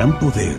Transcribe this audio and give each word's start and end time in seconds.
gran 0.00 0.18
poder 0.18 0.56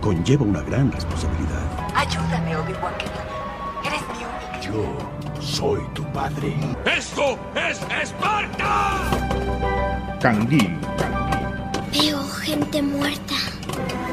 conlleva 0.00 0.44
una 0.44 0.60
gran 0.60 0.92
responsabilidad. 0.92 1.66
Ayúdame, 1.96 2.56
Obi-Wan 2.56 2.94
Kenobi. 2.96 3.88
Eres 3.88 4.02
mi 4.06 4.24
única. 4.24 4.60
Yo 4.60 5.42
soy 5.42 5.80
tu 5.94 6.04
padre. 6.12 6.54
¡Esto 6.84 7.36
es 7.56 7.80
Esparta! 8.00 9.00
Canguil. 10.20 10.78
Veo 11.90 12.22
gente 12.28 12.82
muerta. 12.82 13.34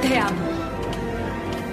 Te 0.02 0.18
amo. 0.18 0.50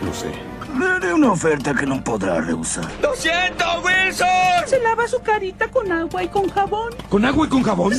Lo 0.05 0.13
sé. 0.13 0.35
Le 0.79 0.87
haré 0.87 1.15
una 1.15 1.33
oferta 1.33 1.73
que 1.73 1.87
no 1.87 2.05
podrá 2.05 2.43
rehusar. 2.43 2.85
¡Lo 3.01 3.15
siento, 3.15 3.65
Wilson! 3.87 4.29
Se 4.67 4.79
lava 4.83 5.09
su 5.09 5.23
carita 5.23 5.67
con 5.69 5.91
agua 5.91 6.25
y 6.25 6.29
con 6.29 6.51
jabón. 6.51 6.93
¿Con 7.09 7.25
agua 7.25 7.47
y 7.47 7.49
con 7.49 7.63
jabón? 7.63 7.95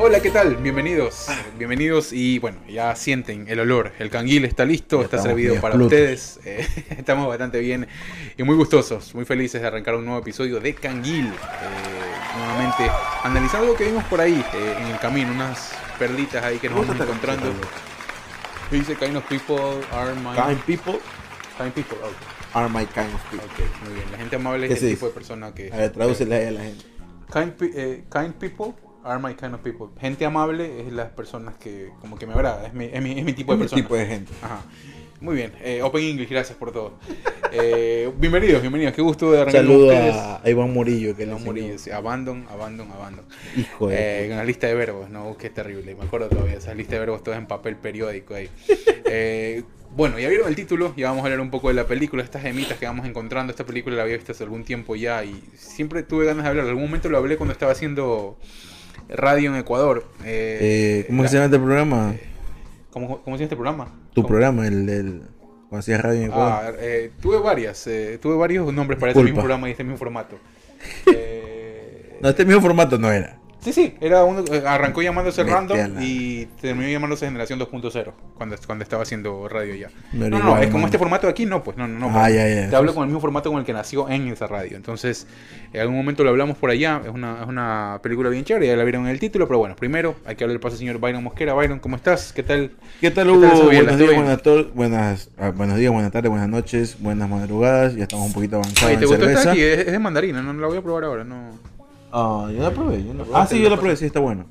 Hola, 0.00 0.20
¿qué 0.20 0.30
tal? 0.30 0.54
Bienvenidos. 0.54 1.26
Bienvenidos 1.58 2.12
y 2.12 2.38
bueno, 2.38 2.58
ya 2.68 2.94
sienten 2.94 3.46
el 3.48 3.58
olor. 3.58 3.90
El 3.98 4.10
canguil 4.10 4.44
está 4.44 4.64
listo, 4.64 5.02
está 5.02 5.16
estamos 5.16 5.26
servido 5.26 5.60
para 5.60 5.74
ustedes. 5.74 6.38
Eh, 6.44 6.64
estamos 6.96 7.26
bastante 7.26 7.58
bien 7.58 7.88
y 8.36 8.44
muy 8.44 8.54
gustosos, 8.54 9.12
muy 9.16 9.24
felices 9.24 9.60
de 9.60 9.66
arrancar 9.66 9.96
un 9.96 10.04
nuevo 10.04 10.20
episodio 10.20 10.60
de 10.60 10.72
Canguil. 10.72 11.26
Eh, 11.26 12.36
nuevamente 12.36 12.88
analizando 13.24 13.66
lo 13.66 13.74
que 13.74 13.86
vimos 13.86 14.04
por 14.04 14.20
ahí 14.20 14.40
eh, 14.54 14.76
en 14.78 14.86
el 14.86 15.00
camino, 15.00 15.32
unas 15.32 15.72
perlitas 15.98 16.44
ahí 16.44 16.58
que 16.58 16.68
nos 16.68 16.86
vamos 16.86 17.02
encontrando. 17.02 17.52
Dice 18.70 18.94
kind 18.94 19.16
of 19.16 19.24
people 19.24 19.84
are 19.90 20.14
my 20.14 20.36
Kind 20.36 20.60
people 20.64 21.00
kind 21.58 21.72
people. 21.72 21.98
ok. 21.98 22.54
are 22.54 22.68
my 22.68 22.86
kind 22.86 23.12
of 23.12 23.20
people. 23.32 23.48
Ok, 23.48 23.84
muy 23.84 23.94
bien. 23.94 24.12
La 24.12 24.18
gente 24.18 24.36
amable 24.36 24.68
¿Qué 24.68 24.74
es 24.74 24.82
el 24.84 24.90
tipo 24.90 25.06
de 25.06 25.12
persona 25.12 25.52
que. 25.52 25.72
A 25.72 25.76
ver, 25.76 25.90
tradúcele 25.90 26.46
a 26.46 26.50
la 26.52 26.60
gente. 26.60 26.84
Kind, 27.32 27.74
eh, 27.74 28.04
kind 28.12 28.32
people 28.34 28.87
are 29.08 29.18
my 29.18 29.34
kind 29.34 29.54
of 29.54 29.60
people. 29.62 29.88
Gente 30.00 30.24
amable 30.24 30.82
es 30.86 30.92
las 30.92 31.08
personas 31.10 31.56
que 31.56 31.90
como 32.00 32.18
que 32.18 32.26
me 32.26 32.34
agrada, 32.34 32.66
es 32.66 32.74
mi, 32.74 32.84
es 32.86 33.02
mi, 33.02 33.18
es 33.18 33.24
mi 33.24 33.32
tipo 33.32 33.56
de 33.56 33.64
Es 33.64 33.72
mi 33.72 33.82
persona. 33.82 33.82
tipo 33.82 33.96
de 33.96 34.06
gente. 34.06 34.32
Ajá. 34.42 34.62
Muy 35.20 35.34
bien, 35.34 35.52
eh, 35.62 35.82
Open 35.82 36.04
English, 36.04 36.28
gracias 36.30 36.56
por 36.56 36.70
todo. 36.70 36.92
Eh, 37.50 38.12
bienvenidos, 38.18 38.60
bienvenidos, 38.60 38.94
qué 38.94 39.02
gusto 39.02 39.32
de 39.32 39.40
arrancar 39.40 39.62
Saludo 39.62 39.90
a 39.90 40.40
a 40.44 40.48
Iván 40.50 40.72
Murillo, 40.72 41.16
que 41.16 41.24
enseñó. 41.24 41.76
sí, 41.78 41.90
abandon, 41.90 42.46
abandon, 42.48 42.88
abandon. 42.92 43.24
Hijo 43.56 43.88
de 43.88 44.26
Eh, 44.26 44.28
la 44.28 44.44
lista 44.44 44.68
de 44.68 44.74
verbos, 44.74 45.10
no, 45.10 45.36
qué 45.36 45.50
terrible, 45.50 45.96
me 45.96 46.04
acuerdo 46.04 46.28
todavía, 46.28 46.54
esa 46.58 46.72
lista 46.74 46.92
de 46.94 47.00
verbos 47.00 47.24
todas 47.24 47.40
en 47.40 47.46
papel 47.46 47.76
periódico 47.76 48.34
ahí. 48.34 48.48
Eh, 49.10 49.62
bueno, 49.96 50.18
ya 50.18 50.28
vieron 50.28 50.46
el 50.48 50.54
título, 50.54 50.92
ya 50.94 51.08
vamos 51.08 51.22
a 51.22 51.24
hablar 51.24 51.40
un 51.40 51.50
poco 51.50 51.68
de 51.68 51.74
la 51.74 51.86
película, 51.86 52.22
estas 52.22 52.42
gemitas 52.42 52.76
que 52.76 52.84
vamos 52.84 53.06
encontrando, 53.06 53.50
esta 53.50 53.64
película 53.64 53.96
la 53.96 54.02
había 54.02 54.16
visto 54.16 54.32
hace 54.32 54.44
algún 54.44 54.62
tiempo 54.64 54.94
ya 54.96 55.24
y 55.24 55.42
siempre 55.56 56.02
tuve 56.02 56.26
ganas 56.26 56.44
de 56.44 56.50
hablar, 56.50 56.64
en 56.66 56.68
algún 56.72 56.84
momento 56.84 57.08
lo 57.08 57.16
hablé 57.16 57.38
cuando 57.38 57.54
estaba 57.54 57.72
haciendo 57.72 58.36
radio 59.08 59.50
en 59.52 59.56
Ecuador. 59.60 60.04
Eh, 60.24 60.58
Eh, 60.60 61.04
¿Cómo 61.08 61.22
la- 61.22 61.28
se 61.28 61.34
llama 61.36 61.46
este 61.46 61.58
programa? 61.58 62.14
¿Cómo, 62.90 63.08
cómo 63.22 63.36
se 63.36 63.40
llama 63.40 63.44
este 63.44 63.56
programa? 63.56 63.84
Tu 64.14 64.22
¿Cómo? 64.22 64.28
programa, 64.28 64.66
el, 64.66 64.88
el 64.88 65.22
cuando 65.68 65.80
hacías 65.80 66.00
radio 66.00 66.20
en 66.20 66.26
Ecuador. 66.26 66.52
Ah, 66.52 66.72
eh, 66.80 67.10
tuve 67.20 67.38
varias, 67.38 67.86
eh, 67.86 68.18
tuve 68.20 68.36
varios 68.36 68.72
nombres 68.72 68.98
para 68.98 69.10
Disculpa. 69.10 69.28
este 69.28 69.32
mismo 69.32 69.42
programa 69.42 69.68
y 69.68 69.72
este 69.72 69.84
mismo 69.84 69.98
formato. 69.98 70.36
Eh, 71.12 72.18
No, 72.20 72.28
este 72.30 72.44
mismo 72.44 72.60
formato 72.60 72.98
no 72.98 73.10
era. 73.12 73.37
Sí, 73.60 73.72
sí, 73.72 73.94
era 74.00 74.22
uno, 74.22 74.44
eh, 74.52 74.62
arrancó 74.64 75.02
llamándose 75.02 75.42
Random 75.42 75.96
y 76.00 76.46
terminó 76.60 76.88
llamándose 76.88 77.26
Generación 77.26 77.58
2.0 77.58 78.12
cuando, 78.34 78.56
cuando 78.64 78.84
estaba 78.84 79.02
haciendo 79.02 79.48
radio 79.48 79.74
ya. 79.74 79.88
No 80.12 80.28
No, 80.28 80.58
es 80.58 80.70
como 80.70 80.86
este 80.86 80.96
formato 80.96 81.26
de 81.26 81.32
aquí, 81.32 81.44
no, 81.44 81.64
pues 81.64 81.76
no, 81.76 81.88
no. 81.88 81.98
no 81.98 82.08
Ah, 82.10 82.22
pues, 82.22 82.34
ya, 82.34 82.48
ya. 82.48 82.70
Te 82.70 82.76
hablo 82.76 82.94
con 82.94 83.02
el 83.02 83.08
mismo 83.08 83.20
formato 83.20 83.50
con 83.50 83.58
el 83.58 83.66
que 83.66 83.72
nació 83.72 84.08
en 84.08 84.28
esa 84.28 84.46
radio. 84.46 84.76
Entonces, 84.76 85.26
en 85.72 85.80
algún 85.80 85.96
momento 85.96 86.22
lo 86.22 86.30
hablamos 86.30 86.56
por 86.56 86.70
allá. 86.70 87.02
Es 87.04 87.10
una, 87.10 87.42
es 87.42 87.48
una 87.48 87.98
película 88.00 88.30
bien 88.30 88.44
chévere, 88.44 88.68
ya 88.68 88.76
la 88.76 88.84
vieron 88.84 89.04
en 89.06 89.10
el 89.10 89.18
título, 89.18 89.48
pero 89.48 89.58
bueno, 89.58 89.74
primero 89.74 90.14
hay 90.24 90.36
que 90.36 90.44
el 90.44 90.60
paso 90.60 90.74
al 90.74 90.78
señor 90.78 90.98
Byron 90.98 91.24
Mosquera. 91.24 91.52
Byron, 91.54 91.80
¿cómo 91.80 91.96
estás? 91.96 92.32
¿Qué 92.32 92.44
tal? 92.44 92.70
¿Qué 93.00 93.10
tal, 93.10 93.26
¿Qué 93.26 93.32
Hugo? 93.32 93.40
tal 93.48 93.56
esa 93.56 93.66
biela? 93.66 93.92
buenos 94.22 94.42
¿Todo 94.42 94.62
días, 94.62 94.74
buenas, 94.74 94.74
buenas, 94.74 95.30
ah, 95.38 95.50
buenos 95.50 95.76
días, 95.78 95.92
buenas 95.92 96.12
tardes, 96.12 96.30
buenas 96.30 96.48
noches, 96.48 96.96
buenas 97.00 97.28
madrugadas. 97.28 97.96
Ya 97.96 98.04
estamos 98.04 98.26
un 98.28 98.32
poquito 98.32 98.56
avanzados 98.56 98.84
Oye, 98.84 98.94
en 98.94 99.00
¿te 99.00 99.06
gustó 99.06 99.24
esta 99.28 99.42
cerveza. 99.42 99.50
aquí? 99.50 99.62
Es, 99.62 99.78
es 99.86 99.92
de 99.92 99.98
mandarina, 99.98 100.42
no, 100.42 100.52
no 100.52 100.60
la 100.60 100.68
voy 100.68 100.78
a 100.78 100.82
probar 100.82 101.04
ahora, 101.04 101.24
no. 101.24 101.77
Ah, 102.12 102.50
yo 102.54 102.62
la 102.62 102.70
probé. 102.70 103.04
Yo 103.04 103.14
la 103.14 103.24
probé. 103.24 103.38
Ah, 103.38 103.46
sí, 103.46 103.56
yo 103.58 103.64
la 103.64 103.76
la 103.76 103.80
probé, 103.80 103.96
sí, 103.96 104.06
está 104.06 104.20
bueno. 104.20 104.46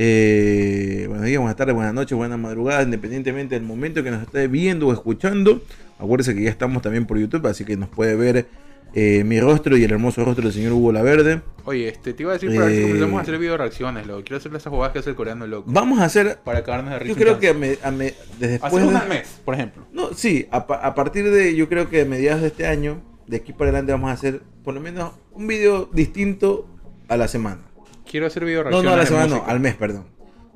Eh, 0.00 1.06
buenos 1.08 1.26
días, 1.26 1.40
buenas 1.40 1.56
tardes, 1.56 1.74
buenas 1.74 1.92
noches, 1.92 2.16
buenas 2.16 2.38
madrugadas, 2.38 2.84
independientemente 2.84 3.56
del 3.56 3.64
momento 3.64 4.02
que 4.04 4.10
nos 4.12 4.22
esté 4.22 4.46
viendo 4.46 4.86
o 4.86 4.92
escuchando. 4.92 5.60
Acuérdese 5.98 6.34
que 6.34 6.42
ya 6.44 6.50
estamos 6.50 6.82
también 6.82 7.04
por 7.06 7.18
YouTube, 7.18 7.46
así 7.48 7.64
que 7.64 7.76
nos 7.76 7.88
puede 7.88 8.14
ver 8.14 8.46
eh, 8.94 9.24
mi 9.24 9.40
rostro 9.40 9.76
y 9.76 9.82
el 9.82 9.90
hermoso 9.90 10.24
rostro 10.24 10.44
del 10.44 10.52
señor 10.52 10.72
Hugo 10.72 10.92
Laverde. 10.92 11.42
Oye, 11.64 11.88
este, 11.88 12.14
te 12.14 12.22
iba 12.22 12.30
a 12.30 12.34
decir 12.34 12.54
para 12.54 12.66
ver 12.66 12.74
si 12.76 12.80
Eh, 12.80 12.82
comenzamos 12.84 13.18
a 13.18 13.22
hacer 13.22 13.38
video 13.38 13.56
reacciones, 13.56 14.06
loco. 14.06 14.22
Quiero 14.22 14.36
hacer 14.36 14.54
esas 14.54 14.70
jugadas 14.72 14.92
que 14.92 15.00
hace 15.00 15.10
el 15.10 15.16
coreano, 15.16 15.46
loco. 15.48 15.68
Vamos 15.70 15.98
a 15.98 16.04
hacer, 16.04 16.38
Para 16.44 16.62
cagarnos 16.62 16.92
de 16.92 16.98
risa. 17.00 17.08
yo 17.08 17.14
un 17.14 17.20
creo 17.20 17.38
que 17.40 17.48
a 17.48 17.54
me- 17.54 17.78
a 17.82 17.90
me- 17.90 18.14
desde 18.38 18.58
después 18.60 18.88
de- 18.88 18.96
al 18.96 19.08
mes, 19.08 19.40
por 19.44 19.54
ejemplo. 19.54 19.84
No, 19.92 20.14
sí, 20.14 20.46
a, 20.52 20.58
a 20.58 20.94
partir 20.94 21.28
de, 21.28 21.56
yo 21.56 21.68
creo 21.68 21.90
que 21.90 22.02
a 22.02 22.04
mediados 22.04 22.40
de 22.40 22.46
este 22.48 22.66
año, 22.66 23.02
de 23.26 23.38
aquí 23.38 23.52
para 23.52 23.70
adelante 23.70 23.90
vamos 23.92 24.10
a 24.10 24.12
hacer 24.14 24.42
por 24.62 24.74
lo 24.74 24.80
menos 24.80 25.10
un 25.32 25.46
video 25.48 25.90
distinto 25.92 26.66
a 27.08 27.16
la 27.16 27.28
semana. 27.28 27.62
Quiero 28.10 28.26
hacer 28.26 28.44
video 28.44 28.64
No, 28.64 28.70
reacciones. 28.70 28.84
no, 28.90 28.92
a 28.94 28.96
la 28.96 29.06
semana 29.06 29.26
no, 29.26 29.44
al 29.50 29.60
mes, 29.60 29.74
perdón. 29.74 30.06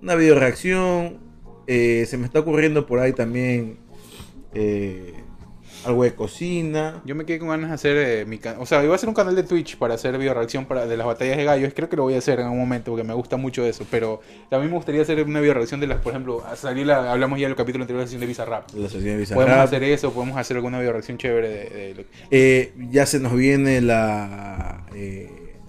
Una 0.00 0.14
video 0.14 0.38
reacción. 0.38 1.18
eh, 1.66 2.04
se 2.08 2.18
me 2.18 2.26
está 2.26 2.40
ocurriendo 2.40 2.86
por 2.86 2.98
ahí 2.98 3.12
también 3.12 3.78
eh, 4.54 5.14
algo 5.86 6.02
de 6.04 6.14
cocina. 6.14 7.00
Yo 7.04 7.14
me 7.14 7.24
quedé 7.24 7.38
con 7.38 7.48
ganas 7.50 7.68
de 7.70 7.74
hacer 7.74 7.96
eh, 7.96 8.24
mi 8.26 8.38
ca- 8.38 8.56
O 8.58 8.66
sea, 8.66 8.82
iba 8.82 8.92
a 8.92 8.96
hacer 8.96 9.08
un 9.08 9.14
canal 9.14 9.34
de 9.36 9.42
Twitch 9.44 9.76
para 9.76 9.94
hacer 9.94 10.16
video 10.18 10.34
reacción 10.34 10.64
para, 10.66 10.86
de 10.86 10.96
las 10.96 11.06
batallas 11.06 11.36
de 11.36 11.44
gallos. 11.44 11.72
Creo 11.74 11.88
que 11.88 11.96
lo 11.96 12.02
voy 12.04 12.14
a 12.14 12.18
hacer 12.18 12.38
en 12.40 12.46
algún 12.46 12.58
momento 12.60 12.90
porque 12.90 13.04
me 13.04 13.14
gusta 13.14 13.36
mucho 13.36 13.64
eso. 13.64 13.86
Pero 13.90 14.20
también 14.50 14.70
me 14.70 14.76
gustaría 14.76 15.02
hacer 15.02 15.22
una 15.22 15.40
video 15.40 15.54
reacción 15.54 15.78
de 15.80 15.86
las, 15.86 16.00
por 16.00 16.12
ejemplo, 16.12 16.44
a 16.44 16.56
salir 16.56 16.86
la- 16.86 17.12
hablamos 17.12 17.38
ya 17.38 17.46
del 17.46 17.56
capítulo 17.56 17.82
anterior 17.84 18.00
de 18.00 18.04
la 18.04 18.06
sesión 18.08 18.20
de 18.20 18.26
Bizarrap. 18.26 18.70
La 18.74 18.88
sociedad 18.88 19.16
de 19.18 19.24
Podemos 19.26 19.44
Bizarrap. 19.46 19.66
hacer 19.66 19.82
eso, 19.84 20.12
podemos 20.12 20.36
hacer 20.36 20.56
alguna 20.56 20.78
video 20.78 20.92
reacción 20.92 21.16
chévere 21.18 21.48
de, 21.48 21.94
de 21.94 22.06
Eh, 22.30 22.72
ya 22.90 23.06
se 23.06 23.20
nos 23.20 23.34
viene 23.34 23.80
la. 23.80 24.84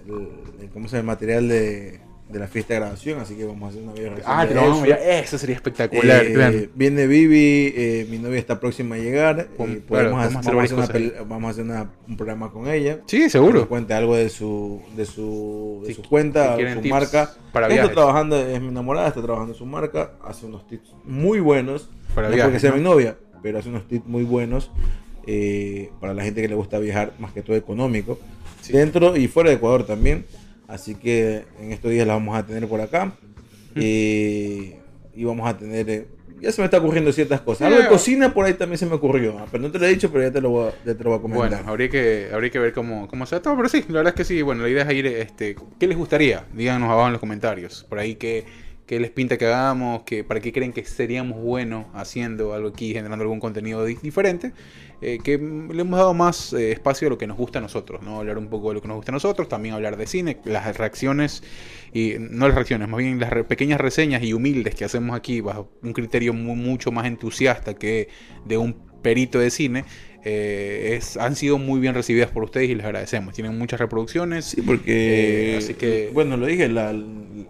El, 0.06 0.64
el- 0.64 0.70
¿Cómo 0.70 0.88
se? 0.88 0.98
El 0.98 1.04
material 1.04 1.48
de, 1.48 2.00
de 2.28 2.38
la 2.38 2.46
fiesta 2.48 2.74
de 2.74 2.80
graduación. 2.80 3.20
Así 3.20 3.34
que 3.36 3.44
vamos 3.44 3.66
a 3.66 3.68
hacer 3.70 3.82
una 3.82 3.92
video. 3.92 4.14
Ah, 4.24 4.42
de 4.42 4.48
que 4.48 4.54
lo 4.54 4.60
vamos 4.62 4.88
eso. 4.88 5.38
sería 5.38 5.56
espectacular. 5.56 6.24
Eh, 6.24 6.70
viene 6.74 7.06
Vivi, 7.06 7.72
eh, 7.76 8.06
mi 8.10 8.18
novia 8.18 8.38
está 8.38 8.58
próxima 8.60 8.94
a 8.96 8.98
llegar. 8.98 9.40
Eh, 9.40 9.46
claro, 9.56 9.80
podemos, 9.86 10.24
hacer, 10.24 10.54
vamos 10.54 10.72
a 10.72 10.82
hacer 10.82 11.02
una 11.14 11.22
vamos 11.24 11.48
a 11.48 11.50
hacer 11.50 11.64
una- 11.64 11.90
un 12.08 12.16
programa 12.16 12.50
con 12.50 12.68
ella. 12.68 13.00
Sí, 13.06 13.18
Que 13.20 13.30
seguro. 13.30 13.60
nos 13.60 13.68
cuente 13.68 13.94
algo 13.94 14.16
de 14.16 14.28
su, 14.30 14.80
de 14.96 15.04
su, 15.06 15.80
de 15.82 15.88
Si- 15.88 15.94
su 16.02 16.08
cuenta, 16.08 16.56
si 16.56 16.82
su 16.82 16.88
marca. 16.88 17.34
para 17.52 17.68
está 17.68 17.92
trabajando, 17.92 18.36
es 18.38 18.60
mi 18.60 18.68
enamorada, 18.68 19.08
está 19.08 19.22
trabajando 19.22 19.52
en 19.52 19.58
su 19.58 19.66
marca, 19.66 20.12
hace 20.24 20.46
unos 20.46 20.66
tips 20.66 20.92
muy 21.04 21.40
buenos. 21.40 21.88
Para 22.14 22.28
no 22.28 22.34
viajes, 22.34 22.50
porque 22.52 22.60
sea 22.60 22.70
¿no? 22.70 22.76
mi 22.76 22.82
novia, 22.82 23.16
pero 23.42 23.58
hace 23.58 23.68
unos 23.68 23.86
tips 23.88 24.06
muy 24.06 24.22
buenos 24.24 24.70
eh, 25.26 25.90
para 26.00 26.14
la 26.14 26.22
gente 26.22 26.42
que 26.42 26.48
le 26.48 26.54
gusta 26.54 26.78
viajar, 26.78 27.12
más 27.18 27.32
que 27.32 27.42
todo 27.42 27.56
económico, 27.56 28.18
dentro 28.72 29.16
y 29.16 29.28
fuera 29.28 29.50
de 29.50 29.56
Ecuador 29.56 29.86
también. 29.86 30.24
Así 30.66 30.94
que 30.94 31.44
en 31.60 31.72
estos 31.72 31.90
días 31.90 32.06
la 32.06 32.14
vamos 32.14 32.36
a 32.36 32.44
tener 32.46 32.66
por 32.68 32.80
acá. 32.80 33.12
Eh, 33.76 34.78
y 35.14 35.24
vamos 35.24 35.48
a 35.48 35.56
tener. 35.56 35.88
eh, 35.90 36.08
ya 36.40 36.52
se 36.52 36.60
me 36.60 36.66
está 36.66 36.78
ocurriendo 36.78 37.12
ciertas 37.12 37.40
cosas. 37.40 37.66
Algo 37.68 37.78
de 37.78 37.86
eh. 37.86 37.88
cocina 37.88 38.34
por 38.34 38.44
ahí 38.44 38.54
también 38.54 38.78
se 38.78 38.86
me 38.86 38.94
ocurrió. 38.94 39.38
ah, 39.38 39.46
Pero 39.50 39.62
no 39.62 39.70
te 39.70 39.78
lo 39.78 39.86
he 39.86 39.88
dicho, 39.88 40.10
pero 40.10 40.24
ya 40.24 40.30
te 40.32 40.40
lo 40.40 40.50
voy 40.50 40.68
a, 40.68 40.72
ya 40.84 40.94
te 40.94 41.04
lo 41.04 41.10
voy 41.10 41.18
a 41.18 41.22
comentar. 41.22 41.48
Bueno, 41.50 41.70
habría 41.70 41.88
que, 41.88 42.28
habría 42.32 42.50
que 42.50 42.58
ver 42.58 42.72
cómo, 42.72 43.08
cómo 43.08 43.24
se 43.26 43.40
todo, 43.40 43.56
pero 43.56 43.68
sí, 43.68 43.84
la 43.88 43.94
verdad 43.98 44.12
es 44.14 44.14
que 44.16 44.24
sí, 44.24 44.42
bueno, 44.42 44.62
la 44.62 44.68
idea 44.68 44.82
es 44.84 44.92
ir, 44.92 45.06
este, 45.06 45.56
¿qué 45.78 45.86
les 45.86 45.96
gustaría? 45.96 46.44
Díganos 46.52 46.90
abajo 46.90 47.06
en 47.06 47.12
los 47.12 47.20
comentarios, 47.20 47.86
por 47.88 47.98
ahí 47.98 48.16
qué, 48.16 48.44
qué 48.86 49.00
les 49.00 49.10
pinta 49.10 49.38
que 49.38 49.46
hagamos, 49.46 50.02
que, 50.02 50.24
para 50.24 50.40
qué 50.40 50.52
creen 50.52 50.72
que 50.72 50.84
seríamos 50.84 51.40
buenos 51.40 51.86
haciendo 51.94 52.52
algo 52.54 52.68
aquí, 52.68 52.92
generando 52.92 53.22
algún 53.22 53.40
contenido 53.40 53.84
di- 53.84 53.96
diferente, 54.02 54.52
eh, 55.00 55.18
que 55.22 55.38
le 55.38 55.80
hemos 55.80 55.98
dado 55.98 56.14
más 56.14 56.52
eh, 56.52 56.72
espacio 56.72 57.08
a 57.08 57.10
lo 57.10 57.18
que 57.18 57.26
nos 57.26 57.36
gusta 57.36 57.58
a 57.58 57.62
nosotros, 57.62 58.02
¿no? 58.02 58.18
Hablar 58.20 58.38
un 58.38 58.48
poco 58.48 58.68
de 58.68 58.74
lo 58.74 58.82
que 58.82 58.88
nos 58.88 58.96
gusta 58.96 59.12
a 59.12 59.14
nosotros, 59.14 59.48
también 59.48 59.74
hablar 59.74 59.96
de 59.96 60.06
cine, 60.06 60.38
las 60.44 60.76
reacciones, 60.76 61.42
y 61.92 62.14
no 62.18 62.46
las 62.46 62.54
reacciones, 62.54 62.88
más 62.88 62.98
bien 62.98 63.18
las 63.20 63.30
re- 63.30 63.44
pequeñas 63.44 63.80
reseñas 63.80 64.22
y 64.22 64.32
humildes 64.32 64.74
que 64.74 64.84
hacemos 64.84 65.16
aquí 65.16 65.40
bajo 65.40 65.70
un 65.82 65.92
criterio 65.92 66.32
mu- 66.32 66.56
mucho 66.56 66.92
más 66.92 67.06
entusiasta 67.06 67.74
que 67.74 68.08
de 68.44 68.56
un 68.56 68.74
perito 69.02 69.38
de 69.38 69.50
cine, 69.50 69.84
eh, 70.26 70.96
es, 70.96 71.18
han 71.18 71.36
sido 71.36 71.58
muy 71.58 71.80
bien 71.80 71.92
recibidas 71.94 72.30
por 72.30 72.44
ustedes 72.44 72.70
y 72.70 72.74
les 72.74 72.86
agradecemos. 72.86 73.34
Tienen 73.34 73.58
muchas 73.58 73.78
reproducciones. 73.78 74.46
Sí, 74.46 74.62
porque. 74.62 75.54
Eh, 75.54 75.58
así 75.58 75.74
que- 75.74 76.10
Bueno, 76.14 76.38
lo 76.38 76.46
dije, 76.46 76.66
la, 76.68 76.94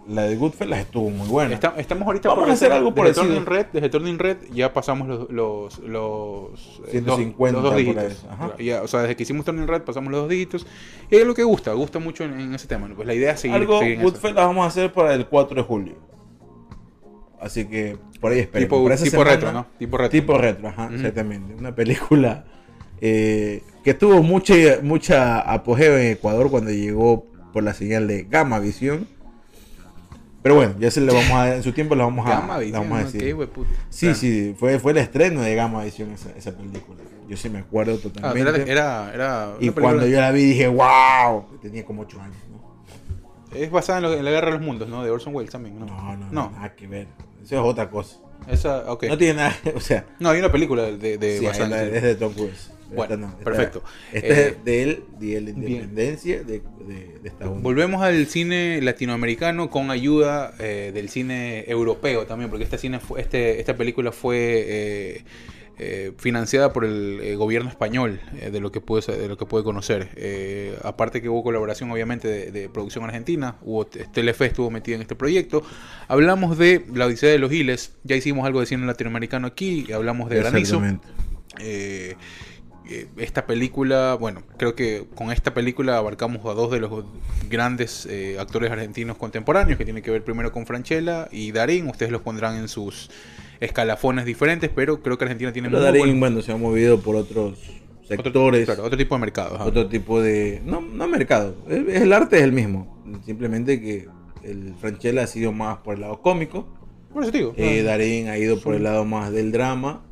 la 0.09 0.23
de 0.23 0.35
Goodfellas 0.35 0.79
estuvo 0.79 1.09
muy 1.09 1.27
buena. 1.29 1.53
Esta- 1.53 1.73
estamos 1.77 2.05
ahorita 2.05 2.27
Vamos 2.27 2.43
por 2.43 2.49
a 2.49 2.53
hacer 2.53 2.67
desde- 2.69 2.77
algo 2.77 2.89
desde 2.91 3.01
parecido. 3.01 3.25
Turning 3.27 3.45
Red, 3.45 3.65
desde 3.71 3.89
Turning 3.89 4.19
Red 4.19 4.37
ya 4.53 4.73
pasamos 4.73 5.07
los 5.07 5.29
los 5.31 5.79
los, 5.79 6.81
eh, 6.87 6.91
150 6.91 7.53
los 7.53 7.63
dos 7.63 7.71
por 7.71 7.77
dígitos. 7.81 8.25
ajá. 8.29 8.57
Ya, 8.59 8.81
o 8.83 8.87
sea, 8.89 9.01
desde 9.03 9.15
que 9.15 9.23
hicimos 9.23 9.45
Turning 9.45 9.67
Red 9.67 9.83
pasamos 9.83 10.11
los 10.11 10.21
dos 10.23 10.29
dígitos. 10.29 10.67
Y 11.09 11.15
es 11.15 11.25
lo 11.25 11.33
que 11.33 11.43
gusta, 11.43 11.71
gusta 11.71 11.99
mucho 11.99 12.25
en, 12.25 12.39
en 12.39 12.53
ese 12.55 12.67
tema. 12.67 12.89
Pues 12.93 13.07
la 13.07 13.13
idea 13.13 13.31
es 13.31 13.39
seguir, 13.39 13.55
Algo, 13.55 13.79
seguir. 13.79 14.01
Goodfellas 14.01 14.35
vamos 14.47 14.65
a 14.65 14.67
hacer 14.67 14.91
para 14.91 15.13
el 15.13 15.27
4 15.27 15.55
de 15.55 15.63
julio. 15.63 15.95
Así 17.39 17.65
que 17.65 17.97
por 18.19 18.31
ahí 18.31 18.39
esperen. 18.39 18.67
Tipo, 18.67 18.95
semana- 18.97 19.29
retro, 19.31 19.51
¿no? 19.51 19.65
Tipo 19.77 19.97
retro. 19.97 20.09
Tipo 20.11 20.37
retro, 20.37 20.67
ajá, 20.69 20.89
exactamente. 20.93 21.53
Una 21.53 21.73
película 21.75 22.45
eh, 23.01 23.61
que 23.83 23.93
tuvo 23.93 24.23
mucha, 24.23 24.55
mucha 24.81 25.39
apogeo 25.39 25.97
en 25.97 26.11
Ecuador 26.11 26.49
cuando 26.49 26.71
llegó 26.71 27.25
por 27.53 27.63
la 27.63 27.73
señal 27.73 28.07
de 28.07 28.23
Gamma 28.23 28.59
Visión. 28.59 29.07
Pero 30.41 30.55
bueno, 30.55 30.75
ya 30.79 30.91
se 30.91 31.01
le 31.01 31.11
vamos 31.11 31.31
a 31.31 31.55
en 31.55 31.63
su 31.63 31.71
tiempo 31.71 31.95
le 31.95 32.03
vamos 32.03 32.23
a, 32.27 32.59
Visión, 32.59 32.73
vamos 32.83 32.99
a 32.99 33.03
decir. 33.05 33.35
Sí, 33.89 34.05
Claro. 34.05 34.15
sí, 34.15 34.55
fue, 34.59 34.79
fue 34.79 34.91
el 34.91 34.99
estreno 34.99 35.41
de 35.41 35.55
Gama 35.55 35.83
Edición 35.83 36.11
esa, 36.11 36.29
esa 36.37 36.55
película. 36.55 36.99
Yo 37.27 37.35
sí 37.35 37.49
me 37.49 37.57
acuerdo 37.59 37.95
Ah, 37.95 37.99
totalmente. 38.03 38.71
era, 38.71 39.11
era, 39.11 39.53
y 39.59 39.69
cuando 39.69 40.05
yo 40.05 40.19
la 40.21 40.29
vi 40.31 40.43
dije, 40.43 40.67
wow, 40.67 41.45
tenía 41.63 41.83
como 41.83 42.03
8 42.03 42.21
años. 42.21 42.37
¿no? 42.51 43.57
Es 43.57 43.71
basada 43.71 43.97
en, 43.97 44.03
lo- 44.03 44.13
en 44.13 44.23
la 44.23 44.29
Guerra 44.29 44.47
de 44.47 44.53
los 44.57 44.61
Mundos, 44.61 44.87
¿no? 44.87 45.03
De 45.03 45.09
Orson 45.09 45.33
Welles 45.33 45.51
también, 45.51 45.79
¿no? 45.79 45.87
No, 45.87 46.15
no, 46.17 46.31
no, 46.31 46.51
nada 46.51 46.75
que 46.75 46.85
ver. 46.85 47.07
Eso 47.43 47.55
es 47.55 47.61
otra 47.61 47.89
cosa. 47.89 48.17
esa. 48.47 48.83
No 48.85 49.17
tiene 49.17 49.33
nada, 49.35 49.55
o 49.75 49.79
sea, 49.79 50.05
No, 50.19 50.29
hay 50.29 50.37
una 50.39 50.51
película 50.51 50.83
de, 50.83 51.17
de, 51.17 51.39
sí, 51.39 51.45
basada 51.45 51.69
la- 51.69 51.83
es 51.85 52.03
de 52.03 52.15
Tom 52.15 52.33
Cruise. 52.33 52.69
Bueno, 52.89 53.03
Esta 53.03 53.17
no, 53.17 53.27
esta- 53.31 53.43
perfecto. 53.43 53.83
Esta 54.13 54.27
Eh, 54.27 54.47
es 54.49 54.63
de 54.65 54.83
él, 54.83 55.03
de 55.19 55.41
la 55.41 55.49
independencia 55.49 56.43
de, 56.43 56.61
de, 56.87 57.19
de 57.21 57.27
Estados 57.29 57.53
Unidos. 57.53 57.63
Volvemos 57.63 58.01
al 58.03 58.25
cine 58.27 58.79
latinoamericano 58.81 59.69
con 59.69 59.89
ayuda 59.91 60.53
eh, 60.59 60.91
del 60.93 61.09
cine 61.09 61.65
europeo 61.67 62.25
también, 62.27 62.49
porque 62.49 62.63
este 62.63 62.77
cine 62.77 62.99
fue- 62.99 63.21
este, 63.21 63.59
esta 63.59 63.75
película 63.75 64.11
fue 64.11 64.37
eh, 64.67 65.23
eh, 65.77 66.13
financiada 66.17 66.71
por 66.71 66.85
el 66.85 67.35
gobierno 67.37 67.69
español, 67.69 68.21
de 68.51 68.59
lo 68.61 68.71
que 68.71 68.79
pude, 68.81 69.01
sa- 69.01 69.11
de 69.11 69.27
lo 69.27 69.35
que 69.35 69.45
pude 69.45 69.63
conocer. 69.63 70.09
Aparte 70.83 71.21
que 71.21 71.27
hubo 71.27 71.43
colaboración 71.43 71.91
obviamente 71.91 72.27
de, 72.29 72.51
de 72.51 72.69
producción 72.69 73.03
argentina, 73.03 73.55
hubo 73.61 73.85
Telefe 73.85 74.45
estuvo 74.45 74.69
metida 74.71 74.95
en 74.95 75.01
este 75.01 75.15
proyecto. 75.15 75.63
Hablamos 76.07 76.57
de 76.57 76.85
La 76.93 77.07
Odisea 77.07 77.29
de 77.29 77.39
los 77.39 77.51
Giles, 77.51 77.93
ya 78.03 78.15
hicimos 78.15 78.45
algo 78.45 78.61
de 78.61 78.67
cine 78.67 78.85
latinoamericano 78.85 79.47
aquí, 79.47 79.91
hablamos 79.91 80.29
de 80.29 80.37
Granizo. 80.37 80.75
Exactamente. 80.77 81.07
Eh, 82.89 83.07
esta 83.17 83.45
película, 83.47 84.15
bueno, 84.19 84.43
creo 84.57 84.75
que 84.75 85.05
con 85.15 85.31
esta 85.31 85.53
película 85.53 85.97
abarcamos 85.97 86.45
a 86.45 86.53
dos 86.53 86.69
de 86.71 86.79
los 86.79 87.03
grandes 87.49 88.05
eh, 88.09 88.37
actores 88.39 88.71
argentinos 88.71 89.17
contemporáneos, 89.17 89.77
que 89.77 89.85
tiene 89.85 90.01
que 90.01 90.11
ver 90.11 90.23
primero 90.23 90.51
con 90.51 90.65
Franchella 90.65 91.27
y 91.31 91.51
Darín. 91.51 91.87
Ustedes 91.89 92.11
los 92.11 92.21
pondrán 92.21 92.55
en 92.57 92.67
sus 92.67 93.09
escalafones 93.59 94.25
diferentes, 94.25 94.69
pero 94.73 95.01
creo 95.01 95.17
que 95.17 95.23
Argentina 95.25 95.51
tiene 95.51 95.69
Pero 95.69 95.79
muy 95.79 95.85
Darín, 95.85 96.01
buen- 96.07 96.19
bueno, 96.19 96.41
se 96.41 96.51
ha 96.51 96.57
movido 96.57 96.99
por 96.99 97.15
otros 97.15 97.57
otro, 98.03 98.17
sectores, 98.23 98.65
claro, 98.65 98.83
otro 98.83 98.97
tipo 98.97 99.15
de 99.15 99.21
mercado. 99.21 99.55
ajá. 99.55 99.65
otro 99.65 99.87
tipo 99.87 100.21
de... 100.21 100.61
No, 100.65 100.81
no 100.81 101.07
mercado, 101.07 101.55
es 101.67 102.01
el 102.01 102.13
arte 102.13 102.37
es 102.37 102.43
el 102.43 102.51
mismo. 102.51 103.01
Simplemente 103.25 103.81
que 103.81 104.07
el 104.43 104.75
Franchella 104.79 105.23
ha 105.23 105.27
sido 105.27 105.51
más 105.51 105.77
por 105.79 105.95
el 105.95 106.01
lado 106.01 106.21
cómico, 106.21 106.67
Por 107.11 107.23
eso 107.23 107.31
digo. 107.31 107.53
eh, 107.57 107.79
ah. 107.81 107.83
Darín 107.85 108.27
ha 108.27 108.37
ido 108.37 108.59
por 108.59 108.75
el 108.75 108.83
lado 108.83 109.05
más 109.05 109.31
del 109.31 109.51
drama, 109.51 110.03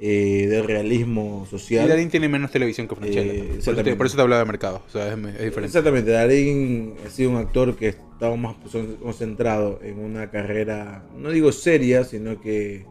eh, 0.00 0.46
del 0.48 0.64
realismo 0.64 1.44
y 1.46 1.50
social. 1.50 1.88
Darín 1.88 2.10
tiene 2.10 2.28
menos 2.28 2.50
televisión 2.50 2.88
que 2.88 2.96
Franchella. 2.96 3.32
Eh, 3.32 3.36
por, 3.36 3.36
eso 3.36 3.48
te, 3.48 3.56
exactamente. 3.58 3.96
por 3.96 4.06
eso 4.06 4.16
te 4.16 4.22
hablaba 4.22 4.40
de 4.40 4.46
mercado. 4.46 4.82
O 4.86 4.90
sea, 4.90 5.06
es, 5.06 5.12
es 5.12 5.22
diferente. 5.24 5.64
Exactamente, 5.66 6.10
Darín 6.10 6.94
ha 7.06 7.10
sido 7.10 7.30
un 7.30 7.36
actor 7.36 7.76
que 7.76 7.88
estaba 7.88 8.36
más 8.36 8.56
concentrado 9.02 9.80
en 9.82 9.98
una 9.98 10.30
carrera, 10.30 11.04
no 11.16 11.30
digo 11.30 11.52
seria, 11.52 12.04
sino 12.04 12.40
que 12.40 12.86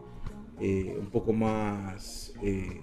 eh, 0.60 0.96
un 0.98 1.06
poco 1.10 1.32
más 1.32 2.32
eh, 2.42 2.80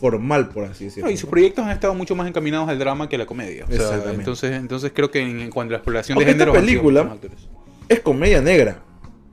formal, 0.00 0.48
por 0.48 0.64
así 0.64 0.86
decirlo. 0.86 1.06
No, 1.08 1.12
y 1.12 1.16
sus 1.16 1.30
proyectos 1.30 1.64
han 1.64 1.70
estado 1.70 1.94
mucho 1.94 2.14
más 2.14 2.26
encaminados 2.28 2.68
al 2.68 2.78
drama 2.78 3.08
que 3.08 3.16
a 3.16 3.18
la 3.20 3.26
comedia. 3.26 3.64
O 3.64 3.68
sea, 3.68 3.76
Exactamente. 3.76 4.18
entonces, 4.20 4.52
entonces 4.52 4.92
creo 4.94 5.10
que 5.10 5.20
en, 5.20 5.40
en 5.40 5.50
cuanto 5.50 5.72
a 5.72 5.74
la 5.74 5.78
exploración 5.78 6.16
Aunque 6.18 6.32
de 6.32 6.38
género. 6.38 6.52
película-. 6.52 7.16
Es 7.88 8.00
comedia 8.00 8.40
negra, 8.40 8.82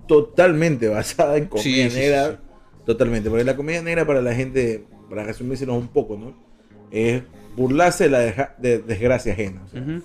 totalmente 0.07 0.87
basada 0.89 1.37
en 1.37 1.45
comedia 1.45 1.85
Sí, 1.85 1.89
sí, 1.89 1.97
negra, 1.99 2.31
sí, 2.31 2.37
totalmente. 2.85 3.29
Porque 3.29 3.43
la 3.43 3.55
comedia 3.55 3.81
negra 3.81 4.05
para 4.05 4.21
la 4.21 4.33
gente, 4.33 4.85
para 5.09 5.23
resumírselo 5.23 5.73
un 5.75 5.87
poco, 5.87 6.17
¿no? 6.17 6.33
Es 6.91 7.23
burlarse 7.55 8.05
de 8.05 8.09
la 8.09 8.19
deja- 8.19 8.55
de 8.57 8.79
desgracia 8.79 9.33
ajena. 9.33 9.61
o 9.65 9.69
sea. 9.69 9.81
Ujú. 9.81 10.01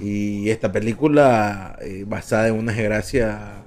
Y 0.00 0.50
esta 0.50 0.72
película 0.72 1.78
eh, 1.82 2.04
basada 2.06 2.48
en 2.48 2.54
una 2.54 2.72
desgracia... 2.72 3.62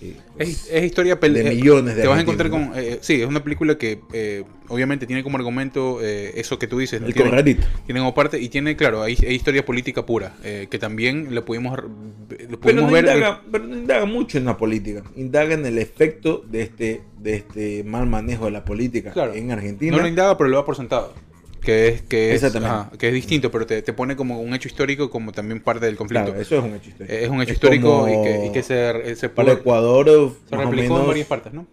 eh, 0.00 0.16
pues, 0.36 0.48
Es, 0.48 0.68
es 0.70 0.84
historia 0.84 1.16
de 1.16 1.40
eh, 1.40 1.54
millones 1.54 1.96
de 1.96 2.02
Te 2.02 2.08
vas 2.08 2.18
a 2.18 2.22
encontrar 2.22 2.50
con. 2.50 2.72
eh, 2.76 2.98
sí, 3.00 3.20
es 3.20 3.26
una 3.26 3.42
película 3.42 3.76
que 3.78 4.00
eh, 4.12 4.44
obviamente 4.68 5.06
tiene 5.06 5.22
como 5.22 5.36
argumento 5.38 5.98
eh, 6.02 6.32
eso 6.36 6.58
que 6.58 6.66
tú 6.66 6.78
dices. 6.78 7.02
El 7.02 7.12
tiene, 7.14 7.30
corralito. 7.30 7.66
tiene 7.86 8.00
como 8.00 8.14
parte. 8.14 8.40
Y 8.40 8.48
tiene, 8.48 8.76
claro, 8.76 9.02
hay, 9.02 9.16
hay 9.26 9.34
historia 9.34 9.64
política 9.64 10.06
pura. 10.06 10.34
eh, 10.44 10.68
que 10.70 10.78
también 10.78 11.34
lo 11.34 11.44
pudimos, 11.44 11.76
lo 11.78 11.88
Pero 12.28 12.58
pudimos 12.60 12.84
no, 12.84 12.90
ver. 12.90 13.04
indaga, 13.04 13.42
pero 13.50 13.64
no 13.64 13.76
indaga 13.76 14.04
mucho 14.06 14.38
en 14.38 14.44
la 14.44 14.56
política. 14.56 15.02
Indaga 15.16 15.54
en 15.54 15.66
el 15.66 15.78
efecto 15.78 16.44
de 16.48 16.62
este, 16.62 17.02
de 17.18 17.34
este 17.34 17.84
mal 17.84 18.06
manejo 18.06 18.44
de 18.46 18.50
la 18.52 18.64
política 18.64 19.12
Claro. 19.12 19.34
en 19.34 19.50
Argentina. 19.50 19.96
No 19.96 20.02
lo 20.02 20.08
indaga, 20.08 20.36
pero 20.38 20.48
lo 20.50 20.56
da 20.58 20.64
por 20.64 20.76
sentado. 20.76 21.12
Que 21.60 21.88
es, 21.88 22.02
que 22.02 22.34
es, 22.34 22.44
ajá, 22.44 22.90
que 22.98 23.08
es 23.08 23.14
distinto, 23.14 23.50
pero 23.50 23.66
te, 23.66 23.82
te 23.82 23.92
pone 23.92 24.14
como 24.16 24.40
un 24.40 24.54
hecho 24.54 24.68
histórico 24.68 25.10
como 25.10 25.32
también 25.32 25.60
parte 25.60 25.86
del 25.86 25.96
conflicto. 25.96 26.26
Claro, 26.26 26.40
eso 26.40 26.56
es 26.58 26.64
un 26.64 26.74
hecho 26.74 26.88
histórico. 26.90 27.14
Es 27.14 27.28
un 27.28 27.42
hecho 27.42 27.50
Es 27.50 27.56
histórico 27.56 28.08
y 28.08 28.12
que, 28.22 28.46
y 28.46 28.52
que 28.52 28.62
se, 28.62 29.16
se, 29.16 29.28
Para 29.28 29.52
pudo- 29.52 29.58
Ecuador, 29.60 30.32
se 30.48 30.56
replicó 30.56 30.82
menos, 30.82 31.00
en 31.00 31.06
varias 31.06 31.26
partes, 31.26 31.52
¿no? 31.52 31.66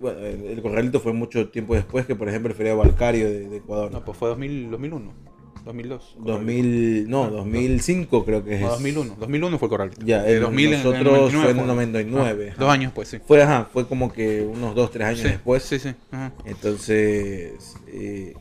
Bueno, 0.00 0.18
el, 0.20 0.44
el 0.46 0.62
corralito 0.62 1.00
fue 1.00 1.12
mucho 1.12 1.48
tiempo 1.50 1.74
después 1.74 2.06
que, 2.06 2.14
por 2.16 2.28
ejemplo, 2.28 2.50
el 2.50 2.56
feriado 2.56 2.78
Balcario 2.78 3.26
de, 3.26 3.48
de 3.48 3.56
Ecuador. 3.58 3.92
No, 3.92 4.04
pues 4.04 4.18
fue 4.18 4.28
2000, 4.28 4.70
2001, 4.70 5.12
2002. 5.64 6.16
2000, 6.18 7.08
no, 7.08 7.30
2005 7.30 8.24
creo 8.24 8.44
que 8.44 8.54
es. 8.56 8.60
No, 8.60 8.68
2001. 8.70 9.16
2001 9.18 9.58
fue 9.58 9.68
Corral. 9.68 9.90
Ya, 10.04 10.26
el- 10.26 10.40
2000 10.40 10.66
en- 10.66 10.72
en 10.74 10.78
nosotros 10.84 11.32
fue 11.32 11.50
en 11.50 11.58
el 11.60 11.66
99, 11.66 12.10
99. 12.10 12.50
Ah, 12.52 12.56
dos 12.58 12.70
años, 12.70 12.92
pues 12.94 13.08
sí. 13.08 13.18
Fue, 13.26 13.40
ajá, 13.42 13.68
fue 13.72 13.86
como 13.86 14.12
que 14.12 14.42
unos 14.42 14.74
2, 14.74 14.90
3 14.90 15.06
años 15.08 15.20
Sí, 15.20 15.28
después. 15.28 15.62
Sí, 15.62 15.78
sí. 15.78 15.94
ajá. 16.10 16.32
Entonces, 16.44 17.76
eh, 17.88 18.34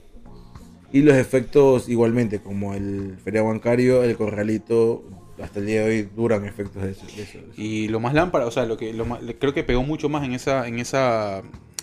y 0.94 1.02
los 1.02 1.16
efectos 1.16 1.90
igualmente, 1.90 2.40
como 2.40 2.74
el 2.76 3.18
feriado 3.24 3.48
bancario, 3.48 4.04
el 4.04 4.16
corralito, 4.16 5.04
hasta 5.42 5.60
el 5.60 5.66
día 5.66 5.82
de 5.84 5.90
hoy 5.90 6.02
duran 6.16 6.46
efectos 6.46 6.84
de 6.84 6.92
eso. 6.92 7.06
de 7.18 7.24
eso, 7.24 7.40
de 7.40 7.44
eso. 7.52 7.54
Y 7.62 7.88
lo 7.90 8.00
más 8.00 8.14
lámpara, 8.14 8.46
o 8.46 8.52
sea, 8.52 8.66
lo 8.66 8.78
que 8.78 8.94
lo 8.94 9.04
más- 9.06 9.20
creo 9.40 9.54
que 9.54 9.64
pegó 9.64 9.84
mucho 9.84 10.08
más 10.08 10.24
en 10.24 10.34
esa, 10.34 10.68
en 10.68 10.80
esa, 10.80 11.40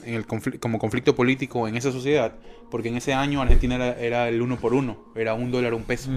en 0.06 0.14
el 0.14 0.26
confli- 0.26 0.58
como 0.58 0.78
conflicto 0.78 1.14
político 1.14 1.66
en 1.68 1.76
esa 1.76 1.90
sociedad, 1.92 2.36
porque 2.70 2.88
en 2.88 2.96
ese 2.96 3.12
año 3.12 3.42
Argentina 3.42 3.74
era, 3.74 3.98
era 4.00 4.28
el 4.28 4.40
uno 4.40 4.56
por 4.56 4.72
uno, 4.72 4.96
era 5.16 5.34
un 5.34 5.50
dólar 5.50 5.74
un 5.74 5.82
peso. 5.82 6.10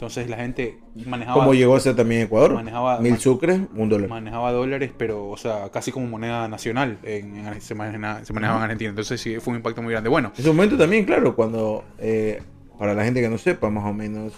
Entonces 0.00 0.30
la 0.30 0.38
gente 0.38 0.78
manejaba, 1.04 1.40
Como 1.40 1.52
llegó 1.52 1.76
a 1.76 1.80
ser 1.80 1.94
también 1.94 2.22
Ecuador, 2.22 2.54
manejaba- 2.54 3.00
mil 3.00 3.18
sucres, 3.18 3.60
un 3.76 3.90
dólar. 3.90 4.08
manejaba 4.08 4.50
dólares, 4.50 4.92
pero, 4.96 5.28
o 5.28 5.36
sea, 5.36 5.68
casi 5.70 5.92
como 5.92 6.06
moneda 6.06 6.48
nacional 6.48 6.96
en, 7.02 7.36
en- 7.36 7.60
se, 7.60 7.74
maneja- 7.74 8.24
se 8.24 8.32
manejaba 8.32 8.56
en 8.60 8.62
Argentina. 8.64 8.88
Entonces 8.88 9.20
sí, 9.20 9.36
fue 9.40 9.50
un 9.52 9.58
impacto 9.58 9.82
muy 9.82 9.90
grande. 9.92 10.08
Bueno, 10.08 10.28
En 10.34 10.40
ese 10.40 10.48
momento 10.48 10.78
también, 10.78 11.04
claro, 11.04 11.36
cuando, 11.36 11.84
eh, 11.98 12.40
para 12.78 12.94
la 12.94 13.04
gente 13.04 13.20
que 13.20 13.28
no 13.28 13.36
sepa, 13.36 13.68
más 13.68 13.84
o 13.84 13.92
menos, 13.92 14.32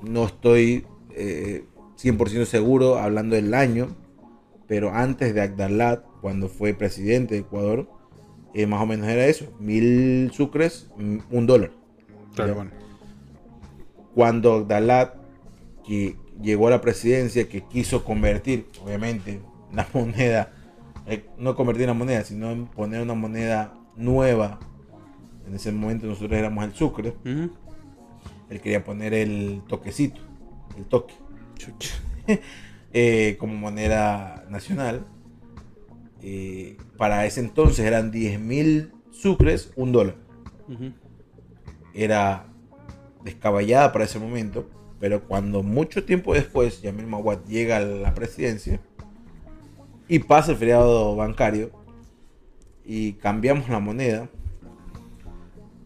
no 0.00 0.24
estoy 0.24 0.86
eh, 1.10 1.66
100% 2.02 2.46
seguro 2.46 2.96
hablando 2.96 3.36
del 3.36 3.52
año, 3.52 3.88
pero 4.66 4.94
antes 4.94 5.34
de 5.34 5.42
Agdalat, 5.42 6.02
cuando 6.22 6.48
fue 6.48 6.72
presidente 6.72 7.34
de 7.34 7.40
Ecuador, 7.40 7.86
eh, 8.54 8.66
más 8.66 8.80
o 8.82 8.86
menos 8.86 9.08
era 9.08 9.26
eso, 9.26 9.52
mil 9.60 10.30
sucres, 10.32 10.88
un 10.96 11.46
dólar. 11.46 11.72
claro, 12.34 12.54
bueno. 12.54 12.70
Cuando 14.16 14.54
Agdalat, 14.54 15.14
que 15.86 16.16
llegó 16.40 16.68
a 16.68 16.70
la 16.70 16.80
presidencia, 16.80 17.50
que 17.50 17.64
quiso 17.64 18.02
convertir, 18.02 18.66
obviamente, 18.82 19.42
la 19.74 19.86
moneda, 19.92 20.54
eh, 21.06 21.26
no 21.36 21.54
convertir 21.54 21.86
la 21.86 21.92
moneda, 21.92 22.24
sino 22.24 22.64
poner 22.70 23.02
una 23.02 23.12
moneda 23.12 23.74
nueva. 23.94 24.58
En 25.46 25.54
ese 25.54 25.70
momento 25.70 26.06
nosotros 26.06 26.32
éramos 26.32 26.64
el 26.64 26.72
sucre. 26.72 27.12
Él 28.48 28.60
quería 28.62 28.82
poner 28.82 29.12
el 29.12 29.60
toquecito, 29.68 30.22
el 30.78 30.86
toque, 30.86 31.12
eh, 32.94 33.36
como 33.38 33.52
moneda 33.52 34.46
nacional. 34.48 35.04
Eh, 36.22 36.78
para 36.96 37.26
ese 37.26 37.40
entonces 37.40 37.84
eran 37.84 38.10
10 38.10 38.40
mil 38.40 38.92
sucres, 39.10 39.74
un 39.76 39.92
dólar. 39.92 40.16
Era 41.92 42.46
descabellada 43.26 43.92
para 43.92 44.06
ese 44.06 44.18
momento, 44.18 44.66
pero 44.98 45.22
cuando 45.24 45.62
mucho 45.62 46.04
tiempo 46.04 46.32
después 46.32 46.80
Yamil 46.80 47.06
Mawad 47.06 47.40
llega 47.46 47.76
a 47.76 47.80
la 47.80 48.14
presidencia 48.14 48.80
y 50.08 50.20
pasa 50.20 50.52
el 50.52 50.56
feriado 50.56 51.14
bancario 51.16 51.70
y 52.84 53.12
cambiamos 53.14 53.68
la 53.68 53.80
moneda, 53.80 54.30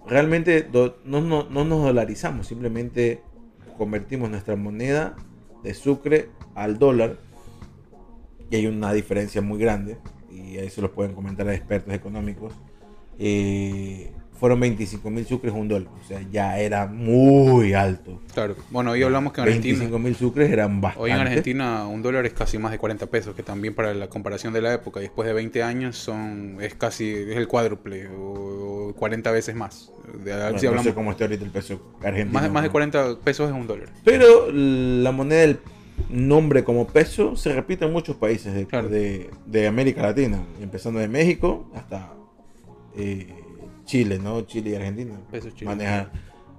realmente 0.06 0.68
no, 0.72 1.20
no- 1.20 1.44
no 1.48 1.64
nos 1.64 1.82
dolarizamos, 1.82 2.46
simplemente 2.46 3.22
convertimos 3.78 4.30
nuestra 4.30 4.56
moneda 4.56 5.16
de 5.62 5.74
sucre 5.74 6.28
al 6.54 6.78
dólar 6.78 7.18
y 8.50 8.56
hay 8.56 8.66
una 8.66 8.92
diferencia 8.92 9.40
muy 9.40 9.58
grande 9.58 9.96
y 10.30 10.58
ahí 10.58 10.68
se 10.70 10.82
los 10.82 10.90
pueden 10.90 11.14
comentar 11.14 11.48
a 11.48 11.54
expertos 11.54 11.94
económicos. 11.94 12.52
Eh, 13.18 14.12
fueron 14.40 14.58
25 14.58 15.10
mil 15.10 15.26
sucres 15.26 15.52
un 15.52 15.68
dólar, 15.68 15.90
o 16.02 16.08
sea, 16.08 16.20
ya 16.32 16.58
era 16.58 16.86
muy 16.86 17.74
alto. 17.74 18.20
Claro. 18.32 18.56
Bueno, 18.70 18.92
hoy 18.92 19.02
hablamos 19.02 19.34
que 19.34 19.42
en 19.42 19.46
Argentina. 19.48 19.74
25 19.80 19.98
mil 19.98 20.16
sucres 20.16 20.50
eran 20.50 20.80
bastante. 20.80 21.04
Hoy 21.04 21.10
en 21.10 21.18
Argentina 21.18 21.86
un 21.86 22.00
dólar 22.02 22.24
es 22.24 22.32
casi 22.32 22.56
más 22.56 22.72
de 22.72 22.78
40 22.78 23.06
pesos, 23.06 23.34
que 23.34 23.42
también 23.42 23.74
para 23.74 23.92
la 23.92 24.08
comparación 24.08 24.54
de 24.54 24.62
la 24.62 24.72
época, 24.72 24.98
después 24.98 25.28
de 25.28 25.34
20 25.34 25.62
años, 25.62 25.96
son 25.98 26.56
es 26.60 26.74
casi 26.74 27.06
es 27.10 27.36
el 27.36 27.46
cuádruple 27.48 28.08
o 28.16 28.94
40 28.98 29.30
veces 29.30 29.54
más. 29.54 29.92
De- 30.24 30.32
Bueno, 30.32 30.58
si 30.58 30.64
no 30.64 30.70
hablamos- 30.70 30.84
sé 30.84 30.94
cómo 30.94 31.10
está 31.10 31.24
ahorita 31.24 31.44
el 31.44 31.50
peso 31.50 31.94
argentino. 32.02 32.32
más, 32.32 32.42
de- 32.44 32.48
más 32.50 32.62
de 32.62 32.68
¿no? 32.68 32.72
40 32.72 33.16
pesos 33.22 33.48
es 33.50 33.54
un 33.54 33.66
dólar. 33.66 33.90
Pero 34.04 34.50
la 34.50 35.12
moneda 35.12 35.40
del 35.42 35.58
nombre 36.08 36.64
como 36.64 36.86
peso 36.86 37.36
se 37.36 37.52
repite 37.54 37.84
en 37.84 37.92
muchos 37.92 38.16
países 38.16 38.54
de, 38.54 38.66
Claro. 38.66 38.88
de- 38.88 39.28
de 39.44 39.66
América 39.66 40.00
Latina, 40.02 40.42
empezando 40.62 40.98
de 40.98 41.08
México 41.08 41.70
hasta 41.74 42.14
eh, 42.96 43.28
Chile, 43.90 44.18
¿no? 44.22 44.42
Chile 44.42 44.70
y 44.70 44.74
Argentina. 44.76 45.18
Peso 45.30 45.50
chileno. 45.50 45.76
Maneja 45.76 46.10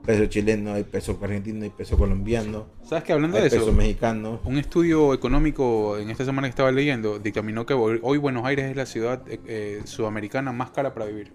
peso 0.06 0.26
chileno, 0.26 0.74
hay 0.74 0.84
peso 0.84 1.18
argentino, 1.22 1.64
hay 1.64 1.70
peso 1.70 1.98
colombiano, 1.98 2.66
¿Sabes 2.84 3.04
que 3.04 3.14
hablando 3.14 3.38
hay 3.38 3.44
de 3.44 3.50
peso 3.52 3.64
eso? 3.64 3.72
mexicano. 3.72 4.42
Un 4.44 4.58
estudio 4.58 5.14
económico 5.14 5.98
en 5.98 6.10
esta 6.10 6.26
semana 6.26 6.48
que 6.48 6.50
estaba 6.50 6.72
leyendo 6.72 7.20
dictaminó 7.20 7.66
que 7.66 7.74
hoy 7.74 8.18
Buenos 8.18 8.44
Aires 8.46 8.70
es 8.70 8.76
la 8.76 8.86
ciudad 8.86 9.22
eh, 9.30 9.40
eh, 9.46 9.82
sudamericana 9.86 10.52
más 10.52 10.72
cara 10.72 10.94
para 10.94 11.06
vivir. 11.06 11.32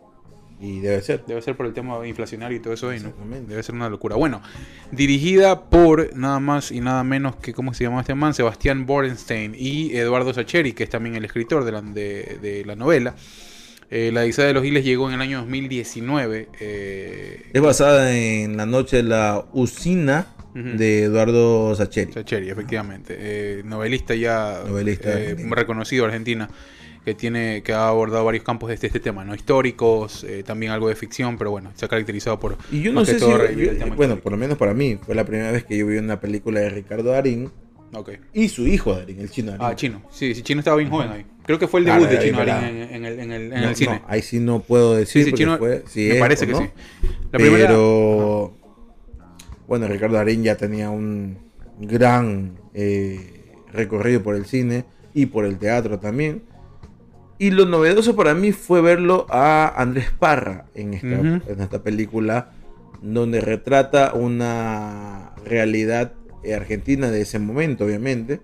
Y 0.60 0.80
debe 0.80 1.00
ser. 1.02 1.24
Debe 1.26 1.42
ser 1.42 1.56
por 1.56 1.66
el 1.66 1.74
tema 1.74 2.06
inflacionario 2.06 2.56
y 2.56 2.60
todo 2.60 2.72
eso 2.74 2.88
ahí, 2.88 2.98
¿no? 2.98 3.12
Debe 3.46 3.62
ser 3.62 3.74
una 3.74 3.88
locura. 3.90 4.16
Bueno, 4.16 4.40
dirigida 4.90 5.68
por 5.68 6.16
nada 6.16 6.40
más 6.40 6.72
y 6.72 6.80
nada 6.80 7.04
menos 7.04 7.36
que, 7.36 7.52
¿cómo 7.52 7.72
se 7.74 7.84
llama 7.84 8.00
este 8.00 8.14
man? 8.14 8.32
Sebastián 8.34 8.84
Borenstein 8.86 9.54
y 9.56 9.94
Eduardo 9.96 10.32
Sacheri, 10.32 10.72
que 10.72 10.84
es 10.84 10.90
también 10.90 11.14
el 11.14 11.24
escritor 11.24 11.64
de 11.64 11.72
la, 11.72 11.82
de, 11.82 12.38
de 12.40 12.64
la 12.64 12.74
novela. 12.74 13.14
Eh, 13.90 14.10
la 14.12 14.22
Odisea 14.22 14.46
de 14.46 14.52
los 14.52 14.64
Giles 14.64 14.84
llegó 14.84 15.08
en 15.08 15.14
el 15.14 15.20
año 15.20 15.38
2019. 15.40 16.48
eh, 16.60 17.42
Es 17.52 17.62
basada 17.62 18.16
en 18.16 18.56
La 18.56 18.66
Noche 18.66 18.96
de 18.98 19.02
la 19.04 19.44
Usina 19.52 20.26
de 20.54 21.02
Eduardo 21.04 21.74
Sacheri. 21.74 22.12
Sacheri, 22.12 22.48
efectivamente. 22.48 23.14
Eh, 23.18 23.62
novelista 23.64 24.14
ya 24.14 24.62
Novelista 24.66 25.12
eh, 25.20 25.36
reconocido 25.50 26.06
Argentina, 26.06 26.48
que 27.04 27.14
tiene, 27.14 27.62
que 27.62 27.74
ha 27.74 27.88
abordado 27.88 28.24
varios 28.24 28.42
campos 28.42 28.68
de 28.68 28.74
este, 28.74 28.86
este 28.86 28.98
tema, 29.00 29.22
¿no? 29.24 29.34
Históricos, 29.34 30.26
también 30.46 30.72
algo 30.72 30.88
de 30.88 30.96
ficción, 30.96 31.36
pero 31.36 31.50
bueno, 31.50 31.72
se 31.74 31.84
ha 31.84 31.88
caracterizado 31.88 32.40
por 32.40 32.56
Y 32.72 32.80
yo 32.80 32.92
no 32.92 33.04
sé 33.04 33.18
si, 33.18 33.20
yo- 33.20 33.36
bueno, 33.36 33.44
histórico. 33.84 34.16
por 34.22 34.32
lo 34.32 34.38
menos 34.38 34.56
para 34.58 34.72
mí, 34.72 34.98
fue 35.04 35.14
la 35.14 35.24
primera 35.26 35.52
vez 35.52 35.64
que 35.64 35.76
yo 35.76 35.86
vi 35.86 35.98
una 35.98 36.18
película 36.20 36.58
de 36.60 36.70
Ricardo 36.70 37.10
Darín 37.10 37.50
Y 38.34 38.48
su 38.48 38.66
hijo 38.66 38.94
Darín, 38.94 39.20
el 39.20 39.30
chino 39.30 39.52
Darín. 39.52 39.66
Ah, 39.66 39.74
Chino. 39.74 40.02
Sí, 40.10 40.34
sí, 40.34 40.42
Chino 40.42 40.60
estaba 40.60 40.76
bien 40.76 40.90
joven 40.90 41.10
ahí. 41.10 41.26
Creo 41.44 41.58
que 41.58 41.66
fue 41.66 41.80
el 41.80 41.86
debut 41.86 42.08
de 42.08 42.18
Chino. 42.18 42.44
Darín 42.44 42.64
en, 42.82 42.94
en 42.94 43.04
el, 43.06 43.20
en 43.20 43.32
el, 43.32 43.52
en 43.52 43.62
No, 43.62 43.68
el 43.70 43.76
cine. 43.76 44.00
no, 44.00 44.04
ahí 44.08 44.22
sí 44.22 44.38
no 44.40 44.60
puedo 44.60 44.94
decir 44.96 45.22
Sí, 45.22 45.24
sí, 45.24 45.30
porque 45.30 45.44
Chino. 45.44 45.58
fue- 45.58 45.84
si 45.86 46.00
me 46.08 46.14
es 46.14 46.20
parece 46.20 46.46
que 46.46 46.52
no. 46.52 46.58
sí. 46.60 46.68
La 47.32 47.38
primera. 47.38 47.66
Pero 47.68 48.54
bueno, 49.66 49.86
Ricardo 49.88 50.16
Darín 50.16 50.42
ya 50.42 50.56
tenía 50.56 50.90
un 50.90 51.38
gran 51.80 52.58
eh, 52.74 53.54
recorrido 53.72 54.22
por 54.22 54.34
el 54.36 54.44
cine 54.46 54.84
y 55.14 55.26
por 55.26 55.44
el 55.44 55.58
teatro 55.58 55.98
también. 55.98 56.42
Y 57.38 57.50
lo 57.50 57.66
novedoso 57.66 58.16
para 58.16 58.34
mí 58.34 58.52
fue 58.52 58.80
verlo 58.80 59.26
a 59.30 59.68
Andrés 59.80 60.10
Parra 60.18 60.66
en 60.74 60.94
esta, 60.94 61.06
en 61.08 61.60
esta 61.60 61.82
película, 61.82 62.52
donde 63.02 63.40
retrata 63.40 64.14
una 64.14 65.32
realidad 65.44 66.12
argentina 66.54 67.10
de 67.10 67.22
ese 67.22 67.38
momento, 67.38 67.84
obviamente. 67.84 68.40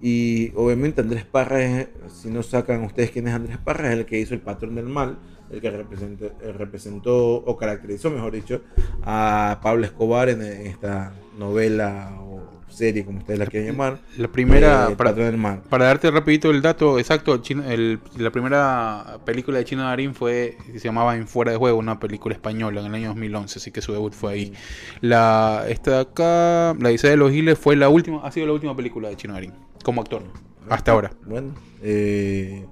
Y 0.00 0.52
obviamente 0.54 1.02
Andrés 1.02 1.24
Parra, 1.24 1.62
es, 1.62 1.88
si 2.08 2.30
no 2.30 2.42
sacan 2.42 2.82
ustedes 2.84 3.10
quién 3.10 3.28
es 3.28 3.34
Andrés 3.34 3.58
Parra, 3.58 3.92
es 3.92 3.98
el 3.98 4.06
que 4.06 4.18
hizo 4.18 4.32
el 4.32 4.40
patrón 4.40 4.74
del 4.74 4.86
mal, 4.86 5.18
el 5.50 5.60
que 5.60 5.70
representó, 5.70 6.26
eh, 6.26 6.52
representó 6.52 7.34
o 7.36 7.56
caracterizó, 7.56 8.10
mejor 8.10 8.32
dicho, 8.32 8.62
a 9.02 9.60
Pablo 9.62 9.84
Escobar 9.84 10.30
en 10.30 10.42
esta 10.42 11.12
novela 11.38 12.18
o 12.20 12.49
serie, 12.80 13.04
como 13.04 13.18
ustedes 13.18 13.38
la 13.38 13.46
quieren 13.46 13.70
llamar. 13.70 13.98
La 14.18 14.26
primera. 14.28 14.88
eh, 14.90 14.96
para, 14.96 15.12
del 15.12 15.36
mal. 15.36 15.62
para 15.68 15.84
darte 15.84 16.10
rapidito 16.10 16.50
el 16.50 16.60
dato 16.62 16.98
exacto, 16.98 17.40
el- 17.68 18.00
la 18.18 18.30
primera 18.30 19.18
película 19.24 19.58
de 19.58 19.64
Chino 19.64 19.84
Darín 19.84 20.14
fue, 20.14 20.56
se 20.72 20.78
llamaba 20.80 21.16
En 21.16 21.28
Fuera 21.28 21.52
de 21.52 21.58
Juego, 21.58 21.78
una 21.78 22.00
película 22.00 22.34
española 22.34 22.80
en 22.80 22.86
el 22.88 22.94
año 22.94 23.08
2011, 23.08 23.58
así 23.58 23.70
que 23.70 23.80
su 23.80 23.92
debut 23.92 24.12
fue 24.14 24.32
ahí. 24.32 24.52
La, 25.00 25.64
esta 25.68 25.90
de 25.92 26.00
acá, 26.00 26.74
La 26.80 26.88
Odisea 26.88 27.10
de 27.10 27.16
los 27.16 27.30
Giles, 27.30 27.58
fue 27.58 27.76
la 27.76 27.88
última, 27.88 28.26
ha 28.26 28.32
sido 28.32 28.46
la 28.46 28.52
última 28.54 28.74
película 28.76 29.08
de 29.08 29.16
Chino 29.16 29.34
Darín, 29.34 29.52
como 29.84 30.00
actor, 30.00 30.22
hasta 30.68 30.92
ahora. 30.92 31.12
Bueno, 31.26 31.54
eh, 31.82 32.64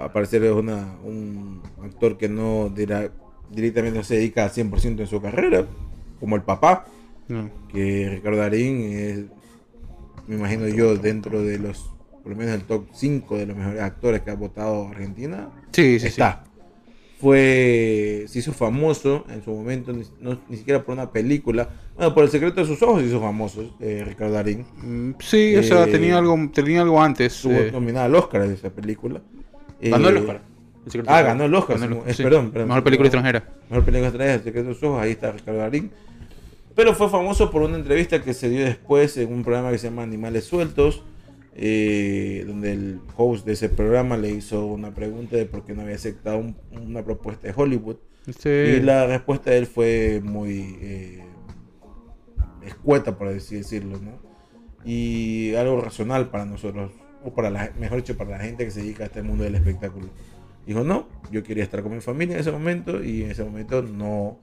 al 0.00 0.10
parecer 0.12 0.42
es 0.44 0.52
una, 0.52 0.94
un 1.04 1.60
actor 1.84 2.16
que 2.18 2.28
no 2.28 2.68
dirá- 2.70 3.10
directamente 3.50 3.98
no 3.98 4.04
se 4.04 4.14
dedica 4.16 4.44
al 4.44 4.50
100% 4.50 5.00
en 5.00 5.06
su 5.06 5.20
carrera, 5.20 5.64
como 6.20 6.36
el 6.36 6.42
papá. 6.42 6.86
No. 7.28 7.50
que 7.72 8.08
Ricardo 8.10 8.38
Darín 8.38 8.80
es, 8.92 9.24
me 10.26 10.36
imagino 10.36 10.68
yo, 10.68 10.96
dentro 10.96 11.42
de 11.42 11.58
los, 11.58 11.90
por 12.22 12.32
lo 12.32 12.36
menos 12.36 12.54
el 12.54 12.62
top 12.62 12.86
5 12.92 13.36
de 13.38 13.46
los 13.46 13.56
mejores 13.56 13.80
actores 13.80 14.20
que 14.22 14.30
ha 14.30 14.34
votado 14.34 14.88
Argentina, 14.88 15.48
Sí, 15.72 15.94
sí, 15.94 16.00
sí. 16.00 16.06
está. 16.08 16.44
Fue, 17.20 18.24
se 18.26 18.40
hizo 18.40 18.52
famoso 18.52 19.24
en 19.30 19.44
su 19.44 19.52
momento, 19.52 19.92
ni, 19.92 20.02
no- 20.20 20.40
ni 20.48 20.56
siquiera 20.56 20.82
por 20.84 20.92
una 20.94 21.10
película, 21.12 21.68
bueno, 21.96 22.12
por 22.14 22.24
El 22.24 22.30
secreto 22.30 22.60
de 22.60 22.66
sus 22.66 22.82
ojos 22.82 23.00
se 23.00 23.06
hizo 23.06 23.20
famoso 23.20 23.76
eh, 23.80 24.02
Ricardo 24.06 24.34
Darín. 24.34 24.64
Mm, 24.82 25.12
Sí, 25.20 25.54
o 25.56 25.62
sea, 25.62 25.84
Eh, 25.84 25.92
tenía 25.92 26.18
algo, 26.18 26.36
tenía 26.52 26.82
algo 26.82 27.00
antes. 27.00 27.36
Estuvo 27.36 27.52
eh, 27.54 27.70
nominada 27.70 28.06
al 28.06 28.14
Oscar 28.16 28.46
de 28.48 28.54
esa 28.54 28.70
película. 28.70 29.20
ganó 29.80 30.08
el 30.08 30.16
Eh, 30.16 30.20
Oscar. 30.20 30.42
El 30.92 31.04
ah, 31.06 31.22
ganó 31.22 31.44
el 31.44 31.54
Oscar, 31.54 31.78
ganó 31.78 32.02
el- 32.02 32.10
es- 32.10 32.16
sí. 32.16 32.22
perdón, 32.24 32.50
perdón. 32.50 32.68
Mejor 32.68 32.82
película 32.84 33.06
extranjera. 33.06 33.48
Mejor 33.70 33.84
película 33.84 34.08
extranjera, 34.08 34.34
El 34.34 34.42
secreto 34.44 34.68
de 34.70 34.74
sus 34.74 34.82
ojos, 34.82 35.00
ahí 35.02 35.12
está 35.12 35.30
Ricardo 35.30 35.60
Darín. 35.60 35.92
Pero 36.74 36.94
fue 36.94 37.08
famoso 37.10 37.50
por 37.50 37.62
una 37.62 37.76
entrevista 37.76 38.22
que 38.22 38.32
se 38.34 38.48
dio 38.48 38.64
después 38.64 39.16
en 39.18 39.32
un 39.32 39.42
programa 39.44 39.70
que 39.70 39.78
se 39.78 39.88
llama 39.88 40.02
Animales 40.02 40.44
Sueltos, 40.44 41.04
eh, 41.54 42.44
donde 42.46 42.72
el 42.72 43.00
host 43.16 43.44
de 43.44 43.52
ese 43.52 43.68
programa 43.68 44.16
le 44.16 44.30
hizo 44.30 44.64
una 44.66 44.94
pregunta 44.94 45.36
de 45.36 45.44
por 45.46 45.64
qué 45.64 45.74
no 45.74 45.82
había 45.82 45.96
aceptado 45.96 46.38
un- 46.38 46.56
una 46.72 47.04
propuesta 47.04 47.46
de 47.48 47.54
Hollywood. 47.54 47.96
Sí. 48.38 48.48
Y 48.48 48.80
la 48.80 49.06
respuesta 49.06 49.50
de 49.50 49.58
él 49.58 49.66
fue 49.66 50.20
muy 50.24 50.78
eh, 50.80 51.24
escueta, 52.66 53.18
por 53.18 53.28
así 53.28 53.56
decirlo, 53.56 53.98
¿no? 53.98 54.12
Y 54.84 55.54
algo 55.56 55.80
racional 55.80 56.30
para 56.30 56.44
nosotros, 56.44 56.92
o 57.24 57.32
para 57.34 57.50
la, 57.50 57.72
mejor 57.78 57.98
dicho, 57.98 58.16
para 58.16 58.30
la 58.30 58.38
gente 58.38 58.64
que 58.64 58.70
se 58.70 58.80
dedica 58.82 59.04
a 59.04 59.06
este 59.06 59.22
mundo 59.22 59.44
del 59.44 59.54
espectáculo. 59.54 60.06
Dijo, 60.66 60.84
no, 60.84 61.08
yo 61.30 61.42
quería 61.42 61.64
estar 61.64 61.82
con 61.82 61.92
mi 61.92 62.00
familia 62.00 62.34
en 62.36 62.40
ese 62.40 62.52
momento 62.52 63.02
y 63.02 63.24
en 63.24 63.30
ese 63.32 63.44
momento 63.44 63.82
no 63.82 64.38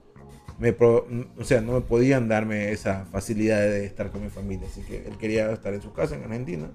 me, 0.60 0.72
pro- 0.72 1.06
o 1.38 1.44
sea, 1.44 1.60
no 1.60 1.72
me 1.72 1.80
podían 1.80 2.28
darme 2.28 2.70
esa 2.70 3.04
facilidad 3.06 3.60
de 3.60 3.84
estar 3.86 4.10
con 4.10 4.22
mi 4.22 4.28
familia. 4.28 4.68
Así 4.70 4.82
que 4.82 5.06
él 5.08 5.16
quería 5.18 5.50
estar 5.50 5.72
en 5.74 5.82
su 5.82 5.92
casa 5.92 6.14
en 6.16 6.22
Argentina 6.24 6.70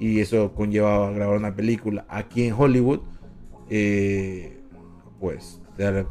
y 0.00 0.20
eso 0.20 0.52
conllevaba 0.54 1.10
grabar 1.12 1.36
una 1.36 1.54
película 1.54 2.04
aquí 2.08 2.44
en 2.46 2.54
Hollywood, 2.54 3.00
eh, 3.70 4.56
pues 5.20 5.60
dar 5.78 6.06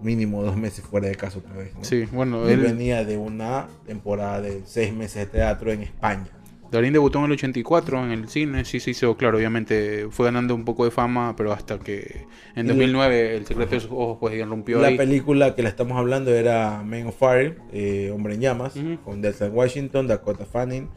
mínimo 0.00 0.42
dos 0.42 0.56
meses 0.56 0.84
fuera 0.84 1.08
de 1.08 1.14
casa 1.14 1.38
otra 1.38 1.54
vez. 1.54 1.74
¿no? 1.74 1.84
Sí, 1.84 2.04
bueno, 2.12 2.44
Él 2.44 2.54
él, 2.54 2.60
venía 2.60 3.04
de 3.04 3.16
una 3.18 3.68
temporada 3.86 4.40
de 4.40 4.62
seis 4.64 4.92
meses 4.92 5.16
de 5.16 5.26
teatro 5.26 5.70
en 5.70 5.82
España. 5.82 6.26
Darín 6.72 6.92
debutó 6.94 7.18
en 7.18 7.26
el 7.26 7.32
84 7.32 8.04
en 8.06 8.10
el 8.12 8.28
cine, 8.28 8.64
sí 8.64 8.80
se 8.80 8.90
hizo, 8.92 9.16
claro, 9.16 9.36
obviamente 9.36 10.08
fue 10.10 10.24
ganando 10.26 10.54
un 10.54 10.64
poco 10.64 10.84
de 10.86 10.90
fama, 10.90 11.36
pero 11.36 11.52
hasta 11.52 11.78
que 11.78 12.26
en 12.56 12.64
Y- 12.64 12.68
2009 12.70 13.36
El 13.36 13.44
secreto 13.46 13.74
de 13.74 13.80
sus 13.80 13.90
ojos 13.92 14.16
pues 14.18 14.34
irrumpió 14.34 14.80
La 14.80 14.88
ahí. 14.88 14.96
película 14.96 15.54
que 15.54 15.62
la 15.62 15.68
estamos 15.68 15.98
hablando 15.98 16.34
era 16.34 16.82
Man 16.82 17.06
of 17.08 17.16
Fire, 17.18 17.58
eh, 17.72 18.10
Hombre 18.12 18.34
en 18.34 18.40
Llamas, 18.40 18.74
con 19.04 19.20
Denzel 19.20 19.50
Washington, 19.50 20.06
Dakota 20.08 20.46
Fanning, 20.46 20.88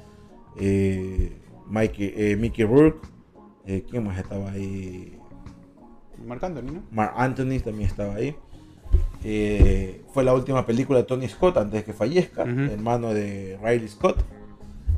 eh, 0.58 1.34
Mikey, 1.68 2.14
eh, 2.16 2.36
Mickey 2.38 2.64
Rourke, 2.66 3.06
eh, 3.66 3.84
¿quién 3.90 4.06
más 4.06 4.18
estaba 4.18 4.52
ahí? 4.52 5.18
Marcando, 6.26 6.62
¿no? 6.62 6.84
Mark 6.92 7.14
Anthony 7.18 7.60
también 7.64 7.90
estaba 7.90 8.16
ahí. 8.16 8.34
Fue 10.14 10.24
la 10.24 10.34
última 10.34 10.66
película 10.66 11.00
de 11.00 11.06
Tony 11.06 11.28
Scott 11.28 11.58
antes 11.58 11.82
de 11.82 11.84
que 11.84 11.94
fallezca, 11.94 12.44
hermano 12.44 13.14
de 13.14 13.58
Riley 13.62 13.88
Scott. 13.90 14.24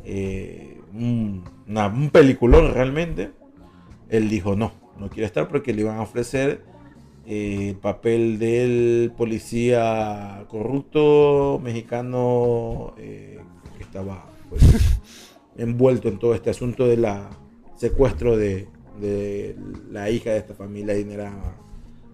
Eh, 0.09 0.79
un, 0.93 1.43
una- 1.67 1.87
un 1.87 2.09
peliculón 2.09 2.73
realmente. 2.73 3.31
Él 4.09 4.29
dijo 4.29 4.55
no, 4.55 4.71
no 4.97 5.09
quiere 5.09 5.25
estar 5.25 5.49
porque 5.49 5.73
le 5.73 5.81
iban 5.81 5.97
a 5.97 6.01
ofrecer 6.03 6.63
eh, 7.25 7.69
el 7.71 7.75
papel 7.75 8.39
del 8.39 9.11
policía 9.17 10.45
corrupto 10.47 11.59
mexicano 11.61 12.93
eh, 12.97 13.39
que 13.77 13.83
estaba 13.83 14.25
pues, 14.49 14.63
envuelto 15.57 16.07
en 16.07 16.19
todo 16.19 16.33
este 16.33 16.49
asunto 16.51 16.87
de 16.87 16.95
la 16.95 17.29
secuestro 17.75 18.37
de, 18.37 18.69
de 19.01 19.57
la 19.91 20.09
hija 20.09 20.31
de 20.31 20.37
esta 20.37 20.53
familia 20.53 20.93
adinerada 20.93 21.57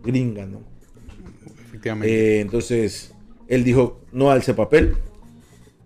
gringa, 0.04 0.48
¿no? 0.48 0.62
Efectivamente. 1.68 2.38
Eh, 2.38 2.42
entonces, 2.42 3.14
él 3.48 3.64
dijo 3.64 4.02
no 4.12 4.32
a 4.32 4.38
ese 4.38 4.56
papel 4.56 4.96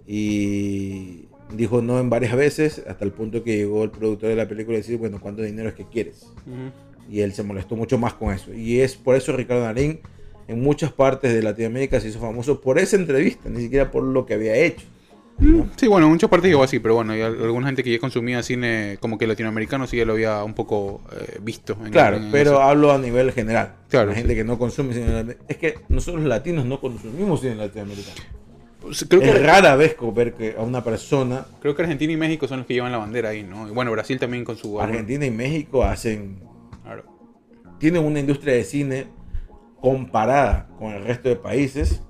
y 0.08 1.27
dijo 1.52 1.82
no 1.82 2.00
en 2.00 2.10
varias 2.10 2.36
veces 2.36 2.84
hasta 2.88 3.06
el 3.06 3.12
punto 3.12 3.44
que 3.44 3.56
llegó 3.58 3.84
el 3.84 3.90
productor 3.92 4.30
de 4.30 4.36
la 4.36 4.48
película 4.48 4.76
a 4.78 4.80
decir, 4.80 4.98
bueno, 4.98 5.20
¿cuánto 5.22 5.42
dinero 5.42 5.70
es 5.70 5.76
que 5.76 5.86
quieres? 5.86 6.24
Ujú. 6.46 6.72
Y 7.10 7.22
él 7.22 7.34
se 7.34 7.44
molestó 7.44 7.76
mucho 7.76 7.98
más 7.98 8.14
con 8.14 8.34
eso. 8.34 8.54
Y 8.54 8.82
es 8.82 8.96
por 8.96 9.16
eso 9.16 9.32
Ricardo 9.36 9.64
Darín 9.64 10.00
en 10.48 10.62
muchas 10.62 10.92
partes 10.92 11.34
de 11.34 11.42
Latinoamérica 11.42 12.00
se 12.02 12.10
hizo 12.10 12.20
famoso 12.20 12.60
por 12.62 12.80
esa 12.80 12.96
entrevista, 12.98 13.50
ni 13.50 13.62
siquiera 13.62 13.92
por 13.92 14.04
lo 14.04 14.26
que 14.26 14.34
había 14.34 14.56
hecho. 14.56 14.86
Sí, 15.76 15.88
bueno, 15.88 16.08
en 16.08 16.14
muchas 16.14 16.32
partes 16.32 16.50
llegó 16.50 16.64
así, 16.64 16.80
pero 16.80 16.96
bueno, 16.96 17.14
hay 17.14 17.22
al- 17.22 17.40
alguna 17.44 17.68
gente 17.68 17.84
que 17.84 17.92
ya 17.92 18.00
consumía 18.00 18.42
cine 18.42 18.98
como 19.00 19.20
que 19.20 19.28
latinoamericano 19.28 19.86
sí 19.86 19.98
ya 19.98 20.04
lo 20.06 20.14
había 20.14 20.44
un 20.44 20.56
poco 20.56 21.02
eh, 21.12 21.38
visto. 21.44 21.78
en- 21.86 21.92
Claro, 21.92 22.18
en 22.18 22.32
pero 22.32 22.52
eso. 22.54 22.62
hablo 22.64 22.92
a 22.92 22.98
nivel 22.98 23.32
general. 23.32 23.76
Claro, 23.88 24.08
La 24.10 24.14
sí. 24.16 24.22
gente 24.22 24.34
que 24.36 24.44
no 24.44 24.58
consume 24.58 24.94
cine. 24.96 25.38
Es 25.48 25.58
que 25.58 25.76
nosotros 25.90 26.22
los 26.24 26.30
latinos 26.30 26.66
no 26.66 26.82
consumimos 26.82 27.42
cine 27.42 27.54
latinoamericano. 27.56 28.16
Es 28.90 29.44
rara 29.44 29.76
vez 29.76 29.96
ver 30.14 30.34
que 30.34 30.56
a 30.58 30.62
una 30.62 30.84
persona, 30.84 31.46
creo 31.60 31.76
que 31.76 31.82
Argentina 31.82 32.14
y 32.14 32.18
México 32.18 32.48
son 32.48 32.60
los 32.60 32.68
que 32.68 32.74
llevan 32.76 32.92
la 32.92 33.00
bandera 33.00 33.30
ahí, 33.30 33.44
¿no? 33.44 33.68
Y 33.68 33.72
bueno, 33.72 33.92
Brasil 33.92 34.20
también 34.20 34.44
con 34.46 34.56
su... 34.56 34.80
Argentina 34.80 35.26
y 35.26 35.32
México 35.32 35.84
hacen, 35.84 36.40
Claro. 36.84 37.04
tienen 37.80 38.04
una 38.06 38.20
industria 38.20 38.54
de 38.54 38.64
cine 38.64 39.08
comparada 39.82 40.70
con 40.80 40.94
el 40.94 41.04
resto 41.04 41.28
de 41.30 41.36
países, 41.36 42.02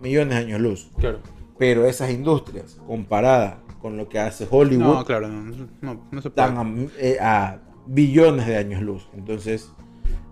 millones 0.00 0.34
de 0.36 0.40
años 0.44 0.60
luz. 0.60 0.90
Claro. 0.98 1.18
Pero 1.58 1.84
esas 1.86 2.10
industrias, 2.10 2.80
comparadas 2.86 3.56
con 3.82 3.96
lo 3.96 4.08
que 4.08 4.18
hace 4.18 4.46
Hollywood, 4.48 4.84
No, 4.94 5.04
claro, 5.04 5.28
no, 5.28 5.68
no, 5.80 6.06
no 6.10 6.22
se 6.22 6.30
puede. 6.30 6.48
están 6.48 6.56
a, 6.58 6.88
eh, 6.98 7.18
a 7.20 7.58
billones 7.86 8.46
de 8.46 8.56
años 8.56 8.82
luz. 8.82 9.08
Entonces, 9.14 9.72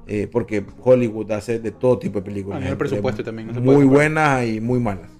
eh, 0.07 0.29
porque 0.31 0.65
Hollywood 0.83 1.31
hace 1.33 1.59
de 1.59 1.73
todo 1.73 1.99
tipo 1.99 2.21
de 2.21 2.25
películas. 2.25 2.63
Eh, 2.65 2.77
presupuesto 2.77 3.25
también, 3.25 3.49
muy 3.63 3.85
buenas 3.85 4.47
y 4.47 4.61
muy 4.61 4.79
malas. 4.79 5.11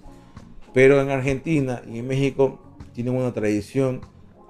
Pero 0.77 1.01
en 1.01 1.09
Argentina 1.09 1.81
y 1.91 1.97
en 1.97 2.07
México 2.07 2.59
tienen 2.93 3.15
una 3.15 3.33
tradición 3.33 3.99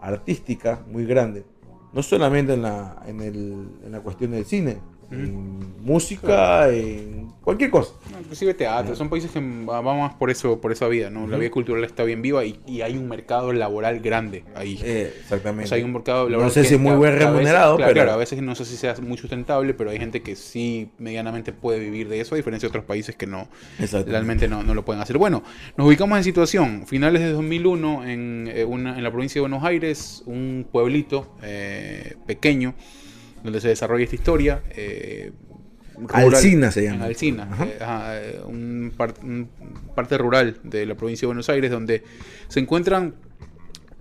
artística 0.02 0.84
muy 0.92 1.06
grande. 1.06 1.46
No 1.94 2.04
solamente 2.04 2.52
en 2.56 2.64
la, 2.64 3.02
en 3.08 3.22
el- 3.22 3.70
en 3.86 3.92
la 3.94 4.02
cuestión 4.02 4.32
del 4.32 4.44
cine, 4.44 4.80
en 5.12 5.82
música, 5.84 6.70
en 6.70 7.28
cualquier 7.42 7.70
cosa. 7.70 7.94
Inclusive 8.20 8.54
teatro, 8.56 8.94
son 8.96 9.10
países 9.10 9.32
que 9.32 9.40
van 9.40 9.84
más 9.86 10.14
por 10.16 10.30
eso, 10.30 10.60
por 10.60 10.74
esa 10.74 10.88
vida, 10.90 11.10
¿no? 11.10 11.28
La 11.28 11.38
vida 11.38 11.50
cultural 11.50 11.84
está 11.86 12.04
bien 12.04 12.22
viva 12.22 12.44
y, 12.44 12.60
y 12.68 12.82
hay 12.82 12.98
un 12.98 13.08
mercado 13.08 13.54
laboral 13.54 14.02
grande 14.02 14.44
ahí. 14.54 14.78
Eh, 14.84 15.14
exactamente. 15.22 15.64
O 15.64 15.68
sea, 15.68 15.78
hay 15.78 15.84
un 15.84 15.94
mercado 15.94 16.28
laboral 16.28 16.48
no 16.50 16.54
sé 16.54 16.66
si 16.66 16.78
muy 16.78 16.92
que- 16.92 16.98
buen 16.98 17.12
que 17.12 17.24
a 17.24 17.30
veces- 17.30 17.34
remunerado, 17.36 17.78
claro, 17.78 17.94
pero 17.94 18.04
claro, 18.04 18.12
a 18.14 18.18
veces 18.18 18.42
no 18.42 18.54
sé 18.56 18.66
si 18.66 18.76
sea 18.76 18.96
muy 19.02 19.18
sustentable, 19.18 19.74
pero 19.74 19.92
hay 19.92 19.98
gente 20.00 20.22
que 20.22 20.36
sí 20.36 20.90
medianamente 20.98 21.54
puede 21.54 21.80
vivir 21.80 22.10
de 22.10 22.20
eso, 22.20 22.36
a 22.36 22.38
diferencia 22.38 22.68
de 22.68 22.72
otros 22.72 22.84
países 22.86 23.16
que 23.16 23.28
no 23.28 23.48
realmente 24.06 24.50
no, 24.50 24.64
no 24.64 24.74
lo 24.74 24.84
pueden 24.84 25.02
hacer. 25.02 25.18
Bueno, 25.18 25.42
nos 25.78 25.88
ubicamos 25.88 26.18
en 26.18 26.24
situación, 26.26 26.86
finales 26.86 27.22
de 27.22 27.32
2001, 27.32 28.06
en, 28.06 28.52
eh, 28.54 28.66
una, 28.66 28.98
en 28.98 29.04
la 29.04 29.12
provincia 29.12 29.36
de 29.40 29.42
Buenos 29.48 29.64
Aires, 29.64 30.22
un 30.26 30.68
pueblito 30.70 31.34
eh, 31.44 32.16
pequeño, 32.26 32.74
donde 33.48 33.62
se 33.62 33.70
desarrolla 33.70 34.04
esta 34.04 34.16
historia. 34.16 34.62
eh, 34.72 35.32
rural- 35.96 36.36
Alsina 36.36 36.70
se 36.72 36.84
llama. 36.84 36.98
En 36.98 37.02
Ajá. 37.54 37.66
eh, 37.66 37.78
ajá, 37.82 38.22
eh, 38.22 38.40
un, 38.46 38.94
par- 38.96 39.16
un 39.24 39.50
parte 39.96 40.18
rural 40.18 40.58
de 40.64 40.86
la 40.86 40.96
provincia 40.96 41.22
de 41.26 41.28
Buenos 41.28 41.50
Aires, 41.50 41.72
donde 41.72 42.04
se 42.50 42.60
encuentran 42.60 43.16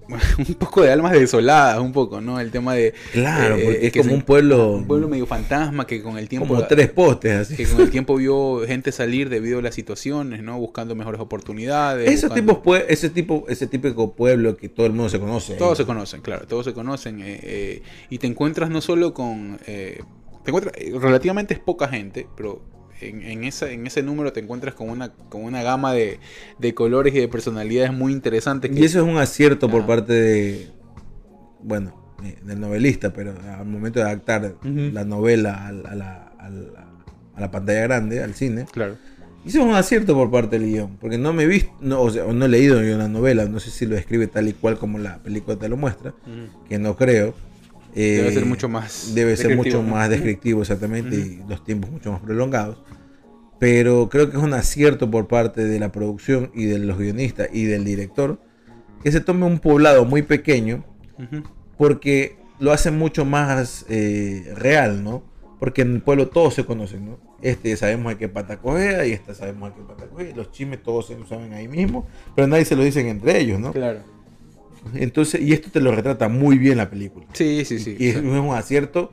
un 0.39 0.55
poco 0.55 0.83
de 0.83 0.93
almas 0.93 1.13
desoladas, 1.13 1.81
un 1.81 1.93
poco, 1.93 2.21
¿no? 2.21 2.39
El 2.39 2.51
tema 2.51 2.75
de... 2.75 2.95
Claro, 3.13 3.57
eh, 3.57 3.63
porque 3.65 3.87
es 3.87 3.93
que 3.93 3.99
como 4.01 4.11
se- 4.11 4.17
un 4.17 4.23
pueblo- 4.23 4.73
Un 4.77 4.87
pueblo 4.87 5.09
medio 5.09 5.27
fantasma 5.27 5.87
que 5.87 6.03
con 6.03 6.17
el 6.19 6.29
tiempo... 6.29 6.47
como 6.49 6.67
tres 6.67 6.91
postes 6.91 7.33
así. 7.33 7.57
Que 7.57 7.67
con 7.67 7.81
el 7.81 7.91
tiempo 7.91 8.15
vio 8.17 8.61
gente 8.67 8.93
salir 8.93 9.29
debido 9.29 9.59
a 9.59 9.63
las 9.63 9.75
situaciones, 9.75 10.43
¿no? 10.43 10.59
Buscando 10.59 10.95
mejores 10.95 11.21
oportunidades. 11.21 12.09
Ese 12.11 12.27
buscando- 12.29 12.77
ese 12.89 13.11
tipo, 13.11 13.45
ese 13.49 13.67
típico 13.67 14.13
pueblo 14.13 14.57
que 14.57 14.69
todo 14.69 14.87
el 14.87 14.93
mundo 14.93 15.09
se 15.09 15.19
conoce. 15.19 15.55
Todos 15.55 15.77
se 15.79 15.85
conocen, 15.87 16.21
claro, 16.21 16.47
todos 16.47 16.65
se 16.67 16.73
conocen. 16.73 17.21
eh, 17.21 17.41
eh, 17.43 17.83
y 18.11 18.19
te 18.19 18.27
encuentras 18.27 18.71
no 18.71 18.81
solo 18.81 19.13
con... 19.15 19.59
eh, 19.67 20.01
te 20.45 20.51
encuentras, 20.51 20.75
eh, 20.79 20.93
relativamente 21.01 21.55
es 21.55 21.61
poca 21.61 21.89
gente, 21.89 22.29
pero 22.37 22.63
en, 23.01 23.23
en, 23.23 23.45
esa, 23.45 23.71
en 23.71 23.87
ese 23.87 24.03
número 24.03 24.33
te 24.33 24.41
encuentras 24.41 24.75
con 24.75 24.91
una, 24.91 25.11
con 25.13 25.43
una 25.45 25.63
gama 25.63 25.93
de, 25.93 26.19
de 26.59 26.75
colores 26.75 27.15
y 27.15 27.19
de 27.19 27.29
personalidades 27.29 27.93
muy 27.93 28.13
interesantes. 28.13 28.71
que- 28.71 28.79
Y 28.81 28.85
eso 28.85 28.99
es 29.01 29.05
un 29.05 29.19
acierto 29.19 29.69
por 29.71 29.87
parte 29.87 30.13
de, 30.13 30.69
bueno, 31.63 31.95
del 32.45 32.61
novelista, 32.61 33.13
pero 33.13 33.35
al 33.59 33.67
momento 33.67 33.99
de 34.01 34.07
adaptar 34.07 34.55
la 34.63 35.05
novela 35.05 35.67
al- 35.67 35.87
a, 35.87 35.95
la, 35.95 36.15
a 36.39 36.51
la- 36.51 36.87
a 37.35 37.41
la 37.41 37.51
pantalla 37.51 37.83
grande, 37.83 38.23
al 38.23 38.35
cine, 38.35 38.65
Claro. 38.73 38.97
hizo 39.45 39.63
un 39.63 39.75
acierto 39.75 40.15
por 40.15 40.31
parte 40.31 40.59
del 40.59 40.69
guion, 40.71 40.97
porque 40.97 41.19
no 41.19 41.33
me 41.35 41.43
he 41.43 41.47
visto, 41.47 41.71
no, 41.81 42.01
o 42.01 42.11
sea, 42.11 42.25
no 42.33 42.45
he 42.47 42.49
leído 42.49 42.83
yo 42.83 42.97
la 42.97 43.09
novela, 43.09 43.45
no 43.45 43.61
sé 43.61 43.71
si 43.71 43.85
lo 43.85 43.95
escribe 43.97 44.27
tal 44.27 44.49
y 44.49 44.55
cual 44.55 44.79
como 44.79 44.99
la 44.99 45.19
película 45.19 45.57
te 45.59 45.69
lo 45.69 45.77
muestra, 45.77 46.15
que 46.69 46.79
no 46.79 46.97
creo. 46.97 47.35
Debe 47.97 48.29
Eh, 48.29 48.33
ser 48.33 48.45
mucho 48.45 48.69
más 48.69 49.15
Debe 49.15 49.37
ser 49.37 49.57
mucho 49.57 49.83
¿no? 49.83 49.91
más 49.95 50.11
descriptivo, 50.11 50.61
exactamente, 50.61 51.17
y 51.17 51.43
los 51.49 51.65
tiempos 51.65 51.91
mucho 51.91 52.13
más 52.13 52.21
prolongados. 52.21 52.83
Pero 53.59 54.11
creo 54.11 54.31
que 54.31 54.37
es 54.37 54.43
un 54.43 54.53
acierto 54.53 55.11
por 55.11 55.29
parte 55.29 55.65
de 55.65 55.79
la 55.81 55.91
producción 55.91 56.51
y 56.55 56.67
de 56.67 56.79
los 56.79 56.99
guionistas 56.99 57.49
y 57.53 57.65
del 57.65 57.85
director 57.85 58.39
que 59.03 59.11
se 59.11 59.21
tome 59.21 59.47
un 59.47 59.59
poblado 59.61 60.05
muy 60.05 60.21
pequeño 60.23 60.85
Ujú. 61.19 61.43
porque 61.79 62.37
lo 62.59 62.73
hace 62.73 62.91
mucho 62.91 63.25
más 63.25 63.87
eh, 63.89 64.53
real, 64.57 65.03
¿no? 65.03 65.23
Porque 65.59 65.81
en 65.83 65.95
el 65.95 66.03
pueblo 66.03 66.29
todos 66.29 66.53
se 66.53 66.67
conocen, 66.67 67.07
¿no? 67.07 67.19
Este 67.41 67.75
sabemos 67.79 68.13
a 68.13 68.19
qué 68.19 68.29
pata 68.29 68.59
cogea 68.59 69.07
y 69.07 69.13
este 69.13 69.35
sabemos 69.35 69.71
a 69.71 69.75
qué 69.75 69.81
pata 69.83 70.05
cogea. 70.07 70.37
Los 70.37 70.51
chismes 70.51 70.83
todos 70.83 71.07
se 71.07 71.17
lo 71.19 71.27
saben 71.27 71.55
ahí 71.55 71.67
mismo, 71.69 72.07
pero 72.35 72.47
nadie 72.47 72.67
se 72.67 72.77
lo 72.77 72.83
dicen 72.85 73.07
entre 73.07 73.39
ellos, 73.41 73.59
¿no? 73.59 73.73
Claro. 73.73 74.01
Entonces, 74.95 75.41
y 75.41 75.53
esto 75.53 75.71
te 75.71 75.81
lo 75.81 75.93
retrata 75.93 76.29
muy 76.29 76.59
bien 76.59 76.79
la 76.79 76.91
película. 76.91 77.27
Sí, 77.33 77.65
sí, 77.65 77.79
sí. 77.79 77.97
Y 77.99 78.09
es, 78.09 78.17
un 78.17 78.55
acierto 78.55 79.13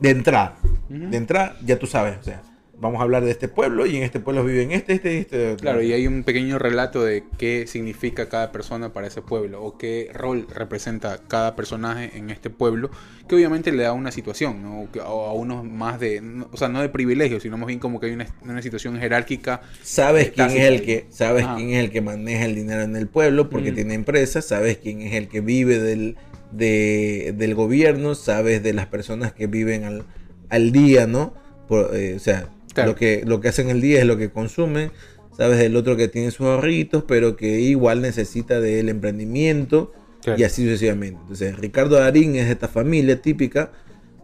de 0.00 0.10
entrada. 0.10 0.56
De 0.88 1.16
entrada, 1.16 1.56
ya 1.64 1.78
tú 1.78 1.86
sabes, 1.86 2.18
o 2.18 2.22
sea, 2.22 2.42
vamos 2.80 3.00
a 3.00 3.04
hablar 3.04 3.24
de 3.24 3.30
este 3.30 3.48
pueblo 3.48 3.86
y 3.86 3.96
en 3.96 4.02
este 4.02 4.20
pueblo 4.20 4.44
viven 4.44 4.72
este, 4.72 4.94
este 4.94 5.14
y 5.14 5.18
este. 5.18 5.52
otro. 5.52 5.62
Claro, 5.62 5.82
y 5.82 5.92
hay 5.92 6.06
un 6.06 6.22
pequeño 6.24 6.58
relato 6.58 7.02
de 7.04 7.24
qué 7.38 7.66
significa 7.66 8.28
cada 8.28 8.52
persona 8.52 8.92
para 8.92 9.06
ese 9.06 9.22
pueblo 9.22 9.62
o 9.62 9.78
qué 9.78 10.10
rol 10.12 10.46
representa 10.52 11.18
cada 11.28 11.56
personaje 11.56 12.10
en 12.16 12.30
este 12.30 12.50
pueblo, 12.50 12.90
que 13.28 13.34
obviamente 13.36 13.72
le 13.72 13.84
da 13.84 13.92
una 13.92 14.10
situación, 14.10 14.62
¿no? 14.62 14.88
O 15.06 15.26
a 15.28 15.32
unos 15.32 15.64
más 15.64 15.98
de, 16.00 16.20
o 16.52 16.56
sea, 16.56 16.68
no 16.68 16.80
de 16.82 16.88
privilegio, 16.88 17.40
sino 17.40 17.56
más 17.56 17.68
bien 17.68 17.78
como 17.78 18.00
que 18.00 18.06
hay 18.06 18.12
una, 18.12 18.26
una 18.42 18.60
situación 18.60 18.98
jerárquica. 18.98 19.62
Sabes 19.82 20.30
quién 20.32 20.50
es 20.50 20.60
el 20.62 20.82
que- 20.82 21.06
sabes 21.10 21.44
Ajá. 21.44 21.56
quién 21.56 21.70
es 21.70 21.84
el 21.84 21.90
que 21.90 22.00
maneja 22.00 22.44
el 22.44 22.54
dinero 22.54 22.82
en 22.82 22.96
el 22.96 23.06
pueblo 23.08 23.48
porque 23.50 23.72
Mm. 23.72 23.74
tiene 23.76 23.94
empresa, 23.94 24.42
sabes 24.42 24.78
quién 24.78 25.00
es 25.02 25.14
el 25.14 25.28
que 25.28 25.40
vive 25.40 25.78
del, 25.78 26.16
de- 26.52 27.34
del 27.36 27.54
gobierno, 27.54 28.14
sabes 28.14 28.62
de 28.62 28.72
las 28.72 28.86
personas 28.86 29.32
que 29.32 29.46
viven 29.46 29.84
al, 29.84 30.02
al 30.50 30.72
día, 30.72 31.06
¿no? 31.06 31.34
Por, 31.68 31.90
eh, 31.96 32.14
o 32.14 32.18
sea, 32.18 32.48
Claro. 32.74 32.90
lo 32.90 32.96
que 32.96 33.22
lo 33.24 33.40
que 33.40 33.48
hacen 33.48 33.70
el 33.70 33.80
día 33.80 34.00
es 34.00 34.06
lo 34.06 34.16
que 34.16 34.30
consumen. 34.30 34.90
Sabes 35.36 35.58
del 35.58 35.74
otro 35.76 35.96
que 35.96 36.06
tiene 36.08 36.30
sus 36.30 36.46
ahorritos, 36.46 37.04
pero 37.08 37.34
que 37.36 37.58
igual 37.60 38.00
necesita 38.02 38.60
del 38.60 38.88
emprendimiento 38.88 39.92
Claro. 40.22 40.40
y 40.40 40.44
así 40.44 40.62
sucesivamente. 40.64 41.18
Entonces, 41.22 41.58
Ricardo 41.58 41.96
Darín 41.96 42.36
es 42.36 42.46
de 42.46 42.52
esta 42.52 42.68
familia 42.68 43.20
típica 43.20 43.72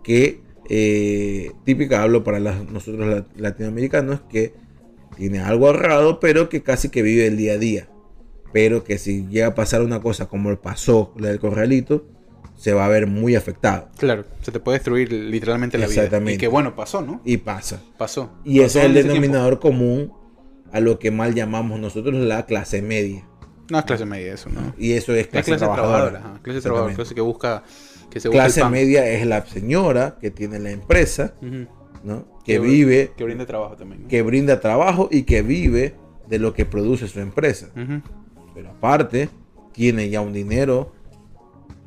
que, 0.04 0.40
eh, 0.68 1.50
típica, 1.64 2.02
hablo 2.02 2.22
para 2.24 2.38
las- 2.40 2.64
nosotros 2.70 3.08
la- 3.08 3.26
latinoamericanos, 3.36 4.20
que 4.30 4.54
tiene 5.16 5.40
algo 5.40 5.66
ahorrado, 5.66 6.20
pero 6.20 6.48
que 6.48 6.62
casi 6.62 6.88
que 6.90 7.02
vive 7.02 7.26
el 7.26 7.36
día 7.36 7.54
a 7.54 7.58
día. 7.58 7.88
Pero 8.52 8.84
que 8.84 8.96
si 8.98 9.26
llega 9.28 9.48
a 9.48 9.54
pasar 9.54 9.82
una 9.82 10.00
cosa 10.00 10.26
como 10.28 10.54
pasó 10.60 11.12
la 11.18 11.28
del 11.28 11.38
corralito, 11.40 12.06
se 12.60 12.74
va 12.74 12.84
a 12.84 12.88
ver 12.88 13.06
muy 13.06 13.36
afectado. 13.36 13.88
Claro, 13.96 14.24
se 14.42 14.52
te 14.52 14.60
puede 14.60 14.76
destruir 14.76 15.10
literalmente 15.10 15.78
la 15.78 15.86
vida. 15.86 16.02
Exactamente. 16.02 16.34
Y 16.34 16.36
que 16.38 16.46
bueno, 16.48 16.76
pasó, 16.76 17.00
¿no? 17.00 17.22
Y 17.24 17.38
pasa. 17.38 17.80
Pasó. 17.96 18.32
Y 18.44 18.56
Pasó 18.60 18.66
ese 18.66 18.78
es 18.80 18.84
el 18.84 18.92
tiempo. 18.92 19.08
denominador 19.14 19.58
común 19.60 20.12
a 20.70 20.80
lo 20.80 20.98
que 20.98 21.10
mal 21.10 21.34
llamamos 21.34 21.80
nosotros 21.80 22.14
la 22.16 22.44
clase 22.44 22.82
media. 22.82 23.26
No 23.70 23.78
es 23.78 23.84
clase 23.86 24.04
media 24.04 24.34
eso, 24.34 24.50
¿no? 24.50 24.74
Y 24.76 24.92
eso 24.92 25.14
es 25.14 25.20
Es 25.20 25.26
clase, 25.28 25.52
clase 25.52 25.58
trabajadora. 25.64 25.98
trabajadora, 26.10 26.18
ajá, 26.34 26.42
clase 26.42 26.60
trabajadora, 26.60 26.94
clase 26.96 27.14
que 27.14 27.20
busca 27.22 27.62
que 28.10 28.20
se 28.20 28.28
Clase 28.28 28.60
el 28.60 28.64
pan. 28.64 28.72
media 28.72 29.06
es 29.08 29.26
la 29.26 29.46
señora 29.46 30.18
que 30.20 30.30
tiene 30.30 30.58
la 30.58 30.70
empresa. 30.70 31.34
¿no? 32.04 32.26
que 32.44 32.58
vive, 32.58 33.12
que 33.16 33.24
brinda 33.24 33.46
trabajo 33.46 33.76
también. 33.76 34.02
¿no? 34.02 34.08
que 34.08 34.22
brinda 34.22 34.60
trabajo 34.60 35.08
y 35.10 35.22
que 35.22 35.42
vive 35.42 35.94
de 36.28 36.38
lo 36.38 36.52
que 36.52 36.66
produce 36.66 37.08
su 37.08 37.20
empresa. 37.20 37.70
Pero 38.54 38.70
aparte, 38.70 39.28
tiene 39.72 40.08
ya 40.10 40.20
un 40.20 40.32
dinero, 40.32 40.92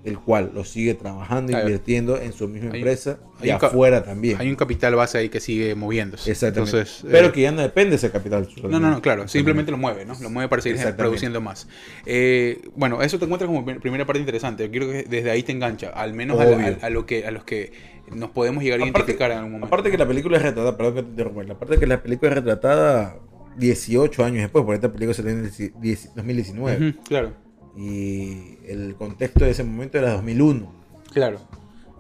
el 0.04 0.20
cual 0.20 0.52
lo 0.54 0.66
sigue 0.66 0.94
trabajando, 0.96 1.52
Claro. 1.52 1.66
invirtiendo 1.68 2.20
en 2.20 2.34
su 2.34 2.48
misma 2.50 2.72
Hay- 2.74 2.80
empresa 2.80 3.20
hay 3.40 3.48
y 3.48 3.52
afuera 3.52 4.04
también. 4.04 4.38
Hay 4.40 4.50
un 4.50 4.56
capital 4.56 4.96
base 4.96 5.18
ahí 5.18 5.30
que 5.30 5.40
sigue 5.40 5.76
moviéndose. 5.76 6.30
Exactamente. 6.30 6.78
Entonces, 6.78 7.06
Pero 7.10 7.28
eh, 7.28 7.32
que 7.32 7.42
ya 7.42 7.52
no 7.52 7.62
depende 7.62 7.92
de 7.92 7.96
ese 7.96 8.12
capital. 8.12 8.48
No, 8.64 8.80
no, 8.80 8.92
no, 8.92 9.02
claro, 9.02 9.28
simplemente 9.28 9.72
lo 9.72 9.78
mueve, 9.78 10.06
¿no? 10.06 10.14
Lo 10.22 10.30
mueve 10.30 10.50
para 10.50 10.62
seguir 10.62 10.82
produciendo 10.96 11.40
más. 11.42 11.68
Eh, 12.06 12.62
bueno, 12.76 13.02
eso 13.02 13.18
te 13.18 13.26
encuentras 13.26 13.48
como 13.48 13.66
pr- 13.66 13.80
primera 13.80 14.06
parte 14.06 14.20
interesante. 14.20 14.66
Yo 14.66 14.72
quiero 14.72 14.88
que 14.88 15.04
desde 15.10 15.32
ahí 15.32 15.44
te 15.44 15.52
engancha, 15.54 15.90
al 15.90 16.14
menos 16.14 16.40
a, 16.40 16.46
la- 16.46 16.58
Obvio. 16.58 16.78
a- 16.82 16.86
a 16.86 16.90
lo 16.90 17.06
que, 17.06 17.26
a 17.26 17.32
los 17.32 17.44
que 17.46 17.72
nos 18.14 18.30
podemos 18.32 18.62
llegar 18.64 18.80
a 18.82 18.84
Aparte- 18.84 19.00
identificar 19.00 19.32
en 19.32 19.38
algún 19.38 19.52
momento. 19.54 19.68
Aparte 19.68 19.90
que 19.90 19.98
la 19.98 20.08
película 20.08 20.36
es 20.38 20.44
retratada, 20.44 20.76
perdón 20.78 20.96
que 20.96 21.04
te 21.04 21.10
interrumpa, 21.10 21.44
aparte 21.54 21.78
que 21.78 21.88
la 21.88 22.04
película 22.04 22.30
es 22.32 22.36
retratada 22.36 23.16
18 23.58 24.26
años 24.26 24.42
después, 24.42 24.66
porque 24.66 24.76
esta 24.76 24.92
película 24.92 25.32
en 25.32 25.40
el 25.40 25.52
dieci- 25.52 25.74
dieci- 25.76 26.12
2019. 26.16 26.90
Ujú, 26.90 27.00
claro, 27.04 27.34
Y 27.76 28.58
el 28.68 28.96
contexto 28.98 29.46
de 29.46 29.52
ese 29.52 29.64
momento 29.64 29.98
era 29.98 30.14
2001. 30.14 30.72
claro. 31.12 31.40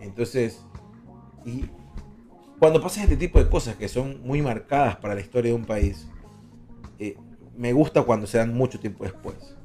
Entonces, 0.01 0.61
y 1.45 1.63
cuando 2.59 2.81
pasan 2.81 3.03
este 3.03 3.15
tipo 3.15 3.39
de 3.39 3.49
cosas 3.49 3.75
que 3.77 3.87
son 3.87 4.21
muy 4.23 4.41
marcadas 4.41 4.97
para 4.97 5.15
la 5.15 5.21
historia 5.21 5.51
de 5.51 5.55
un 5.57 5.63
país, 5.65 6.07
eh, 6.99 7.15
me 7.57 7.71
gusta 7.71 8.03
cuando 8.03 8.27
se 8.27 8.37
dan 8.37 8.53
mucho 8.53 8.79
tiempo 8.81 9.05
después. 9.05 9.55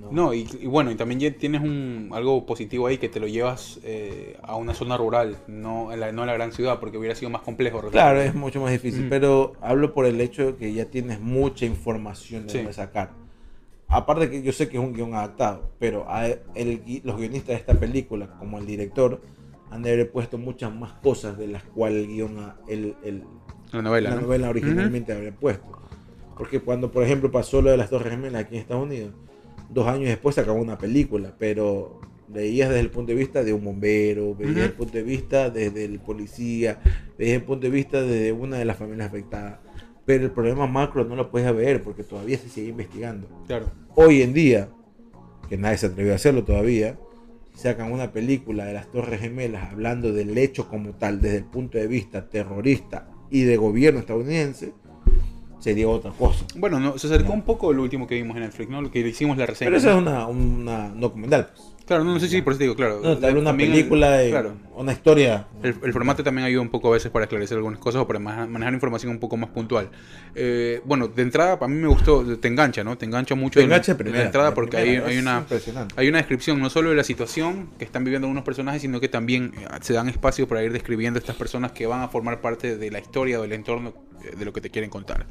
¿no? 0.00 0.12
No, 0.12 0.34
y, 0.34 0.48
y 0.60 0.66
bueno, 0.66 0.92
y 0.92 0.94
también 0.94 1.36
tienes 1.36 1.60
un, 1.62 2.10
algo 2.12 2.46
positivo 2.46 2.86
ahí 2.86 2.98
que 2.98 3.08
te 3.08 3.18
lo 3.18 3.26
llevas 3.26 3.80
eh, 3.82 4.38
a 4.42 4.54
una 4.54 4.72
zona 4.72 4.96
rural, 4.96 5.36
no 5.48 5.90
a, 5.90 5.96
la, 5.96 6.12
no 6.12 6.22
a 6.22 6.26
la 6.26 6.34
gran 6.34 6.52
ciudad, 6.52 6.78
porque 6.78 6.96
hubiera 6.96 7.16
sido 7.16 7.30
más 7.30 7.42
complejo. 7.42 7.80
Claro, 7.90 8.20
es 8.22 8.34
mucho 8.36 8.60
más 8.60 8.70
difícil, 8.70 9.06
Mm. 9.06 9.10
pero 9.10 9.54
hablo 9.60 9.92
por 9.94 10.06
el 10.06 10.20
hecho 10.20 10.46
de 10.46 10.56
que 10.56 10.72
ya 10.72 10.84
tienes 10.84 11.20
mucha 11.20 11.66
información 11.66 12.44
de 12.46 12.50
Sí. 12.52 12.58
dónde 12.58 12.72
sacar. 12.72 13.10
Aparte 13.88 14.30
que 14.30 14.42
yo 14.42 14.52
sé 14.52 14.68
que 14.68 14.76
es 14.76 14.82
un 14.82 14.92
guion 14.92 15.14
adaptado, 15.14 15.70
pero 15.78 16.06
el 16.54 17.02
los 17.04 17.16
guionistas 17.16 17.48
de 17.48 17.54
esta 17.54 17.74
película, 17.74 18.28
como 18.38 18.58
el 18.58 18.66
director, 18.66 19.20
han 19.70 19.82
de 19.82 19.92
haber 19.92 20.10
puesto 20.10 20.38
muchas 20.38 20.74
más 20.74 20.92
cosas 20.94 21.36
de 21.38 21.48
las 21.48 21.62
cuales 21.62 22.04
el 22.04 22.08
guion, 22.08 22.52
el, 22.68 22.94
el- 23.02 23.24
La 23.72 23.82
novela, 23.82 24.10
la 24.10 24.16
¿no? 24.16 24.22
novela 24.22 24.48
originalmente 24.50 25.12
habría 25.12 25.32
puesto. 25.32 25.66
Porque 26.36 26.60
cuando, 26.60 26.90
por 26.92 27.02
ejemplo, 27.02 27.30
pasó 27.30 27.60
lo 27.60 27.70
de 27.70 27.76
las 27.76 27.90
Torres 27.90 28.10
Gemelas 28.12 28.44
aquí 28.44 28.54
en 28.54 28.60
Estados 28.62 28.84
Unidos, 28.84 29.12
dos 29.70 29.86
años 29.88 30.06
después 30.08 30.34
se 30.34 30.40
acabó 30.40 30.60
una 30.60 30.78
película, 30.78 31.34
pero 31.38 32.00
veías 32.28 32.68
desde 32.68 32.80
el 32.80 32.90
punto 32.90 33.12
de 33.12 33.18
vista 33.18 33.42
de 33.42 33.52
un 33.52 33.64
bombero, 33.64 34.34
veías 34.34 34.54
desde 34.54 34.66
el 34.66 34.72
punto 34.72 34.92
de 34.98 35.02
vista 35.02 35.50
desde 35.50 35.84
el 35.84 35.98
policía, 35.98 36.78
veías 36.84 37.18
desde 37.18 37.34
el 37.34 37.42
punto 37.42 37.66
de 37.66 37.70
vista 37.70 38.02
de 38.02 38.32
una 38.32 38.58
de 38.58 38.64
las 38.64 38.76
familias 38.76 39.08
afectadas. 39.08 39.58
Pero 40.08 40.24
el 40.24 40.30
problema 40.30 40.66
macro 40.66 41.04
no 41.04 41.14
lo 41.16 41.30
puedes 41.30 41.54
ver 41.54 41.82
porque 41.82 42.02
todavía 42.02 42.38
se 42.38 42.48
sigue 42.48 42.68
investigando. 42.68 43.28
Claro. 43.46 43.66
Hoy 43.94 44.22
en 44.22 44.32
día, 44.32 44.70
que 45.50 45.58
nadie 45.58 45.76
se 45.76 45.84
atrevió 45.84 46.14
a 46.14 46.16
hacerlo 46.16 46.44
todavía, 46.44 46.98
sacan 47.54 47.92
una 47.92 48.10
película 48.10 48.64
de 48.64 48.72
las 48.72 48.90
Torres 48.90 49.20
Gemelas 49.20 49.70
hablando 49.70 50.14
del 50.14 50.38
hecho 50.38 50.66
como 50.66 50.92
tal 50.92 51.20
desde 51.20 51.36
el 51.36 51.44
punto 51.44 51.76
de 51.76 51.88
vista 51.88 52.26
terrorista 52.30 53.06
y 53.30 53.42
de 53.42 53.58
gobierno 53.58 54.00
estadounidense, 54.00 54.72
sería 55.58 55.86
otra 55.90 56.12
cosa. 56.12 56.46
Bueno, 56.56 56.80
no, 56.80 56.96
se 56.96 57.08
acercó 57.08 57.34
un 57.34 57.42
poco 57.42 57.74
lo 57.74 57.82
último 57.82 58.06
que 58.06 58.14
vimos 58.14 58.34
en 58.38 58.44
Netflix, 58.44 58.70
¿no? 58.70 58.80
Lo 58.80 58.90
que 58.90 59.00
hicimos 59.00 59.36
la 59.36 59.44
reseña. 59.44 59.68
Pero 59.68 59.76
esa 59.76 59.90
es 59.90 59.96
una, 59.98 60.26
una 60.26 60.88
documental. 60.88 61.50
Pues. 61.54 61.77
Claro, 61.88 62.04
no, 62.04 62.12
no 62.12 62.20
sé 62.20 62.28
si 62.28 62.40
por 62.42 62.52
eso 62.52 62.58
te 62.58 62.64
digo, 62.64 62.76
claro. 62.76 63.00
No, 63.02 63.16
te 63.18 63.26
habla 63.26 63.40
una 63.40 63.50
También 63.50 63.70
el- 63.70 63.76
película, 63.78 64.20
Claro. 64.28 64.52
una 64.76 64.92
historia. 64.92 65.46
El, 65.62 65.74
el 65.82 65.92
formato 65.92 66.22
también 66.22 66.46
ayuda 66.46 66.60
un 66.60 66.68
poco 66.68 66.88
a 66.88 66.92
veces 66.92 67.10
para 67.10 67.24
esclarecer 67.24 67.56
algunas 67.56 67.80
cosas 67.80 68.02
o 68.02 68.06
para 68.06 68.18
ma- 68.18 68.46
manejar 68.46 68.74
información 68.74 69.10
un 69.10 69.18
poco 69.18 69.36
más 69.38 69.48
puntual. 69.50 69.88
Eh, 70.34 70.80
bueno, 70.84 71.08
de 71.08 71.22
entrada, 71.22 71.58
a 71.60 71.66
mí 71.66 71.74
me 71.76 71.88
gustó, 71.88 72.22
te 72.38 72.46
engancha, 72.46 72.84
¿no? 72.84 72.96
Te 72.98 73.06
engancha 73.06 73.34
mucho 73.34 73.54
Te 73.54 73.60
de- 73.60 73.64
engancha 73.64 73.94
de 73.94 74.04
de, 74.12 74.22
entrada 74.22 74.52
porque 74.54 74.76
primera, 74.76 75.06
hay, 75.06 75.18
una, 75.18 75.46
hay 75.96 76.08
una 76.08 76.18
descripción 76.18 76.60
no 76.60 76.68
solo 76.68 76.90
de 76.90 76.96
la 76.96 77.04
situación 77.04 77.70
que 77.78 77.84
están 77.86 78.04
viviendo 78.04 78.26
algunos 78.26 78.44
personajes, 78.44 78.82
sino 78.82 79.00
que 79.00 79.08
también 79.08 79.54
eh, 79.58 79.66
se 79.80 79.94
dan 79.94 80.10
espacio 80.10 80.46
para 80.46 80.62
ir 80.62 80.72
describiendo 80.72 81.18
estas 81.18 81.36
personas 81.36 81.72
que 81.72 81.86
van 81.86 82.02
a 82.02 82.08
formar 82.08 82.42
parte 82.42 82.76
de 82.76 82.90
la 82.90 82.98
historia 82.98 83.38
o 83.38 83.42
del 83.42 83.54
entorno 83.54 83.94
de 84.18 84.44
lo 84.44 84.52
que 84.52 84.60
te 84.60 84.70
quieren 84.70 84.90
contar. 84.90 85.26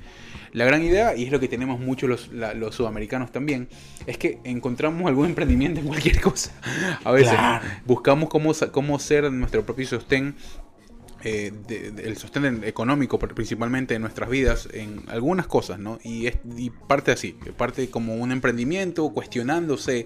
La 0.53 0.65
gran 0.65 0.83
idea, 0.83 1.15
y 1.15 1.23
es 1.25 1.31
lo 1.31 1.39
que 1.39 1.47
tenemos 1.47 1.79
muchos 1.79 2.09
los, 2.09 2.29
los 2.55 2.75
sudamericanos 2.75 3.31
también, 3.31 3.67
es 4.05 4.17
que 4.17 4.39
encontramos 4.43 5.07
algún 5.07 5.25
emprendimiento 5.27 5.79
en 5.79 5.87
cualquier 5.87 6.19
cosa. 6.21 6.51
A 7.03 7.11
veces 7.11 7.37
buscamos 7.85 8.29
cómo, 8.29 8.53
cómo 8.71 8.99
ser 8.99 9.31
nuestro 9.31 9.65
propio 9.65 9.85
sostén 9.87 10.35
eh, 11.23 11.51
de- 11.67 11.91
de- 11.91 12.03
el 12.07 12.15
sostén 12.17 12.63
económico 12.63 13.17
pr- 13.19 13.33
principalmente 13.33 13.95
de 13.95 13.99
nuestras 13.99 14.29
vidas 14.29 14.69
en 14.71 15.01
algunas 15.07 15.47
cosas, 15.47 15.79
¿no? 15.79 15.97
Y, 16.03 16.27
es, 16.27 16.37
y 16.55 16.69
parte 16.69 17.11
así, 17.11 17.35
parte 17.57 17.89
como 17.89 18.15
un 18.15 18.31
emprendimiento, 18.31 19.09
cuestionándose 19.09 20.05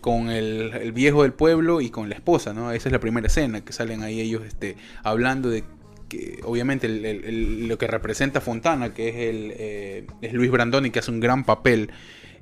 con 0.00 0.30
el, 0.30 0.72
el 0.74 0.92
viejo 0.92 1.22
del 1.22 1.32
pueblo 1.32 1.80
y 1.80 1.90
con 1.90 2.08
la 2.08 2.16
esposa, 2.16 2.52
¿no? 2.52 2.72
Esa 2.72 2.88
es 2.88 2.92
la 2.92 2.98
primera 2.98 3.26
escena, 3.28 3.60
que 3.64 3.72
salen 3.72 4.02
ahí 4.02 4.20
ellos 4.20 4.42
este, 4.44 4.76
hablando 5.04 5.48
de 5.48 5.64
que 6.12 6.40
obviamente 6.44 6.86
el- 6.86 7.68
lo 7.68 7.78
que 7.78 7.86
representa 7.86 8.40
Fontana, 8.40 8.92
que 8.92 9.08
es, 9.08 9.14
el, 9.16 9.52
eh, 9.56 10.04
es 10.20 10.32
Luis 10.34 10.50
Brandoni, 10.50 10.90
que 10.90 10.98
hace 10.98 11.10
un 11.10 11.20
gran 11.20 11.44
papel 11.44 11.90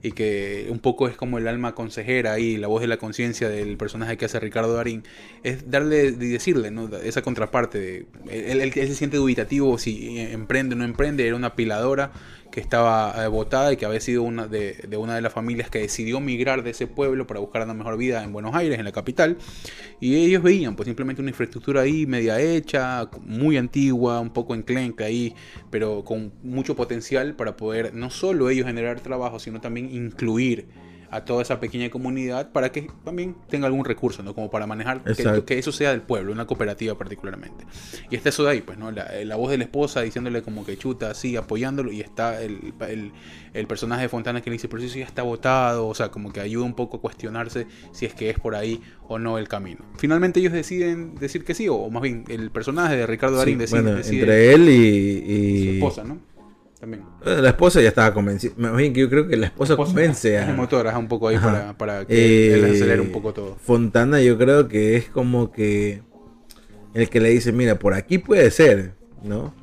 y 0.02 0.12
que 0.12 0.66
un 0.70 0.78
poco 0.78 1.08
es 1.08 1.14
como 1.16 1.36
el 1.36 1.46
alma 1.46 1.74
consejera 1.74 2.38
y 2.38 2.56
la 2.56 2.68
voz 2.68 2.80
de 2.80 2.86
la 2.86 2.96
conciencia 2.96 3.50
del 3.50 3.76
personaje 3.76 4.16
que 4.16 4.24
hace 4.24 4.40
Ricardo 4.40 4.72
Darín, 4.74 5.04
es 5.44 5.70
darle 5.70 6.06
y 6.06 6.12
decirle 6.12 6.70
¿no? 6.70 6.88
esa 7.04 7.20
contraparte. 7.20 7.78
De, 7.78 7.96
él, 8.30 8.60
él- 8.62 8.72
él 8.74 8.88
se 8.88 8.94
siente 8.94 9.18
dubitativo 9.18 9.76
si 9.78 10.18
emprende 10.18 10.74
o 10.74 10.78
no 10.78 10.84
emprende, 10.84 11.26
era 11.26 11.36
una 11.36 11.54
piladora 11.54 12.12
que 12.50 12.60
estaba 12.60 13.24
eh, 13.24 13.28
votada 13.28 13.72
y 13.72 13.76
que 13.76 13.86
había 13.86 14.00
sido 14.00 14.22
una 14.22 14.46
de, 14.46 14.74
de 14.88 14.96
una 14.96 15.14
de 15.14 15.20
las 15.20 15.32
familias 15.32 15.70
que 15.70 15.78
decidió 15.78 16.20
migrar 16.20 16.62
de 16.62 16.70
ese 16.70 16.86
pueblo 16.86 17.26
para 17.26 17.40
buscar 17.40 17.62
una 17.62 17.74
mejor 17.74 17.96
vida 17.96 18.24
en 18.24 18.32
Buenos 18.32 18.54
Aires, 18.54 18.78
en 18.78 18.84
la 18.84 18.92
capital. 18.92 19.36
Y 20.00 20.16
ellos 20.16 20.42
veían 20.42 20.76
pues 20.76 20.86
simplemente 20.86 21.22
una 21.22 21.30
infraestructura 21.30 21.82
ahí 21.82 22.06
media 22.06 22.40
hecha, 22.40 23.08
muy 23.22 23.56
antigua, 23.56 24.20
un 24.20 24.30
poco 24.30 24.54
enclenca 24.54 25.04
ahí, 25.04 25.34
pero 25.70 26.04
con 26.04 26.32
mucho 26.42 26.74
potencial 26.74 27.34
para 27.34 27.56
poder 27.56 27.94
no 27.94 28.10
solo 28.10 28.50
ellos 28.50 28.66
generar 28.66 29.00
trabajo, 29.00 29.38
sino 29.38 29.60
también 29.60 29.94
incluir 29.94 30.66
a 31.10 31.24
toda 31.24 31.42
esa 31.42 31.58
pequeña 31.60 31.90
comunidad 31.90 32.52
para 32.52 32.70
que 32.72 32.88
también 33.04 33.34
tenga 33.48 33.66
algún 33.66 33.84
recurso, 33.84 34.22
¿no? 34.22 34.34
Como 34.34 34.50
para 34.50 34.66
manejar, 34.66 35.02
que, 35.44 35.58
eso 35.58 35.72
sea 35.72 35.90
del 35.90 36.02
pueblo, 36.02 36.32
una 36.32 36.46
cooperativa 36.46 36.96
particularmente. 36.96 37.64
Y 38.10 38.16
está 38.16 38.28
eso 38.28 38.44
de 38.44 38.50
ahí, 38.50 38.60
pues, 38.60 38.78
¿no? 38.78 38.90
La, 38.90 39.10
la 39.24 39.36
voz 39.36 39.50
de 39.50 39.58
la 39.58 39.64
esposa 39.64 40.02
diciéndole 40.02 40.42
como 40.42 40.64
que 40.64 40.76
chuta 40.76 41.10
así, 41.10 41.36
apoyándolo, 41.36 41.90
y 41.92 42.00
está 42.00 42.40
el, 42.42 42.72
el, 42.88 43.12
el 43.54 43.66
personaje 43.66 44.02
de 44.02 44.08
Fontana 44.08 44.40
que 44.40 44.50
le 44.50 44.54
dice, 44.54 44.68
pero 44.68 44.82
eso 44.82 44.98
ya 44.98 45.04
está 45.04 45.22
votado, 45.22 45.88
o 45.88 45.94
sea, 45.94 46.10
como 46.10 46.32
que 46.32 46.40
ayuda 46.40 46.64
un 46.64 46.74
poco 46.74 46.98
a 46.98 47.00
cuestionarse 47.00 47.66
si 47.92 48.06
es 48.06 48.14
que 48.14 48.30
es 48.30 48.38
por 48.38 48.54
ahí 48.54 48.80
o 49.08 49.18
no 49.18 49.38
el 49.38 49.48
camino. 49.48 49.80
Finalmente 49.98 50.38
ellos 50.40 50.52
deciden 50.52 51.16
decir 51.16 51.44
que 51.44 51.54
sí, 51.54 51.66
o 51.68 51.90
más 51.90 52.02
bien 52.02 52.24
el 52.28 52.50
personaje 52.50 52.96
de 52.96 53.06
Ricardo 53.06 53.36
Darín 53.36 53.54
Sí, 53.54 53.60
decide, 53.60 53.82
bueno, 53.82 53.96
decide- 53.98 54.20
entre 54.20 54.54
él 54.54 54.68
y, 54.68 55.18
su 55.64 55.70
y- 55.70 55.74
esposa, 55.74 56.04
¿no? 56.04 56.18
También. 56.80 57.02
Eh, 57.26 57.38
La 57.42 57.50
esposa 57.50 57.80
ya 57.82 57.88
estaba 57.88 58.12
convencida. 58.14 58.52
Más 58.56 58.74
bien 58.76 58.92
que 58.92 59.00
yo 59.00 59.10
creo 59.10 59.28
que 59.28 59.36
la 59.36 59.46
esposa, 59.46 59.74
Esposa, 59.74 59.92
convence 59.92 60.38
a. 60.38 60.48
el 60.50 60.56
motor, 60.56 60.86
ajá, 60.88 60.98
un 60.98 61.08
poco 61.08 61.28
ahí 61.28 61.36
para, 61.38 61.76
para 61.76 62.06
que 62.06 62.14
Eh, 62.14 62.54
él 62.54 62.64
acelere 62.64 63.00
un 63.00 63.12
poco 63.12 63.32
todo. 63.34 63.56
Fontana 63.56 64.20
yo 64.22 64.38
creo 64.38 64.66
que 64.68 64.96
es 64.96 65.10
como 65.10 65.52
que 65.52 66.02
el 66.94 67.08
que 67.10 67.20
le 67.20 67.28
dice, 67.30 67.52
mira, 67.52 67.78
por 67.78 67.92
aquí 67.94 68.18
puede 68.18 68.50
ser, 68.50 68.94
¿no? 69.22 69.54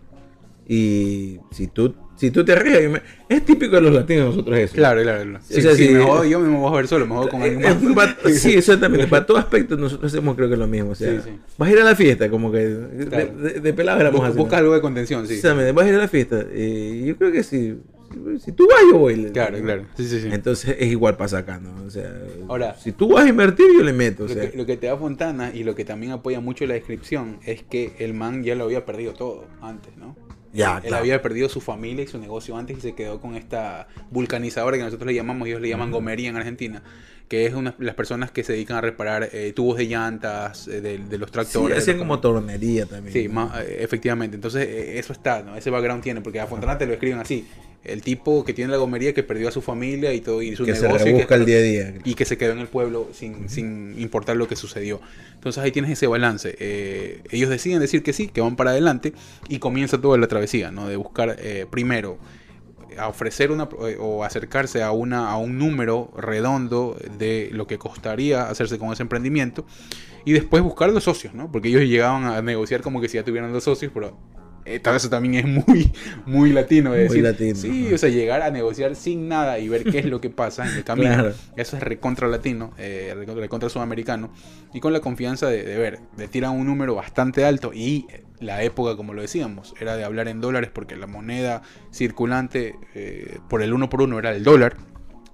Y 0.68 1.40
si 1.52 1.68
tú, 1.68 1.96
si 2.18 2.32
tú 2.32 2.44
te 2.44 2.56
ríes, 2.56 2.90
me- 2.92 3.02
es 3.30 3.46
típico 3.46 3.76
de 3.76 3.82
los 3.82 3.94
latinos 3.94 4.28
nosotros 4.36 4.58
eso. 4.58 4.76
Claro, 4.76 5.02
claro. 5.04 5.24
claro. 5.24 5.40
O 5.40 5.54
Si, 5.54 5.62
sea, 5.62 5.74
si 5.76 5.88
sí, 5.88 5.94
me 5.94 6.02
eh, 6.02 6.04
jodo 6.06 6.26
yo, 6.26 6.40
me 6.40 6.50
voy 6.58 6.72
a 6.74 6.76
ver 6.76 6.88
solo, 6.88 7.06
me 7.08 7.16
jodo 7.16 7.30
con 7.30 7.42
alguien 7.44 7.64
Eh, 7.64 7.76
más. 7.96 8.16
sí, 8.34 8.54
exactamente. 8.56 9.08
Para 9.08 9.26
todo 9.26 9.38
aspecto 9.38 9.78
nosotros 9.78 10.12
hacemos 10.12 10.36
creo 10.36 10.50
que 10.50 10.58
lo 10.58 10.68
mismo. 10.68 10.92
O 10.92 10.96
sea, 10.96 11.12
Sí, 11.22 11.30
sí. 11.30 11.38
vas 11.58 11.70
a 11.70 11.72
ir 11.72 11.80
a 11.80 11.84
la 11.86 11.96
fiesta, 11.96 12.30
como 12.30 12.52
que 12.52 12.58
de, 12.60 13.06
Claro. 13.08 13.34
de, 13.38 13.60
de 13.62 13.74
pelado 13.74 14.02
éramos 14.02 14.22
Bu- 14.22 14.26
así. 14.26 14.38
Busca 14.38 14.56
¿no? 14.58 14.62
algo 14.64 14.74
de 14.74 14.82
contención, 14.82 15.28
sí. 15.28 15.36
Exactamente, 15.36 15.72
vas 15.72 15.86
a 15.86 15.90
ir 15.90 15.96
a 15.96 16.00
la 16.00 16.08
fiesta. 16.08 16.46
Y 16.56 17.06
yo 17.06 17.16
creo 17.18 17.32
que 17.32 17.44
si, 17.44 17.76
si, 18.14 18.40
si 18.40 18.52
tú 18.54 18.68
vas, 18.68 18.80
yo 18.92 18.98
voy. 18.98 19.26
Claro, 19.32 19.60
claro. 19.62 19.86
Sí, 19.98 20.08
sí, 20.08 20.22
sí. 20.22 20.30
Entonces 20.32 20.76
es 20.80 20.88
igual 20.92 21.18
pasa 21.18 21.40
acá, 21.40 21.60
¿no? 21.60 21.86
O 21.86 21.90
sea, 21.90 22.12
Ahora- 22.48 22.76
si 22.82 22.94
tú 22.94 23.10
vas 23.14 23.26
a 23.26 23.30
invertir, 23.30 23.66
yo 23.78 23.84
le 23.84 23.94
meto. 23.94 24.24
O 24.24 24.28
Lo 24.28 24.34
sea, 24.34 24.50
que, 24.50 24.58
lo 24.58 24.66
que 24.66 24.78
te 24.78 24.88
da 24.88 24.98
Fontana 24.98 25.52
y 25.54 25.64
lo 25.64 25.76
que 25.76 25.86
también 25.86 26.14
apoya 26.14 26.40
mucho 26.40 26.66
la 26.66 26.74
descripción 26.74 27.38
es 27.46 27.64
que 27.64 27.94
el 28.00 28.14
man 28.14 28.44
ya 28.44 28.56
lo 28.56 28.64
había 28.64 28.86
perdido 28.86 29.14
todo 29.14 29.46
antes, 29.62 29.96
¿no? 29.98 30.16
Ya, 30.58 30.78
Él 30.78 30.82
claro. 30.90 30.98
había 30.98 31.22
perdido 31.22 31.50
su 31.50 31.62
familia 31.62 32.04
y 32.04 32.08
su 32.08 32.18
negocio 32.20 32.58
antes 32.58 32.78
y 32.78 32.82
se 32.82 32.96
quedó 32.96 33.20
con 33.22 33.36
esta 33.36 33.88
vulcanizadora 34.12 34.78
que 34.78 34.84
nosotros 34.84 35.08
le 35.08 35.14
llamamos, 35.14 35.48
ellos 35.48 35.62
le 35.62 35.70
llaman 35.70 35.92
gomería 35.92 36.30
en 36.30 36.36
Argentina, 36.38 36.82
que 37.28 37.46
es 37.46 37.54
una, 37.54 37.76
las 37.78 37.96
personas 37.96 38.32
que 38.32 38.44
se 38.44 38.54
dedican 38.54 38.78
a 38.78 38.82
reparar 38.82 39.30
eh, 39.34 39.52
tubos 39.54 39.78
de 39.78 39.86
llantas, 39.86 40.68
eh, 40.68 40.82
de, 40.82 40.98
de 40.98 41.18
los 41.18 41.30
Sí, 41.30 41.34
tractores. 41.34 41.78
hacían 41.78 41.98
los 41.98 42.04
como 42.06 42.20
tornería 42.20 42.86
también. 42.86 43.14
Sí, 43.14 43.28
eh, 43.60 43.78
efectivamente. 43.82 44.36
Entonces, 44.36 44.68
eh, 44.68 44.98
eso 45.00 45.14
está, 45.14 45.44
¿no? 45.44 45.56
Ese 45.56 45.70
background 45.70 46.02
tiene, 46.04 46.22
porque 46.22 46.40
a 46.40 46.48
Fontana 46.48 46.78
te 46.78 46.86
lo 46.86 46.94
escriben 46.94 47.20
así. 47.20 47.46
El 47.84 48.02
tipo 48.02 48.44
que 48.44 48.54
tiene 48.54 48.72
la 48.72 48.78
gomería 48.78 49.14
que 49.14 49.24
perdió 49.24 49.48
a 49.48 49.52
su 49.52 49.62
familia 49.62 50.14
y 50.14 50.20
todo 50.20 50.42
y 50.42 50.56
su 50.56 50.66
que 50.66 50.76
se 50.76 50.82
negocio 50.84 51.08
y 51.08 51.12
rebusca 51.12 51.36
que, 51.36 51.42
el 51.42 51.46
día 51.46 51.58
a 51.58 51.62
día. 51.62 51.94
y 52.04 52.16
que 52.16 52.26
se 52.26 52.38
quedó 52.38 52.52
en 52.52 52.60
el 52.60 52.68
pueblo 52.68 53.10
sin, 53.14 53.48
sin 53.50 53.98
importar 54.00 54.36
lo 54.36 54.48
que 54.48 54.56
sucedió. 54.56 55.00
Entonces 55.36 55.64
ahí 55.64 55.72
tienes 55.72 55.92
ese 55.92 56.08
balance. 56.08 56.56
Eh, 56.60 57.22
ellos 57.32 57.50
deciden 57.50 57.80
decir 57.80 58.04
que 58.04 58.12
sí, 58.12 58.28
que 58.28 58.42
van 58.42 58.56
para 58.56 58.72
adelante 58.72 59.14
y 59.48 59.60
comienza 59.60 60.02
toda 60.02 60.18
la 60.18 60.28
travesía, 60.28 60.72
¿no? 60.72 60.88
De 60.88 60.98
buscar 60.98 61.38
eh, 61.40 61.66
primero 61.70 62.18
a 62.98 63.08
ofrecer 63.08 63.52
una 63.52 63.70
eh, 63.88 63.98
o 64.00 64.24
acercarse 64.24 64.84
a 64.84 64.92
una 64.92 65.30
a 65.30 65.38
un 65.38 65.58
número 65.58 66.12
redondo 66.18 66.98
de 67.18 67.50
lo 67.52 67.68
que 67.68 67.78
costaría 67.78 68.50
hacerse 68.50 68.78
con 68.78 68.92
ese 68.92 69.04
emprendimiento 69.04 69.66
y 70.26 70.34
después 70.34 70.62
buscar 70.64 70.90
los 70.90 71.04
socios, 71.06 71.34
¿no? 71.34 71.52
Porque 71.52 71.70
ellos 71.70 71.84
llegaban 71.84 72.26
a 72.26 72.42
negociar 72.42 72.82
como 72.82 73.00
que 73.00 73.08
si 73.08 73.16
ya 73.16 73.24
tuvieran 73.24 73.54
los 73.54 73.64
socios, 73.64 73.92
pero 73.94 74.18
eh, 74.68 74.80
tal 74.80 74.94
vez 74.94 75.04
eso 75.04 75.10
también 75.10 75.36
es 75.36 75.46
muy 75.46 75.92
muy 76.26 76.52
latino 76.52 76.90
Muy 76.90 77.00
decir, 77.00 77.24
latino, 77.24 77.56
sí, 77.56 77.94
o 77.94 77.98
sea, 77.98 78.10
llegar 78.10 78.42
a 78.42 78.52
negociar 78.52 78.96
sin 78.96 79.28
nada 79.28 79.60
y 79.60 79.70
ver 79.70 79.84
qué 79.84 80.00
es 80.00 80.06
lo 80.06 80.20
que 80.20 80.30
pasa 80.30 80.70
en 80.70 80.76
el 80.76 80.84
camino. 80.84 81.14
Claro. 81.14 81.34
Eso 81.56 81.78
es 81.78 81.84
recontra 81.84 82.28
latino, 82.28 82.74
eh, 82.78 83.16
recontra, 83.36 83.70
sudamericano. 83.70 84.32
Y 84.74 84.80
con 84.80 84.94
la 84.94 85.00
confianza 85.00 85.48
de, 85.48 85.64
de 85.64 85.78
ver, 85.78 86.00
de 86.18 86.28
tirar 86.28 86.52
un 86.52 86.66
número 86.66 86.96
bastante 86.96 87.46
alto. 87.46 87.72
Y 87.74 88.08
la 88.40 88.62
época, 88.64 88.96
como 88.96 89.14
lo 89.14 89.22
decíamos, 89.22 89.74
era 89.80 89.96
de 89.98 90.04
hablar 90.04 90.28
en 90.28 90.42
dólares 90.42 90.70
porque 90.72 90.96
la 90.96 91.08
moneda 91.08 91.64
circulante 91.92 92.76
eh, 92.94 93.40
por 93.50 93.62
el 93.64 93.74
uno 93.74 93.90
por 93.90 94.02
uno 94.02 94.20
era 94.20 94.32
el 94.32 94.44
dólar. 94.44 94.78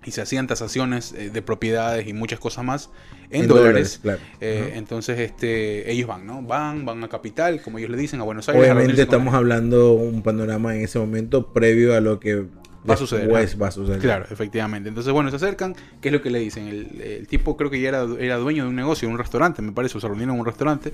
Y 0.06 0.12
se 0.12 0.22
hacían 0.22 0.48
tasaciones 0.48 1.14
eh, 1.14 1.30
de 1.30 1.42
propiedades 1.42 2.08
y 2.08 2.14
muchas 2.14 2.40
cosas 2.40 2.64
más 2.66 2.90
en, 3.30 3.44
En 3.44 3.48
dólares. 3.48 4.00
dólares, 4.04 4.20
claro. 4.20 4.20
Eh. 4.42 4.74
Entonces, 4.76 5.20
este, 5.20 5.92
ellos 5.92 6.08
van, 6.08 6.26
¿no? 6.26 6.42
Van, 6.42 6.86
van 6.86 7.04
a 7.04 7.08
Capital, 7.08 7.62
como 7.62 7.78
ellos 7.80 7.90
le 7.90 7.98
dicen, 7.98 8.20
a 8.20 8.24
Buenos 8.24 8.48
Aires. 8.50 8.62
Obviamente 8.64 9.02
estamos 9.02 9.32
la- 9.34 9.38
hablando 9.40 9.94
un 9.94 10.22
panorama 10.22 10.76
en 10.76 10.82
ese 10.82 11.00
momento 11.00 11.54
previo 11.54 11.96
a 11.96 12.02
lo 12.02 12.20
que 12.20 12.46
va 12.90 12.96
a 12.96 12.98
suceder. 12.98 13.24
Después 13.28 13.62
va 13.62 13.68
a 13.68 13.72
suceder. 13.72 14.00
Claro, 14.00 14.26
efectivamente. 14.30 14.90
Entonces, 14.90 15.14
bueno, 15.14 15.30
se 15.30 15.38
acercan. 15.38 15.74
¿Qué 16.02 16.10
es 16.10 16.12
lo 16.14 16.22
que 16.22 16.30
le 16.30 16.40
dicen? 16.40 16.68
El, 16.68 17.02
el 17.02 17.28
tipo 17.28 17.56
creo 17.56 17.70
que 17.70 17.80
ya 17.80 17.88
era, 17.90 18.06
era 18.20 18.36
dueño 18.38 18.64
de 18.64 18.70
un 18.70 18.76
negocio, 18.76 19.08
de 19.08 19.14
un 19.14 19.18
restaurante, 19.20 19.62
me 19.62 19.72
parece, 19.72 19.98
o 19.98 20.02
se 20.02 20.08
reunieron 20.08 20.36
en 20.36 20.40
un 20.42 20.46
restaurante 20.46 20.92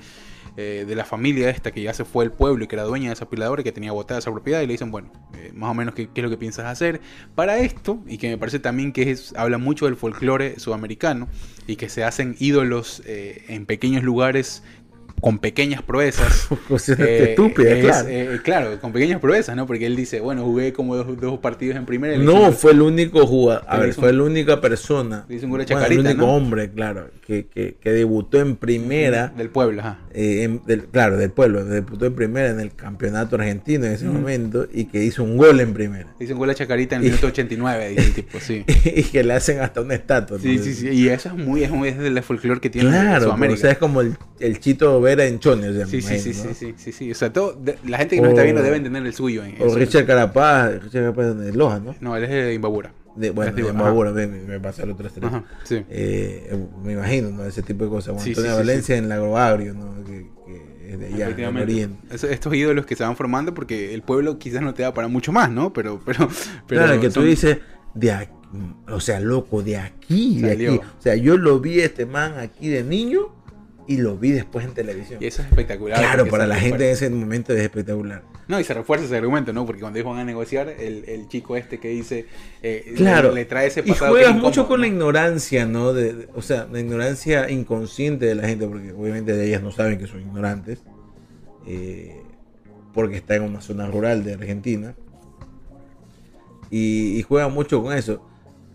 eh, 0.57 0.85
de 0.87 0.95
la 0.95 1.05
familia 1.05 1.49
esta 1.49 1.71
que 1.71 1.81
ya 1.81 1.93
se 1.93 2.05
fue 2.05 2.25
del 2.25 2.31
pueblo 2.31 2.63
y 2.63 2.67
que 2.67 2.75
era 2.75 2.83
dueña 2.83 3.07
de 3.07 3.13
esa 3.13 3.25
apiladora 3.25 3.61
y 3.61 3.63
que 3.63 3.71
tenía 3.71 3.91
botada 3.91 4.19
esa 4.19 4.31
propiedad 4.31 4.61
y 4.61 4.67
le 4.67 4.73
dicen, 4.73 4.91
bueno, 4.91 5.11
eh, 5.35 5.51
más 5.53 5.71
o 5.71 5.73
menos 5.73 5.95
qué, 5.95 6.07
qué 6.07 6.21
es 6.21 6.23
lo 6.23 6.29
que 6.29 6.37
piensas 6.37 6.65
hacer. 6.65 7.01
Para 7.35 7.59
esto, 7.59 7.99
y 8.07 8.17
que 8.17 8.29
me 8.29 8.37
parece 8.37 8.59
también 8.59 8.91
que 8.91 9.11
es, 9.11 9.33
habla 9.35 9.57
mucho 9.57 9.85
del 9.85 9.95
folclore 9.95 10.59
sudamericano 10.59 11.27
y 11.67 11.75
que 11.75 11.89
se 11.89 12.03
hacen 12.03 12.35
ídolos 12.39 13.03
eh, 13.05 13.45
en 13.47 13.65
pequeños 13.65 14.03
lugares 14.03 14.63
con 15.21 15.39
pequeñas 15.39 15.81
proezas. 15.81 16.47
Sea, 16.77 16.95
Eh, 16.99 17.31
estúpida, 17.31 17.71
es, 17.71 17.83
claro. 17.85 18.07
eh, 18.09 18.39
claro, 18.43 18.79
con 18.81 18.91
pequeñas 18.91 19.19
proezas, 19.19 19.55
¿no? 19.55 19.65
Porque 19.67 19.85
él 19.85 19.95
dice, 19.95 20.19
bueno, 20.19 20.43
jugué 20.43 20.73
como 20.73 20.95
dos, 20.95 21.19
dos 21.19 21.39
partidos 21.39 21.75
en 21.77 21.85
primera. 21.85 22.15
y 22.15 22.19
No, 22.19 22.51
fue 22.51 22.71
el 22.71 22.81
único 22.81 23.25
jugador, 23.27 23.63
a 23.67 23.77
ver, 23.79 23.93
fue 23.93 24.13
la 24.13 24.23
única 24.23 24.61
persona, 24.61 25.25
un 25.29 25.49
bueno, 25.49 25.61
el 25.63 25.65
Chacarita, 25.67 26.01
único 26.01 26.25
¿no? 26.25 26.33
hombre, 26.33 26.71
claro, 26.71 27.09
que, 27.25 27.47
que, 27.47 27.75
que 27.81 27.91
debutó 27.91 28.39
en 28.39 28.55
primera, 28.55 29.27
Del 29.35 29.49
pueblo, 29.49 29.81
ajá. 29.81 29.99
eh, 30.13 30.43
en- 30.43 30.61
del- 30.65 30.85
claro, 30.85 31.17
del 31.17 31.31
pueblo, 31.31 31.65
debutó 31.65 32.05
en 32.05 32.15
primera 32.15 32.49
en 32.49 32.59
el 32.59 32.73
campeonato 32.73 33.35
argentino 33.35 33.85
en 33.85 33.93
ese 33.93 34.05
momento 34.05 34.67
y 34.71 34.85
que 34.85 35.03
hizo 35.03 35.23
un 35.23 35.37
gol 35.37 35.59
en 35.59 35.73
primera. 35.73 36.07
Hizo 36.19 36.33
un 36.33 36.39
gol 36.39 36.49
a 36.49 36.55
Chacarita 36.55 36.95
en 36.95 37.01
el 37.03 37.07
minuto 37.09 37.27
89, 37.27 37.89
dice 37.89 38.01
el 38.07 38.13
tipo, 38.13 38.39
sí. 38.39 38.63
y 38.85 39.03
que 39.03 39.23
le 39.23 39.33
hacen 39.33 39.59
hasta 39.59 39.81
una 39.81 39.95
estatua. 39.95 40.37
Sí, 40.37 40.43
sí, 40.43 40.49
entonces- 40.51 40.77
sí. 40.79 40.87
Y 40.89 41.09
eso 41.09 41.29
es 41.29 41.35
muy, 41.35 41.63
es 41.63 41.71
muy 41.71 41.89
es 41.89 42.25
folclore 42.25 42.59
que 42.61 42.69
tiene 42.69 42.89
Claro, 42.89 43.25
Sudamérica. 43.25 43.57
o 43.57 43.61
sea, 43.61 43.71
es 43.71 43.77
como 43.77 44.01
el, 44.01 44.15
el 44.39 44.59
Chito 44.59 44.99
Vera 45.09 45.25
en 45.25 45.39
Chone, 45.39 45.69
o 45.69 45.73
sea, 45.73 45.85
sí, 45.85 46.01
sí, 46.01 46.19
sí, 46.19 46.33
sí, 46.33 46.53
sí, 46.53 46.73
sí, 46.77 46.91
sí. 46.91 47.11
O 47.11 47.15
sea, 47.15 47.31
todo, 47.33 47.53
de- 47.53 47.77
la 47.87 47.97
gente 47.97 48.15
que 48.15 48.21
nos 48.21 48.31
está 48.31 48.43
viendo 48.43 48.61
debe 48.61 48.79
tener 48.79 49.05
el 49.05 49.13
suyo. 49.13 49.43
En, 49.43 49.55
en 49.61 49.67
O 49.69 49.73
Richard 49.75 50.05
Carapaz, 50.05 50.73
Richard 50.83 51.13
Carapaz 51.13 51.37
de 51.37 51.53
Loja, 51.53 51.79
¿no? 51.79 51.95
No, 51.99 52.15
él 52.15 52.23
es 52.25 52.29
de 52.29 52.53
Imbabura. 52.53 52.93
De, 53.15 53.31
bueno, 53.31 53.51
de 53.53 53.63
de- 53.63 53.69
Imbabura, 53.69 54.11
me, 54.11 54.27
me 54.27 54.59
pasa 54.59 54.83
el 54.83 54.91
otro. 54.91 55.09
Ajá, 55.21 55.43
sí. 55.63 55.83
Eh, 55.89 56.57
me 56.83 56.93
imagino, 56.93 57.29
¿no? 57.31 57.43
Ese 57.45 57.61
tipo 57.63 57.83
de 57.83 57.89
cosas. 57.89 58.13
Bueno, 58.13 58.23
Sí, 58.23 58.29
Antonio 58.31 58.55
Valencia 58.55 58.95
en 58.97 59.09
Lago 59.09 59.37
Agrio, 59.37 59.73
¿no? 59.73 60.03
Que, 60.05 60.27
que 60.45 60.93
es 60.93 60.99
de 60.99 61.05
allá, 61.07 61.25
Efectivamente. 61.25 61.71
oriente. 61.73 62.15
Es- 62.15 62.23
estos 62.23 62.53
ídolos 62.53 62.85
que 62.85 62.95
se 62.95 63.03
van 63.03 63.15
formando 63.17 63.53
porque 63.53 63.93
el 63.93 64.03
pueblo 64.03 64.37
quizás 64.39 64.61
no 64.61 64.73
te 64.73 64.83
da 64.83 64.93
para 64.93 65.07
mucho 65.07 65.31
más, 65.31 65.49
¿no? 65.51 65.73
Pero, 65.73 65.99
pero, 66.05 66.29
pero 66.67 66.83
claro, 66.85 67.01
que 67.01 67.07
tú 67.07 67.15
son- 67.15 67.25
dices, 67.25 67.57
de 67.95 68.11
aquí, 68.11 68.31
o 68.87 68.99
sea, 68.99 69.19
loco, 69.19 69.61
de 69.63 69.77
aquí, 69.77 70.39
de 70.41 70.49
Salió. 70.49 70.73
aquí. 70.75 70.81
O 70.99 71.01
sea, 71.01 71.15
yo 71.15 71.37
lo 71.37 71.59
vi 71.59 71.81
a 71.81 71.85
este 71.85 72.05
man 72.05 72.33
aquí 72.39 72.69
de 72.69 72.83
niño 72.83 73.35
y 73.89 73.97
lo 73.97 74.15
vi 74.17 74.29
después 74.31 74.63
en 74.65 74.73
televisión. 74.75 75.17
Y 75.19 75.25
eso 75.25 75.41
es 75.41 75.47
espectacular. 75.47 75.97
Claro, 75.97 76.27
para 76.27 76.45
la 76.45 76.57
gente 76.57 76.85
en 76.85 76.91
ese 76.93 77.09
momento 77.09 77.53
es 77.53 77.61
espectacular. 77.61 78.21
No, 78.47 78.59
y 78.59 78.63
se 78.63 78.73
refuerza 78.75 79.05
ese 79.05 79.17
argumento, 79.17 79.51
¿no? 79.51 79.65
Porque 79.65 79.81
cuando 79.81 79.97
ellos 79.97 80.11
van 80.11 80.19
a 80.19 80.23
negociar, 80.25 80.69
el, 80.69 81.05
el 81.07 81.27
chico 81.27 81.57
este 81.57 81.79
que 81.79 81.87
dice, 81.89 82.27
eh, 82.61 82.93
Claro. 82.95 83.29
le, 83.29 83.35
le 83.35 83.45
trae 83.45 83.65
ese 83.67 83.79
Y 83.79 83.89
pasado. 83.89 84.11
juegas 84.11 84.29
que 84.31 84.37
es 84.37 84.41
mucho 84.43 84.67
con 84.67 84.81
la 84.81 84.87
¿no? 84.87 84.93
ignorancia, 84.93 85.65
¿no? 85.65 85.91
De, 85.93 86.13
de- 86.13 86.29
o 86.35 86.41
sea, 86.43 86.67
la 86.71 86.79
ignorancia 86.79 87.49
inconsciente 87.49 88.27
de 88.27 88.35
la 88.35 88.47
gente, 88.47 88.67
porque 88.67 88.91
obviamente 88.91 89.43
ellas 89.43 89.63
no 89.63 89.71
saben 89.71 89.97
que 89.97 90.05
son 90.05 90.21
ignorantes, 90.21 90.83
eh, 91.65 92.21
porque 92.93 93.17
está 93.17 93.35
en 93.37 93.43
una 93.43 93.59
zona 93.61 93.87
rural 93.87 94.23
de 94.23 94.35
Argentina. 94.35 94.93
Y, 96.69 97.17
y 97.17 97.23
juegan 97.23 97.51
mucho 97.53 97.81
con 97.81 97.93
eso. 97.97 98.21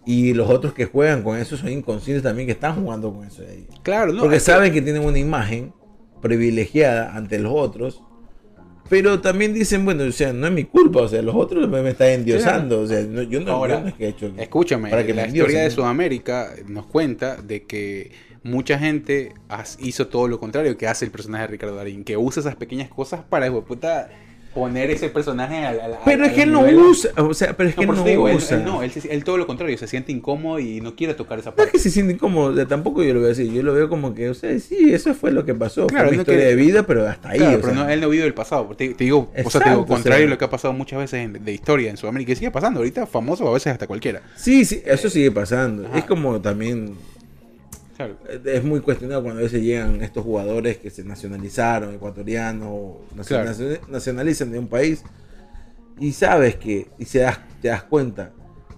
Y 0.06 0.34
los 0.34 0.50
otros 0.50 0.74
que 0.74 0.84
juegan 0.84 1.22
con 1.22 1.38
eso 1.38 1.56
son 1.56 1.70
inconscientes 1.70 2.22
también 2.22 2.46
que 2.46 2.52
están 2.52 2.74
jugando 2.74 3.12
con 3.12 3.26
eso 3.26 3.42
de 3.42 3.50
ahí. 3.50 3.66
Claro, 3.82 4.12
no. 4.12 4.20
porque 4.20 4.36
que- 4.36 4.40
saben 4.40 4.72
que 4.72 4.82
tienen 4.82 5.02
una 5.02 5.18
imagen 5.18 5.72
privilegiada 6.20 7.14
ante 7.16 7.38
los 7.38 7.52
otros. 7.54 8.02
Pero 8.90 9.20
también 9.20 9.54
dicen, 9.54 9.84
bueno, 9.84 10.04
o 10.04 10.12
sea, 10.12 10.34
no 10.34 10.46
es 10.46 10.52
mi 10.52 10.64
culpa, 10.64 11.00
o 11.00 11.08
sea, 11.08 11.22
los 11.22 11.34
otros 11.34 11.68
me, 11.70 11.88
están 11.88 12.08
endiosando, 12.08 12.80
o 12.80 12.86
sea, 12.86 13.00
no- 13.02 13.22
yo, 13.22 13.40
no, 13.40 13.52
Ahora, 13.52 13.76
yo 13.76 13.80
no 13.80 13.88
es 13.88 13.94
que 13.94 14.04
he 14.04 14.08
hecho 14.08 14.30
Escúchame, 14.36 14.90
para 14.90 15.06
que 15.06 15.14
la 15.14 15.26
historia 15.26 15.62
de. 15.62 15.70
Sudamérica 15.70 16.50
nos 16.68 16.84
cuenta 16.86 17.36
de 17.36 17.64
que 17.64 18.12
mucha 18.42 18.78
gente 18.78 19.32
hizo 19.78 20.08
todo 20.08 20.28
lo 20.28 20.38
contrario 20.38 20.76
que 20.76 20.86
hace 20.86 21.06
el 21.06 21.10
personaje 21.10 21.44
de 21.44 21.48
Ricardo 21.48 21.76
Darín, 21.76 22.04
que 22.04 22.18
usa 22.18 22.40
esas 22.40 22.56
pequeñas 22.56 22.90
cosas 22.90 23.22
para 23.22 23.50
puta, 23.50 24.10
poner 24.54 24.90
ese 24.90 25.08
personaje 25.08 25.64
al, 25.66 25.80
al- 25.80 25.98
Pero 26.04 26.24
es 26.24 26.32
que 26.32 26.42
él 26.42 26.52
no 26.52 26.60
usa, 26.60 27.10
o 27.16 27.34
sea, 27.34 27.56
pero 27.56 27.70
es 27.70 27.76
No, 27.76 27.80
que 27.80 27.86
no 27.88 27.92
eso 27.94 28.04
digo, 28.04 28.22
usa. 28.24 28.56
él 28.58 28.64
no, 28.64 28.82
él, 28.82 28.90
se- 28.92 29.12
él 29.12 29.24
todo 29.24 29.36
lo 29.36 29.46
contrario, 29.46 29.76
se 29.76 29.86
siente 29.88 30.12
incómodo 30.12 30.60
y 30.60 30.80
no 30.80 30.94
quiere 30.94 31.14
tocar 31.14 31.38
esa 31.40 31.50
No 31.50 31.52
es 31.52 31.56
parte. 31.56 31.72
que 31.72 31.78
se 31.78 31.90
siente 31.90 32.12
incómodo, 32.14 32.52
o 32.52 32.54
sea, 32.54 32.66
tampoco 32.66 33.02
yo 33.02 33.12
lo 33.14 33.20
veo 33.20 33.32
así, 33.32 33.52
yo 33.52 33.62
lo 33.62 33.74
veo 33.74 33.88
como 33.88 34.14
que, 34.14 34.30
o 34.30 34.34
sea, 34.34 34.56
sí, 34.60 34.92
eso 34.94 35.12
fue 35.14 35.32
lo 35.32 35.44
que 35.44 35.54
pasó, 35.54 35.86
Claro, 35.88 36.04
fue 36.04 36.08
una 36.08 36.16
no 36.16 36.22
historia 36.22 36.40
quiere- 36.42 36.56
de 36.56 36.62
vida, 36.62 36.82
pero 36.86 37.08
hasta 37.08 37.30
ahí, 37.30 37.38
Claro, 37.38 37.58
o 37.58 37.60
pero 37.62 37.74
sea, 37.74 37.84
no, 37.84 37.90
él 37.90 38.00
no 38.00 38.08
vive 38.08 38.24
el 38.26 38.34
pasado. 38.34 38.66
Te, 38.76 38.88
te 38.94 39.04
digo, 39.04 39.28
o 39.44 39.50
sea, 39.50 39.60
te 39.60 39.70
digo, 39.70 39.86
contrario 39.86 40.26
a 40.26 40.30
lo 40.30 40.38
que 40.38 40.44
ha 40.44 40.50
pasado 40.50 40.72
muchas 40.72 40.98
veces 41.00 41.20
en- 41.24 41.44
de 41.44 41.52
historia 41.52 41.90
en 41.90 41.96
Sudamérica 41.96 42.32
y 42.32 42.36
sigue 42.36 42.50
pasando. 42.50 42.78
Ahorita 42.80 43.06
famoso, 43.06 43.48
a 43.48 43.52
veces 43.54 43.72
hasta 43.72 43.86
cualquiera. 43.86 44.22
sí, 44.36 44.64
sí, 44.64 44.82
eso 44.86 45.10
sigue 45.10 45.30
pasando, 45.32 45.86
Ajá. 45.88 45.98
es 45.98 46.04
como 46.04 46.40
también, 46.40 46.94
Claro. 47.96 48.16
eh, 48.28 48.40
es 48.44 48.64
muy 48.64 48.80
cuestionado 48.80 49.22
cuando 49.22 49.40
a 49.40 49.44
veces 49.44 49.62
llegan 49.62 50.02
estos 50.02 50.24
jugadores 50.24 50.78
que 50.78 50.90
se 50.90 51.04
nacionalizaron, 51.04 51.94
ecuatorianos, 51.94 52.68
o 52.70 53.00
Claro. 53.26 53.50
nacionalizan 53.88 54.50
de 54.52 54.58
un 54.58 54.68
país, 54.68 55.02
y 56.00 56.12
sabes 56.12 56.56
que, 56.56 56.88
y 56.98 57.04
se 57.04 57.20
das, 57.20 57.38
te 57.62 57.68
das 57.68 57.84
cuenta 57.84 58.32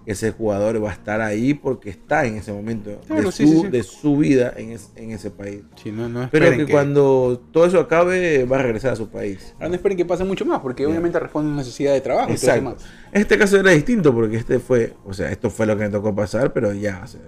que 0.05 0.11
ese 0.13 0.31
jugador 0.31 0.81
va 0.81 0.91
a 0.91 0.93
estar 0.93 1.19
ahí 1.19 1.53
porque 1.53 1.89
está 1.89 2.25
en 2.25 2.35
ese 2.35 2.53
momento 2.53 3.01
Claro, 3.07 3.23
de, 3.23 3.31
su, 3.33 3.43
sí, 3.43 3.59
sí. 3.61 3.67
de 3.67 3.83
su 3.83 4.15
vida 4.17 4.53
en, 4.55 4.69
es- 4.71 4.91
en 4.95 5.11
ese 5.11 5.31
país. 5.31 5.61
Sí, 5.81 5.91
no, 5.91 6.07
no 6.07 6.29
Pero 6.31 6.45
esperen 6.45 6.65
que, 6.65 6.71
cuando 6.71 7.43
todo 7.51 7.65
eso 7.65 7.79
acabe, 7.79 8.45
va 8.45 8.59
a 8.59 8.61
regresar 8.61 8.93
a 8.93 8.95
su 8.95 9.09
país. 9.09 9.53
Ahora 9.55 9.67
no 9.69 9.75
esperen 9.75 9.97
que 9.97 10.05
pase 10.05 10.23
mucho 10.23 10.45
más, 10.45 10.61
porque 10.61 10.83
Ya. 10.83 10.89
obviamente 10.89 11.19
responde 11.19 11.49
a 11.49 11.53
una 11.53 11.61
necesidad 11.61 11.91
de 11.93 11.99
trabajo. 12.01 12.31
y 12.31 12.35
todo 12.35 12.51
eso 12.51 12.55
Exacto. 12.55 12.69
más. 12.69 12.85
Este 13.11 13.37
caso 13.37 13.57
era 13.59 13.71
distinto 13.71 14.13
porque 14.13 14.37
este 14.37 14.59
fue, 14.59 14.93
o 15.05 15.11
sea, 15.13 15.29
esto 15.31 15.49
fue 15.49 15.65
lo 15.65 15.75
que 15.75 15.83
me 15.85 15.89
tocó 15.89 16.15
pasar, 16.15 16.53
pero 16.53 16.71
ya, 16.71 17.01
o 17.03 17.07
sea, 17.07 17.19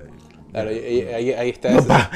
Claro, 0.51 0.69
ahí, 0.69 1.01
ahí- 1.13 1.31
ahí 1.33 1.49
está 1.49 1.71
no, 1.71 1.85
pa- 1.85 2.11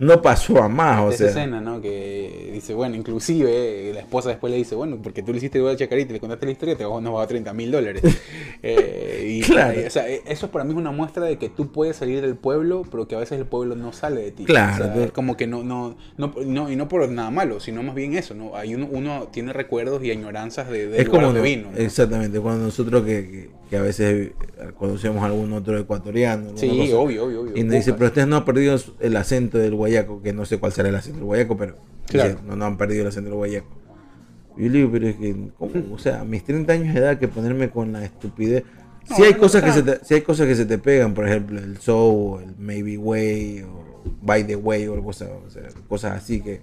no 0.00 0.22
pasó 0.22 0.62
a 0.62 0.68
más, 0.68 1.00
o 1.02 1.08
esa 1.10 1.18
sea. 1.18 1.26
escena, 1.28 1.60
¿no? 1.60 1.80
Que 1.82 2.50
dice, 2.54 2.72
bueno, 2.74 2.96
inclusive 2.96 3.90
eh, 3.90 3.92
la 3.92 4.00
esposa 4.00 4.30
después 4.30 4.50
le 4.50 4.56
dice, 4.56 4.74
bueno, 4.74 4.98
porque 5.02 5.22
tú 5.22 5.32
le 5.32 5.38
hiciste 5.38 5.58
igual 5.58 5.74
a 5.74 5.76
Chacarita 5.76 6.10
y 6.10 6.14
le 6.14 6.20
contaste 6.20 6.46
la 6.46 6.52
historia, 6.52 6.76
te 6.76 6.84
vas- 6.86 7.02
nos 7.02 7.12
va 7.12 7.18
a 7.18 7.20
dar 7.20 7.28
30 7.28 7.52
mil 7.52 7.70
dólares. 7.70 8.02
Eh, 8.62 9.36
y, 9.38 9.40
Claro. 9.42 9.78
o 9.86 9.90
sea, 9.90 10.08
eh, 10.08 10.22
eso 10.26 10.50
para 10.50 10.64
mí 10.64 10.70
es 10.72 10.76
una 10.76 10.90
muestra 10.90 11.24
de 11.26 11.36
que 11.36 11.48
tú 11.50 11.70
puedes 11.70 11.96
salir 11.96 12.20
del 12.22 12.36
pueblo, 12.36 12.82
pero 12.90 13.06
que 13.06 13.14
a 13.14 13.18
veces 13.18 13.38
el 13.38 13.44
pueblo 13.46 13.76
no 13.76 13.92
sale 13.92 14.22
de 14.22 14.32
ti. 14.32 14.44
Claro, 14.44 14.86
O 14.86 14.94
sea, 14.94 15.04
es 15.04 15.12
como 15.12 15.36
que 15.36 15.46
no, 15.46 15.62
no, 15.62 15.96
no, 16.16 16.32
no, 16.44 16.70
y 16.70 16.74
no 16.74 16.88
por 16.88 17.08
nada 17.10 17.30
malo, 17.30 17.60
sino 17.60 17.82
más 17.82 17.94
bien 17.94 18.14
eso, 18.16 18.34
¿no? 18.34 18.56
Hay 18.56 18.74
uno, 18.74 18.88
uno 18.90 19.28
tiene 19.30 19.52
recuerdos 19.52 20.02
y 20.02 20.10
añoranzas 20.10 20.68
de, 20.70 20.88
del 20.88 21.00
es 21.02 21.08
como 21.08 21.32
no- 21.32 21.42
vino. 21.42 21.70
¿no? 21.70 21.76
exactamente 21.78 22.40
cuando 22.40 22.64
nosotros 22.64 23.04
que, 23.04 23.28
que, 23.30 23.50
que 23.68 23.76
a 23.76 23.82
veces 23.82 24.32
conocemos 24.78 25.22
a 25.22 25.26
algún 25.26 25.52
otro 25.52 25.78
ecuatoriano 25.78 26.50
Sí, 26.56 26.68
cosa, 26.68 26.96
obvio, 26.98 27.24
obvio, 27.24 27.40
obvio. 27.42 27.56
y 27.56 27.62
nos 27.64 27.72
dice 27.74 27.92
pero 27.94 28.06
ustedes 28.06 28.28
no 28.28 28.36
han 28.36 28.44
perdido 28.44 28.76
el 29.00 29.16
acento 29.16 29.58
del 29.58 29.74
guayaco 29.74 30.22
que 30.22 30.32
no 30.32 30.44
sé 30.46 30.58
cuál 30.58 30.72
será 30.72 30.88
el 30.88 30.94
acento 30.94 31.18
del 31.18 31.26
guayaco 31.26 31.56
pero 31.56 31.76
Claro. 32.06 32.30
dice, 32.30 32.42
no, 32.46 32.54
no 32.56 32.64
han 32.66 32.76
perdido 32.76 33.02
el 33.02 33.08
acento 33.08 33.30
del 33.30 33.36
guayaco 33.38 33.66
y 34.56 34.64
yo 34.64 34.68
le 34.70 34.78
digo 34.78 34.90
pero 34.92 35.08
es 35.08 35.16
que 35.16 35.36
¿cómo? 35.58 35.72
o 35.94 35.98
sea 35.98 36.20
a 36.20 36.24
mis 36.24 36.44
30 36.44 36.72
años 36.72 36.94
de 36.94 37.00
edad 37.00 37.18
que 37.18 37.26
ponerme 37.28 37.68
con 37.70 37.92
la 37.92 38.04
estupidez 38.04 38.62
si 39.16 39.22
hay 39.22 39.34
cosas 39.34 39.62
que 39.62 39.72
se 39.72 39.82
te, 39.82 40.04
si 40.04 40.14
hay 40.14 40.20
cosas 40.22 40.46
que 40.46 40.54
se 40.56 40.64
te 40.66 40.78
pegan 40.78 41.14
por 41.14 41.28
ejemplo 41.28 41.58
el 41.58 41.78
so 41.78 42.40
el 42.40 42.54
maybe 42.58 42.96
way 42.96 43.62
o 43.62 43.84
by 44.22 44.44
the 44.46 44.54
way 44.56 44.86
o 44.86 45.02
cosas, 45.02 45.28
o 45.46 45.50
sea, 45.50 45.62
cosas 45.88 46.12
así 46.22 46.40
que 46.40 46.60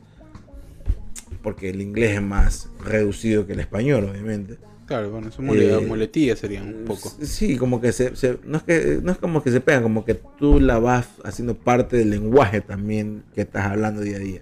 porque 1.42 1.70
el 1.70 1.82
inglés 1.82 2.16
es 2.16 2.22
más 2.22 2.70
reducido 2.86 3.46
que 3.46 3.54
el 3.54 3.60
español 3.60 4.10
obviamente 4.10 4.58
Claro, 4.86 5.12
bueno, 5.12 5.30
eso 5.30 5.42
mole- 5.42 5.78
Eh, 5.78 5.88
muletillas 5.88 6.40
serían 6.40 6.68
un 6.68 6.86
poco. 6.86 7.10
Sí, 7.22 7.58
como 7.58 7.80
que 7.80 7.92
se, 7.94 8.16
se- 8.16 8.40
no, 8.44 8.58
es 8.58 8.64
que 8.64 9.00
no 9.02 9.12
es 9.12 9.18
como 9.18 9.42
que 9.42 9.52
se 9.52 9.62
pegan, 9.62 9.84
como 9.84 10.04
que 10.06 10.16
tú 10.16 10.60
la 10.60 10.80
vas 10.80 11.08
haciendo 11.24 11.56
parte 11.56 11.98
del 11.98 12.10
lenguaje 12.10 12.62
también 12.62 13.24
que 13.34 13.42
estás 13.42 13.66
hablando 13.66 14.02
día 14.02 14.18
a 14.18 14.20
día. 14.20 14.42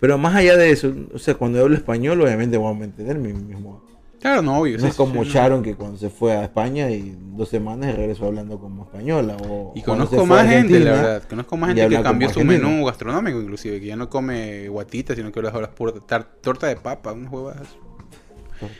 Pero 0.00 0.16
más 0.16 0.34
allá 0.34 0.56
de 0.56 0.70
eso, 0.70 0.94
o 1.12 1.18
sea, 1.18 1.34
cuando 1.34 1.58
yo 1.58 1.64
hablo 1.64 1.76
español, 1.76 2.20
obviamente 2.22 2.56
voy 2.56 2.72
a 2.74 2.78
mantener 2.78 3.18
mi 3.18 3.32
mismo. 3.32 3.84
Claro, 4.20 4.42
no, 4.42 4.58
obvio. 4.58 4.78
No 4.78 4.86
es 4.86 4.94
sí, 4.94 4.96
como 4.96 5.22
sí, 5.22 5.28
no. 5.28 5.34
Sharon 5.34 5.62
que 5.62 5.74
cuando 5.76 5.96
se 5.96 6.08
fue 6.10 6.32
a 6.32 6.42
España 6.44 6.90
y 6.90 7.16
dos 7.36 7.48
semanas 7.48 7.94
regresó 7.94 8.26
hablando 8.26 8.58
como 8.58 8.84
española. 8.84 9.36
O 9.48 9.72
Y 9.76 9.82
conozco 9.82 10.24
más 10.26 10.48
gente, 10.48 10.80
la 10.80 10.92
verdad. 10.92 11.22
Conozco 11.28 11.56
más 11.56 11.74
gente 11.74 11.96
que 11.96 12.02
cambió 12.02 12.28
su 12.28 12.42
menú 12.42 12.84
gastronómico, 12.84 13.40
inclusive, 13.40 13.80
que 13.80 13.86
ya 13.86 13.96
no 13.96 14.08
come 14.08 14.68
guatita, 14.68 15.14
sino 15.14 15.30
que 15.30 15.40
ahora 15.40 15.70
pura 15.70 15.92
tar- 16.06 16.32
torta 16.40 16.66
de 16.66 16.76
papa, 16.76 17.12
unas 17.12 17.32
huevas. 17.32 17.76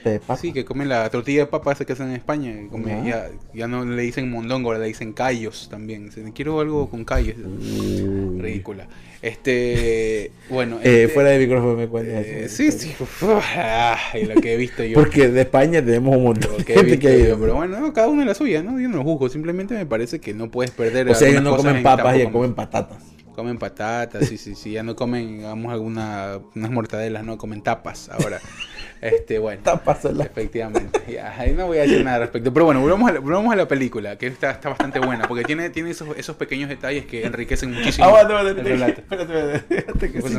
De 0.05 0.21
papa. 0.21 0.37
Sí, 0.37 0.53
que 0.53 0.65
comen 0.65 0.89
la 0.89 1.09
tortilla 1.11 1.41
de 1.41 1.47
papa 1.47 1.73
esa 1.73 1.85
que 1.85 1.93
hacen 1.93 2.09
en 2.09 2.17
España. 2.17 2.53
que 2.53 3.09
ya, 3.09 3.29
ya 3.55 3.69
no 3.69 3.85
le 3.85 4.03
dicen 4.03 4.31
mondongo, 4.31 4.71
ahora 4.71 4.81
le 4.81 4.87
dicen 4.87 5.13
callos 5.13 5.69
también. 5.71 6.11
Quiero 6.35 6.61
algo 6.61 6.89
con 6.89 7.05
callos. 7.05 7.37
Uy. 7.37 8.41
Ridícula. 8.41 8.89
Este, 9.21 10.31
bueno. 10.51 10.77
Eh, 10.83 11.03
este, 11.03 11.09
fuera 11.09 11.31
de 11.31 11.39
micrófono 11.39 11.75
me 11.75 11.89
cuentas. 11.89 12.25
eh, 12.25 12.45
eso. 12.45 12.57
sí, 12.57 12.73
sí. 12.73 12.95
uf, 13.01 13.23
ah, 13.57 13.99
y 14.15 14.25
lo 14.25 14.41
que 14.41 14.55
he 14.55 14.57
visto 14.57 14.85
yo. 14.85 14.95
Porque 14.95 15.29
de 15.29 15.41
España 15.41 15.85
tenemos 15.85 16.17
un 16.17 16.25
montón 16.25 16.57
de 16.57 16.65
gente 16.65 16.99
que 16.99 17.29
yo, 17.29 17.39
pero 17.39 17.57
bueno, 17.57 17.81
no, 17.81 17.93
cada 17.93 18.09
uno 18.09 18.23
en 18.23 18.29
la 18.29 18.35
suya, 18.35 18.63
¿no? 18.63 18.79
Yo 18.81 18.89
no 18.89 18.99
lo 18.99 19.05
juzgo, 19.05 19.29
simplemente 19.29 19.75
me 19.75 19.87
parece 19.87 20.21
que 20.21 20.35
no 20.35 20.51
puedes 20.51 20.71
perder. 20.71 21.09
O 21.09 21.15
sea, 21.15 21.29
ellos 21.29 21.39
algunas 21.39 21.59
no 21.59 21.65
comen 21.65 21.77
en 21.79 21.83
papas, 21.83 22.17
ellos 22.17 22.33
comen 22.33 22.55
patatas. 22.55 23.03
Comen 23.35 23.59
patatas, 23.59 24.27
sí, 24.27 24.37
sí, 24.37 24.55
sí. 24.55 24.73
Ya 24.73 24.83
no 24.83 24.97
comen, 24.97 25.39
digamos, 25.39 25.73
alguna, 25.73 26.41
unas 26.55 26.71
mortadelas, 26.71 27.25
no 27.25 27.39
comen 27.39 27.63
tapas 27.63 28.09
ahora. 28.09 28.41
Este, 29.01 29.39
bueno. 29.39 29.63
Tapas 29.63 30.05
la- 30.05 30.25
Efectivamente. 30.25 31.21
Ahí 31.21 31.53
no 31.53 31.67
voy 31.67 31.79
a 31.79 31.83
decir 31.83 32.05
nada 32.05 32.17
al 32.17 32.23
respecto. 32.23 32.53
Pero 32.53 32.65
bueno, 32.67 32.81
volvamos 32.81 33.11
a 33.11 33.15
la, 33.15 33.21
volvamos 33.21 33.53
a 33.53 33.57
la 33.57 33.69
película, 33.69 34.17
que 34.19 34.27
está, 34.27 34.51
está 34.51 34.69
bastante 34.71 34.99
buena, 34.99 35.27
porque 35.29 35.45
tiene, 35.45 35.71
tiene 35.71 35.91
esos, 35.91 36.17
esos 36.17 36.37
pequeños 36.37 36.69
detalles 36.69 37.07
que 37.07 37.25
enriquecen 37.25 37.73
muchísimo 37.73 38.07
Aguanta, 38.07 38.39
aguanta, 38.41 38.61
el 38.61 38.67
espérate, 38.67 39.05
relato. 39.09 39.57
espérate, 39.61 40.13
que 40.13 40.23
sí. 40.23 40.39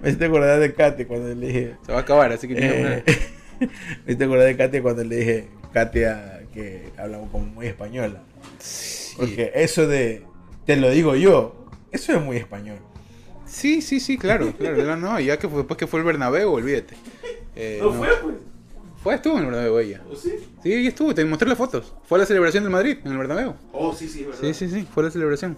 Me 0.00 0.08
hiciste 0.08 0.24
acordar 0.26 0.60
de 0.60 0.74
Katy 0.74 1.04
cuando 1.06 1.34
le 1.34 1.46
dije. 1.46 1.74
Se 1.86 1.92
va 1.92 1.98
a 1.98 2.02
acabar, 2.02 2.32
así 2.32 2.46
que 2.48 2.54
eh, 2.58 3.02
me 3.60 3.66
hiciste 4.06 4.24
acordar 4.24 4.46
de 4.48 4.56
Katy 4.56 4.80
cuando 4.80 5.04
le 5.04 5.16
dije 5.16 5.48
Katia 5.72 6.40
que 6.54 6.88
hablamos 6.96 7.30
como 7.30 7.46
muy 7.46 7.66
española. 7.66 8.22
Porque 9.16 9.52
eso 9.54 9.86
de 9.86 10.22
te 10.66 10.76
lo 10.76 10.90
digo 10.90 11.16
yo, 11.16 11.66
eso 11.92 12.12
es 12.12 12.20
muy 12.22 12.36
español. 12.36 12.78
Sí, 13.48 13.80
sí, 13.82 14.00
sí, 14.00 14.18
claro, 14.18 14.52
claro. 14.58 14.84
No, 14.84 14.96
no, 14.96 15.20
ya 15.20 15.38
que 15.38 15.48
fue, 15.48 15.58
después 15.58 15.76
que 15.78 15.86
fue 15.86 16.00
el 16.00 16.06
Bernabéu, 16.06 16.52
olvídate. 16.52 16.94
Eh, 17.56 17.78
no. 17.82 17.92
pues. 17.92 18.10
Fue, 19.02 19.14
estuvo 19.14 19.34
en 19.38 19.44
el 19.44 19.50
Bernabéu 19.50 19.78
ella. 19.78 20.02
¿O 20.10 20.16
sí? 20.16 20.32
Sí, 20.62 20.72
ella 20.74 20.88
estuvo, 20.88 21.14
te 21.14 21.24
mostré 21.24 21.48
las 21.48 21.56
fotos. 21.56 21.94
Fue 22.04 22.18
a 22.18 22.20
la 22.20 22.26
celebración 22.26 22.64
del 22.64 22.72
Madrid, 22.72 22.98
en 23.04 23.12
el 23.12 23.18
Bernabéu. 23.18 23.54
Oh, 23.72 23.94
sí, 23.94 24.08
sí, 24.08 24.20
es 24.22 24.26
verdad. 24.26 24.40
Sí, 24.42 24.54
sí, 24.54 24.68
sí, 24.68 24.86
fue 24.92 25.04
la 25.04 25.10
celebración. 25.10 25.56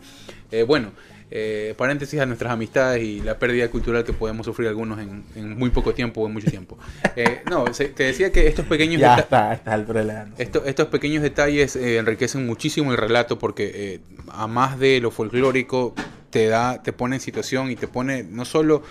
Eh, 0.53 0.62
bueno, 0.62 0.92
eh, 1.31 1.74
paréntesis 1.79 2.20
a 2.20 2.26
nuestras 2.26 2.53
amistades 2.53 3.03
y 3.03 3.20
la 3.22 3.38
pérdida 3.38 3.68
cultural 3.68 4.05
que 4.05 4.12
podemos 4.12 4.44
sufrir 4.44 4.68
algunos 4.68 4.98
en, 5.00 5.24
en 5.37 5.59
muy 5.59 5.70
poco 5.70 5.94
tiempo 5.94 6.20
o 6.20 6.26
en 6.26 6.35
mucho 6.35 6.50
tiempo. 6.50 6.76
Eh, 7.16 7.40
no, 7.48 7.72
se- 7.72 7.88
te 7.88 8.05
decía 8.05 8.31
que 8.31 8.46
estos 8.46 8.66
pequeños 8.66 9.00
Ya 9.00 9.16
está, 9.16 9.50
a 9.50 9.55
estas 9.55 9.72
alturas 9.74 10.05
le 10.05 10.12
dan. 10.12 10.35
esto- 10.37 10.62
estos 10.66 10.88
pequeños 10.88 11.22
detalles 11.22 11.76
eh, 11.76 11.96
enriquecen 11.96 12.44
muchísimo 12.46 12.90
el 12.92 12.98
relato 12.98 13.38
porque 13.38 13.70
eh, 13.74 14.00
a 14.29 14.46
más 14.48 14.79
de 14.79 15.00
lo 15.00 15.11
folclórico 15.11 15.94
te 16.30 16.46
da, 16.46 16.82
te 16.82 16.92
pone 16.92 17.16
en 17.16 17.20
situación 17.20 17.70
y 17.70 17.76
te 17.76 17.88
pone 17.88 18.22
no 18.22 18.44
solo 18.44 18.82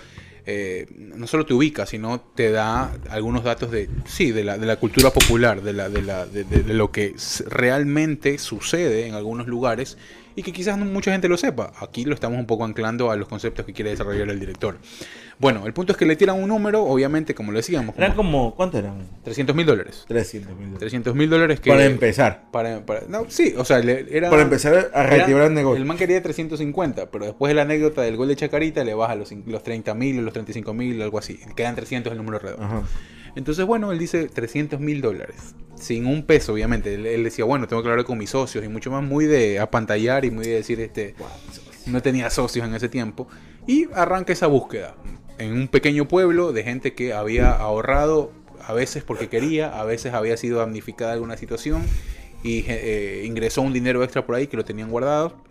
eh, 0.46 0.86
no 0.96 1.26
solo 1.26 1.44
te 1.44 1.52
ubica, 1.52 1.84
sino 1.86 2.18
te 2.20 2.50
da 2.50 2.92
algunos 3.10 3.44
datos 3.44 3.70
de 3.70 3.88
sí, 4.06 4.32
de 4.32 4.42
la, 4.42 4.56
de 4.58 4.66
la 4.66 4.76
cultura 4.76 5.10
popular, 5.10 5.60
de 5.62 5.72
la, 5.74 5.88
de 5.90 6.02
la, 6.02 6.26
de, 6.26 6.44
de- 6.44 6.74
lo 6.74 6.90
que 6.90 7.14
realmente 7.46 8.38
sucede 8.38 9.06
en 9.06 9.14
algunos 9.14 9.46
lugares 9.46 9.98
y 10.36 10.42
que 10.42 10.52
quizás 10.52 10.78
no 10.78 10.84
mucha 10.84 11.12
gente 11.12 11.28
lo 11.28 11.36
sepa. 11.36 11.72
Aquí 11.80 12.04
lo 12.04 12.14
estamos 12.14 12.38
un 12.38 12.46
poco 12.46 12.64
anclando 12.64 13.10
a 13.10 13.16
los 13.16 13.28
conceptos 13.28 13.64
que 13.66 13.72
quiere 13.72 13.90
desarrollar 13.90 14.28
el 14.30 14.38
director. 14.40 14.78
Bueno, 15.38 15.66
el 15.66 15.72
punto 15.72 15.92
es 15.92 15.98
que 15.98 16.04
le 16.04 16.16
tiran 16.16 16.40
un 16.40 16.48
número, 16.48 16.82
obviamente, 16.84 17.34
como 17.34 17.50
lo 17.50 17.58
decíamos, 17.58 17.96
Eran 17.96 18.14
como 18.14 18.54
¿cuánto 18.54 18.78
eran? 18.78 19.08
300 19.24 19.56
mil 19.56 19.64
dólares. 19.66 20.04
300 20.06 20.50
mil 20.52 20.58
dólares. 20.66 20.78
300 20.80 21.14
mil 21.14 21.30
dólares 21.30 21.60
que... 21.60 21.70
Para 21.70 21.84
empezar. 21.86 22.50
Para, 22.52 22.84
para- 22.84 23.02
no, 23.08 23.24
sí, 23.28 23.54
o 23.56 23.64
sea, 23.64 23.78
le- 23.78 24.06
era... 24.14 24.28
Para 24.28 24.42
empezar 24.42 24.90
a 24.92 25.02
reactivar 25.04 25.44
el 25.44 25.54
negocio. 25.54 25.78
El 25.78 25.86
man 25.86 25.96
quería 25.96 26.22
350, 26.22 27.10
pero 27.10 27.24
después 27.24 27.48
de 27.50 27.54
la 27.54 27.62
anécdota 27.62 28.02
del 28.02 28.16
gol 28.16 28.28
de 28.28 28.36
Chacarita 28.36 28.84
le 28.84 28.92
baja 28.94 29.14
los, 29.14 29.32
los 29.32 29.62
30 29.62 29.94
mil, 29.94 30.16
los 30.22 30.32
35 30.34 30.74
mil, 30.74 31.00
algo 31.00 31.18
así. 31.18 31.40
Quedan 31.56 31.74
300 31.74 32.10
el 32.12 32.18
número 32.18 32.38
redondo. 32.38 32.64
Ajá. 32.66 32.82
Entonces, 33.36 33.64
bueno, 33.64 33.92
él 33.92 33.98
dice 33.98 34.28
300 34.28 34.78
mil 34.80 35.00
dólares. 35.00 35.54
Sin 35.80 36.06
un 36.06 36.24
peso, 36.24 36.52
obviamente. 36.52 36.94
Él, 36.94 37.24
decía, 37.24 37.44
bueno, 37.44 37.66
tengo 37.66 37.82
que 37.82 37.88
hablar 37.88 38.04
con 38.04 38.18
mis 38.18 38.30
socios 38.30 38.64
y 38.64 38.68
mucho 38.68 38.90
más 38.90 39.02
muy 39.02 39.26
de 39.26 39.58
apantallar 39.58 40.24
y 40.24 40.30
muy 40.30 40.46
de 40.46 40.54
decir, 40.54 40.78
este, 40.80 41.14
no 41.86 42.02
tenía 42.02 42.30
socios 42.30 42.66
en 42.66 42.74
ese 42.74 42.88
tiempo. 42.88 43.26
Y 43.66 43.88
arranca 43.94 44.32
esa 44.32 44.46
búsqueda 44.46 44.94
en 45.38 45.54
un 45.54 45.68
pequeño 45.68 46.06
pueblo 46.06 46.52
de 46.52 46.62
gente 46.62 46.94
que 46.94 47.14
había 47.14 47.50
ahorrado, 47.50 48.30
a 48.66 48.74
veces 48.74 49.02
porque 49.02 49.28
quería, 49.28 49.80
a 49.80 49.84
veces 49.84 50.12
había 50.12 50.36
sido 50.36 50.58
damnificada 50.58 51.14
alguna 51.14 51.38
situación 51.38 51.82
y 52.42 52.64
eh, 52.68 53.24
ingresó 53.24 53.62
un 53.62 53.72
dinero 53.72 54.04
extra 54.04 54.26
por 54.26 54.34
ahí 54.34 54.46
que 54.46 54.56
lo 54.58 54.64
tenían 54.64 54.90
guardado 54.90 55.42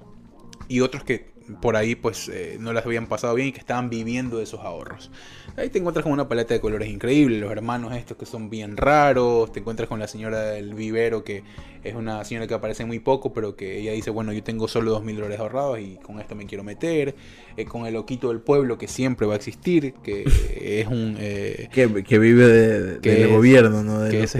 y 0.68 0.82
otros 0.82 1.04
que 1.04 1.32
por 1.62 1.76
ahí 1.76 1.96
pues 1.96 2.30
eh, 2.30 2.58
no 2.60 2.74
las 2.74 2.86
habían 2.86 3.08
pasado 3.08 3.36
bien 3.36 3.50
y 3.50 3.52
que 3.52 3.60
estaban 3.60 3.90
viviendo 3.90 4.38
de 4.38 4.44
esos 4.44 4.60
ahorros. 4.62 5.12
Ahí 5.58 5.70
te 5.70 5.80
encuentras 5.80 6.04
con 6.04 6.12
una 6.14 6.28
paleta 6.30 6.54
de 6.54 6.60
colores 6.62 6.90
increíble, 6.90 7.40
los 7.40 7.52
hermanos 7.52 7.94
estos 7.96 8.18
que 8.18 8.26
son 8.26 8.50
bien 8.50 8.78
raros, 8.78 9.52
te 9.52 9.60
encuentras 9.60 9.90
con 9.90 10.00
la 10.00 10.08
señora 10.08 10.42
del 10.52 10.74
vivero 10.74 11.24
que 11.24 11.44
es 11.84 11.96
una 11.96 12.24
señora 12.26 12.46
que 12.46 12.54
aparece 12.54 12.84
muy 12.86 13.00
poco, 13.00 13.32
pero 13.34 13.56
que 13.56 13.80
ella 13.80 13.94
dice, 13.94 14.10
bueno, 14.10 14.34
yo 14.34 14.44
tengo 14.44 14.68
solo 14.68 14.92
dos 14.92 15.04
mil 15.04 15.16
dólares 15.16 15.40
ahorrados 15.40 15.80
y 15.80 15.96
con 16.04 16.20
esto 16.20 16.36
me 16.36 16.46
quiero 16.46 16.64
meter, 16.64 17.16
eh, 17.56 17.66
con 17.66 17.86
el 17.86 17.94
loquito 17.94 18.30
del 18.30 18.42
pueblo 18.42 18.78
que 18.78 18.88
siempre 18.90 19.26
va 19.26 19.34
a 19.34 19.38
existir, 19.38 19.94
que 20.04 20.24
es 20.62 20.88
un... 20.88 21.16
eh, 21.20 21.70
Que, 21.72 22.04
que 22.04 22.20
vive 22.20 22.46
de- 22.48 23.00
Que 23.00 23.12
del 23.12 23.22
es- 23.24 23.32
gobierno, 23.32 23.82
¿no? 23.84 24.02
De 24.02 24.12
que 24.12 24.18
lo, 24.18 24.24
es 24.24 24.36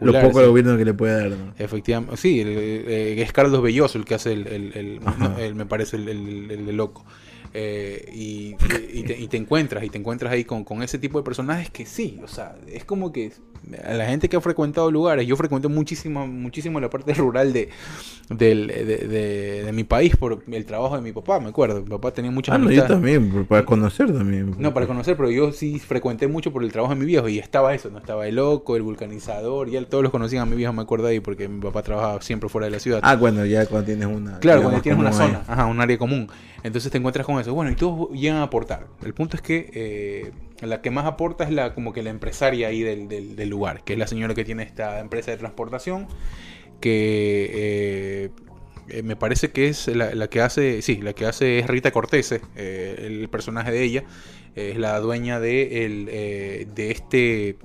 lo- 0.00 0.20
poco 0.20 0.40
sí. 0.40 0.46
gobierno 0.46 0.76
que 0.78 0.84
le 0.84 0.94
puede 0.94 1.14
dar, 1.20 1.30
¿no? 1.38 1.52
Efectivamente, 1.58 2.16
sí, 2.16 2.40
el- 2.40 2.48
eh, 2.48 3.22
es 3.22 3.32
Carlos 3.32 3.60
Belloso 3.60 3.98
el 3.98 4.04
que 4.04 4.14
hace 4.14 4.32
el, 4.32 4.46
el- 4.46 4.72
el- 4.76 5.00
no, 5.18 5.38
el- 5.38 5.54
me 5.56 5.66
parece 5.66 5.96
el, 5.96 6.08
el- 6.54 6.68
el 6.68 6.76
loco. 6.76 7.04
Eh, 7.56 8.10
y, 8.12 8.56
y 8.92 9.02
te, 9.04 9.16
y 9.16 9.28
te 9.28 9.36
encuentras, 9.36 9.84
y 9.84 9.88
te 9.90 9.96
encuentras 9.96 10.32
ahí 10.32 10.44
con, 10.44 10.64
con 10.64 10.82
ese 10.82 10.98
tipo 10.98 11.18
de 11.18 11.24
personajes 11.24 11.70
que 11.70 11.86
sí, 11.86 12.18
o 12.24 12.26
sea, 12.26 12.56
es 12.66 12.84
como 12.84 13.12
que 13.12 13.30
la 13.94 14.06
gente 14.06 14.28
que 14.28 14.36
ha 14.36 14.40
frecuentado 14.40 14.90
lugares, 14.90 15.24
yo 15.26 15.36
frecuenté 15.36 15.68
muchísimo, 15.68 16.26
muchísimo 16.26 16.80
la 16.80 16.90
parte 16.90 17.14
rural 17.14 17.52
de, 17.52 17.68
del- 18.28 18.66
de, 18.66 18.84
de- 18.84 19.64
de 19.66 19.72
mi 19.72 19.84
país 19.84 20.16
por 20.16 20.42
el 20.50 20.64
trabajo 20.66 20.96
de 20.96 21.02
mi 21.02 21.12
papá, 21.12 21.38
me 21.38 21.48
acuerdo, 21.50 21.80
mi 21.82 21.88
papá 21.90 22.10
tenía 22.12 22.32
muchas 22.32 22.56
Ah, 22.56 22.58
no, 22.58 22.70
yo 22.72 22.84
también, 22.86 23.46
para 23.46 23.64
conocer 23.64 24.12
también. 24.12 24.54
No, 24.58 24.74
para 24.74 24.86
conocer, 24.88 25.16
pero 25.16 25.30
yo 25.30 25.52
sí 25.52 25.78
frecuenté 25.78 26.26
mucho 26.26 26.52
por 26.52 26.64
el 26.64 26.72
trabajo 26.72 26.94
de 26.94 27.00
mi 27.00 27.06
viejo 27.06 27.28
y 27.28 27.38
estaba 27.38 27.72
eso, 27.72 27.88
no 27.88 27.98
estaba 27.98 28.26
el 28.26 28.34
loco, 28.34 28.74
el 28.74 28.82
vulcanizador, 28.82 29.68
y 29.68 29.76
él, 29.76 29.86
todos 29.86 30.02
los 30.02 30.10
conocían 30.10 30.42
a 30.42 30.46
mi 30.46 30.56
viejo, 30.56 30.72
me 30.72 30.82
acuerdo 30.82 31.06
ahí, 31.06 31.20
porque 31.20 31.46
mi 31.48 31.60
papá 31.60 31.82
trabajaba 31.84 32.20
siempre 32.20 32.48
fuera 32.48 32.64
de 32.66 32.72
la 32.72 32.80
ciudad. 32.80 32.98
Ah, 33.04 33.14
bueno, 33.14 33.46
ya 33.46 33.64
cuando 33.66 33.86
tienes 33.86 34.08
una. 34.08 34.40
Claro, 34.40 34.62
cuando 34.62 34.80
tienes 34.82 35.00
una 35.00 35.12
zona, 35.12 35.38
ahí. 35.38 35.44
ajá, 35.46 35.66
un 35.66 35.80
área 35.80 35.96
común. 35.96 36.28
Entonces 36.64 36.90
te 36.90 36.98
encuentras 36.98 37.26
con 37.26 37.38
eso. 37.38 37.54
Bueno, 37.54 37.70
y 37.70 37.76
todos 37.76 38.10
llegan 38.10 38.38
a 38.38 38.44
aportar. 38.44 38.88
El 39.04 39.14
punto 39.14 39.36
es 39.36 39.42
que 39.42 39.70
eh, 39.74 40.32
la 40.66 40.80
que 40.80 40.90
más 40.90 41.06
aporta 41.06 41.44
es 41.44 41.50
la 41.50 41.74
como 41.74 41.92
que 41.92 42.02
la 42.02 42.10
empresaria 42.10 42.68
ahí 42.68 42.82
del, 42.82 43.48
lugar, 43.48 43.84
que 43.84 43.92
es 43.92 43.98
la 43.98 44.06
señora 44.06 44.34
que 44.34 44.44
tiene 44.44 44.62
esta 44.62 45.00
empresa 45.00 45.30
de 45.30 45.36
transportación, 45.36 46.08
que 46.80 47.50
eh, 47.52 48.30
eh, 48.88 49.02
me 49.02 49.16
parece 49.16 49.50
que 49.52 49.68
es 49.68 49.88
la, 49.88 50.28
que 50.28 50.40
hace, 50.40 50.82
sí, 50.82 50.96
la 50.96 51.12
que 51.12 51.26
hace 51.26 51.58
es 51.58 51.66
Rita 51.66 51.90
Cortese, 51.90 52.40
eh, 52.56 53.04
el 53.06 53.28
personaje 53.28 53.70
de 53.70 53.82
ella, 53.82 54.04
es 54.54 54.78
la 54.78 54.98
dueña 55.00 55.40
de, 55.40 55.84
el, 55.84 56.06
de 56.06 56.90
este 56.90 57.56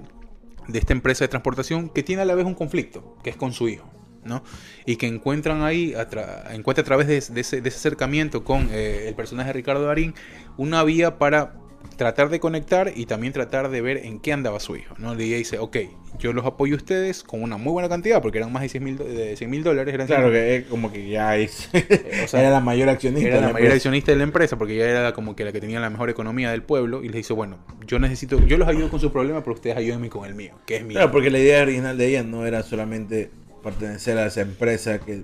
de 0.68 0.78
esta 0.78 0.94
empresa 0.94 1.24
de 1.24 1.30
transportación 1.30 1.90
que 1.90 2.04
tiene 2.04 2.22
a 2.22 2.26
la 2.26 2.36
vez 2.36 2.46
un 2.46 2.54
conflicto, 2.54 3.18
que 3.24 3.32
es 3.32 3.36
con 3.36 3.54
su 3.54 3.70
hijo, 3.70 3.90
¿no? 4.24 4.44
Y 4.86 4.96
que 4.98 5.08
encuentran 5.08 5.62
ahí, 5.64 5.94
a 5.94 6.10
tra- 6.10 6.52
encuentra 6.54 6.82
a 6.82 6.86
través 6.86 7.08
de, 7.08 7.20
de 7.34 7.42
ese, 7.42 7.62
de 7.62 7.70
ese 7.70 7.78
acercamiento 7.78 8.44
con 8.44 8.70
eh, 8.72 9.06
el 9.08 9.16
personaje 9.16 9.48
de 9.50 9.54
Ricardo 9.54 9.86
Darín, 9.86 10.14
una 10.58 10.84
vía 10.84 11.18
para 11.18 11.54
tratar 11.96 12.30
de 12.30 12.40
conectar 12.40 12.92
y 12.96 13.06
también 13.08 13.34
tratar 13.34 13.70
de 13.70 13.82
ver 13.82 13.98
en 13.98 14.20
qué 14.20 14.32
andaba 14.32 14.60
su 14.62 14.76
hijo, 14.78 14.96
¿no? 14.98 15.14
Ella 15.14 15.36
dice, 15.38 15.60
ok, 15.60 15.78
yo 16.18 16.32
los 16.34 16.46
apoyo 16.46 16.76
a 16.76 16.78
ustedes 16.78 17.24
con 17.24 17.42
una 17.42 17.58
muy 17.58 17.72
buena 17.74 17.90
cantidad, 17.90 18.22
porque 18.22 18.38
eran 18.38 18.54
más 18.54 18.62
de 18.64 18.70
100 18.70 18.84
mil 18.84 18.98
de 18.98 19.36
100 19.36 19.50
mil 19.50 19.64
dólares, 19.64 19.94
eran 19.94 20.08
Claro 20.08 20.30
100 20.30 20.34
que 20.34 20.56
es 20.58 20.64
como 20.66 20.92
que 20.94 21.10
ya 21.10 21.36
es. 21.38 21.70
o 22.24 22.28
sea, 22.28 22.42
era 22.42 22.52
la 22.52 22.60
mayor 22.62 22.88
accionista. 22.90 23.28
era 23.30 23.42
la 23.42 23.48
la 23.48 23.54
mayor 23.54 23.72
empresa. 23.72 23.76
accionista 23.76 24.12
de 24.12 24.18
la 24.18 24.24
empresa 24.24 24.58
porque 24.58 24.76
ella 24.76 24.90
era 24.90 25.14
como 25.14 25.36
que 25.36 25.44
la 25.44 25.52
que 25.52 25.60
tenía 25.60 25.80
la 25.82 25.90
mejor 25.90 26.10
economía 26.10 26.52
del 26.52 26.64
pueblo 26.64 27.04
y 27.04 27.08
les 27.08 27.16
dice, 27.18 27.34
bueno, 27.34 27.58
yo 27.86 28.00
necesito, 28.00 28.40
yo 28.46 28.58
los 28.58 28.68
ayudo 28.70 28.90
con 28.90 29.00
su 29.02 29.12
problema, 29.12 29.42
pero 29.44 29.56
ustedes 29.56 29.76
ayúdenme 29.76 30.10
con 30.10 30.26
el 30.26 30.36
mío, 30.36 30.54
que 30.66 30.78
es 30.78 30.84
mío. 30.86 30.96
Claro, 31.00 31.12
porque 31.12 31.30
la 31.30 31.40
idea 31.40 31.62
original 31.64 31.98
de 31.98 32.08
ella 32.08 32.24
no 32.24 32.46
era 32.46 32.64
solamente 32.64 33.30
pertenecer 33.70 34.18
a 34.18 34.26
esa 34.28 34.42
empresa 34.42 35.00
que, 35.00 35.24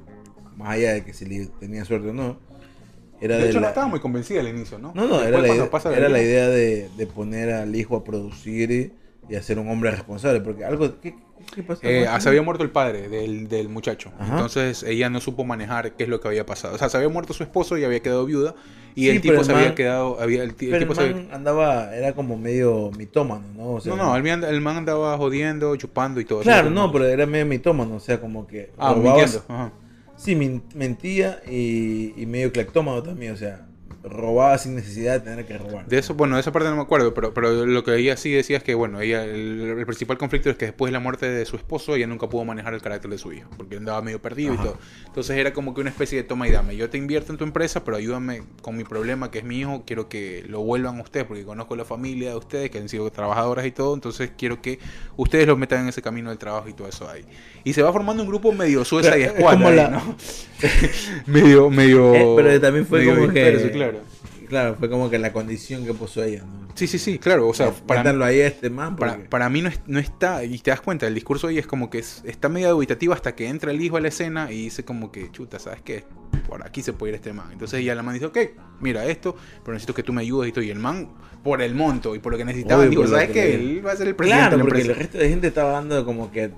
más 0.57 0.69
allá 0.69 0.93
de 0.93 1.03
que 1.03 1.13
si 1.13 1.47
tenía 1.59 1.85
suerte 1.85 2.09
o 2.09 2.13
no, 2.13 2.37
era 3.21 3.37
de 3.37 3.43
de, 3.43 3.49
hecho, 3.49 3.59
no 3.59 3.63
la- 3.63 3.69
estaba 3.69 3.87
muy 3.87 3.99
convencida 3.99 4.41
al 4.41 4.47
inicio, 4.49 4.77
¿no? 4.77 4.91
No, 4.93 5.07
no, 5.07 5.21
era, 5.21 5.39
la 5.39 5.47
idea, 5.47 5.69
pasa 5.71 5.95
era 5.95 6.09
la 6.09 6.21
idea 6.21 6.47
de, 6.49 6.89
de 6.97 7.07
poner 7.07 7.51
al 7.51 7.75
hijo 7.75 7.95
a 7.95 8.03
producir 8.03 8.71
y, 8.71 8.93
y 9.29 9.35
a 9.35 9.41
ser 9.41 9.57
un 9.59 9.69
hombre 9.69 9.91
responsable. 9.91 10.41
Porque 10.41 10.65
algo. 10.65 10.99
¿Qué, 10.99 11.15
qué 11.53 11.63
pasó? 11.63 11.81
Eh, 11.83 12.07
se 12.19 12.29
había 12.29 12.41
muerto 12.41 12.63
el 12.63 12.71
padre 12.71 13.07
del, 13.07 13.47
del 13.47 13.69
muchacho. 13.69 14.11
Ajá. 14.19 14.33
Entonces 14.33 14.83
ella 14.83 15.09
no 15.09 15.21
supo 15.21 15.45
manejar 15.45 15.93
qué 15.93 16.03
es 16.03 16.09
lo 16.09 16.19
que 16.19 16.27
había 16.27 16.45
pasado. 16.45 16.75
O 16.75 16.77
sea, 16.77 16.89
se 16.89 16.97
había 16.97 17.09
muerto 17.09 17.33
su 17.33 17.43
esposo 17.43 17.77
y 17.77 17.83
había 17.85 18.01
quedado 18.01 18.25
viuda. 18.25 18.53
Y 18.95 19.01
Sí, 19.03 19.09
el 19.09 19.21
tipo 19.21 19.43
se 19.43 19.51
había 19.51 19.65
man- 19.65 19.75
quedado. 19.75 20.19
Había, 20.21 20.43
el, 20.43 20.49
el 20.51 20.55
tipo 20.55 20.73
el 21.01 21.15
man 21.15 21.27
andaba, 21.33 21.93
era 21.95 22.13
como 22.13 22.37
medio 22.37 22.91
mitómano, 22.97 23.43
¿no? 23.55 23.71
O 23.73 23.81
sea, 23.81 23.93
No, 23.93 24.01
no, 24.03 24.15
el, 24.15 24.23
man- 24.23 24.43
el 24.45 24.61
man 24.61 24.77
andaba 24.77 25.17
jodiendo, 25.17 25.75
chupando 25.75 26.21
y 26.21 26.25
todo 26.25 26.39
eso. 26.41 26.49
Claro, 26.49 26.69
no, 26.69 26.91
pero 26.91 27.05
era 27.05 27.25
medio 27.25 27.45
mitómano, 27.45 27.95
o 27.95 27.99
sea, 27.99 28.21
como 28.21 28.47
que. 28.47 28.71
Ah, 28.77 28.93
robaba-. 28.93 29.25
Ajá. 29.49 29.71
Sí, 30.15 30.33
mentía 30.73 31.41
y, 31.45 32.13
y 32.15 32.25
medio 32.25 32.49
cleptómano 32.53 33.03
también, 33.03 33.33
o 33.33 33.37
sea, 33.37 33.64
robaba 34.07 34.57
sin 34.57 34.75
necesidad 34.75 35.13
de 35.13 35.19
tener 35.31 35.45
que 35.45 35.57
robar. 35.57 35.85
De 35.87 35.97
eso, 35.97 36.13
bueno, 36.13 36.35
de 36.35 36.41
esa 36.41 36.51
parte 36.51 36.69
no 36.69 36.75
me 36.75 36.81
acuerdo, 36.83 37.13
pero, 37.13 37.33
pero 37.33 37.65
lo 37.65 37.83
que 37.83 37.95
ella 37.95 38.15
sí 38.17 38.31
decía 38.31 38.57
es 38.57 38.63
que, 38.63 38.75
bueno, 38.75 39.01
ella, 39.01 39.23
el, 39.23 39.75
el 39.79 39.85
principal 39.85 40.17
conflicto 40.17 40.49
es 40.49 40.57
que 40.57 40.65
después 40.65 40.89
de 40.89 40.93
la 40.93 40.99
muerte 40.99 41.27
de 41.29 41.45
su 41.45 41.55
esposo, 41.55 41.95
ella 41.95 42.05
nunca 42.07 42.29
pudo 42.29 42.45
manejar 42.45 42.73
el 42.73 42.81
carácter 42.81 43.09
de 43.09 43.17
su 43.17 43.33
hijo, 43.33 43.49
porque 43.57 43.77
andaba 43.77 44.01
medio 44.01 44.21
perdido 44.21 44.53
Ajá. 44.53 44.61
y 44.61 44.65
todo. 44.67 44.77
Entonces 45.07 45.37
era 45.37 45.53
como 45.53 45.73
que 45.73 45.81
una 45.81 45.89
especie 45.89 46.17
de 46.17 46.23
toma 46.23 46.47
y 46.47 46.51
dame. 46.51 46.75
Yo 46.75 46.89
te 46.89 46.97
invierto 46.97 47.31
en 47.31 47.37
tu 47.39 47.43
empresa, 47.43 47.83
pero 47.83 47.97
ayúdame 47.97 48.43
con 48.61 48.77
mi 48.77 48.83
problema, 48.83 49.31
que 49.31 49.39
es 49.39 49.43
mi 49.43 49.59
hijo, 49.59 49.83
quiero 49.87 50.07
que 50.07 50.43
lo 50.47 50.61
vuelvan 50.61 50.99
ustedes, 50.99 51.25
porque 51.25 51.43
conozco 51.43 51.75
la 51.75 51.85
familia 51.85 52.29
de 52.29 52.35
ustedes, 52.35 52.69
que 52.69 52.77
han 52.77 52.89
sido 52.89 53.09
trabajadoras 53.11 53.65
y 53.65 53.71
todo, 53.71 53.93
entonces 53.95 54.31
quiero 54.37 54.61
que 54.61 54.79
ustedes 55.17 55.47
los 55.47 55.57
metan 55.57 55.81
en 55.81 55.89
ese 55.89 56.01
camino 56.01 56.29
del 56.29 56.37
trabajo 56.37 56.69
y 56.69 56.73
todo 56.73 56.87
eso 56.87 57.09
ahí. 57.09 57.25
Y 57.63 57.73
se 57.73 57.81
va 57.81 57.91
formando 57.91 58.21
un 58.21 58.29
grupo 58.29 58.51
medio 58.51 58.85
sueza 58.85 59.17
y 59.17 59.23
Es 59.23 59.33
escuadra, 59.33 59.71
la- 59.71 59.89
¿no? 59.89 60.15
medio, 61.25 61.69
medio... 61.69 62.13
Eh, 62.13 62.33
pero 62.35 62.61
también 62.61 62.85
fue 62.85 62.99
medio 62.99 63.15
como 63.15 63.33
que- 63.33 63.69
claro. 63.71 63.94
Claro, 64.45 64.75
fue 64.75 64.89
como 64.89 65.09
que 65.09 65.17
la 65.19 65.31
condición 65.33 65.85
que 65.85 65.93
puso 65.93 66.23
ella, 66.23 66.43
¿no? 66.45 66.65
Sí, 66.75 66.87
sí, 66.87 66.97
sí, 66.99 67.19
claro. 67.19 67.47
O 67.47 67.53
sea, 67.53 67.71
para, 67.71 68.01
Métanlo 68.01 68.25
ahí 68.25 68.41
a 68.41 68.47
este 68.47 68.69
man. 68.69 68.95
para, 68.95 69.13
porque- 69.13 69.29
para 69.29 69.49
mí 69.49 69.61
no, 69.61 69.69
es- 69.69 69.79
no 69.87 69.97
está, 69.99 70.43
y 70.43 70.57
te 70.59 70.71
das 70.71 70.81
cuenta, 70.81 71.07
el 71.07 71.13
discurso 71.15 71.47
ahí 71.47 71.57
es 71.57 71.67
como 71.67 71.89
que 71.89 71.99
es- 71.99 72.21
está 72.25 72.49
medio 72.49 72.71
dubitativo 72.71 73.13
hasta 73.13 73.33
que 73.35 73.47
entra 73.47 73.71
el 73.71 73.81
hijo 73.81 73.97
a 73.97 74.01
la 74.01 74.09
escena 74.09 74.51
y 74.51 74.63
dice 74.65 74.83
como 74.83 75.11
que, 75.11 75.31
chuta, 75.31 75.57
¿sabes 75.59 75.81
qué? 75.81 76.03
Por 76.49 76.65
aquí 76.65 76.81
se 76.83 76.93
puede 76.93 77.11
ir 77.13 77.15
este 77.15 77.33
man. 77.33 77.47
Entonces 77.51 77.83
ya 77.83 77.95
la 77.95 78.03
man 78.03 78.13
dice, 78.13 78.25
ok, 78.27 78.37
mira 78.81 79.05
esto, 79.05 79.35
pero 79.63 79.73
necesito 79.73 79.93
que 79.93 80.03
tú 80.03 80.11
me 80.13 80.21
ayudes 80.21 80.49
y 80.49 80.51
todo. 80.51 80.63
Y 80.63 80.69
el 80.69 80.79
man, 80.79 81.09
por 81.43 81.61
el 81.61 81.73
monto 81.75 82.13
y 82.15 82.19
por 82.19 82.31
lo 82.33 82.37
que 82.37 82.45
necesitaban, 82.45 82.81
Obvio, 82.87 82.89
digo, 83.01 83.07
¿sabes 83.07 83.29
qué? 83.31 83.55
Él 83.55 83.81
va 83.85 83.93
a 83.93 83.95
ser 83.95 84.07
el 84.09 84.15
presidente 84.15 84.41
Claro, 84.49 84.57
de 84.57 84.63
la 84.63 84.63
porque 84.69 84.81
el 84.81 84.95
resto 84.95 85.17
de 85.17 85.29
gente 85.29 85.47
estaba 85.47 85.71
dando 85.71 86.03
como 86.05 86.31
que 86.31 86.51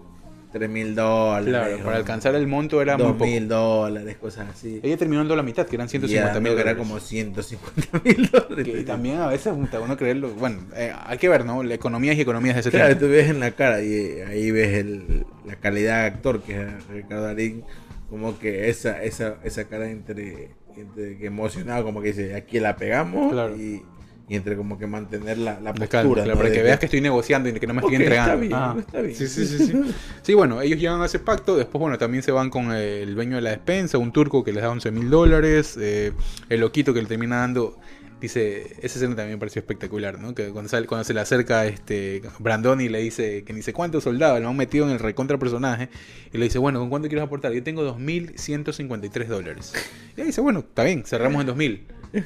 3 0.57 0.69
mil 0.69 0.95
dólares. 0.95 1.47
Claro, 1.49 1.83
para 1.83 1.97
alcanzar 1.97 2.35
el 2.35 2.47
monto 2.47 2.81
era 2.81 2.97
muy 2.97 3.03
2 3.07 3.13
poco. 3.13 3.25
mil 3.25 3.47
dólares, 3.47 4.17
cosas 4.17 4.49
así. 4.49 4.79
Ella 4.83 4.97
terminó 4.97 5.19
dando 5.21 5.35
la 5.35 5.43
mitad, 5.43 5.65
que 5.67 5.75
eran 5.75 5.87
150 5.89 6.33
150 6.33 6.39
mil 6.41 6.55
que 6.55 6.61
era 6.61 6.73
dólares. 6.73 6.87
como 6.87 6.99
150 6.99 8.01
mil 8.03 8.29
dólares. 8.31 8.65
Que 8.65 8.83
también 8.83 9.17
a 9.19 9.27
veces 9.27 9.53
uno 9.55 9.97
creerlo. 9.97 10.29
Bueno, 10.31 10.59
eh, 10.75 10.91
hay 11.05 11.17
que 11.17 11.29
ver, 11.29 11.45
¿no? 11.45 11.63
La 11.63 11.73
economía 11.73 12.13
y 12.13 12.21
economías 12.21 12.55
de 12.55 12.61
ese 12.61 12.71
Claro, 12.71 12.87
tiempo. 12.87 13.05
tú 13.05 13.11
ves 13.11 13.29
en 13.29 13.39
la 13.39 13.51
cara 13.51 13.81
y 13.81 13.93
eh, 13.93 14.25
ahí 14.25 14.51
ves 14.51 14.73
el, 14.77 15.25
la 15.45 15.55
calidad 15.55 16.01
de 16.01 16.07
actor 16.07 16.41
que 16.41 16.61
es 16.61 16.87
Ricardo 16.87 17.23
Darín, 17.25 17.63
como 18.09 18.37
que 18.39 18.69
esa, 18.69 19.03
esa, 19.03 19.35
esa 19.43 19.65
cara 19.65 19.89
entre, 19.89 20.51
entre 20.75 21.17
que 21.17 21.25
emocionado, 21.27 21.83
como 21.83 22.01
que 22.01 22.09
dice, 22.09 22.35
aquí 22.35 22.59
la 22.59 22.75
pegamos 22.77 23.31
Claro. 23.31 23.55
y, 23.57 23.83
y 24.29 24.35
entre 24.35 24.57
como 24.57 24.77
que 24.77 24.87
mantener 24.87 25.37
la, 25.37 25.53
la 25.61 25.73
postura. 25.73 25.87
calma, 25.87 26.13
claro, 26.15 26.31
¿no? 26.31 26.37
para 26.37 26.51
que 26.51 26.61
veas 26.61 26.79
que 26.79 26.85
estoy 26.87 26.99
negociando 27.01 27.47
y 27.49 27.53
que 27.53 27.65
no 27.67 27.73
me 27.73 27.79
estoy 27.81 27.95
Ok, 27.95 28.01
está 28.01 28.15
entregando. 28.33 28.41
bien, 28.41 28.53
Ah, 28.53 28.75
está 28.77 29.01
bien. 29.01 29.15
Sí, 29.15 29.27
sí, 29.27 29.45
sí, 29.45 29.57
sí. 29.65 29.73
Sí, 30.21 30.33
bueno, 30.33 30.61
ellos 30.61 30.79
llegan 30.79 31.01
a 31.01 31.05
ese 31.05 31.19
pacto. 31.19 31.55
Después, 31.55 31.79
bueno, 31.79 31.97
también 31.97 32.23
se 32.23 32.31
van 32.31 32.49
con 32.49 32.71
el 32.73 33.15
dueño 33.15 33.37
de 33.37 33.41
la 33.41 33.51
despensa, 33.51 33.97
un 33.97 34.11
turco 34.11 34.43
que 34.43 34.51
les 34.51 34.61
da 34.63 34.69
11 34.69 34.91
mil 34.91 35.09
dólares. 35.09 35.77
eh, 35.79 36.11
el 36.49 36.59
loquito 36.59 36.93
que 36.93 37.01
le 37.01 37.07
termina 37.07 37.37
dando. 37.37 37.77
Dice, 38.19 38.63
esa 38.81 38.97
escena 38.97 39.15
también 39.15 39.35
me 39.35 39.37
pareció 39.37 39.59
espectacular, 39.59 40.17
¿no? 40.19 40.33
Que 40.33 40.49
cuando, 40.49 40.67
sale, 40.69 40.87
cuando 40.87 41.03
se 41.03 41.13
le 41.13 41.19
acerca 41.19 41.67
este 41.67 42.23
Brandoni 42.39 42.85
y 42.85 42.89
le 42.89 42.99
dice 42.99 43.43
que 43.43 43.53
ni 43.53 43.61
sé 43.61 43.73
cuántos 43.73 44.05
soldados 44.05 44.41
lo 44.41 44.49
han 44.49 44.57
metido 44.57 44.87
en 44.87 44.91
el 44.93 44.97
recontra 44.99 45.37
personaje. 45.37 45.89
Y 46.33 46.37
le 46.39 46.45
dice, 46.45 46.57
bueno, 46.57 46.79
¿con 46.79 46.89
cuánto 46.89 47.07
quieres 47.09 47.23
aportar? 47.23 47.53
Yo 47.53 47.61
tengo 47.61 47.83
2.153 47.95 49.25
dólares. 49.27 49.73
Y 50.15 50.21
él 50.21 50.27
dice, 50.27 50.41
bueno, 50.41 50.59
está 50.59 50.83
bien, 50.83 51.03
cerramos 51.05 51.41
en 51.43 51.47
2.000. 51.55 51.79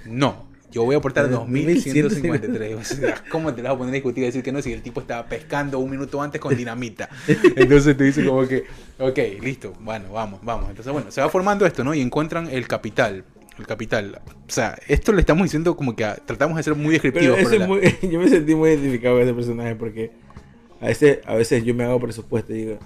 No, 0.06 0.48
yo 0.72 0.84
voy 0.84 0.96
a 0.96 1.00
aportar 1.00 1.30
2.153. 1.30 2.76
O 2.80 2.84
sea, 2.84 3.24
¿Cómo 3.30 3.54
te 3.54 3.62
la 3.62 3.70
vas 3.70 3.76
a 3.76 3.78
poner 3.80 3.92
a 3.92 3.96
discutir 3.96 4.24
y 4.24 4.28
decir 4.28 4.42
que 4.44 4.52
no 4.52 4.62
si 4.62 4.72
el 4.74 4.82
tipo 4.82 5.02
estaba 5.02 5.26
pescando 5.28 5.80
un 5.80 5.90
minuto 5.92 6.22
antes 6.22 6.40
con 6.40 6.56
dinamita? 6.56 7.10
Entonces 7.56 7.96
te 7.98 8.04
dice 8.04 8.26
como 8.26 8.48
que, 8.48 8.64
ok, 9.00 9.20
listo, 9.42 9.74
bueno, 9.82 10.12
vamos, 10.14 10.40
vamos. 10.44 10.70
Entonces, 10.70 10.92
bueno, 10.92 11.12
se 11.12 11.22
va 11.22 11.30
formando 11.30 11.66
esto, 11.66 11.84
¿no? 11.84 11.94
Y 11.94 12.02
encuentran 12.02 12.48
el 12.50 12.68
capital. 12.68 13.24
El 13.60 13.68
capital. 13.68 14.22
O 14.28 14.52
sea, 14.52 14.78
esto 14.88 15.12
le 15.12 15.20
estamos 15.20 15.44
diciendo 15.44 15.76
como 15.76 15.96
que 15.96 16.06
a- 16.06 16.16
tratamos 16.16 16.58
de 16.58 16.64
ser 16.64 16.74
muy 16.76 16.94
descriptivos. 16.94 17.38
pero 17.50 17.68
muy- 17.68 17.82
yo 18.10 18.20
me 18.20 18.30
sentí 18.30 18.56
muy 18.56 18.70
identificado 18.72 19.16
con 19.16 19.24
ese 19.24 19.34
personaje 19.34 19.76
porque 19.76 20.12
a 20.80 20.88
veces, 20.88 21.20
a 21.26 21.36
veces 21.36 21.64
yo 21.64 21.76
me 21.76 21.84
hago 21.84 22.00
presupuesto 22.00 22.54
y 22.54 22.58
digo, 22.66 22.80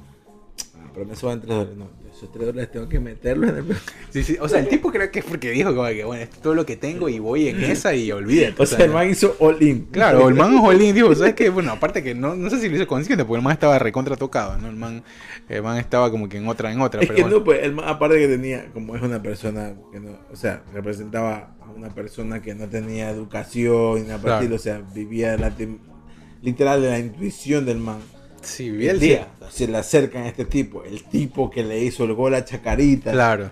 "Ah, 0.75 0.89
pero 0.93 1.05
me 1.05 1.15
suban 1.15 1.39
3 1.39 1.49
dólares. 1.49 1.77
No, 1.77 1.88
esos 2.18 2.32
3 2.32 2.45
dólares 2.47 2.72
tengo 2.72 2.88
que 2.88 2.99
meterlos 2.99 3.49
en 3.49 3.57
el... 3.57 3.66
Sí, 4.09 4.24
sí, 4.24 4.38
O 4.39 4.47
sea, 4.47 4.59
el 4.59 4.68
tipo 4.68 4.91
creo 4.91 5.11
que 5.11 5.20
es 5.20 5.26
porque 5.26 5.51
dijo 5.51 5.76
como 5.76 5.88
que, 5.88 6.03
bueno, 6.03 6.24
esto 6.24 6.36
es 6.36 6.41
todo 6.41 6.55
lo 6.55 6.66
que 6.66 6.76
tengo 6.78 7.09
y 7.09 7.20
voy 7.20 7.49
en 7.49 7.63
esa 7.63 7.93
y 7.93 8.11
olvídate. 8.11 8.55
O 8.61 8.66
sea, 8.66 8.86
el 8.86 8.91
man 8.91 9.09
hizo 9.09 9.36
all 9.39 9.61
in. 9.61 9.86
Claro, 9.91 10.28
el 10.28 10.36
man 10.36 10.57
Jolín 10.57 10.95
dijo, 10.95 11.13
¿sabes 11.16 11.34
qué? 11.34 11.49
Bueno, 11.49 11.72
aparte 11.72 12.03
que 12.03 12.16
no, 12.16 12.36
no 12.36 12.49
sé 12.49 12.59
si 12.59 12.70
lo 12.70 12.76
hizo 12.76 12.88
consciente, 12.88 13.26
porque 13.26 13.38
el 13.39 13.43
man 13.43 13.53
estaba 13.53 13.78
recontra 13.80 14.16
tocado, 14.16 14.57
¿no? 14.57 14.70
El 14.70 14.76
man, 14.76 15.03
el 15.49 15.61
man 15.61 15.78
estaba 15.78 16.09
como 16.11 16.30
que 16.30 16.38
en 16.38 16.47
otra, 16.47 16.72
en 16.72 16.82
otra, 16.82 17.01
Es 17.01 17.07
pero 17.07 17.16
que 17.16 17.22
bueno. 17.24 17.38
no, 17.38 17.43
pues, 17.43 17.63
el 17.63 17.74
man, 17.74 17.86
aparte 17.88 18.18
que 18.18 18.28
tenía, 18.28 18.72
como 18.74 18.95
es 18.95 19.01
una 19.01 19.22
persona 19.22 19.74
que 19.91 19.99
no, 19.99 20.18
o 20.32 20.36
sea, 20.36 20.63
representaba 20.74 21.55
a 21.61 21.72
una 21.72 21.89
persona 21.89 22.41
que 22.41 22.55
no 22.55 22.68
tenía 22.68 23.09
educación 23.09 24.07
nada 24.07 24.16
el 24.16 24.22
Claro. 24.22 24.55
o 24.55 24.59
sea, 24.59 24.82
vivía 24.93 25.38
la 25.38 25.53
literal 26.41 26.82
de 26.82 26.89
la 26.89 26.99
intuición 26.99 27.66
del 27.66 27.78
man. 27.78 27.97
Sí, 28.45 28.67
el 28.87 28.99
día. 28.99 29.27
Se 29.49 29.67
le 29.67 29.77
acercan 29.77 30.23
a 30.23 30.27
este 30.29 30.45
tipo, 30.45 30.83
el 30.83 31.03
tipo 31.03 31.49
que 31.49 31.63
le 31.63 31.83
hizo 31.83 32.03
el 32.05 32.13
gol 32.13 32.35
a 32.35 32.45
Chacarita. 32.45 33.11
Claro. 33.11 33.51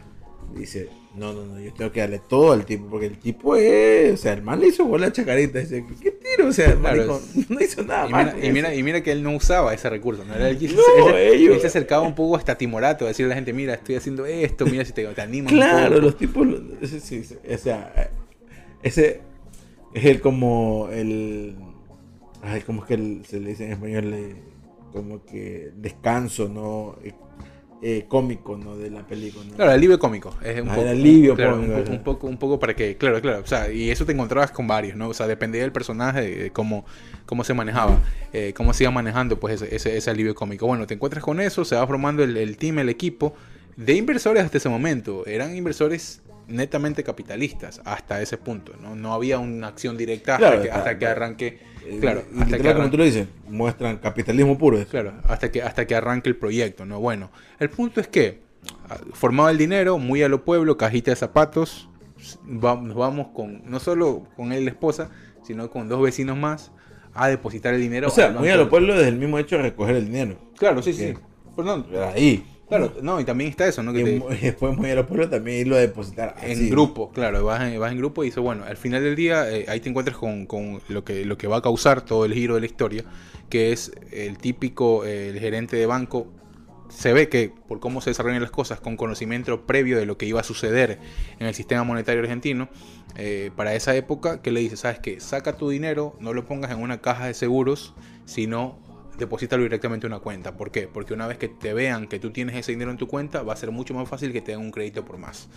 Dice, 0.56 0.88
no, 1.16 1.34
no, 1.34 1.46
no, 1.46 1.60
yo 1.60 1.74
tengo 1.74 1.92
que 1.92 2.00
darle 2.00 2.20
todo 2.28 2.52
al 2.54 2.66
tipo, 2.66 2.86
porque 2.88 3.08
el 3.08 3.18
tipo 3.18 3.56
es, 3.56 4.14
o 4.14 4.18
sea, 4.18 4.34
el 4.34 4.42
man 4.44 4.60
le 4.60 4.68
hizo 4.68 4.86
gol 4.86 5.04
a 5.04 5.12
Chacarita. 5.12 5.60
Dice, 5.60 5.84
¿qué 6.02 6.12
tiro? 6.12 6.48
O 6.50 6.52
sea, 6.54 6.76
Claro, 6.76 7.20
no 7.50 7.60
hizo 7.60 7.84
nada 7.84 8.08
Y 8.08 8.12
mal 8.12 8.34
mira, 8.36 8.48
y, 8.48 8.52
mira, 8.52 8.76
y 8.76 8.84
mira 8.84 9.02
que 9.02 9.12
él 9.12 9.24
no 9.24 9.32
usaba 9.36 9.74
ese 9.74 9.90
recurso, 9.90 10.24
¿no? 10.26 10.36
Era 10.36 10.50
él, 10.50 10.58
él- 10.62 10.76
No, 10.76 11.18
él- 11.18 11.60
se 11.62 11.68
acercaba 11.68 12.04
un 12.06 12.14
poco 12.16 12.36
hasta 12.38 12.56
timorato 12.58 13.06
a 13.06 13.08
decirle 13.10 13.28
a 13.28 13.30
la 13.30 13.36
gente, 13.36 13.52
mira, 13.54 13.74
estoy 13.74 13.96
haciendo 13.96 14.26
esto, 14.26 14.66
mira 14.68 14.86
si 14.86 14.94
te, 14.94 15.06
te 15.06 15.22
animas 15.22 15.52
Claro, 15.54 15.90
poco". 15.96 16.02
los 16.02 16.18
tipos, 16.18 16.48
sí, 16.84 17.24
sí, 17.24 17.36
o 17.52 17.58
sea, 17.58 18.12
ese 18.84 19.22
es 19.94 20.06
el 20.06 20.22
como 20.22 20.90
el, 20.92 21.56
ay, 22.44 22.62
¿cómo 22.62 22.82
es 22.84 22.88
que 22.88 22.94
el- 22.96 23.26
se 23.28 23.40
le 23.40 23.50
dice 23.50 23.66
en 23.66 23.72
español? 23.74 24.36
Como 24.94 25.26
que 25.26 25.72
descanso, 25.76 26.48
¿no? 26.48 26.96
Eh, 27.04 27.14
eh, 27.86 28.06
cómico, 28.08 28.56
¿no? 28.58 28.78
De 28.78 28.90
la 28.90 29.06
película, 29.06 29.44
¿no? 29.44 29.56
Claro, 29.56 29.72
alivio 29.72 30.00
cómico. 30.00 30.34
Es 30.42 30.62
un 30.62 30.70
Ah, 30.70 30.76
poco, 30.76 30.88
alivio 30.88 31.36
claro, 31.36 31.56
cómico, 31.58 31.74
un, 31.74 31.78
poco, 31.78 31.84
ajá. 31.84 31.92
un, 31.98 32.04
poco, 32.04 32.28
un 32.28 32.38
poco 32.38 32.60
para 32.60 32.76
que, 32.76 32.96
claro, 32.96 33.20
claro. 33.20 33.42
O 33.44 33.46
sea, 33.48 33.70
y 33.74 33.90
eso 33.90 34.06
te 34.06 34.14
encontrabas 34.14 34.52
con 34.52 34.68
varios, 34.68 34.96
¿no? 34.96 35.10
O 35.10 35.14
sea, 35.14 35.28
dependía 35.28 35.62
del 35.64 35.74
personaje, 35.74 36.22
de 36.22 36.52
cómo, 36.52 36.86
cómo 37.26 37.44
se 37.44 37.54
manejaba, 37.54 38.00
eh, 38.32 38.54
cómo 38.56 38.72
se 38.74 38.86
iba 38.86 38.92
manejando, 38.92 39.38
pues, 39.40 39.62
ese, 39.62 39.76
ese, 39.76 39.98
ese 39.98 40.10
alivio 40.10 40.34
cómico. 40.34 40.66
Bueno, 40.66 40.88
te 40.88 40.94
encuentras 40.94 41.22
con 41.24 41.42
eso, 41.42 41.66
se 41.66 41.76
va 41.76 41.86
formando 41.86 42.24
el, 42.24 42.38
el 42.38 42.56
team, 42.56 42.80
el 42.80 42.88
equipo 42.88 43.34
de 43.76 43.96
inversores 43.96 44.46
hasta 44.46 44.60
ese 44.60 44.70
momento. 44.70 45.26
Eran 45.26 45.54
inversores 45.54 46.22
netamente 46.54 47.04
capitalistas 47.04 47.82
hasta 47.84 48.22
ese 48.22 48.38
punto, 48.38 48.74
¿no? 48.82 48.96
No 48.96 49.14
había 49.14 49.40
una 49.40 49.68
acción 49.68 49.98
directa 49.98 50.36
hasta, 50.36 50.48
Claro, 50.48 50.62
que, 50.62 50.68
claro, 50.70 50.80
hasta 50.80 50.98
que 51.00 51.06
arranque. 51.08 51.48
Eh, 51.86 51.98
Claro, 52.00 52.24
y 52.32 52.36
hasta 52.36 52.46
que 52.46 52.52
literal, 52.58 52.76
como 52.78 52.90
tú 52.92 52.98
lo 52.98 53.04
dices, 53.04 53.28
muestran 53.50 53.98
capitalismo 53.98 54.58
puro. 54.58 54.78
eso. 54.78 54.88
Claro, 54.90 55.14
hasta 55.28 55.52
que, 55.52 55.62
hasta 55.62 55.86
que 55.86 55.96
arranque 55.96 56.30
el 56.30 56.38
proyecto, 56.38 56.86
¿no? 56.86 57.00
Bueno, 57.02 57.30
el 57.60 57.70
punto 57.70 58.00
es 58.00 58.08
que, 58.08 58.40
ah, 58.90 58.98
formado 59.14 59.50
el 59.50 59.58
dinero, 59.58 59.98
muy 59.98 60.24
a 60.24 60.30
lo 60.30 60.46
pueblo, 60.46 60.78
cajita 60.78 61.12
de 61.12 61.16
zapatos, 61.18 61.90
va- 62.46 62.80
nos 62.80 62.96
vamos 62.96 63.28
con, 63.34 63.64
no 63.70 63.80
solo 63.82 64.26
con 64.38 64.54
él 64.54 64.62
y 64.62 64.66
la 64.66 64.72
esposa, 64.72 65.10
sino 65.44 65.70
con 65.70 65.90
dos 65.90 66.02
vecinos 66.02 66.38
más, 66.38 66.72
a 67.14 67.28
depositar 67.28 67.74
el 67.74 67.82
dinero. 67.82 68.08
O 68.08 68.12
sea, 68.12 68.30
muy 68.30 68.48
a 68.50 68.56
lo 68.56 68.70
pueblo 68.70 68.94
desde 68.96 69.10
el 69.10 69.18
mismo 69.18 69.38
hecho 69.38 69.58
de 69.58 69.64
recoger 69.64 69.96
el 69.98 70.06
dinero. 70.06 70.38
Claro, 70.58 70.82
sí, 70.82 70.94
sí. 70.94 71.14
No, 71.58 71.86
Ahí. 72.16 72.44
Claro, 72.78 72.94
no, 73.02 73.20
y 73.20 73.26
también 73.26 73.50
está 73.50 73.68
eso, 73.68 73.84
¿no? 73.84 73.94
Que 73.94 74.00
Y 74.00 74.04
te- 74.04 74.24
y 74.32 74.38
después 74.46 74.76
muy 74.78 74.90
a 74.92 74.96
lo 74.96 75.06
pueblo 75.08 75.30
también 75.30 75.60
irlo 75.62 75.76
a 75.76 75.80
depositar. 75.80 76.36
en 76.42 76.52
así. 76.52 76.70
grupo, 76.70 77.12
claro, 77.12 77.44
vas 77.46 77.62
en, 77.72 77.80
vas 77.80 77.92
en 77.92 77.98
grupo 77.98 78.24
y 78.24 78.28
dices, 78.28 78.42
bueno, 78.44 78.64
al 78.66 78.78
final 78.78 79.04
del 79.04 79.16
día 79.16 79.50
eh, 79.52 79.66
ahí 79.68 79.80
te 79.80 79.90
encuentras 79.90 80.18
con, 80.18 80.46
con 80.46 80.82
lo, 80.90 81.04
que, 81.04 81.26
lo 81.26 81.38
que 81.38 81.48
va 81.48 81.58
a 81.58 81.62
causar 81.62 82.02
todo 82.04 82.26
el 82.26 82.34
giro 82.34 82.56
de 82.56 82.62
la 82.62 82.66
historia, 82.66 83.04
que 83.50 83.72
es 83.72 83.92
el 84.12 84.38
típico, 84.38 85.06
eh, 85.06 85.30
el 85.30 85.40
gerente 85.40 85.78
de 85.78 85.86
banco, 85.86 86.28
se 86.90 87.14
ve 87.14 87.30
que 87.30 87.52
por 87.68 87.80
cómo 87.80 88.02
se 88.02 88.12
desarrollan 88.12 88.42
las 88.42 88.52
cosas, 88.52 88.80
con 88.80 88.98
conocimiento 88.98 89.66
previo 89.66 89.98
de 89.98 90.06
lo 90.06 90.18
que 90.18 90.26
iba 90.26 90.42
a 90.42 90.44
suceder 90.44 91.00
en 91.40 91.48
el 91.48 91.54
sistema 91.56 91.84
monetario 91.84 92.22
argentino, 92.22 92.70
eh, 93.16 93.52
para 93.56 93.74
esa 93.76 93.96
época, 93.96 94.42
que 94.42 94.52
le 94.52 94.60
dice, 94.60 94.78
sabes 94.78 95.00
que 95.00 95.20
saca 95.20 95.58
tu 95.58 95.70
dinero, 95.70 96.16
no 96.20 96.34
lo 96.34 96.46
pongas 96.46 96.72
en 96.72 96.80
una 96.82 97.02
caja 97.02 97.28
de 97.28 97.34
seguros, 97.34 97.94
sino 98.26 98.78
deposítalo 99.18 99.64
directamente 99.64 100.08
en 100.08 100.14
una 100.14 100.22
cuenta. 100.22 100.56
¿Por 100.58 100.72
qué? 100.72 100.88
Porque 100.92 101.14
una 101.14 101.28
vez 101.28 101.38
que 101.38 101.48
te 101.48 101.74
vean 101.74 102.08
que 102.08 102.20
tú 102.20 102.32
tienes 102.32 102.56
ese 102.56 102.72
dinero 102.72 102.92
en 102.92 102.98
tu 102.98 103.08
cuenta, 103.08 103.44
va 103.44 103.54
a 103.54 103.56
ser 103.56 103.72
mucho 103.72 103.94
más 103.94 104.08
fácil 104.10 104.32
que 104.34 104.42
te 104.42 104.52
den 104.52 104.62
un 104.62 104.72
crédito 104.72 105.06
por 105.06 105.18
más. 105.18 105.50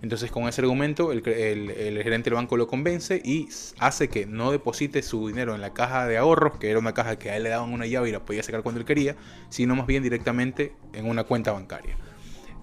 Entonces 0.00 0.30
con 0.30 0.46
ese 0.46 0.60
argumento 0.60 1.10
el, 1.10 1.26
el- 1.26 1.70
el 1.70 2.02
gerente 2.04 2.30
del 2.30 2.34
banco 2.34 2.56
lo 2.56 2.68
convence 2.68 3.20
y 3.24 3.48
hace 3.78 4.08
que 4.08 4.26
no 4.26 4.52
deposite 4.52 5.02
su 5.02 5.26
dinero 5.26 5.54
en 5.56 5.60
la 5.60 5.72
caja 5.74 6.06
de 6.06 6.16
ahorros, 6.18 6.58
que 6.58 6.70
era 6.70 6.78
una 6.78 6.94
caja 6.94 7.18
que 7.18 7.30
a 7.30 7.36
él 7.36 7.42
le 7.42 7.48
daban 7.48 7.72
una 7.72 7.86
llave 7.86 8.08
y 8.10 8.12
la 8.12 8.24
podía 8.24 8.42
sacar 8.44 8.62
cuando 8.62 8.80
él 8.80 8.86
quería, 8.86 9.16
sino 9.48 9.74
más 9.74 9.86
bien 9.88 10.02
directamente 10.04 10.72
en 10.92 11.06
una 11.06 11.24
cuenta 11.24 11.50
bancaria. 11.52 11.96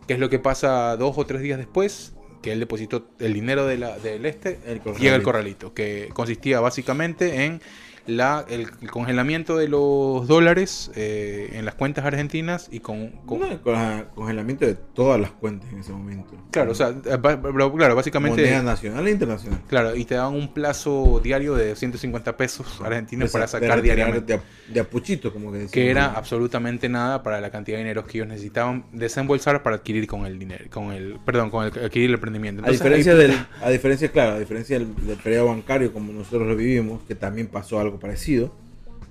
¿Qué 0.07 0.13
es 0.13 0.19
lo 0.19 0.29
que 0.29 0.39
pasa 0.39 0.95
dos 0.95 1.17
o 1.17 1.25
tres 1.25 1.41
días 1.41 1.57
después? 1.57 2.13
Que 2.41 2.51
él 2.51 2.59
depositó 2.59 3.09
el 3.19 3.33
dinero 3.33 3.65
de 3.65 3.79
la, 3.79 3.97
del 3.97 4.25
este, 4.27 4.59
El 4.67 4.79
llega 4.99 5.15
el 5.15 5.23
corralito, 5.23 5.73
que 5.73 6.09
consistía 6.13 6.59
básicamente 6.59 7.43
en 7.43 7.59
la, 8.07 8.45
el, 8.49 8.67
el 8.81 8.91
congelamiento 8.91 9.57
de 9.57 9.67
los 9.67 10.27
dólares 10.27 10.91
eh, 10.95 11.49
en 11.53 11.65
las 11.65 11.75
cuentas 11.75 12.05
argentinas 12.05 12.67
y 12.71 12.79
con, 12.79 13.09
con- 13.25 13.39
No, 13.39 13.61
con 13.61 13.75
el 13.75 14.05
congelamiento 14.13 14.65
de 14.65 14.75
todas 14.75 15.19
las 15.19 15.31
cuentas 15.31 15.71
en 15.73 15.79
ese 15.79 15.91
momento. 15.91 16.33
Claro, 16.51 16.71
o 16.71 16.75
sea, 16.75 16.89
eh, 16.89 17.17
ba- 17.19 17.35
ba- 17.35 17.73
claro, 17.75 17.95
básicamente... 17.95 18.41
Moneda 18.41 18.63
nacional 18.63 19.07
e 19.07 19.11
internacional. 19.11 19.59
Claro, 19.67 19.95
y 19.95 20.05
te 20.05 20.15
daban 20.15 20.35
un 20.35 20.53
plazo 20.53 21.19
diario 21.23 21.55
de 21.55 21.75
150 21.75 22.37
pesos 22.37 22.79
argentinos 22.81 23.31
para 23.31 23.47
sacar 23.47 23.81
diariamente. 23.81 24.33
De, 24.33 24.39
a- 24.39 24.73
de 24.73 24.79
a 24.79 24.83
puchito, 24.83 25.33
como 25.33 25.51
que 25.51 25.57
decimos. 25.59 25.71
Que 25.73 25.89
era 25.89 26.05
absolutamente 26.13 26.87
nada 26.89 27.23
para 27.23 27.41
la 27.41 27.49
cantidad 27.51 27.77
de 27.77 27.83
dinero 27.83 28.05
que 28.05 28.17
ellos 28.19 28.27
necesitaban 28.27 28.85
desembolsar 28.91 29.63
para 29.63 29.77
adquirir 29.77 30.07
con 30.07 30.25
el 30.25 30.37
dinero, 30.39 30.65
con 30.71 30.91
el, 30.91 31.19
perdón, 31.25 31.49
con 31.49 31.65
el 31.65 31.71
adquirir 31.85 32.09
el 32.09 32.15
emprendimiento. 32.15 32.63
A 32.65 32.69
diferencia, 32.69 33.13
ahí- 33.13 33.17
del, 33.17 33.33
a 33.63 33.69
diferencia, 33.69 34.09
claro, 34.11 34.33
a 34.33 34.39
diferencia 34.39 34.77
del, 34.79 34.95
del 35.05 35.17
periodo 35.17 35.47
bancario 35.47 35.91
como 35.91 36.13
nosotros 36.13 36.47
lo 36.47 36.55
vivimos, 36.55 37.01
que 37.07 37.15
también 37.15 37.47
pasó 37.47 37.79
algo 37.79 37.94
parecido, 37.99 38.51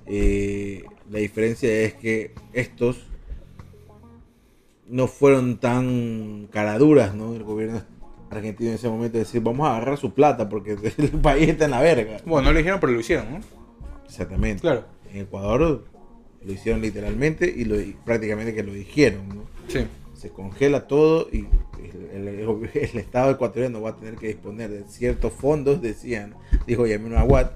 eh, 0.05 0.83
la 1.09 1.19
diferencia 1.19 1.69
es 1.81 1.93
que 1.93 2.33
estos 2.53 2.97
no 4.87 5.07
fueron 5.07 5.57
tan 5.57 6.47
caraduras, 6.51 7.15
¿no? 7.15 7.33
El 7.35 7.43
gobierno 7.43 7.81
argentino 8.29 8.69
en 8.69 8.75
ese 8.75 8.89
momento 8.89 9.17
decir, 9.17 9.41
vamos 9.41 9.67
a 9.67 9.75
agarrar 9.77 9.97
su 9.97 10.13
plata 10.13 10.47
porque 10.49 10.75
el 10.97 11.09
país 11.11 11.49
está 11.49 11.65
en 11.65 11.71
la 11.71 11.81
verga. 11.81 12.17
Bueno, 12.25 12.47
no 12.47 12.51
lo 12.53 12.57
dijeron, 12.59 12.79
pero 12.79 12.93
lo 12.93 12.99
hicieron, 12.99 13.31
¿no? 13.31 13.39
Exactamente. 14.05 14.61
Claro. 14.61 14.85
En 15.11 15.21
Ecuador 15.21 15.85
lo 16.45 16.51
hicieron 16.53 16.81
literalmente 16.81 17.51
y, 17.55 17.65
lo, 17.65 17.79
y 17.79 17.95
prácticamente 18.05 18.53
que 18.53 18.63
lo 18.63 18.73
dijeron, 18.73 19.27
¿no? 19.29 19.41
Sí. 19.67 19.79
Se 20.13 20.29
congela 20.29 20.87
todo 20.87 21.27
y 21.31 21.47
el, 22.13 22.27
el- 22.27 22.69
el 22.73 22.97
Estado 22.99 23.31
ecuatoriano 23.31 23.81
va 23.81 23.91
a 23.91 23.95
tener 23.95 24.15
que 24.15 24.27
disponer 24.27 24.69
de 24.69 24.83
ciertos 24.87 25.33
fondos, 25.33 25.81
decían, 25.81 26.35
dijo 26.67 26.85
Yamino 26.85 27.17
Aguad, 27.17 27.51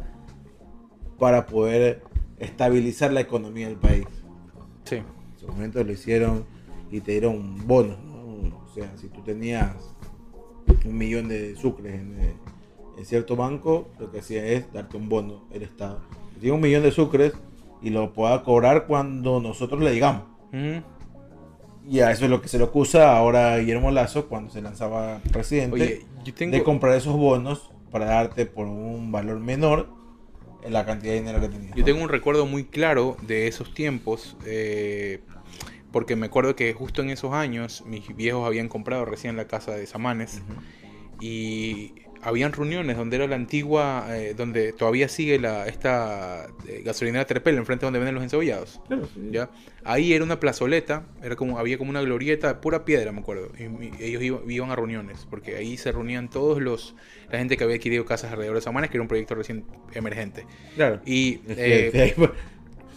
para 1.19 1.45
poder 1.45 2.01
estabilizar 2.39 3.11
la 3.13 3.21
economía 3.21 3.67
del 3.67 3.77
país. 3.77 4.07
Sí. 4.85 4.95
En 4.95 5.05
su 5.39 5.47
momento 5.47 5.83
lo 5.83 5.91
hicieron 5.91 6.45
y 6.91 7.01
te 7.01 7.11
dieron 7.11 7.67
bonos, 7.67 7.99
¿no? 7.99 8.19
O 8.65 8.73
sea, 8.73 8.95
si 8.97 9.09
tú 9.09 9.21
tenías 9.21 9.75
un 10.85 10.97
millón 10.97 11.27
de 11.27 11.55
sucres 11.55 11.95
en, 11.95 12.19
eh, 12.19 12.33
en 12.97 13.05
cierto 13.05 13.35
banco, 13.35 13.89
lo 13.99 14.11
que 14.11 14.19
hacía 14.19 14.45
es 14.45 14.71
darte 14.73 14.97
un 14.97 15.09
bono 15.09 15.45
el 15.51 15.63
Estado. 15.63 16.01
Tiene 16.39 16.55
un 16.55 16.61
millón 16.61 16.83
de 16.83 16.91
sucres 16.91 17.33
y 17.81 17.89
lo 17.89 18.13
pueda 18.13 18.43
cobrar 18.43 18.87
cuando 18.87 19.39
nosotros 19.39 19.81
le 19.81 19.91
digamos. 19.91 20.23
Y 21.87 22.01
a 22.01 22.11
eso 22.11 22.25
es 22.25 22.31
lo 22.31 22.41
que 22.41 22.47
se 22.47 22.57
le 22.57 22.65
acusa 22.65 23.17
ahora 23.17 23.53
a 23.53 23.57
Guillermo 23.57 23.91
Lazo 23.91 24.27
cuando 24.27 24.51
se 24.51 24.61
lanzaba 24.61 25.19
presidente 25.31 25.75
Oye, 25.75 26.05
yo 26.23 26.33
tengo... 26.33 26.55
de 26.55 26.63
comprar 26.63 26.95
esos 26.95 27.15
bonos 27.15 27.71
para 27.91 28.05
darte 28.05 28.45
por 28.45 28.67
un 28.67 29.11
valor 29.11 29.39
menor 29.39 29.98
en 30.63 30.73
la 30.73 30.85
cantidad 30.85 31.13
de 31.13 31.19
dinero 31.19 31.41
que 31.41 31.49
tenías. 31.49 31.75
Yo 31.75 31.83
tengo 31.83 32.01
un 32.01 32.09
recuerdo 32.09 32.45
muy 32.45 32.65
claro 32.65 33.17
de 33.21 33.47
esos 33.47 33.73
tiempos, 33.73 34.37
eh, 34.45 35.21
porque 35.91 36.15
me 36.15 36.27
acuerdo 36.27 36.55
que 36.55 36.73
justo 36.73 37.01
en 37.01 37.09
esos 37.09 37.33
años 37.33 37.83
mis 37.85 38.15
viejos 38.15 38.45
habían 38.45 38.69
comprado 38.69 39.05
recién 39.05 39.35
la 39.35 39.47
casa 39.47 39.71
de 39.75 39.87
Samanes 39.87 40.41
y 41.19 41.93
habían 42.21 42.51
reuniones 42.51 42.97
donde 42.97 43.15
era 43.15 43.27
la 43.27 43.37
antigua, 43.37 44.07
eh, 44.09 44.33
donde 44.35 44.73
todavía 44.73 45.07
sigue 45.07 45.39
la 45.39 45.67
esta 45.67 46.47
eh, 46.67 46.81
gasolinera 46.83 47.25
Terpel, 47.25 47.55
enfrente 47.57 47.85
donde 47.85 47.99
venden 47.99 48.15
los 48.15 48.23
encebollados. 48.25 48.81
Claro, 48.87 49.07
sí. 49.13 49.21
¿ya? 49.31 49.49
Ahí 49.85 50.11
era 50.11 50.25
una 50.25 50.37
plazoleta, 50.39 51.05
era 51.23 51.37
como, 51.37 51.57
había 51.59 51.77
como 51.77 51.91
una 51.91 52.01
glorieta 52.01 52.49
de 52.49 52.55
pura 52.55 52.83
piedra, 52.83 53.13
me 53.13 53.19
acuerdo. 53.21 53.51
Y, 53.57 53.63
y 54.03 54.05
ellos 54.05 54.21
iba- 54.21 54.41
iban, 54.49 54.69
a 54.69 54.75
reuniones, 54.75 55.25
porque 55.29 55.55
ahí 55.55 55.77
se 55.77 55.93
reunían 55.93 56.29
todos 56.29 56.61
los, 56.61 56.93
la 57.31 57.39
gente 57.39 57.55
que 57.55 57.63
había 57.63 57.77
adquirido 57.77 58.03
casas 58.05 58.31
alrededor 58.33 58.55
de 58.55 58.61
Samanes, 58.61 58.89
que 58.89 58.97
era 58.97 59.01
un 59.01 59.07
proyecto 59.07 59.35
recién 59.35 59.63
emergente. 59.93 60.45
Claro. 60.75 60.99
Y 61.05 61.39
eh, 61.47 61.89
de 61.93 62.01
ahí 62.01 62.11
pa- 62.11 62.33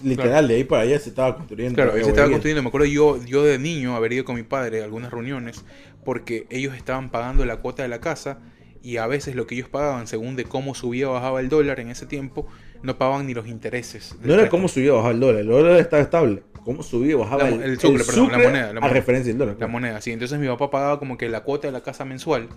literal, 0.02 0.48
de 0.48 0.56
ahí 0.56 0.64
para 0.64 0.82
allá 0.82 0.98
se 0.98 1.10
estaba 1.10 1.36
construyendo. 1.36 1.76
Claro, 1.76 1.92
se 1.92 2.00
estaba 2.00 2.28
construyendo. 2.28 2.60
Me 2.62 2.68
acuerdo 2.68 2.86
yo, 2.86 3.24
yo 3.24 3.44
de 3.44 3.58
niño 3.60 3.94
haber 3.94 4.12
ido 4.14 4.24
con 4.24 4.34
mi 4.34 4.42
padre 4.42 4.80
a 4.80 4.84
algunas 4.84 5.12
reuniones 5.12 5.64
porque 6.04 6.46
ellos 6.50 6.74
estaban 6.74 7.10
pagando 7.10 7.44
la 7.44 7.56
cuota 7.58 7.82
de 7.82 7.88
la 7.88 8.00
casa 8.00 8.38
y 8.82 8.96
a 8.96 9.06
veces 9.06 9.34
lo 9.36 9.46
que 9.46 9.54
ellos 9.54 9.68
pagaban, 9.68 10.06
según 10.06 10.34
de 10.36 10.44
cómo 10.44 10.74
subía 10.74 11.08
o 11.08 11.12
bajaba 11.12 11.40
el 11.40 11.48
dólar 11.48 11.78
en 11.80 11.88
ese 11.88 12.06
tiempo, 12.06 12.46
no 12.82 12.98
pagaban 12.98 13.26
ni 13.26 13.34
los 13.34 13.46
intereses. 13.46 14.16
No 14.22 14.34
era 14.34 14.48
cómo 14.48 14.66
subía 14.68 14.92
o 14.92 14.96
bajaba 14.96 15.14
el 15.14 15.20
dólar, 15.20 15.40
el 15.42 15.46
dólar 15.46 15.76
estaba 15.80 16.02
estable. 16.02 16.42
Cómo 16.64 16.82
subía 16.82 17.16
o 17.16 17.20
bajaba 17.20 17.44
La- 17.44 17.48
el, 17.56 17.62
el 17.62 17.78
sucre, 17.80 18.04
perdón, 18.04 18.32
la 18.32 18.38
moneda, 18.38 18.62
la 18.64 18.70
a 18.70 18.74
moneda. 18.74 18.88
referencia 18.88 19.30
del 19.32 19.38
dólar. 19.38 19.54
La 19.54 19.58
claro. 19.58 19.72
moneda, 19.72 20.00
sí. 20.00 20.10
Entonces 20.12 20.38
mi 20.38 20.46
papá 20.48 20.70
pagaba 20.70 20.98
como 20.98 21.16
que 21.18 21.28
la 21.28 21.42
cuota 21.42 21.68
de 21.68 21.72
la 21.72 21.82
casa 21.82 22.04
mensual 22.04 22.48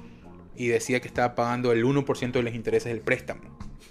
y 0.56 0.68
decía 0.68 1.00
que 1.00 1.08
estaba 1.08 1.36
pagando 1.36 1.72
el 1.72 1.84
1% 1.86 2.32
de 2.32 2.43
los 2.43 2.54
intereses 2.56 2.91
del 2.91 3.02
préstamo. 3.02 3.41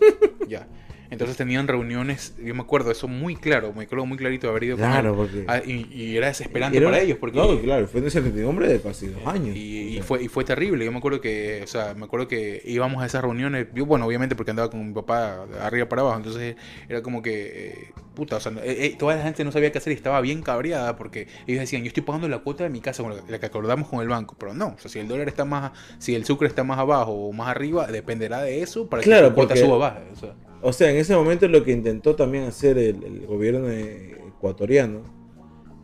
ya. 0.49 0.67
Entonces 1.15 1.37
tenían 1.37 1.67
reuniones, 1.67 2.35
yo 2.45 2.55
me 2.55 2.61
acuerdo 2.63 2.91
eso 2.91 3.09
muy 3.09 3.37
claro, 3.37 3.73
me 3.73 3.85
acuerdo 3.85 4.07
muy 4.07 4.19
clarito 4.19 4.47
de 4.47 4.51
haber 4.51 4.65
ido 4.65 4.77
con 4.77 4.87
Claro, 4.87 5.11
él. 5.11 5.17
porque- 5.17 5.45
Ah, 5.49 5.61
y, 5.65 5.87
y 5.93 6.17
era 6.17 6.27
desesperante 6.29 6.77
Era- 6.79 6.87
para 6.91 7.01
ellos 7.01 7.19
porque 7.19 7.39
No, 7.39 7.59
claro, 7.61 7.87
fue 7.89 8.01
en 8.01 8.07
incertidumbre 8.07 8.69
de 8.69 8.81
casi 8.81 9.07
dos 9.09 9.27
años. 9.27 9.57
Y, 9.57 10.01
fue, 10.03 10.23
y 10.23 10.29
fue 10.29 10.45
terrible. 10.45 10.85
Yo 10.85 10.93
me 10.93 10.99
acuerdo 10.99 11.21
que, 11.21 11.61
o 11.65 11.67
sea, 11.67 11.95
me 11.95 12.05
acuerdo 12.05 12.29
que 12.29 12.61
íbamos 12.65 13.03
a 13.03 13.07
esas 13.07 13.23
reuniones. 13.23 13.69
Yo, 13.75 13.87
bueno, 13.87 14.07
obviamente 14.07 14.35
porque 14.37 14.51
andaba 14.51 14.69
con 14.71 14.87
mi 14.87 14.93
papá 14.93 15.47
arriba 15.63 15.89
para 15.89 16.03
abajo. 16.03 16.17
Entonces 16.19 16.57
era 16.89 17.01
como 17.03 17.23
que, 17.23 17.47
eh, 17.73 17.93
puta, 18.15 18.37
o 18.37 18.41
sea, 18.41 18.53
eh, 18.63 18.87
eh, 18.87 18.97
toda 18.99 19.17
la 19.17 19.23
gente 19.23 19.45
no 19.45 19.53
sabía 19.53 19.73
qué 19.73 19.79
hacer 19.79 19.93
y 19.93 19.97
estaba 19.97 20.21
bien 20.21 20.43
cabreada 20.43 20.97
porque 20.97 21.29
ellos 21.47 21.61
decían, 21.61 21.83
yo 21.83 21.89
estoy 21.89 22.03
pagando 22.03 22.29
la 22.29 22.39
cuota 22.41 22.65
de 22.65 22.71
mi 22.71 22.81
casa, 22.81 23.03
con 23.03 23.15
la, 23.17 23.23
la 23.29 23.39
que 23.41 23.47
acordamos 23.47 23.89
con 23.89 24.01
el 24.01 24.09
banco. 24.09 24.37
Pero 24.39 24.53
no, 24.55 24.69
o 24.69 24.79
sea, 24.79 24.91
si 24.91 24.99
el 24.99 25.09
dólar 25.09 25.29
está 25.29 25.45
más, 25.45 25.73
si 25.99 26.15
el 26.15 26.25
sucre 26.25 26.49
está 26.49 26.65
más 26.65 26.79
abajo 26.79 27.13
o 27.13 27.33
más 27.33 27.49
arriba, 27.49 27.87
dependerá 27.87 28.43
de 28.43 28.63
eso 28.63 28.89
para 28.89 29.03
Claro, 29.03 29.27
que 29.27 29.31
tu 29.31 29.35
cuota 29.37 29.57
suba 29.57 29.75
o 29.75 29.79
baje. 29.79 30.01
O 30.13 30.17
sea, 30.17 30.35
O 30.67 30.73
sea, 30.73 30.91
en 30.91 30.97
ese 30.97 31.15
momento 31.15 31.47
lo 31.49 31.63
que 31.63 31.73
intentó 31.73 32.17
también 32.17 32.45
hacer 32.45 32.79
el, 32.79 33.05
el 33.05 33.27
gobierno 33.27 33.69
ecuatoriano 33.69 35.03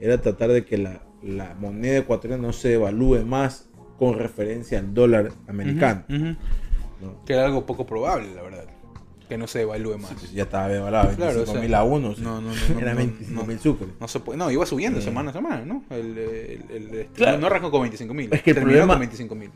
era 0.01 0.20
tratar 0.20 0.51
de 0.51 0.64
que 0.64 0.78
la, 0.78 1.03
la 1.22 1.55
moneda 1.55 1.99
ecuatoriana 1.99 2.43
no 2.47 2.53
se 2.55 2.74
evalúe 2.74 3.24
más 3.26 3.68
con 3.99 4.18
referencia 4.18 4.78
al 4.78 4.95
dólar 4.95 5.33
americano. 5.49 6.05
Que 7.26 7.33
era 7.35 7.45
algo 7.47 7.66
poco 7.66 7.85
probable, 7.87 8.35
la 8.35 8.43
verdad. 8.43 8.64
Que 9.28 9.37
no 9.39 9.47
se 9.47 9.61
evalúe 9.62 9.99
más. 9.99 10.33
Ya 10.33 10.45
estaba 10.45 10.72
evaluado, 10.74 11.14
Claro, 11.14 11.35
25 11.45 11.51
o 11.51 11.53
sea, 11.53 11.62
mil 11.62 11.74
a 11.74 11.85
uno. 11.85 12.14
no, 12.18 12.41
no, 12.41 12.49
no, 12.49 12.55
no, 12.74 12.78
Era 12.81 12.93
no, 12.93 12.97
25 12.97 13.45
mil 13.45 13.59
sucres. 13.59 13.91
No 14.01 14.09
se 14.09 14.20
puede, 14.20 14.39
no, 14.39 14.51
iba 14.51 14.64
subiendo 14.66 14.99
Eh. 14.99 15.03
semana 15.03 15.31
a 15.31 15.33
semana, 15.35 15.64
¿no? 15.64 15.85
El, 15.91 16.16
el, 16.18 16.64
el- 16.70 16.95
este, 16.95 17.09
Claro. 17.14 17.39
no, 17.39 17.47
arrancó 17.47 17.70
con 17.70 17.83
25 17.83 18.12
mil. 18.14 18.28
Es 18.33 18.43
que 18.43 18.51
el 18.51 18.57
terminó 18.57 18.78
problema- 18.78 18.95
con 18.95 19.01
25 19.01 19.35
mil. 19.35 19.51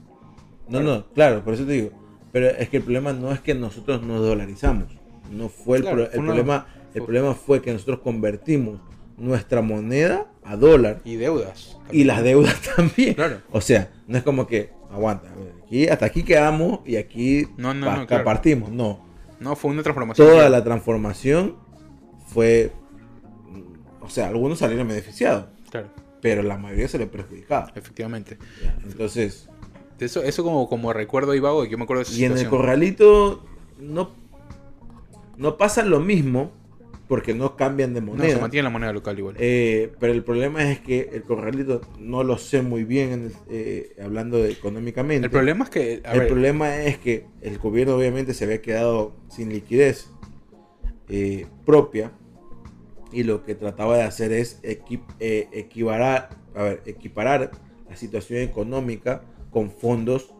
No, 0.68 0.80
no, 0.80 1.06
claro, 1.12 1.42
por 1.42 1.54
eso 1.54 1.64
te 1.64 1.72
digo. 1.72 1.90
Pero 2.30 2.48
es 2.50 2.68
que 2.68 2.76
el 2.76 2.82
problema 2.82 3.12
no 3.12 3.32
es 3.32 3.40
que 3.40 3.54
nosotros 3.54 4.02
nos 4.02 4.20
dolarizamos. 4.20 4.86
No 5.30 5.48
fue 5.48 5.78
el, 5.78 5.82
Claro, 5.82 5.96
pro- 5.96 6.04
el 6.06 6.10
fue 6.10 6.18
una- 6.20 6.26
problema. 6.28 6.66
El 6.88 6.92
fue- 6.92 7.06
problema 7.06 7.34
fue 7.34 7.62
que 7.62 7.72
nosotros 7.72 8.00
convertimos 8.00 8.80
nuestra 9.16 9.62
moneda 9.62 10.26
a 10.44 10.56
dólar 10.56 11.00
Y 11.04 11.16
deudas. 11.16 11.76
y 11.90 12.04
las 12.04 12.22
deudas 12.22 12.54
también. 12.76 13.14
Claro. 13.14 13.40
O 13.50 13.60
sea, 13.60 13.90
no 14.06 14.18
es 14.18 14.24
como 14.24 14.46
que 14.46 14.70
aguanta, 14.90 15.28
aquí, 15.64 15.88
hasta 15.88 16.06
aquí 16.06 16.22
quedamos 16.22 16.80
y 16.84 16.96
aquí 16.96 17.46
No, 17.56 17.74
no, 17.74 17.96
no, 17.96 18.06
claro. 18.06 18.24
partimos. 18.24 18.70
No, 18.70 19.00
No, 19.40 19.56
fue 19.56 19.70
una 19.72 19.82
transformación. 19.82 20.26
toda 20.28 20.48
la 20.48 20.62
transformación 20.62 21.56
fue, 22.28 22.72
o 24.00 24.08
sea, 24.08 24.28
algunos 24.28 24.58
salieron 24.58 24.86
beneficiados, 24.88 25.46
Claro, 25.70 25.88
pero 26.20 26.42
la 26.42 26.56
mayoría 26.58 26.88
se 26.88 26.98
le 26.98 27.06
perjudicaba. 27.06 27.72
efectivamente. 27.74 28.38
Ya, 28.62 28.76
Entonces, 28.84 29.48
Eso, 30.00 30.22
eso 30.24 30.42
como, 30.42 30.68
como 30.68 30.92
recuerdo 30.92 31.32
ahí 31.32 31.38
vago, 31.40 31.64
yo 31.64 31.78
me 31.78 31.84
acuerdo 31.84 32.02
de 32.02 32.10
esa 32.10 32.18
y 32.20 32.24
en 32.24 32.36
el 32.36 32.48
corralito 32.48 33.44
no, 33.78 34.10
no 35.36 35.56
pasa 35.56 35.82
lo 35.84 36.00
mismo 36.00 36.52
porque 37.08 37.34
no 37.34 37.54
cambian 37.56 37.92
de 37.92 38.00
No, 38.00 38.06
se 38.12 38.16
moneda. 38.16 38.40
mantiene 38.40 38.62
la 38.64 38.70
moneda 38.70 38.92
local 38.92 39.18
igual. 39.18 39.36
Eh, 39.38 39.92
pero 40.00 40.12
el 40.12 40.24
problema 40.24 40.70
es 40.70 40.80
que 40.80 41.10
el 41.12 41.22
corralito 41.22 41.82
no 41.98 42.24
lo 42.24 42.38
sé 42.38 42.62
muy 42.62 42.84
bien 42.84 43.30
eh, 43.50 43.94
hablando 44.02 44.38
de 44.38 44.50
económicamente. 44.52 45.26
el 45.26 45.30
problema 45.30 45.64
es 45.64 45.70
que, 45.70 45.94
el 45.94 46.18
ver, 46.18 46.28
problema 46.28 46.76
es 46.82 46.96
que 46.98 47.26
el 47.42 47.58
gobierno 47.58 47.96
obviamente 47.96 48.32
se 48.32 48.44
había 48.44 48.62
quedado 48.62 49.12
sin 49.28 49.50
liquidez 49.52 50.10
eh, 51.08 51.46
propia 51.66 52.12
y 53.12 53.22
lo 53.22 53.44
que 53.44 53.54
trataba 53.54 53.96
de 53.98 54.02
hacer 54.04 54.32
es 54.32 54.62
equi- 54.62 55.04
eh, 55.20 55.48
equivarar, 55.52 56.30
a 56.54 56.62
ver, 56.62 56.82
equiparar 56.86 57.50
la 57.88 57.96
situación 57.96 58.40
económica 58.40 59.22
con 59.50 59.70
fondos 59.70 60.34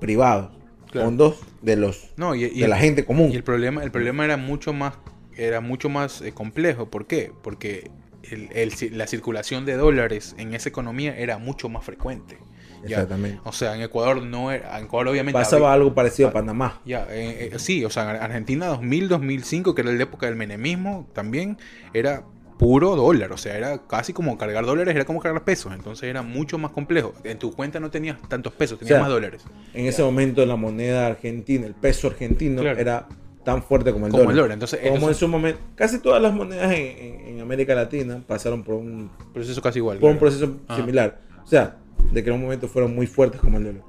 privados, 0.00 0.52
Claro. 0.94 1.08
fondos 1.08 1.40
de 1.62 1.76
los 1.76 2.10
no, 2.16 2.34
y, 2.34 2.44
y 2.44 2.58
de 2.60 2.64
el- 2.64 2.70
la 2.70 2.78
gente 2.78 3.04
común. 3.04 3.30
Y 3.32 3.36
el 3.36 3.44
problema, 3.44 3.82
el 3.82 3.90
problema 3.90 4.24
era 4.24 4.36
mucho 4.36 4.72
más, 4.72 4.94
era 5.36 5.60
mucho 5.60 5.88
más 5.88 6.22
eh, 6.22 6.32
complejo. 6.32 6.88
¿Por 6.90 7.06
qué? 7.06 7.32
Porque 7.42 7.90
el- 8.30 8.48
el 8.54 8.72
la 8.96 9.06
circulación 9.06 9.64
de 9.66 9.74
dólares 9.74 10.34
en 10.38 10.54
esa 10.54 10.68
economía 10.68 11.16
era 11.18 11.38
mucho 11.38 11.68
más 11.68 11.84
frecuente. 11.84 12.38
Ya. 12.86 12.96
Exactamente. 12.98 13.40
O 13.44 13.52
sea, 13.52 13.74
en 13.74 13.80
Ecuador 13.82 14.22
no 14.22 14.50
era, 14.52 14.78
en 14.78 14.84
Ecuador 14.84 15.08
obviamente 15.08 15.38
Pasaba 15.38 15.68
había- 15.68 15.74
algo 15.74 15.94
parecido 15.94 16.28
a 16.28 16.32
Panamá. 16.32 16.80
Ya, 16.84 17.06
eh, 17.10 17.50
eh, 17.54 17.58
sí, 17.58 17.82
o 17.84 17.88
sea, 17.90 18.10
Argentina 18.10 18.68
2000-2005, 18.68 19.74
que 19.74 19.80
era 19.82 19.90
la 19.92 20.02
época 20.02 20.26
del 20.26 20.36
menemismo, 20.36 21.08
también 21.14 21.56
era 21.94 22.24
puro 22.58 22.94
dólar, 22.96 23.32
o 23.32 23.36
sea, 23.36 23.56
era 23.56 23.78
casi 23.86 24.12
como 24.12 24.38
cargar 24.38 24.64
dólares, 24.64 24.94
era 24.94 25.04
como 25.04 25.20
cargar 25.20 25.42
pesos, 25.44 25.72
entonces 25.74 26.08
era 26.08 26.22
mucho 26.22 26.56
más 26.58 26.70
complejo. 26.70 27.12
En 27.24 27.38
tu 27.38 27.52
cuenta 27.52 27.80
no 27.80 27.90
tenías 27.90 28.20
tantos 28.28 28.52
pesos, 28.52 28.78
tenías 28.78 28.94
sea, 28.96 29.00
más 29.02 29.10
dólares. 29.10 29.42
En 29.72 29.86
ese 29.86 30.02
momento 30.02 30.44
la 30.46 30.56
moneda 30.56 31.06
argentina, 31.06 31.66
el 31.66 31.74
peso 31.74 32.06
argentino 32.08 32.62
Claro. 32.62 32.78
era 32.78 33.08
tan 33.44 33.62
fuerte 33.62 33.92
como 33.92 34.06
el 34.06 34.10
Como 34.12 34.22
dólar. 34.22 34.32
el 34.34 34.36
dólar, 34.40 34.52
entonces, 34.54 34.78
como 34.80 34.94
entonces- 34.94 35.16
en 35.16 35.20
su 35.20 35.28
momento, 35.28 35.60
casi 35.74 35.98
todas 35.98 36.22
las 36.22 36.32
monedas 36.32 36.72
en, 36.72 36.80
en- 36.98 37.26
en 37.28 37.40
América 37.40 37.74
Latina 37.74 38.22
pasaron 38.26 38.62
por 38.62 38.76
un, 38.76 39.10
Proceso 39.34 39.60
casi 39.60 39.80
igual. 39.80 39.98
por 39.98 40.10
un 40.10 40.18
proceso 40.18 40.56
Ajá. 40.68 40.80
similar. 40.80 41.20
O 41.42 41.46
sea, 41.46 41.76
de 42.12 42.22
que 42.22 42.30
en 42.30 42.36
un 42.36 42.42
momento 42.42 42.68
fueron 42.68 42.94
muy 42.94 43.06
fuertes 43.06 43.40
como 43.40 43.58
el 43.58 43.64
dólar. 43.64 43.82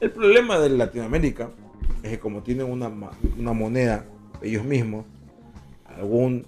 El 0.00 0.10
problema 0.10 0.58
de 0.58 0.70
Latinoamérica 0.70 1.50
es 2.02 2.10
que 2.10 2.18
como 2.18 2.42
tienen 2.42 2.66
una, 2.68 2.90
una 3.38 3.52
moneda 3.52 4.04
ellos 4.42 4.64
mismos, 4.64 5.04
algún 5.96 6.46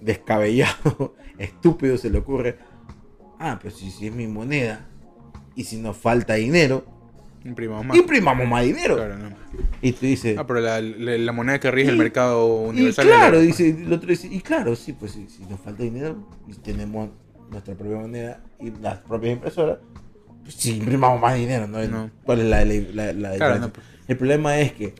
descabellado, 0.00 1.14
estúpido 1.38 1.96
se 1.98 2.10
le 2.10 2.18
ocurre, 2.18 2.58
ah, 3.38 3.58
pero 3.62 3.74
si, 3.74 3.90
si 3.90 4.06
es 4.08 4.14
mi 4.14 4.26
moneda 4.26 4.86
y 5.54 5.64
si 5.64 5.76
nos 5.76 5.96
falta 5.96 6.34
dinero, 6.34 6.84
Imprimamos 7.44 7.86
más. 7.86 7.96
imprimamos 7.96 8.48
más 8.48 8.64
dinero. 8.64 8.96
Claro, 8.96 9.16
no. 9.16 9.30
Y 9.80 9.92
tú 9.92 10.06
dices, 10.06 10.36
Ah, 10.36 10.46
pero 10.46 10.60
la, 10.60 10.80
la- 10.80 11.16
la 11.16 11.32
moneda 11.32 11.60
que 11.60 11.70
rige 11.70 11.88
el 11.90 11.94
Y- 11.94 11.98
mercado 11.98 12.64
y 12.66 12.68
universal. 12.70 13.06
claro, 13.06 13.36
es 13.36 13.42
la- 13.42 13.46
dice, 13.46 13.70
el 13.70 13.92
otro 13.92 14.08
dice, 14.10 14.26
y 14.30 14.40
claro, 14.40 14.74
sí, 14.74 14.92
pues 14.92 15.12
si, 15.12 15.28
si 15.28 15.44
nos 15.44 15.60
falta 15.60 15.82
dinero 15.84 16.16
y 16.48 16.52
tenemos 16.54 17.10
nuestra 17.50 17.74
propia 17.74 17.96
moneda 17.98 18.42
y 18.60 18.70
las 18.82 18.98
propias 18.98 19.32
impresoras, 19.34 19.78
si 20.48 20.76
imprimamos 20.78 21.20
más 21.20 21.36
dinero, 21.36 21.66
¿no? 21.68 21.82
No. 21.86 22.10
¿Cuál 22.24 22.40
es 22.40 22.46
la, 22.46 22.64
la, 22.64 22.74
la- 22.92 23.12
la 23.12 23.36
Claro, 23.36 23.58
no, 23.60 23.72
pues. 23.72 23.86
El 24.08 24.16
problema 24.16 24.58
es 24.58 24.72
que 24.72 24.94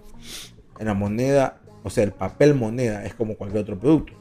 en 0.78 0.86
la 0.86 0.94
moneda, 0.94 1.60
o 1.82 1.90
sea, 1.90 2.04
el 2.04 2.12
papel 2.12 2.54
moneda 2.54 3.04
es 3.04 3.14
como 3.14 3.34
cualquier 3.36 3.62
otro 3.62 3.78
producto. 3.78 4.12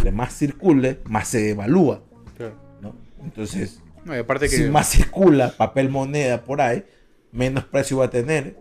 Entre 0.00 0.12
más 0.12 0.32
circule, 0.34 0.98
más 1.04 1.28
se 1.28 1.50
evalúa, 1.50 2.02
Claro. 2.38 2.54
¿no? 2.80 2.94
Entonces, 3.22 3.82
No, 4.06 4.16
y 4.16 4.18
aparte 4.18 4.48
que. 4.48 4.56
si 4.56 4.64
más 4.70 4.88
circula 4.88 5.52
papel 5.56 5.90
moneda 5.90 6.42
por 6.42 6.62
ahí, 6.62 6.84
menos 7.32 7.64
precio 7.64 7.98
va 7.98 8.06
a 8.06 8.10
tener 8.10 8.56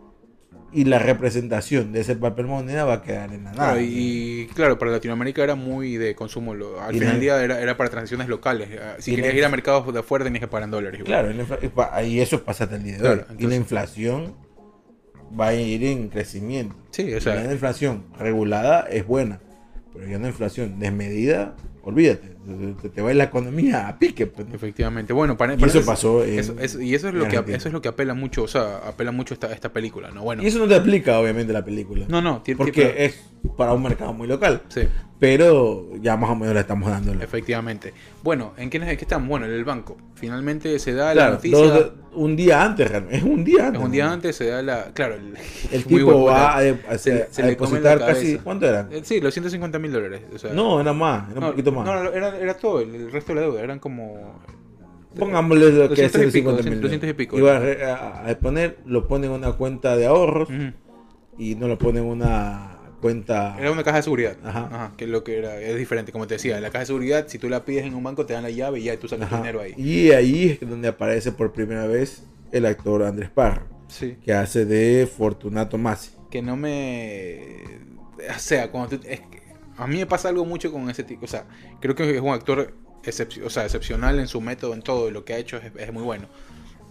y 0.73 0.83
la 0.83 0.99
representación 0.99 1.93
de 1.93 2.01
ese 2.01 2.15
papel 2.17 2.45
moneda 2.45 2.83
va 2.83 2.95
a 2.95 3.01
quedar 3.01 3.33
en 3.33 3.45
la 3.45 3.51
nada. 3.53 3.71
Claro, 3.71 3.81
y, 3.81 4.49
claro, 4.53 4.77
para 4.77 4.91
Latinoamérica 4.91 5.41
era 5.43 5.55
muy 5.55 5.95
de 5.95 6.13
consumo. 6.13 6.51
al 6.51 6.93
final 6.93 7.13
del 7.13 7.19
día 7.21 7.41
era, 7.41 7.61
era 7.61 7.77
para 7.77 7.89
transacciones 7.89 8.27
locales. 8.27 8.69
Ah, 8.79 8.95
Si 8.99 9.15
querías 9.15 9.33
ir 9.33 9.45
a 9.45 9.49
mercados 9.49 9.91
de 9.93 9.99
afuera 10.01 10.25
tenías 10.25 10.41
que 10.41 10.47
pagar 10.47 10.65
en 10.65 10.71
dólares. 10.71 10.99
igual. 10.99 11.33
Claro, 11.33 12.03
y 12.05 12.19
eso 12.19 12.43
pasa 12.43 12.65
hasta 12.65 12.75
el 12.75 12.83
día 12.83 12.93
de 12.95 12.99
Claro, 12.99 13.25
hoy. 13.29 13.35
Y 13.39 13.47
la 13.47 13.55
inflación 13.55 14.35
va 15.39 15.47
a 15.47 15.53
ir 15.53 15.83
en 15.85 16.09
crecimiento. 16.09 16.75
Sí, 16.91 17.13
o 17.13 17.21
sea, 17.21 17.35
la 17.35 17.51
inflación 17.51 18.03
regulada 18.19 18.81
es 18.91 19.07
buena, 19.07 19.39
pero 19.93 20.07
ya 20.07 20.17
una 20.17 20.27
inflación. 20.27 20.79
Desmedida, 20.79 21.55
olvídate, 21.89 22.35
te, 22.81 22.89
te 22.89 23.01
va 23.01 23.13
la 23.13 23.25
economía 23.25 23.87
a 23.87 23.99
pique. 23.99 24.25
pues, 24.27 24.47
efectivamente. 24.53 25.13
Bueno, 25.13 25.37
para, 25.37 25.53
Y 25.53 25.57
para 25.57 25.71
eso 25.71 25.85
pasó 25.85 26.23
en- 26.23 26.39
eso- 26.39 26.55
eso- 26.59 26.81
y 26.81 26.95
eso 26.95 27.09
es 27.09 27.13
lo 27.13 27.27
que 27.27 27.35
eso 27.53 27.67
es 27.67 27.73
lo 27.73 27.81
que 27.81 27.89
apela 27.89 28.13
mucho, 28.13 28.43
o 28.43 28.47
sea, 28.47 28.77
apela 28.87 29.11
mucho 29.11 29.33
esta, 29.33 29.51
esta 29.53 29.71
película, 29.73 30.09
¿no? 30.11 30.23
Bueno, 30.23 30.41
Y 30.43 30.47
eso 30.47 30.59
no 30.59 30.67
te 30.67 30.75
aplica, 30.75 31.19
obviamente, 31.19 31.51
la 31.53 31.63
película. 31.65 32.05
no, 32.07 32.21
no, 32.21 32.41
tiene- 32.41 32.57
porque 32.57 32.95
es 33.05 33.19
para 33.57 33.73
un 33.73 33.83
mercado 33.83 34.13
muy 34.13 34.27
local. 34.27 34.61
sí, 34.69 34.81
Pero 35.19 35.89
ya 36.01 36.15
más 36.15 36.29
o 36.29 36.35
menos 36.35 36.53
le 36.55 36.61
estamos 36.61 36.89
dando. 36.89 37.11
efectivamente. 37.21 37.93
Bueno, 38.23 38.53
¿en 38.57 38.69
qué, 38.69 38.77
en 38.77 38.85
qué 38.85 38.93
estamos? 38.95 39.27
Bueno, 39.27 39.45
en 39.47 39.51
el 39.51 39.65
banco. 39.65 39.97
Finalmente 40.15 40.79
se 40.79 40.93
da 40.93 41.13
la 41.13 41.31
noticia. 41.31 41.57
dos- 41.57 41.91
un 42.13 42.35
día 42.35 42.63
antes, 42.63 42.89
realmente. 42.89 43.17
Es 43.17 43.23
un 43.23 43.43
día 43.43 43.59
es 43.59 43.63
antes. 43.67 43.81
un 43.83 43.91
día 43.91 44.05
¿no? 44.07 44.11
antes 44.13 44.35
se 44.35 44.45
da 44.47 44.61
la. 44.61 44.85
Claro, 44.93 45.15
el, 45.15 45.83
tipo 45.85 46.23
va 46.23 46.53
a, 46.57 46.59
a- 46.89 46.97
Se- 46.97 47.27
a 47.37 47.45
depositar 47.45 47.99
la 47.99 48.07
casi. 48.07 48.37
¿Cuánto 48.37 48.65
eran? 48.65 48.87
Eh, 48.91 49.01
Sí, 49.03 49.19
los 49.21 49.33
150 49.33 49.77
mil 49.77 49.91
dólares. 49.91 50.21
o 50.33 50.37
sea, 50.39 50.53
No, 50.53 50.79
era 50.81 50.93
más, 50.93 51.29
era 51.31 51.39
no, 51.41 51.45
un 51.47 51.51
poquito 51.51 51.71
más. 51.73 51.78
No, 51.83 52.03
no, 52.03 52.11
era, 52.11 52.37
era 52.37 52.53
todo, 52.55 52.81
el, 52.81 52.93
el 52.95 53.11
resto 53.11 53.33
de 53.33 53.35
la 53.41 53.47
deuda. 53.47 53.61
Eran 53.61 53.79
como. 53.79 54.39
Pongámosle 55.17 55.71
lo 55.71 55.89
que 55.89 56.05
es 56.05 56.11
200 56.11 56.21
y 56.35 56.39
pico, 56.39 56.51
150 56.51 56.69
mil. 56.69 56.81
200 56.81 57.09
y 57.09 57.13
pico. 57.13 57.37
Iba 57.37 57.57
a, 57.57 58.29
a- 58.31 58.35
poner, 58.39 58.77
lo 58.85 59.07
ponen 59.07 59.31
en 59.31 59.37
una 59.37 59.53
cuenta 59.53 59.97
de 59.97 60.05
ahorros 60.05 60.49
Ujú. 60.49 60.71
y 61.37 61.55
no 61.55 61.67
lo 61.67 61.77
ponen 61.79 62.03
en 62.03 62.09
una 62.09 62.77
cuenta. 63.01 63.57
Era 63.59 63.71
una 63.71 63.83
caja 63.83 63.97
de 63.97 64.03
seguridad. 64.03 64.37
Ajá. 64.43 64.69
Ajá. 64.71 64.91
que 64.97 65.05
es 65.05 65.09
lo 65.09 65.23
que 65.23 65.39
era. 65.39 65.59
Es 65.59 65.75
diferente, 65.77 66.11
como 66.11 66.27
te 66.27 66.35
decía. 66.35 66.57
En 66.57 66.61
la 66.61 66.69
caja 66.69 66.81
de 66.81 66.85
seguridad, 66.85 67.25
si 67.27 67.39
tú 67.39 67.49
la 67.49 67.65
pides 67.65 67.85
en 67.85 67.95
un 67.95 68.03
banco, 68.03 68.25
te 68.27 68.33
dan 68.33 68.43
la 68.43 68.51
llave 68.51 68.79
y 68.79 68.83
ya 68.83 68.97
tú 68.99 69.07
sacas 69.07 69.25
Ajá. 69.27 69.37
dinero 69.37 69.61
ahí. 69.61 69.73
Y 69.77 70.11
ahí 70.11 70.57
es 70.61 70.69
donde 70.69 70.87
aparece 70.89 71.31
por 71.31 71.53
primera 71.53 71.87
vez 71.87 72.23
el 72.51 72.65
actor 72.67 73.01
Andrés 73.03 73.29
Parra, 73.31 73.65
Sí. 73.87 74.15
que 74.23 74.33
hace 74.33 74.65
de 74.65 75.07
Fortunato 75.07 75.77
Masi. 75.79 76.11
Que 76.29 76.43
no 76.43 76.55
me. 76.55 77.63
O 78.35 78.37
sea, 78.39 78.69
cuando 78.69 78.99
tú- 78.99 79.07
es 79.07 79.21
a 79.79 79.87
mí 79.87 79.97
me 79.97 80.05
pasa 80.05 80.29
algo 80.29 80.45
mucho 80.45 80.71
con 80.71 80.89
ese 80.89 81.03
tipo. 81.03 81.25
O 81.25 81.27
sea, 81.27 81.45
creo 81.79 81.95
que 81.95 82.15
es 82.15 82.21
un 82.21 82.29
actor 82.33 82.73
excep- 83.03 83.43
o 83.45 83.49
sea, 83.49 83.63
excepcional 83.65 84.19
en 84.19 84.27
su 84.27 84.41
método, 84.41 84.73
en 84.73 84.81
todo. 84.81 85.09
y 85.09 85.11
Lo 85.11 85.25
que 85.25 85.33
ha 85.33 85.37
hecho 85.37 85.57
es, 85.57 85.71
es 85.77 85.93
muy 85.93 86.03
bueno. 86.03 86.27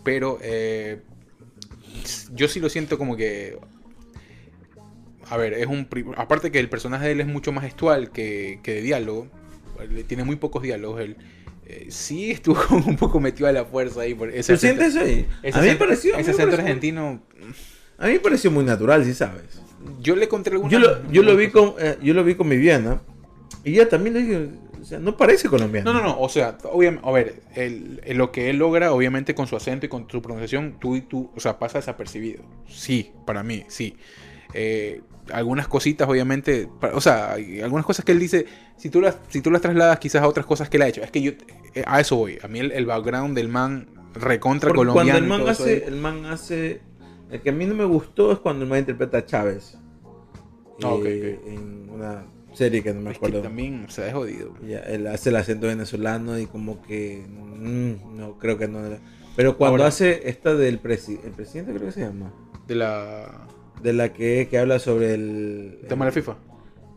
Pero 0.05 0.39
eh, 0.43 1.03
yo 2.33 2.49
sí 2.49 2.61
lo 2.61 2.69
siento 2.69 2.99
como 2.99 3.17
que. 3.17 3.59
A 5.31 5.37
ver, 5.37 5.53
es 5.55 5.67
un. 5.67 5.87
Aparte 6.17 6.51
que 6.51 6.59
el 6.59 6.69
personaje 6.71 7.07
de 7.07 7.13
él 7.13 7.21
es 7.21 7.27
mucho 7.27 7.53
más 7.53 7.65
gestual 7.65 8.11
que, 8.11 8.61
que 8.63 8.75
de 8.75 8.83
diálogo. 8.83 9.29
Tiene 10.07 10.25
muy 10.25 10.37
pocos 10.37 10.63
diálogos. 10.63 11.01
Él 11.03 11.17
eh, 11.67 11.87
sí 11.91 12.31
estuvo 12.31 12.59
un 12.87 12.97
poco 12.97 13.21
metido 13.21 13.49
a 13.49 13.53
la 13.53 13.65
fuerza 13.65 14.01
ahí. 14.01 14.15
Por 14.15 14.31
ese 14.31 14.55
¿Tú 14.55 14.59
sientes 14.59 14.95
eso 14.95 15.01
ahí? 15.05 15.27
ese 15.43 15.59
a 15.59 15.63
mí 15.63 15.69
me 15.69 15.77
pareció. 15.77 16.17
Ese 16.17 16.31
acento 16.31 16.57
argentino. 16.57 17.23
A 17.99 18.07
mí 18.07 18.13
me 18.15 18.21
pareció 18.21 18.51
muy 18.51 18.65
natural, 18.65 19.05
si 19.05 19.13
sabes. 19.13 19.61
Yo 20.01 20.17
le 20.17 20.25
encontré 20.25 20.55
alguna. 20.55 20.71
Yo 20.73 20.79
lo, 20.79 21.11
yo 21.11 21.23
lo 21.23 21.37
vi 21.37 21.49
con 21.49 21.75
eh, 21.79 21.99
yo 22.03 22.15
lo 22.15 22.25
vi 22.25 22.35
con 22.35 22.49
Viviana 22.49 23.01
y 23.65 23.75
ella 23.75 23.89
también 23.89 24.15
le 24.15 24.21
dije, 24.23 24.49
o 24.81 24.85
sea, 24.85 24.99
no 24.99 25.17
parece 25.17 25.49
colombiano. 25.49 25.93
No, 25.93 26.01
no, 26.01 26.07
no, 26.07 26.21
o 26.21 26.29
sea, 26.29 26.57
obviamente, 26.65 27.07
a 27.09 27.13
ver, 27.13 27.43
el- 27.55 28.01
el- 28.05 28.17
lo 28.17 28.31
que 28.33 28.51
él 28.51 28.57
logra, 28.59 28.93
obviamente, 28.93 29.35
con 29.35 29.47
su 29.47 29.57
acento 29.57 29.87
y 29.87 29.89
con 29.89 30.09
su 30.11 30.23
pronunciación, 30.23 30.77
tú 30.81 30.97
y 30.97 31.01
tú, 31.03 31.31
o 31.37 31.41
sea, 31.41 31.59
pasa 31.59 31.79
desapercibido. 31.79 32.43
Sí, 32.69 33.13
para 33.27 33.43
mí, 33.43 33.65
sí. 33.69 33.97
Eh, 34.55 35.03
algunas 35.33 35.69
cositas, 35.69 36.09
obviamente, 36.09 36.69
pa- 36.81 36.93
o 36.95 37.01
sea, 37.01 37.35
algunas 37.63 37.85
cosas 37.85 38.05
que 38.05 38.13
él 38.13 38.19
dice, 38.19 38.47
si 38.77 38.89
tú 38.89 39.01
las, 39.01 39.19
si 39.29 39.41
tú 39.43 39.51
las 39.51 39.61
trasladas 39.61 39.99
quizás 39.99 40.23
a 40.23 40.29
otras 40.29 40.47
cosas 40.47 40.69
que 40.71 40.79
él 40.79 40.83
ha 40.85 40.89
hecho, 40.89 41.03
es 41.03 41.11
que 41.11 41.21
yo, 41.23 41.33
eh, 41.75 41.85
a 41.87 42.01
eso 42.01 42.17
voy. 42.17 42.39
A 42.43 42.49
mí 42.49 42.59
el, 42.61 42.73
el 42.73 42.87
background 42.87 43.37
del 43.37 43.49
man 43.49 43.89
recontra 44.15 44.69
Porque 44.69 44.79
colombiano. 44.79 45.19
cuando 45.19 45.35
el 45.37 45.43
man 45.45 45.49
hace, 45.51 45.85
el 45.85 45.97
man 45.97 46.25
hace, 46.27 46.81
el 47.31 47.41
que 47.43 47.51
a 47.51 47.53
mí 47.53 47.67
no 47.67 47.75
me 47.75 47.85
gustó 47.85 48.33
es 48.33 48.39
cuando 48.39 48.65
el 48.65 48.71
man 48.71 48.81
interpreta 48.81 49.19
a 49.19 49.27
Chávez. 49.27 49.77
Ah, 50.83 50.89
ok, 50.95 51.05
Eh, 51.07 51.41
En 51.47 51.91
una 51.91 52.25
serie 52.53 52.83
que 52.83 52.93
no 52.95 53.01
me 53.01 53.11
es 53.11 53.19
que 53.19 53.27
acuerdo. 53.27 53.43
también, 53.43 53.87
sea, 53.89 54.07
es 54.09 54.15
jodido. 54.15 54.55
Ya, 54.67 54.79
él 54.81 55.07
hace 55.07 55.31
el 55.31 55.37
acento 55.37 55.67
venezolano 55.67 56.39
y 56.39 56.47
como 56.47 56.81
que 56.83 57.25
mm, 57.29 58.17
no 58.17 58.39
creo 58.39 58.57
que 58.59 58.69
no. 58.69 58.81
Pero 59.37 59.57
cuando 59.57 59.75
Ahora- 59.77 59.87
hace 59.89 60.29
esta 60.29 60.55
del 60.55 60.81
presi- 60.83 61.21
el 61.25 61.33
presidente 61.33 61.73
creo 61.73 61.87
que 61.87 61.93
se 61.93 62.01
llama, 62.01 62.33
De 62.67 62.75
la. 62.75 63.47
de 63.83 63.93
la 63.93 64.13
que, 64.13 64.49
que 64.51 64.59
habla 64.59 64.79
sobre 64.81 65.15
el, 65.15 65.81
tema 65.89 66.05
de 66.05 66.11
la 66.11 66.15
FIFA. 66.15 66.37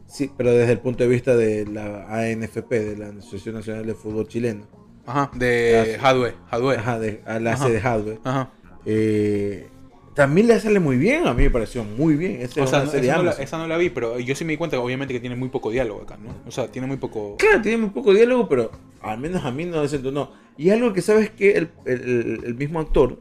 sí, 0.07 0.31
pero 0.35 0.51
desde 0.51 0.71
el 0.73 0.79
punto 0.79 1.03
de 1.03 1.09
vista 1.09 1.35
de 1.35 1.65
la 1.67 2.07
ANFP, 2.09 2.71
de 2.79 2.97
la 2.97 3.09
Asociación 3.09 3.55
Nacional 3.55 3.85
de 3.85 3.93
Fútbol 3.93 4.27
Chileno. 4.27 4.65
Ajá, 5.05 5.31
de 5.35 5.97
Hadwe. 6.01 6.33
Hadwe. 6.49 6.77
Ajá, 6.77 6.99
de, 6.99 7.21
la 7.39 7.53
hace 7.53 7.69
de 7.71 7.79
Hadwe. 7.81 8.19
Ajá. 8.23 8.51
Eh, 8.85 9.67
también 10.13 10.47
le 10.47 10.59
sale 10.59 10.79
muy 10.79 10.97
bien, 10.97 11.25
a 11.27 11.33
mí 11.33 11.43
me 11.43 11.49
pareció 11.49 11.83
muy 11.83 12.15
bien. 12.15 12.41
Esa 12.41 12.63
O 12.63 12.67
sea, 12.67 12.79
no- 12.83 12.91
esa, 12.91 13.17
no 13.17 13.23
la, 13.23 13.31
esa 13.31 13.57
no 13.57 13.67
la 13.67 13.77
vi, 13.77 13.89
pero 13.89 14.19
yo 14.19 14.35
sí 14.35 14.43
me 14.45 14.51
di 14.53 14.57
cuenta, 14.57 14.79
obviamente, 14.79 15.13
que 15.13 15.19
tiene 15.19 15.35
muy 15.35 15.49
poco 15.49 15.71
diálogo 15.71 16.01
acá, 16.01 16.17
¿no? 16.17 16.29
O 16.45 16.51
sea, 16.51 16.67
tiene 16.69 16.87
muy 16.87 16.97
poco... 16.97 17.37
Claro, 17.37 17.61
tiene 17.61 17.77
muy 17.77 17.89
poco 17.91 18.13
diálogo, 18.13 18.47
pero 18.49 18.71
al 19.01 19.19
menos 19.19 19.43
a 19.45 19.51
mí 19.51 19.65
no 19.65 19.81
desentonó. 19.81 20.31
Y 20.57 20.69
algo 20.69 20.91
que 20.93 21.01
sabes 21.01 21.29
que 21.29 21.51
el, 21.53 21.69
el- 21.85 22.41
el 22.45 22.55
mismo 22.55 22.79
actor 22.79 23.19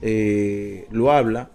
eh, 0.00 0.86
lo 0.90 1.12
habla 1.12 1.50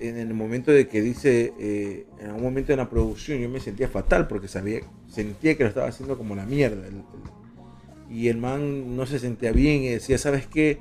en 0.00 0.16
el 0.16 0.32
momento 0.32 0.72
de 0.72 0.88
que 0.88 1.02
dice, 1.02 1.52
eh, 1.60 2.06
en 2.20 2.26
algún 2.28 2.42
momento 2.44 2.72
en 2.72 2.78
la 2.78 2.88
producción 2.88 3.38
yo 3.38 3.50
me 3.50 3.60
sentía 3.60 3.86
fatal 3.88 4.26
porque 4.28 4.48
sabía, 4.48 4.80
sentía 5.08 5.56
que 5.58 5.64
lo 5.64 5.68
estaba 5.68 5.88
haciendo 5.88 6.16
como 6.16 6.34
la 6.34 6.46
mierda. 6.46 6.86
El- 6.86 7.02
y 8.10 8.28
el 8.28 8.38
man 8.38 8.96
no 8.96 9.06
se 9.06 9.18
sentía 9.20 9.52
bien 9.52 9.82
y 9.82 9.88
decía, 9.90 10.16
¿sabes 10.18 10.46
qué? 10.46 10.78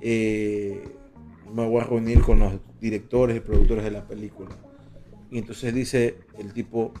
Eh, 0.00 0.82
me 1.52 1.66
voy 1.66 1.80
a 1.80 1.84
reunir 1.84 2.20
con 2.20 2.40
los 2.40 2.54
directores 2.80 3.36
y 3.36 3.40
productores 3.40 3.84
de 3.84 3.90
la 3.90 4.06
película. 4.06 4.50
Y 5.30 5.38
entonces 5.38 5.74
dice 5.74 6.18
el 6.38 6.52
tipo, 6.52 6.92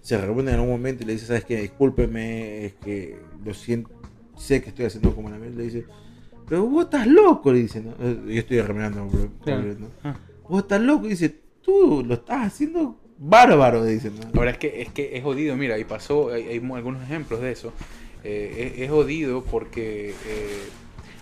se 0.00 0.18
reúne 0.18 0.50
en 0.50 0.56
algún 0.56 0.70
momento 0.70 1.02
y 1.02 1.06
le 1.06 1.14
dice, 1.14 1.26
¿sabes 1.26 1.44
qué? 1.44 1.60
Discúlpeme, 1.60 2.66
es 2.66 2.74
que 2.74 3.18
lo 3.44 3.54
siento, 3.54 3.90
sé 4.36 4.62
que 4.62 4.70
estoy 4.70 4.86
haciendo 4.86 5.14
como 5.14 5.30
la 5.30 5.38
mierda. 5.38 5.56
Le 5.56 5.64
dice, 5.64 5.84
pero 6.48 6.66
vos 6.66 6.84
estás 6.84 7.06
loco, 7.06 7.52
le 7.52 7.60
dice, 7.60 7.80
¿no? 7.80 7.94
Yo 7.98 8.38
estoy 8.38 8.60
rememorando, 8.60 9.06
bro, 9.06 9.30
Claro. 9.42 9.76
Ah. 10.02 10.16
Vos 10.48 10.62
estás 10.62 10.80
loco, 10.80 11.06
y 11.06 11.10
dice, 11.10 11.34
tú 11.62 12.04
lo 12.06 12.14
estás 12.14 12.46
haciendo 12.46 13.00
bárbaro, 13.18 13.84
dice, 13.84 14.10
¿no? 14.10 14.38
Ahora 14.38 14.50
es 14.50 14.58
que 14.58 14.82
es 14.82 14.90
que 14.90 15.16
es 15.16 15.22
jodido, 15.22 15.56
mira, 15.56 15.78
y 15.78 15.84
pasó, 15.84 16.30
hay, 16.30 16.44
hay 16.44 16.58
algunos 16.58 17.02
ejemplos 17.02 17.40
de 17.40 17.52
eso. 17.52 17.72
Eh, 18.24 18.72
es, 18.74 18.82
es 18.82 18.90
jodido 18.90 19.42
porque 19.44 20.10
eh, 20.10 20.62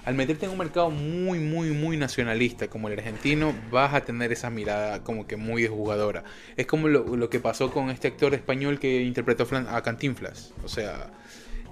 al 0.05 0.15
meterte 0.15 0.47
en 0.47 0.53
un 0.53 0.59
mercado 0.59 0.91
muy, 0.91 1.39
muy, 1.39 1.71
muy 1.71 1.97
nacionalista 1.97 2.69
como 2.69 2.89
el 2.89 2.99
argentino, 2.99 3.55
vas 3.71 3.95
a 3.95 4.01
tener 4.05 4.33
esa 4.33 4.51
mirada 4.51 5.03
como 5.05 5.27
que 5.27 5.37
muy 5.37 5.63
de 5.63 5.69
jugadora. 5.69 6.25
Es 6.57 6.67
como 6.67 6.89
lo, 6.89 7.17
lo 7.17 7.31
que 7.31 7.39
pasó 7.41 7.71
con 7.71 7.91
este 7.91 8.09
actor 8.09 8.35
español 8.35 8.79
que 8.81 9.03
interpretó 9.03 9.47
a 9.69 9.83
Cantinflas. 9.83 10.53
O 10.65 10.69
sea, 10.69 11.11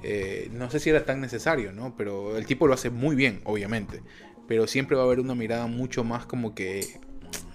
eh, 0.03 0.49
no 0.53 0.71
sé 0.71 0.79
si 0.81 0.91
era 0.91 1.05
tan 1.05 1.21
necesario, 1.21 1.73
¿no? 1.73 1.95
Pero 1.97 2.37
el 2.37 2.47
tipo 2.47 2.67
lo 2.67 2.75
hace 2.75 2.91
muy 2.91 3.17
bien, 3.17 3.41
obviamente. 3.45 4.01
Pero 4.47 4.67
siempre 4.67 4.97
va 4.97 5.03
a 5.03 5.07
haber 5.07 5.21
una 5.21 5.35
mirada 5.35 5.67
mucho 5.67 6.05
más 6.05 6.27
como 6.27 6.55
que 6.55 7.01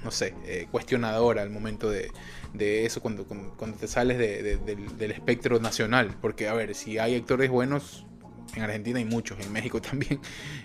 no 0.03 0.11
sé, 0.11 0.35
eh, 0.45 0.67
cuestionadora 0.71 1.41
al 1.41 1.49
momento 1.49 1.89
de, 1.89 2.11
de 2.53 2.85
eso 2.85 3.01
cuando, 3.01 3.25
cuando, 3.25 3.77
te 3.77 3.87
sales 3.87 4.19
de- 4.19 4.43
de- 4.43 4.57
del, 4.57 4.97
del 4.99 5.11
espectro 5.11 5.59
nacional. 5.59 6.15
Porque, 6.21 6.47
a 6.47 6.53
ver, 6.53 6.75
si 6.75 6.99
hay 6.99 7.15
actores 7.15 7.49
buenos, 7.49 8.05
en 8.55 8.61
Argentina 8.63 8.99
hay 8.99 9.05
muchos, 9.05 9.39
en 9.39 9.51
México 9.51 9.81
también, 9.81 10.19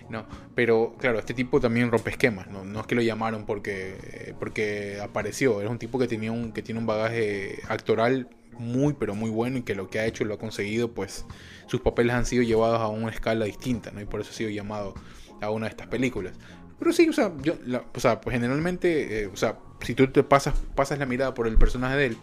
¿no? 0.09 0.25
Pero, 0.55 0.95
claro, 0.99 1.19
este 1.19 1.33
tipo 1.33 1.59
también 1.59 1.91
rompe 1.91 2.11
esquemas, 2.11 2.47
¿no? 2.47 2.63
No 2.63 2.81
es 2.81 2.87
que 2.87 2.95
lo 2.95 3.01
llamaron 3.01 3.45
porque, 3.45 3.97
eh, 4.03 4.33
porque 4.39 4.99
apareció, 5.01 5.61
era 5.61 5.69
un 5.69 5.79
tipo 5.79 5.99
que, 5.99 6.07
tenía 6.07 6.31
un, 6.31 6.51
que 6.51 6.61
tiene 6.61 6.79
un 6.79 6.85
bagaje 6.85 7.59
actoral 7.67 8.29
muy, 8.57 8.93
pero 8.93 9.15
muy 9.15 9.29
bueno 9.29 9.57
y 9.57 9.61
que 9.63 9.75
lo 9.75 9.89
que 9.89 9.99
ha 9.99 10.05
hecho, 10.05 10.23
lo 10.25 10.35
ha 10.35 10.37
conseguido, 10.37 10.91
pues 10.93 11.25
sus 11.67 11.81
papeles 11.81 12.13
han 12.15 12.25
sido 12.25 12.43
llevados 12.43 12.79
a 12.79 12.87
una 12.87 13.09
escala 13.09 13.45
distinta, 13.45 13.91
¿no? 13.91 14.01
Y 14.01 14.05
por 14.05 14.21
eso 14.21 14.31
ha 14.31 14.33
sido 14.33 14.49
llamado 14.49 14.93
a 15.41 15.49
una 15.49 15.65
de 15.65 15.71
estas 15.71 15.87
películas. 15.87 16.33
Pero 16.77 16.93
sí, 16.93 17.07
o 17.09 17.13
sea, 17.13 17.31
yo, 17.41 17.55
la- 17.65 17.83
o 17.93 17.99
sea, 17.99 18.21
pues 18.21 18.33
generalmente, 18.35 19.21
eh, 19.23 19.27
o 19.27 19.35
sea, 19.35 19.57
si 19.81 19.93
tú 19.95 20.07
te 20.07 20.23
pasas, 20.23 20.55
pasas 20.75 20.99
la 20.99 21.05
mirada 21.05 21.33
por 21.33 21.47
el 21.47 21.57
personaje 21.57 21.95
de 21.95 22.05
él, 22.07 22.17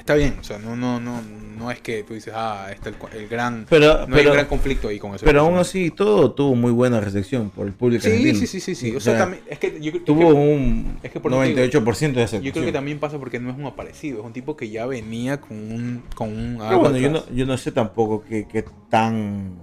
Está 0.00 0.14
bien, 0.14 0.34
o 0.40 0.42
sea, 0.42 0.58
no, 0.58 0.74
no, 0.76 0.98
no, 0.98 1.20
no 1.56 1.70
es 1.70 1.80
que 1.80 2.02
tú 2.02 2.14
dices, 2.14 2.32
ah, 2.34 2.68
está 2.72 2.88
el, 2.88 2.96
el 3.16 3.28
gran, 3.28 3.66
Pero- 3.68 4.06
no 4.08 4.16
hay 4.16 4.22
pero- 4.22 4.30
un 4.30 4.34
gran 4.36 4.46
conflicto 4.46 4.88
ahí 4.88 4.98
con 4.98 5.14
eso. 5.14 5.24
Pero 5.24 5.42
aún 5.42 5.58
así, 5.58 5.90
todo 5.90 6.32
tuvo 6.32 6.54
muy 6.56 6.72
buena 6.72 7.00
recepción 7.00 7.50
por 7.50 7.66
el 7.66 7.74
público 7.74 8.02
Sí, 8.02 8.08
argentino. 8.10 8.38
sí, 8.40 8.46
sí, 8.46 8.60
sí, 8.60 8.74
sí. 8.74 8.96
O 8.96 9.00
sea, 9.00 9.18
también, 9.18 9.42
es 9.48 9.58
que 9.58 9.78
yo 9.80 9.92
creo 9.92 10.04
tuvo 10.04 10.18
que- 10.28 10.32
un 10.32 10.98
es 11.02 11.12
que 11.12 11.20
por 11.20 11.32
eso 11.32 11.40
te 11.42 11.48
digo, 11.48 11.60
98% 11.60 12.18
de 12.18 12.24
aceptación. 12.24 12.42
Yo 12.42 12.52
creo 12.52 12.64
que 12.64 12.72
también 12.72 12.98
pasa 12.98 13.18
porque 13.18 13.38
no 13.38 13.50
es 13.50 13.56
un 13.56 13.66
aparecido, 13.66 14.20
es 14.20 14.24
un 14.26 14.32
tipo 14.32 14.56
que 14.56 14.70
ya 14.70 14.86
venía 14.86 15.40
con 15.40 15.56
un, 15.58 16.02
con 16.14 16.28
un 16.36 16.56
Pero 16.58 16.78
bueno, 16.80 16.96
yo 16.98 17.10
no, 17.10 17.22
yo 17.30 17.46
no 17.46 17.56
sé 17.58 17.70
tampoco 17.70 18.24
qué 18.28 18.48
qué 18.50 18.64
tan 18.88 19.58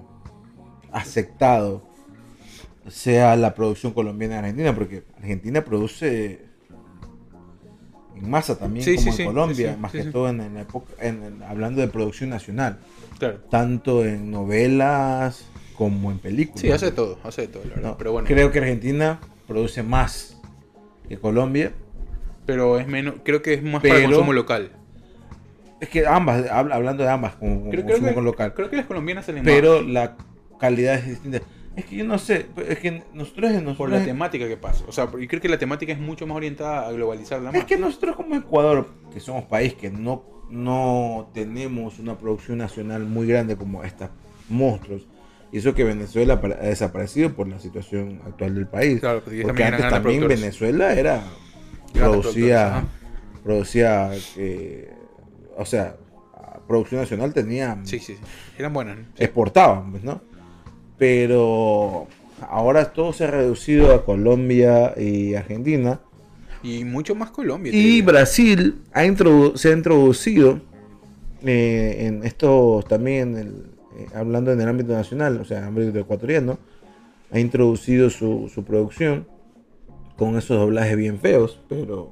aceptado 0.92 1.84
sea 2.88 3.36
la 3.36 3.54
producción 3.54 3.92
colombiana 3.92 4.36
en 4.36 4.40
Argentina, 4.46 4.74
porque 4.76 5.04
Argentina 5.18 5.64
produce 5.66 6.47
en 8.20 8.30
masa 8.30 8.57
también 8.57 8.86
Sí, 8.86 8.95
como 8.95 9.11
sí, 9.13 9.22
en 9.22 9.28
Colombia, 9.28 9.74
sí, 9.74 9.80
más 9.80 9.91
que 9.91 10.03
todo 10.05 10.30
en, 10.30 10.41
en 10.41 10.53
la 10.55 10.61
época, 10.61 10.93
en- 10.99 11.41
hablando 11.47 11.82
de 11.82 11.88
producción 11.88 12.30
nacional, 12.30 12.80
Claro. 13.20 13.39
tanto 13.49 14.05
en 14.05 14.30
novelas 14.32 15.45
como 15.76 16.11
en 16.11 16.20
películas. 16.20 16.61
Sí, 16.61 16.72
hace 16.72 16.91
todo, 16.91 17.20
hace 17.24 17.47
todo, 17.47 17.63
la 17.65 17.76
verdad. 17.76 17.89
No, 17.91 17.97
pero 17.97 18.11
bueno, 18.11 18.28
Creo 18.28 18.51
que 18.51 18.59
Argentina 18.59 19.20
produce 19.47 19.84
más 19.84 20.38
que 21.07 21.18
Colombia. 21.18 21.72
pero 22.45 22.80
es 22.80 22.88
menos, 22.88 23.15
creo 23.24 23.41
que 23.41 23.53
es 23.55 23.63
más 23.63 23.82
para 23.82 23.95
Pero- 23.95 24.07
consumo 24.09 24.34
local. 24.34 24.72
Es 25.80 25.89
que 25.89 26.07
ambas, 26.07 26.45
hab- 26.45 26.72
hablando 26.74 27.03
de 27.03 27.09
ambas, 27.09 27.36
como, 27.36 27.59
como 27.59 27.70
Creo, 27.72 27.84
creo 27.86 27.97
consumo 27.97 28.15
que, 28.15 28.22
local. 28.26 28.53
creo 28.55 28.70
que 28.70 28.78
las 28.78 28.86
colombianas 28.88 29.26
salen 29.26 29.43
pero 29.43 29.82
más 29.84 29.89
la 29.91 30.15
calidad 30.59 30.95
es 30.95 31.05
distinta. 31.07 31.41
Es 31.78 31.86
que 31.86 31.95
yo 31.95 32.05
no 32.05 32.17
sé, 32.17 32.47
es 32.67 32.80
que 32.80 33.03
nosotros, 33.13 33.51
nosotros 33.51 33.78
por 33.78 33.91
la 33.91 34.03
temática 34.03 34.47
que 34.47 34.57
pasa. 34.57 34.84
O 34.88 34.91
sea, 34.91 35.05
yo 35.05 35.28
creo 35.28 35.39
que 35.39 35.47
la 35.47 35.59
temática 35.59 35.93
es 35.93 35.99
mucho 35.99 36.25
más 36.25 36.36
orientada 36.36 36.88
a 36.88 36.91
globalizarla 36.91 37.51
más. 37.51 37.61
es 37.61 37.65
que 37.65 37.78
nosotros 37.78 38.15
como 38.15 38.36
Ecuador, 38.36 38.89
que 39.13 39.19
somos 39.19 39.45
país 39.45 39.75
que 39.75 39.91
no, 39.91 40.23
no 40.49 41.30
tenemos 41.36 41.99
una 41.99 42.17
producción 42.17 42.57
nacional 42.57 43.05
muy 43.05 43.28
grande 43.28 43.57
como 43.57 43.84
estos 43.84 44.09
monstruos, 44.49 45.05
y 45.51 45.59
eso 45.59 45.75
que 45.75 45.84
Venezuela 45.84 46.41
ha 46.41 46.65
desaparecido 46.65 47.36
por 47.36 47.47
la 47.47 47.59
situación 47.59 48.21
actual 48.25 48.55
del 48.55 48.65
país. 48.65 48.99
Claro, 48.99 49.21
porque 49.21 49.36
ellos 49.36 49.47
Porque 49.47 49.63
antes 49.63 49.88
también. 49.88 50.28
Venezuela 50.28 50.93
era 50.93 51.23
producía 51.93 52.86
producía 53.43 54.09
eh, 54.36 54.91
o 55.55 55.63
sea, 55.63 55.95
producción 56.67 57.01
nacional 57.01 57.36
tenía 57.36 57.78
Sí, 57.84 57.99
sí, 57.99 58.15
sí. 58.15 58.21
Eran 58.57 58.73
buenas. 58.73 58.97
¿no? 58.97 59.05
exportaban, 59.15 59.91
pues, 59.91 60.03
¿no? 60.03 60.21
Pero 60.98 62.08
ahora 62.41 62.91
todo 62.93 63.14
se 63.14 63.26
ha 63.26 63.32
reducido 63.32 63.93
a 63.93 64.04
Colombia 64.06 64.93
y 64.98 65.36
Argentina. 65.36 66.00
Y 66.64 66.84
mucho 66.84 67.16
más 67.16 67.30
Colombia. 67.32 67.72
Y. 67.74 68.02
Brasil 68.02 68.82
ha 68.93 69.06
se 69.56 69.70
ha 69.70 69.74
introducido 69.74 70.60
eh, 71.45 72.08
en 72.08 72.24
esto 72.24 72.84
también, 72.88 73.38
el- 73.38 73.66
eh, 73.98 74.08
hablando 74.16 74.52
en 74.52 74.60
el 74.60 74.68
ámbito 74.68 74.93
nacional, 74.93 75.39
o 75.39 75.45
sea, 75.45 75.58
en 75.60 75.64
el 75.64 75.70
ámbito 75.70 76.00
ecuatoriano, 76.00 76.58
ha 77.32 77.39
introducido 77.39 78.10
su, 78.10 78.50
su 78.54 78.64
producción 78.64 79.28
con 80.18 80.36
esos 80.38 80.58
doblajes 80.58 80.98
bien 80.98 81.20
feos, 81.20 81.60
pero 81.70 82.12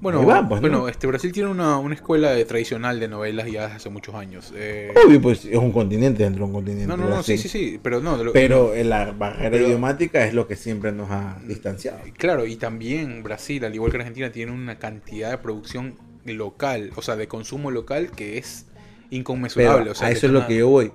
Bueno, 0.00 0.22
bueno 0.22 0.88
este 0.88 1.06
Brasil 1.06 1.30
tiene 1.30 1.50
una, 1.50 1.76
una 1.78 1.94
escuela 1.94 2.30
de 2.30 2.44
tradicional 2.46 2.98
de 2.98 3.06
novelas 3.08 3.50
ya 3.50 3.66
hace 3.66 3.90
muchos 3.90 4.14
años. 4.14 4.50
Eh, 4.56 4.94
obvio, 5.06 5.20
pues 5.20 5.44
es 5.44 5.56
un 5.58 5.72
continente 5.72 6.22
dentro 6.22 6.40
de 6.44 6.46
un 6.46 6.52
continente. 6.54 6.86
no, 6.86 6.96
no, 6.96 7.08
no, 7.08 7.22
sí, 7.22 7.36
sí, 7.36 7.48
sí, 7.50 7.78
pero 7.82 8.00
no. 8.00 8.16
lo- 8.22 8.32
Pero 8.32 8.72
eh, 8.74 8.82
la 8.84 9.12
barrera 9.12 9.50
Pero- 9.50 9.66
idiomática 9.66 10.24
es 10.24 10.32
lo 10.32 10.46
que 10.48 10.56
siempre 10.56 10.90
nos 10.92 11.10
ha 11.10 11.38
distanciado. 11.46 11.98
Claro, 12.16 12.46
y 12.46 12.56
también 12.56 13.22
Brasil, 13.22 13.62
al 13.64 13.74
igual 13.74 13.90
que 13.92 13.98
Argentina, 13.98 14.32
tiene 14.32 14.52
una 14.52 14.78
cantidad 14.78 15.30
de 15.30 15.38
producción 15.38 15.96
local, 16.24 16.92
o 16.96 17.02
sea, 17.02 17.16
de 17.16 17.28
consumo 17.28 17.70
local 17.70 18.10
que 18.10 18.38
es 18.38 18.66
Pero 19.10 19.16
inconmensurable. 19.16 19.90
o 19.90 19.94
sea, 19.94 20.08
a 20.08 20.10
eso 20.12 20.26
es 20.26 20.32
lo 20.32 20.38
nada- 20.40 20.48
que 20.48 20.56
yo 20.56 20.68
voy. 20.68 20.92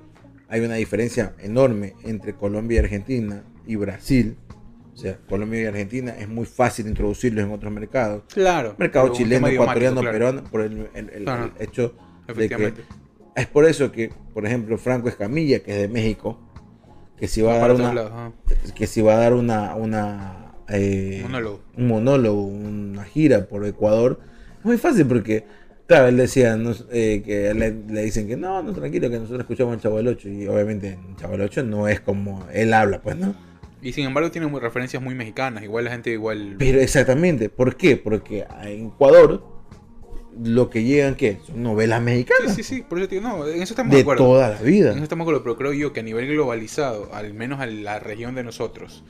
Hay 0.50 0.62
una 0.62 0.76
diferencia 0.76 1.34
enorme 1.40 1.94
entre 2.04 2.34
Colombia 2.34 2.78
y 2.78 2.80
Argentina 2.80 3.44
y 3.68 3.76
Brasil. 3.76 4.36
O 4.96 4.98
sea, 4.98 5.18
Colombia 5.28 5.62
y 5.64 5.66
Argentina 5.66 6.16
es 6.18 6.30
muy 6.30 6.46
fácil 6.46 6.88
introducirlos 6.88 7.44
en 7.46 7.52
otros 7.52 7.72
mercados. 7.72 8.24
Claro. 8.34 8.76
Mercado 8.78 9.12
chileno, 9.12 9.48
ecuatoriano, 9.48 10.00
claro. 10.00 10.14
peruano, 10.14 10.44
por 10.46 10.62
el, 10.62 10.88
el- 10.94 11.10
el- 11.10 11.24
Claro. 11.26 11.52
el 11.60 11.64
hecho 11.64 11.82
de 11.90 12.26
que 12.26 12.32
Efectivamente. 12.32 12.82
es 13.36 13.48
por 13.48 13.66
eso 13.66 13.92
que, 13.92 14.12
por 14.34 14.46
ejemplo, 14.46 14.78
Franco 14.78 15.10
Escamilla, 15.10 15.60
que 15.60 15.72
es 15.76 15.82
de 15.82 15.88
México, 15.90 16.40
que 17.18 17.28
si 17.28 17.42
va 17.42 17.58
a 17.58 17.60
Para 17.60 17.74
dar 17.74 17.92
una, 17.92 18.34
que 18.74 18.88
si 18.88 19.02
va 19.02 19.16
a 19.16 19.18
dar 19.18 19.34
una, 19.34 19.76
una 19.76 20.54
eh, 20.70 21.20
Monólogo. 21.24 21.62
un 21.78 21.88
monólogo, 21.88 22.42
una 22.46 23.04
gira 23.04 23.48
por 23.48 23.66
Ecuador, 23.66 24.20
es 24.60 24.66
muy 24.66 24.78
fácil 24.78 25.06
porque, 25.08 25.44
claro, 25.88 26.08
él 26.08 26.16
decía 26.18 26.56
no, 26.56 26.72
eh, 26.92 27.22
que 27.26 27.54
le, 27.54 27.72
le 27.72 28.02
dicen 28.04 28.28
que 28.28 28.36
no, 28.38 28.64
no, 28.64 28.72
tranquilo, 28.74 29.10
que 29.10 29.18
nosotros 29.18 29.42
escuchamos 29.42 29.76
el 29.76 29.82
Chavo 29.82 29.98
del 29.98 30.08
8 30.08 30.30
y 30.30 30.48
obviamente 30.48 30.98
el 31.10 31.16
Chavo 31.18 31.34
del 31.34 31.42
8 31.42 31.64
no 31.64 31.88
es 31.90 32.00
como 32.00 32.46
él 32.54 32.74
habla, 32.74 33.02
pues, 33.02 33.18
¿no? 33.18 33.36
Y 33.86 33.94
sin 33.94 34.06
embargo 34.06 34.32
tiene 34.32 34.48
muy- 34.48 34.60
referencias 34.60 35.02
muy 35.02 35.16
mexicanas. 35.16 35.64
Igual 35.64 35.86
la 35.86 35.92
gente 35.92 36.10
igual... 36.10 36.56
Pero 36.58 36.82
exactamente, 36.82 37.50
¿por 37.50 37.76
qué? 37.78 37.98
Porque 37.98 38.46
en 38.64 38.88
Ecuador 38.88 39.46
lo 40.44 40.70
que 40.70 40.84
llegan, 40.84 41.16
¿qué? 41.16 41.38
Son 41.46 41.64
novelas 41.64 42.00
Sí, 42.00 42.06
mexicanas 42.06 42.56
sí, 42.56 42.64
sí, 42.64 42.82
por 42.82 42.98
eso 43.00 43.08
te 43.08 43.16
digo, 43.16 43.28
no, 43.28 43.48
en 43.48 43.62
eso 43.62 43.74
estamos 43.74 43.92
de, 43.92 43.98
de 43.98 44.02
acuerdo. 44.02 44.26
toda 44.26 44.50
la 44.50 44.62
vida. 44.62 44.90
En 44.90 44.96
eso 44.96 45.04
estamos 45.04 45.26
de 45.26 45.32
acuerdo, 45.32 45.44
pero 45.44 45.56
creo 45.58 45.74
yo 45.74 45.94
que 45.94 46.02
a 46.02 46.04
nivel 46.04 46.28
globalizado, 46.28 47.14
al 47.14 47.34
menos 47.34 47.60
a 47.62 47.68
la 47.68 48.00
región 48.00 48.36
de 48.36 48.44
nosotros, 48.44 49.04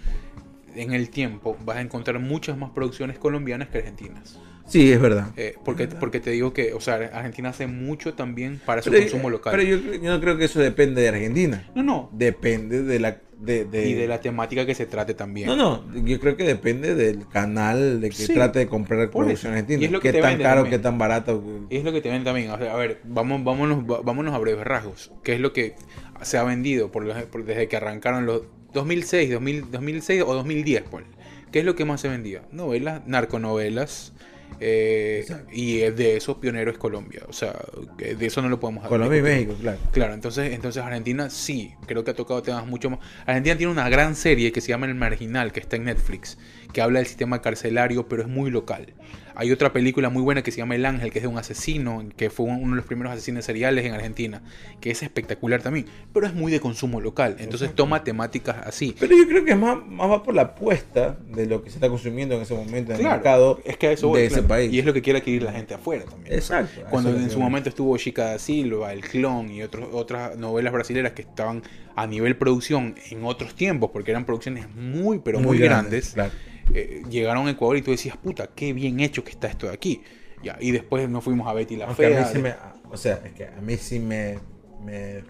en 0.76 0.94
el 0.94 1.10
tiempo 1.10 1.58
vas 1.66 1.78
a 1.78 1.82
encontrar 1.82 2.20
muchas 2.20 2.58
más 2.58 2.72
producciones 2.72 3.18
colombianas 3.18 3.70
que 3.70 3.78
argentinas. 3.80 4.40
Sí, 4.68 4.92
es 4.92 5.00
verdad. 5.00 5.28
Eh, 5.38 5.56
porque, 5.64 5.88
porque 5.88 6.20
te 6.20 6.32
digo 6.32 6.52
que, 6.52 6.74
o 6.74 6.82
sea, 6.82 6.96
Argentina 7.14 7.50
hace 7.50 7.68
mucho 7.68 8.16
también 8.16 8.60
para 8.66 8.82
su 8.82 8.90
Pero, 8.90 9.04
consumo 9.04 9.30
local. 9.30 9.54
pero 9.56 9.64
yo, 9.64 9.78
yo 9.94 10.12
no 10.12 10.20
creo 10.20 10.38
que 10.38 10.46
eso 10.46 10.60
depende 10.60 11.02
de 11.02 11.10
Argentina. 11.10 11.70
No, 11.76 11.84
no. 11.84 12.10
Depende 12.14 12.82
de 12.82 13.00
la... 13.00 13.22
De, 13.40 13.66
de- 13.66 13.90
Y 13.90 13.94
de 13.94 14.08
la 14.08 14.22
temática 14.22 14.66
que 14.66 14.74
se 14.74 14.86
trate 14.86 15.14
también. 15.14 15.48
No, 15.48 15.56
no, 15.58 15.84
yo 16.06 16.20
creo 16.20 16.38
que 16.38 16.44
depende 16.46 16.96
del 16.96 17.28
canal 17.28 18.00
de 18.00 18.10
que 18.10 18.16
Sí, 18.16 18.34
trate 18.34 18.60
de 18.60 18.68
comprar 18.68 19.10
producción 19.12 19.52
argentina. 19.54 19.82
Y 19.82 19.86
es 19.86 19.92
lo 19.92 20.00
que 20.00 20.10
qué 20.10 20.14
te 20.14 20.22
tan 20.22 20.32
vende 20.32 20.44
caro, 20.46 20.62
también. 20.62 20.80
qué 20.80 20.84
tan 20.84 20.98
barato. 20.98 21.44
Y 21.70 21.78
es 21.78 21.84
lo 21.84 21.92
que 21.92 22.02
te 22.02 22.10
ven 22.10 22.24
también. 22.24 22.50
O 22.52 22.58
sea, 22.58 22.74
a 22.74 22.78
ver, 22.78 23.02
vamos, 23.04 23.44
vámonos, 23.44 23.86
vámonos 23.86 24.34
a 24.34 24.38
breves 24.38 24.64
rasgos. 24.66 25.12
¿Qué 25.24 25.34
es 25.34 25.40
lo 25.42 25.52
que 25.52 25.76
se 26.22 26.38
ha 26.38 26.44
vendido 26.44 26.92
por 26.92 27.04
los- 27.04 27.22
por- 27.24 27.44
desde 27.46 27.68
que 27.68 27.76
arrancaron 27.76 28.26
los 28.26 28.44
2006, 28.74 29.30
2000, 29.32 29.70
2006 29.70 30.24
o 30.26 30.34
2010? 30.34 30.84
Pues. 30.90 31.04
¿Qué 31.52 31.60
es 31.60 31.66
lo 31.66 31.76
que 31.76 31.84
más 31.86 32.00
se 32.02 32.08
vendía? 32.10 32.44
Novelas, 32.52 33.02
narconovelas. 33.06 34.14
Eh, 34.60 35.26
y 35.52 35.78
de 35.80 36.18
eso 36.18 36.40
pionero 36.40 36.72
es 36.72 36.78
Colombia. 36.78 37.24
O 37.28 37.34
sea, 37.34 37.54
de 37.98 38.26
eso 38.26 38.42
no 38.42 38.50
lo 38.50 38.60
podemos 38.60 38.88
Colombia 38.88 39.20
y. 39.20 39.22
México, 39.22 39.56
claro. 39.60 39.78
Claro, 39.92 40.14
entonces, 40.14 40.54
entonces 40.54 40.84
Argentina 40.84 41.30
sí, 41.30 41.74
creo 41.86 42.04
que 42.04 42.12
ha 42.12 42.16
tocado 42.16 42.42
temas 42.42 42.66
mucho 42.66 42.90
más. 42.90 43.00
Argentina 43.26 43.58
tiene 43.58 43.72
una 43.72 43.90
gran 43.90 44.16
serie 44.16 44.52
que 44.52 44.62
se 44.62 44.70
llama 44.70 44.86
El 44.86 44.96
Marginal, 44.96 45.52
que 45.52 45.60
está 45.60 45.76
en 45.76 45.86
Netflix, 45.86 46.38
que 46.74 46.82
habla 46.82 47.00
del 47.00 47.08
sistema 47.08 47.42
carcelario, 47.42 48.08
pero 48.08 48.22
es 48.22 48.28
muy 48.28 48.52
local. 48.52 48.94
Hay 49.36 49.52
otra 49.52 49.74
película 49.74 50.10
muy 50.10 50.22
buena 50.22 50.42
que 50.42 50.52
se 50.52 50.58
llama 50.58 50.76
El 50.76 50.86
Ángel, 50.86 51.12
que 51.12 51.20
es 51.20 51.24
de 51.24 51.28
un 51.28 51.38
asesino, 51.38 52.04
que 52.16 52.30
fue 52.30 52.46
uno 52.46 52.72
de 52.72 52.76
los 52.78 52.86
primeros 52.86 53.14
asesinos 53.14 53.46
seriales 53.46 53.86
en 53.86 53.94
Argentina, 53.94 54.42
que 54.80 54.92
es 54.92 55.04
espectacular 55.04 55.62
también, 55.62 55.86
pero 56.14 56.26
es 56.26 56.34
muy 56.34 56.52
de 56.52 56.60
consumo 56.60 57.02
local, 57.02 57.36
entonces 57.40 57.74
toma 57.76 58.04
temáticas 58.04 58.58
así. 58.66 58.96
Pero 59.00 59.16
yo 59.16 59.28
creo 59.28 59.46
que 59.46 59.56
más, 59.56 59.78
más 59.88 60.10
va 60.10 60.24
por 60.24 60.34
la 60.34 60.44
apuesta 60.44 61.18
de 61.30 61.46
lo 61.46 61.64
que 61.64 61.70
se 61.70 61.78
está 61.78 61.90
consumiendo 61.90 62.36
en 62.36 62.42
ese 62.42 62.54
momento 62.54 62.94
en 62.94 63.00
el 63.00 63.04
mercado 63.04 63.60
es 63.66 63.78
que 63.78 63.88
a 63.88 63.92
eso 63.92 64.14
de 64.14 64.26
ese 64.26 64.44
país. 64.44 64.72
Y 64.72 64.80
es 64.80 64.86
lo 64.86 64.94
que 64.94 65.02
quiere 65.02 65.20
adquirir 65.20 65.44
la 65.44 65.52
gente 65.52 65.74
afuera 65.74 66.06
también. 66.06 66.34
Exacto. 66.34 66.82
Cuando 66.90 67.10
en 67.10 67.30
su 67.30 67.40
momento 67.40 67.70
estuvo 67.70 67.98
Chica 67.98 68.26
da 68.26 68.40
Silva, 68.40 68.94
El 68.94 69.02
Clon 69.02 69.52
y 69.52 69.64
otros, 69.64 69.90
otras 69.92 70.38
novelas 70.38 70.74
brasileras 70.74 71.14
que 71.14 71.22
estaban 71.22 71.64
a 71.96 72.08
nivel 72.08 72.38
producción 72.38 72.96
en 73.10 73.24
otros 73.24 73.56
tiempos, 73.56 73.92
porque 73.92 74.12
eran 74.12 74.26
producciones 74.26 74.74
muy, 74.76 75.20
pero 75.20 75.40
muy, 75.40 75.58
grandes, 75.58 76.12
claro. 76.14 76.32
Eh, 76.74 77.04
llegaron 77.10 77.48
a 77.48 77.52
Ecuador 77.52 77.78
y 77.78 77.82
tú 77.82 77.92
decías, 77.92 78.18
puta, 78.18 78.48
qué 78.56 78.74
bien 78.74 79.00
hecho 79.00 79.24
que 79.24 79.32
está 79.32 79.48
esto 79.48 79.68
de 79.68 79.74
aquí. 79.74 80.02
Ya, 80.44 80.58
y 80.60 80.72
después 80.72 81.10
nos 81.10 81.24
fuimos 81.24 81.48
a 81.48 81.54
Betty 81.54 81.76
la 81.76 81.86
Aunque 81.86 82.06
a 82.06 82.10
Fea. 82.10 82.20
mí 82.22 82.28
sí 82.34 82.40
me, 82.40 82.54
o 82.92 82.98
sea, 82.98 83.20
es 83.26 83.34
que 83.34 83.48
a 83.48 83.62
mí 83.62 83.78
sí 83.78 84.00
me, 84.00 84.38
me, 84.84 85.24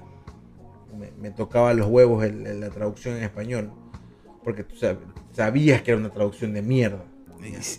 me, 0.98 1.12
me 1.22 1.32
tocaba 1.32 1.74
los 1.74 1.88
huevos 1.88 2.24
el- 2.26 2.46
el- 2.46 2.60
la 2.60 2.70
traducción 2.70 3.16
en 3.18 3.24
español. 3.24 3.72
Porque 4.44 4.64
tú 4.64 4.76
sab- 4.76 4.98
sabías 5.32 5.82
que 5.82 5.92
era 5.92 6.00
una 6.00 6.10
traducción 6.10 6.54
de 6.54 6.62
mierda. 6.62 7.04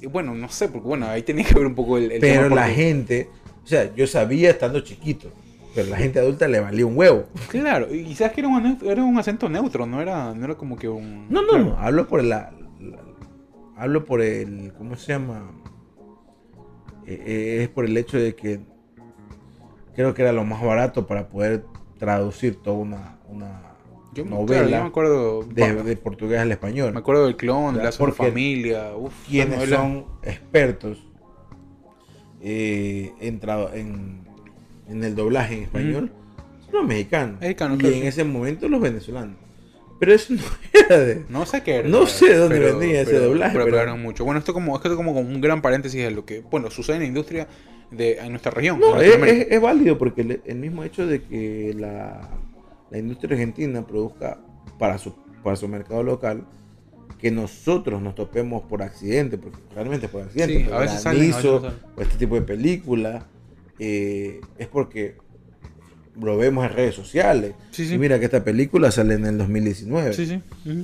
Y 0.00 0.06
Bueno, 0.06 0.34
no 0.34 0.48
sé, 0.48 0.68
porque 0.68 0.86
bueno, 0.86 1.06
ahí 1.08 1.22
tenía 1.22 1.44
que 1.44 1.54
ver 1.54 1.66
un 1.66 1.74
poco 1.74 1.96
el, 1.98 2.12
el 2.12 2.20
Pero 2.20 2.44
tema 2.44 2.54
la 2.56 2.68
gente, 2.68 3.28
o 3.64 3.66
sea, 3.66 3.92
yo 3.94 4.06
sabía 4.06 4.50
estando 4.50 4.80
chiquito, 4.80 5.30
pero 5.74 5.88
la 5.90 5.96
gente 5.96 6.18
adulta 6.20 6.46
le 6.48 6.60
valía 6.60 6.86
un 6.86 6.96
huevo. 6.96 7.26
Claro, 7.48 7.92
y 7.92 8.14
sabes 8.14 8.32
que 8.34 8.40
era 8.40 8.48
un, 8.48 8.78
era 8.84 9.02
un 9.04 9.18
acento 9.18 9.48
neutro, 9.48 9.84
no 9.86 10.00
era, 10.00 10.32
no 10.34 10.44
era 10.44 10.54
como 10.54 10.76
que 10.76 10.88
un... 10.88 11.26
No, 11.28 11.42
no, 11.42 11.48
claro. 11.48 11.64
no, 11.64 11.78
hablo 11.78 12.06
por 12.08 12.22
la- 12.24 12.52
hablo 13.76 14.04
por 14.04 14.20
el, 14.22 14.72
¿cómo 14.76 14.96
se 14.96 15.12
llama? 15.12 15.50
Eh, 17.06 17.22
eh, 17.26 17.62
es 17.62 17.68
por 17.68 17.84
el 17.84 17.96
hecho 17.96 18.18
de 18.18 18.34
que 18.34 18.60
creo 19.94 20.12
que 20.14 20.22
era 20.22 20.32
lo 20.32 20.44
más 20.44 20.62
barato 20.62 21.06
para 21.06 21.28
poder 21.28 21.64
traducir 21.98 22.56
toda 22.56 22.76
una, 22.76 23.18
una 23.28 23.62
Yo, 24.12 24.24
me- 24.24 24.30
novela 24.32 24.46
claro, 24.66 24.70
yo 24.70 24.82
me 24.82 24.88
acuerdo... 24.88 25.42
de, 25.44 25.96
portugués 25.96 26.40
al 26.40 26.50
español. 26.52 26.92
Me 26.92 26.98
acuerdo 26.98 27.26
del 27.26 27.36
clon, 27.36 27.76
de 27.76 27.82
la 27.84 27.92
familia, 27.92 28.96
uf, 28.96 29.12
quienes 29.26 29.56
novela- 29.58 29.76
son 29.76 30.06
expertos 30.22 31.02
eh, 32.40 33.12
en, 33.20 33.40
en 33.74 34.26
en 34.88 35.02
el 35.02 35.16
doblaje 35.16 35.56
en 35.56 35.62
español 35.64 36.12
son 36.64 36.74
los 36.74 36.86
mexicanos. 36.86 37.40
Mexicanos, 37.40 37.76
y 37.78 37.80
claro, 37.80 37.96
en 37.96 38.06
ese 38.06 38.22
momento 38.22 38.68
los 38.68 38.80
venezolanos. 38.80 39.36
Pero 39.98 40.14
eso 40.14 40.34
no 40.34 40.42
era 40.88 40.98
de. 40.98 41.24
No 41.28 41.46
sé 41.46 41.62
qué 41.62 41.76
era. 41.76 41.88
No 41.88 42.06
sé 42.06 42.28
de 42.30 42.36
dónde 42.36 42.58
venía 42.58 43.02
ese 43.02 43.18
doblaje, 43.18 43.52
Pero, 43.58 43.70
pero- 43.70 43.96
mucho. 43.96 44.24
Bueno, 44.24 44.38
esto 44.38 44.52
como, 44.52 44.76
es 44.76 44.82
como, 44.82 45.14
como 45.14 45.20
un 45.20 45.40
gran 45.40 45.62
paréntesis 45.62 46.02
de 46.02 46.10
lo 46.10 46.24
que, 46.24 46.40
bueno, 46.50 46.70
sucede 46.70 46.96
en 46.96 47.02
la 47.02 47.08
industria 47.08 47.48
de 47.90 48.18
en 48.18 48.30
nuestra 48.30 48.50
región. 48.50 48.80
No, 48.80 49.00
es, 49.00 49.08
Latinoamérica. 49.08 49.42
es- 49.46 49.52
es 49.52 49.60
válido 49.60 49.98
porque 49.98 50.20
el, 50.22 50.40
el 50.44 50.56
mismo 50.56 50.82
hecho 50.84 51.06
de 51.06 51.22
que 51.22 51.74
la, 51.78 52.30
la 52.90 52.98
industria 52.98 53.32
argentina 53.32 53.86
produzca 53.86 54.38
para 54.78 54.98
su, 54.98 55.14
para 55.42 55.56
su 55.56 55.68
mercado 55.68 56.02
local, 56.02 56.44
que 57.18 57.30
nosotros 57.30 58.02
nos 58.02 58.14
topemos 58.14 58.62
por 58.64 58.82
accidente, 58.82 59.38
porque 59.38 59.58
realmente 59.74 60.06
es 60.06 60.12
por 60.12 60.22
accidente, 60.22 60.64
Sí, 60.66 60.70
a 60.72 60.78
veces 60.80 61.00
salen, 61.00 61.32
a 61.32 61.36
veces 61.36 61.44
o 61.96 62.02
este 62.02 62.16
tipo 62.18 62.34
de 62.34 62.42
películas, 62.42 63.24
eh, 63.78 64.40
es 64.58 64.66
porque 64.68 65.16
lo 66.20 66.36
vemos 66.36 66.64
en 66.66 66.72
redes 66.72 66.94
sociales. 66.94 67.54
Sí, 67.70 67.86
sí. 67.86 67.94
Y 67.94 67.98
mira 67.98 68.18
que 68.18 68.24
esta 68.26 68.42
película 68.44 68.90
sale 68.90 69.14
en 69.14 69.26
el 69.26 69.38
2019. 69.38 70.12
Sí, 70.12 70.26
sí. 70.26 70.40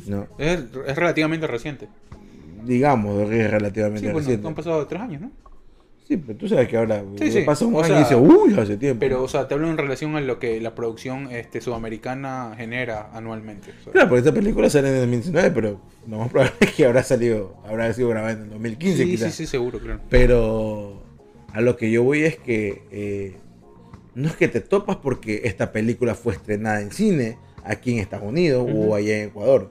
¿no? 0.08 0.26
Es, 0.38 0.60
es 0.86 0.96
relativamente 0.96 1.46
reciente. 1.46 1.88
Digamos, 2.64 3.30
es 3.30 3.50
relativamente 3.50 4.00
Sí, 4.06 4.12
bueno, 4.12 4.18
reciente. 4.20 4.46
han 4.48 4.54
pasado 4.54 4.86
tres 4.86 5.00
años, 5.02 5.22
¿no? 5.22 5.30
Sí, 6.06 6.16
pero 6.16 6.36
tú 6.36 6.48
sabes 6.48 6.68
que 6.68 6.76
ahora 6.76 7.02
Sí, 7.18 7.30
sí. 7.30 7.40
pasa 7.42 7.64
un 7.64 7.74
O 7.74 7.78
año 7.78 7.86
sea, 7.88 7.96
y 7.96 8.00
dice, 8.00 8.16
uy, 8.16 8.54
hace 8.58 8.76
tiempo. 8.76 9.00
Pero, 9.00 9.22
o 9.22 9.28
sea, 9.28 9.46
te 9.48 9.54
hablo 9.54 9.68
en 9.70 9.78
relación 9.78 10.14
a 10.16 10.20
lo 10.20 10.38
que 10.38 10.60
la 10.60 10.74
producción 10.74 11.28
este, 11.30 11.60
sudamericana 11.60 12.52
genera 12.56 13.10
anualmente. 13.14 13.70
o 13.80 13.84
sea. 13.84 13.92
Claro, 13.92 14.08
porque 14.08 14.18
esta 14.20 14.32
película 14.34 14.68
sale 14.68 14.88
en 14.88 14.94
el 14.94 15.00
2019, 15.02 15.50
pero 15.52 15.80
lo 16.08 16.18
más 16.18 16.28
probable 16.30 16.52
es 16.60 16.72
que 16.72 16.84
habrá 16.84 17.02
salido, 17.02 17.56
habrá 17.66 17.92
sido 17.94 18.08
grabada 18.10 18.32
en 18.34 18.42
el 18.42 18.50
2015 18.50 18.96
sí, 18.96 19.04
sí, 19.04 19.10
quizás. 19.10 19.34
sí, 19.34 19.46
seguro, 19.46 19.78
claro. 19.78 20.00
Pero 20.10 21.02
a 21.52 21.60
lo 21.60 21.76
que 21.76 21.90
yo 21.90 22.02
voy 22.02 22.24
es 22.24 22.36
que 22.36 22.82
eh, 22.90 23.36
no 24.14 24.28
es 24.28 24.36
que 24.36 24.48
te 24.48 24.60
topas 24.60 24.96
porque 24.96 25.42
esta 25.44 25.72
película 25.72 26.14
fue 26.14 26.34
estrenada 26.34 26.80
en 26.80 26.90
cine 26.92 27.38
aquí 27.64 27.92
en 27.92 27.98
Estados 27.98 28.26
Unidos 28.28 28.68
o 28.72 28.94
allá 28.94 29.18
en 29.22 29.28
Ecuador. 29.28 29.70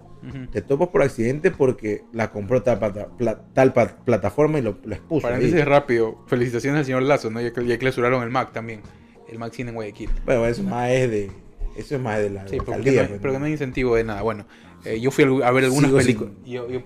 Te 0.52 0.62
topas 0.62 0.90
por 0.90 1.02
accidente 1.02 1.50
porque 1.50 2.04
la 2.14 2.32
compró 2.32 2.62
tal, 2.62 2.78
plata- 2.78 3.08
pla- 3.18 3.42
tal 3.54 3.74
pa- 3.74 3.98
plataforma 4.06 4.60
y 4.60 4.62
lo, 4.62 4.78
lo 4.84 4.94
expuso. 4.94 5.24
Paréntesis 5.28 5.66
rápido. 5.66 6.24
Felicitaciones 6.28 6.80
al 6.80 6.86
señor 6.86 7.02
Lazo, 7.04 7.32
¿no? 7.32 7.42
Ya 7.42 7.52
ya 7.60 7.78
clausuraron 7.80 8.22
el 8.22 8.30
MAC 8.30 8.52
también. 8.54 8.82
El 9.28 9.40
MAC 9.40 9.54
Cine 9.54 9.70
en 9.70 9.76
Guayaquil. 9.76 10.10
Bueno, 10.26 10.46
eso 10.46 10.62
más 10.62 10.92
es 10.92 11.10
de, 11.10 11.32
eso 11.76 11.96
es 11.96 12.02
más 12.02 12.20
de 12.20 12.30
la 12.30 12.48
Sí, 12.48 12.58
porque 12.58 12.74
alcaldía. 12.74 13.02
no, 13.04 13.10
pues, 13.10 13.20
pero 13.22 13.40
¿no? 13.40 13.46
hay 13.46 13.52
incentivo 13.54 13.96
de 13.96 14.04
nada. 14.04 14.22
Bueno, 14.22 14.46
eh, 14.86 15.00
yo 15.02 15.10
fui 15.10 15.24
a, 15.44 15.50
ver 15.52 15.64
algunas 15.64 15.92
películas. 15.92 16.34
Yo, 16.46 16.70
yo, 16.70 16.84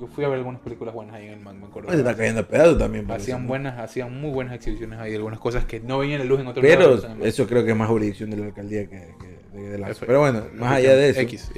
yo 0.00 0.06
fui 0.06 0.24
a 0.24 0.28
ver 0.28 0.38
algunas 0.38 0.60
películas 0.60 0.94
buenas 0.94 1.16
ahí 1.16 1.26
en 1.26 1.32
el 1.34 1.40
MAC, 1.40 1.54
me 1.56 1.66
acuerdo. 1.66 1.88
Te 1.90 1.96
está 1.96 2.16
cayendo 2.16 2.40
a 2.40 2.44
pedazos 2.48 2.78
también. 2.78 3.10
Hacían 3.10 3.38
eso, 3.38 3.42
¿no? 3.42 3.48
buenas, 3.48 3.78
hacían 3.78 4.20
muy 4.20 4.30
buenas 4.30 4.54
exhibiciones 4.54 4.98
ahí, 4.98 5.14
algunas 5.14 5.38
cosas 5.40 5.64
que 5.64 5.80
no 5.80 5.98
veían 5.98 6.18
la 6.20 6.24
luz 6.24 6.40
en 6.40 6.46
otro 6.46 6.62
Pero 6.62 6.80
lado, 6.96 7.06
en 7.06 7.22
el 7.22 7.26
eso 7.28 7.46
creo 7.46 7.64
que 7.64 7.70
es 7.72 7.76
más 7.76 7.88
jurisdicción 7.88 8.30
de 8.30 8.36
la 8.36 8.46
alcaldía 8.46 8.86
que, 8.88 9.14
que 9.20 9.58
de, 9.58 9.68
de 9.70 9.78
la- 9.78 9.94
Pero 9.94 10.20
bueno, 10.20 10.44
más 10.54 10.72
allá 10.72 10.94
de 10.96 11.10
eso, 11.10 11.20
X, 11.20 11.50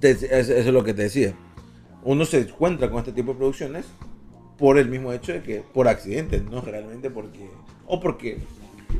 te- 0.00 0.10
eso, 0.10 0.52
es 0.54 0.66
lo 0.66 0.84
que 0.84 0.94
te 0.94 1.02
decía. 1.02 1.34
Uno 2.04 2.24
se 2.24 2.40
encuentra 2.40 2.88
con 2.90 2.98
este 3.00 3.12
tipo 3.12 3.32
de 3.32 3.38
producciones 3.38 3.86
por 4.56 4.78
el 4.78 4.88
mismo 4.88 5.12
hecho 5.12 5.32
de 5.32 5.42
que 5.42 5.62
por 5.74 5.88
accidente, 5.88 6.40
no 6.40 6.60
realmente 6.60 7.10
porque 7.10 7.48
o 7.86 8.00
porque 8.00 8.38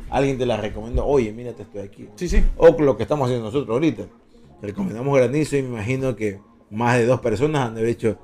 alguien 0.09 0.37
te 0.37 0.45
la 0.45 0.57
recomendó, 0.57 1.05
oye, 1.05 1.31
mírate, 1.31 1.63
estoy 1.63 1.81
aquí. 1.81 2.07
Sí, 2.15 2.27
sí. 2.29 2.43
O 2.57 2.75
lo 2.81 2.97
que 2.97 3.03
estamos 3.03 3.25
haciendo 3.25 3.45
nosotros 3.45 3.69
ahorita. 3.73 4.03
Recomendamos 4.61 5.15
Granizo 5.17 5.55
y 5.57 5.61
me 5.63 5.69
imagino 5.69 6.15
que 6.15 6.39
más 6.69 6.97
de 6.97 7.05
dos 7.05 7.21
personas 7.21 7.67
han 7.67 7.75
de 7.75 7.81
haber 7.81 7.95
dicho, 7.95 8.17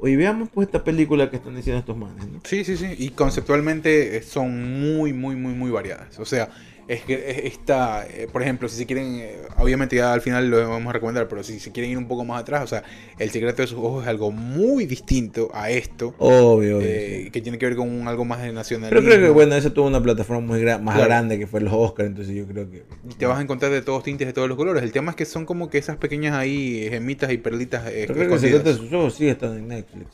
oye, 0.00 0.16
veamos 0.16 0.48
pues 0.52 0.68
esta 0.68 0.82
película 0.82 1.30
que 1.30 1.36
están 1.36 1.54
diciendo 1.54 1.80
estos 1.80 1.96
manes, 1.96 2.26
¿no? 2.26 2.40
Sí, 2.44 2.64
sí, 2.64 2.76
sí. 2.76 2.94
Y 2.98 3.10
conceptualmente 3.10 4.16
eh, 4.16 4.22
son 4.22 4.80
muy, 4.80 5.12
muy, 5.12 5.36
muy, 5.36 5.54
muy 5.54 5.70
variadas. 5.70 6.18
O 6.18 6.24
sea, 6.24 6.50
es 6.94 7.02
que 7.02 7.14
es- 7.14 7.52
esta, 7.52 8.06
eh, 8.06 8.26
por 8.32 8.42
ejemplo, 8.42 8.68
si 8.68 8.76
se 8.76 8.86
quieren, 8.86 9.16
eh, 9.20 9.36
obviamente 9.58 9.96
ya 9.96 10.12
al 10.12 10.20
final 10.20 10.48
lo 10.50 10.68
vamos 10.68 10.88
a 10.90 10.92
recomendar, 10.92 11.28
pero 11.28 11.42
si 11.42 11.60
se 11.60 11.70
quieren 11.72 11.92
ir 11.92 11.98
un 11.98 12.08
poco 12.08 12.24
más 12.24 12.40
atrás, 12.42 12.62
o 12.64 12.66
sea, 12.66 12.82
El 13.18 13.30
secreto 13.30 13.62
de 13.62 13.68
sus 13.68 13.78
ojos 13.78 14.02
es 14.04 14.08
algo 14.08 14.30
muy 14.32 14.86
distinto 14.86 15.50
a 15.52 15.70
esto, 15.70 16.14
Obvio, 16.18 16.80
eh, 16.80 17.22
sí. 17.24 17.30
que 17.30 17.40
tiene 17.42 17.58
que 17.58 17.66
ver 17.66 17.76
con 17.76 18.08
algo 18.08 18.24
más 18.24 18.42
de 18.42 18.52
nacionalismo. 18.52 19.00
Pero 19.00 19.14
creo 19.14 19.26
que 19.28 19.32
bueno, 19.32 19.54
eso 19.54 19.72
tuvo 19.72 19.86
una 19.88 20.02
plataforma 20.02 20.46
muy 20.46 20.60
gra- 20.60 20.80
más 20.80 20.94
Claro. 20.94 21.08
grande 21.08 21.38
que 21.38 21.46
fue 21.46 21.60
los 21.60 21.72
Oscars, 21.72 22.08
entonces 22.08 22.34
yo 22.34 22.46
creo 22.46 22.70
que 22.70 22.84
Y 23.10 23.14
te 23.14 23.26
vas 23.26 23.38
a 23.38 23.42
encontrar 23.42 23.70
de 23.72 23.82
todos 23.82 24.02
tintes, 24.02 24.26
de 24.26 24.32
todos 24.32 24.48
los 24.48 24.56
colores. 24.56 24.82
El 24.82 24.92
tema 24.92 25.10
es 25.10 25.16
que 25.16 25.26
son 25.26 25.44
como 25.46 25.68
que 25.70 25.78
esas 25.78 25.96
pequeñas 25.96 26.34
ahí 26.34 26.86
gemitas 26.90 27.30
y 27.30 27.38
perlitas 27.38 27.86
eh, 27.88 28.04
Pero 28.06 28.14
creo 28.14 28.28
que 28.28 28.34
el 28.34 28.40
secreto 28.40 28.68
de 28.70 28.76
sus 28.76 28.92
ojos 28.92 29.14
sigue 29.14 29.30
estando 29.30 29.56
en 29.56 29.68
Netflix. 29.68 30.08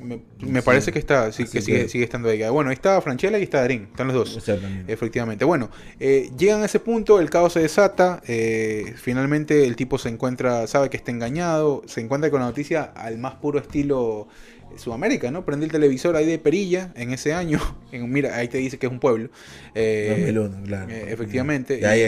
Me, 0.00 0.20
me 0.40 0.62
parece 0.62 0.92
que 0.92 0.98
está, 1.00 1.32
sí, 1.32 1.44
que 1.44 1.60
sigue, 1.60 1.82
que- 1.82 1.88
sigue 1.88 2.04
estando 2.04 2.28
ahí. 2.28 2.42
Bueno, 2.50 2.70
ahí 2.70 2.74
está 2.74 3.00
Franchella 3.00 3.38
y 3.38 3.42
está 3.42 3.60
Darín, 3.60 3.88
están 3.90 4.06
los 4.06 4.14
dos. 4.16 4.36
Exactamente. 4.36 4.92
Efectivamente. 4.92 5.44
Bueno, 5.44 5.70
eh, 5.98 6.30
llegan 6.38 6.62
a 6.62 6.66
ese 6.66 6.78
punto, 6.80 7.18
el 7.20 7.30
caos 7.30 7.54
se 7.54 7.60
desata. 7.60 8.22
eh, 8.28 8.94
finalmente 8.96 9.66
el 9.66 9.74
tipo 9.76 9.98
se 9.98 10.08
encuentra, 10.08 10.66
sabe 10.68 10.88
que 10.88 10.96
está 10.96 11.10
engañado, 11.10 11.82
se 11.86 12.00
encuentra 12.00 12.30
con 12.30 12.40
la 12.40 12.46
noticia 12.46 12.84
al 12.84 13.18
más 13.18 13.34
puro 13.36 13.58
estilo 13.58 14.28
Sudamérica, 14.76 15.30
¿no? 15.30 15.44
Prende 15.44 15.66
el 15.66 15.72
televisor 15.72 16.14
ahí 16.16 16.26
de 16.26 16.38
Perilla 16.38 16.92
en 16.96 17.12
ese 17.12 17.32
año. 17.34 17.58
En, 17.90 18.10
mira, 18.12 18.36
ahí 18.36 18.48
te 18.48 18.58
dice 18.58 18.78
que 18.78 18.84
es 18.86 18.92
un 18.92 19.00
pueblo. 19.00 19.30
Eh, 19.74 20.08
2001, 20.10 20.62
claro. 20.66 20.90
eh, 20.92 21.06
efectivamente. 21.08 21.78
Y 21.80 21.84
ahí 21.84 22.02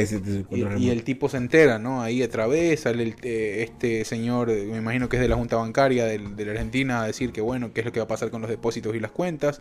Y- 0.79 0.91
el 0.91 1.03
tipo 1.05 1.29
se 1.31 1.39
entera, 1.39 1.79
¿no? 1.79 2.03
Ahí 2.03 2.23
otra 2.23 2.47
vez 2.47 2.81
sale 2.81 3.03
el- 3.03 3.15
eh, 3.23 3.63
este 3.67 4.05
señor, 4.05 4.51
eh, 4.51 4.67
me 4.71 4.77
imagino 4.77 5.09
que 5.09 5.17
es 5.17 5.23
de 5.23 5.29
la 5.29 5.37
Junta 5.37 5.57
Bancaria 5.57 6.05
de, 6.05 6.19
la 6.19 6.53
Argentina, 6.53 7.03
a 7.03 7.07
decir 7.07 7.33
que 7.33 7.41
bueno, 7.41 7.73
qué 7.73 7.81
es 7.81 7.87
lo 7.87 7.93
que 7.93 8.01
va 8.01 8.05
a 8.05 8.09
pasar 8.09 8.31
con 8.31 8.43
los 8.43 8.51
depósitos 8.51 8.95
y 8.95 9.01
las 9.01 9.11
cuentas. 9.11 9.61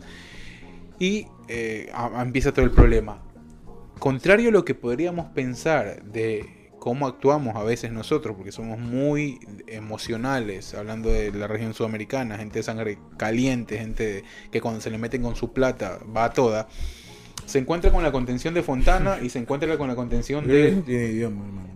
Y 0.98 1.26
a- 1.94 2.18
a- 2.18 2.22
empieza 2.22 2.52
todo 2.52 2.66
el 2.66 2.70
problema. 2.70 3.22
Contrario 3.98 4.50
a 4.50 4.52
lo 4.52 4.64
que 4.64 4.74
podríamos 4.74 5.26
pensar 5.32 6.02
de 6.04 6.44
cómo 6.80 7.06
actuamos 7.06 7.54
a 7.54 7.62
veces 7.62 7.92
nosotros, 7.92 8.34
porque 8.34 8.50
somos 8.50 8.78
muy 8.78 9.38
emocionales, 9.68 10.74
hablando 10.74 11.10
de 11.10 11.30
la 11.30 11.46
región 11.46 11.74
sudamericana, 11.74 12.38
gente 12.38 12.58
de 12.58 12.62
sangre 12.64 12.98
caliente, 13.16 13.78
gente 13.78 14.24
que 14.50 14.60
cuando 14.60 14.80
se 14.80 14.90
le 14.90 14.98
meten 14.98 15.22
con 15.22 15.36
su 15.36 15.52
plata 15.52 16.00
va 16.16 16.24
a 16.24 16.32
toda. 16.32 16.66
Se 17.44 17.58
encuentra 17.58 17.92
con 17.92 18.02
la 18.02 18.10
contención 18.10 18.54
de 18.54 18.62
Fontana 18.62 19.18
y 19.22 19.28
se 19.28 19.38
encuentra 19.38 19.76
con 19.76 19.88
la 19.88 19.94
contención 19.94 20.46
de... 20.46 20.72
no 20.72 20.82
tiene 20.82 21.04
idioma, 21.04 21.44
hermano. 21.44 21.70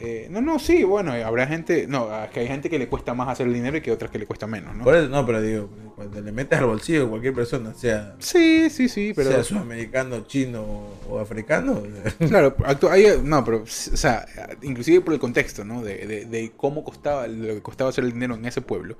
Eh, 0.00 0.28
no, 0.30 0.40
no, 0.40 0.58
sí, 0.58 0.84
bueno, 0.84 1.12
habrá 1.12 1.46
gente, 1.46 1.86
no, 1.88 2.08
es 2.24 2.30
que 2.30 2.40
hay 2.40 2.46
gente 2.46 2.70
que 2.70 2.78
le 2.78 2.88
cuesta 2.88 3.12
más 3.14 3.28
hacer 3.28 3.46
el 3.46 3.54
dinero 3.54 3.76
y 3.76 3.80
que 3.80 3.90
otras 3.90 4.10
que 4.10 4.18
le 4.18 4.26
cuesta 4.26 4.46
menos, 4.46 4.74
¿no? 4.74 4.84
Por 4.84 4.94
eso, 4.94 5.08
no, 5.08 5.26
pero 5.26 5.42
digo, 5.42 5.68
cuando 5.98 6.20
le 6.20 6.30
metes 6.32 6.56
al 6.58 6.66
bolsillo 6.66 7.02
de 7.04 7.08
cualquier 7.08 7.34
persona, 7.34 7.74
sea, 7.74 8.14
Sí, 8.20 8.70
sí, 8.70 8.88
sí, 8.88 9.12
pero... 9.16 9.30
sea 9.30 9.42
sudamericano, 9.42 10.20
chino 10.28 10.64
o, 11.10 11.18
africano, 11.18 11.82
Claro, 12.28 12.54
hay- 12.90 13.20
no, 13.24 13.44
pero, 13.44 13.58
o 13.64 13.66
sea, 13.66 14.24
inclusive 14.62 15.00
por 15.00 15.12
el 15.12 15.18
contexto, 15.18 15.64
¿no? 15.64 15.82
De, 15.82 16.06
de- 16.06 16.24
de 16.24 16.52
cómo 16.56 16.84
costaba, 16.84 17.26
lo 17.26 17.54
que 17.54 17.62
costaba 17.62 17.90
hacer 17.90 18.04
el 18.04 18.12
dinero 18.12 18.36
en 18.36 18.44
ese 18.46 18.60
pueblo. 18.60 18.96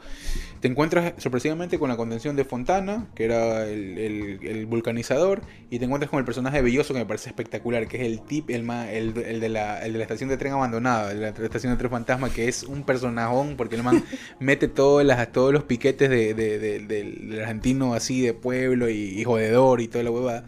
Te 0.60 0.66
encuentras 0.66 1.12
sorpresivamente 1.18 1.78
con 1.78 1.88
la 1.88 1.96
contención 1.96 2.34
de 2.34 2.44
Fontana, 2.44 3.06
que 3.14 3.24
era 3.26 3.64
el, 3.64 3.96
el- 3.96 4.38
el 4.46 4.66
vulcanizador, 4.66 5.42
y 5.70 5.78
te 5.78 5.84
encuentras 5.84 6.10
con 6.10 6.18
el 6.18 6.24
personaje 6.24 6.56
de 6.56 6.62
Belloso, 6.62 6.94
que 6.94 6.98
me 7.00 7.06
parece 7.06 7.28
espectacular, 7.28 7.86
que 7.86 7.98
es 7.98 8.02
el 8.02 8.22
tip, 8.22 8.50
el, 8.50 8.64
ma- 8.64 8.90
el, 8.90 9.16
el 9.18 9.38
de, 9.38 9.48
la, 9.48 9.84
el 9.86 9.92
de 9.92 9.98
la 9.98 10.04
estación 10.04 10.28
de 10.28 10.36
tren 10.36 10.52
abandonada, 10.52 11.14
de 11.14 11.14
la 11.20 11.28
estación 11.28 11.72
de 11.72 11.78
tren 11.78 11.90
fantasma, 11.92 12.30
que 12.30 12.48
es 12.48 12.64
un 12.64 12.82
personajón, 12.82 13.56
porque 13.56 13.76
el 13.76 13.84
man 13.84 14.02
mete 14.40 14.66
todas 14.66 15.06
las, 15.06 15.30
todos 15.30 15.52
los 15.52 15.62
piquetes 15.62 16.10
de, 16.10 16.34
de- 16.34 16.58
de- 16.58 16.87
del 16.88 17.40
argentino 17.40 17.94
así 17.94 18.22
de 18.22 18.34
pueblo 18.34 18.88
y, 18.88 19.20
y 19.20 19.24
jodedor 19.24 19.80
y 19.80 19.88
toda 19.88 20.04
la 20.04 20.10
huevada. 20.10 20.44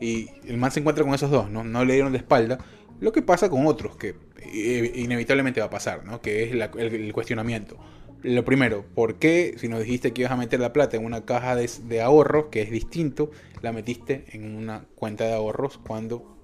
Y 0.00 0.28
el 0.46 0.58
man 0.58 0.70
se 0.72 0.80
encuentra 0.80 1.04
con 1.04 1.14
esos 1.14 1.30
dos, 1.30 1.50
¿no? 1.50 1.64
No 1.64 1.84
le 1.84 1.94
dieron 1.94 2.12
de 2.12 2.18
espalda. 2.18 2.58
Lo 3.00 3.12
que 3.12 3.22
pasa 3.22 3.48
con 3.48 3.66
otros, 3.66 3.96
que 3.96 4.14
eh, 4.38 4.92
inevitablemente 4.96 5.60
va 5.60 5.66
a 5.66 5.70
pasar, 5.70 6.04
¿no? 6.04 6.20
Que 6.20 6.44
es 6.44 6.52
el 6.52 7.12
cuestionamiento. 7.12 7.78
Lo 8.22 8.44
primero, 8.44 8.84
¿por 8.94 9.16
qué 9.16 9.54
si 9.58 9.68
nos 9.68 9.80
dijiste 9.80 10.12
que 10.12 10.22
ibas 10.22 10.32
a 10.32 10.36
meter 10.36 10.58
la 10.60 10.72
plata 10.72 10.96
en 10.96 11.04
una 11.04 11.24
caja 11.24 11.54
de, 11.54 11.70
de 11.84 12.00
ahorros, 12.00 12.46
que 12.50 12.62
es 12.62 12.70
distinto, 12.70 13.30
la 13.62 13.72
metiste 13.72 14.24
en 14.32 14.56
una 14.56 14.86
cuenta 14.94 15.24
de 15.24 15.34
ahorros 15.34 15.78
cuando 15.78 16.35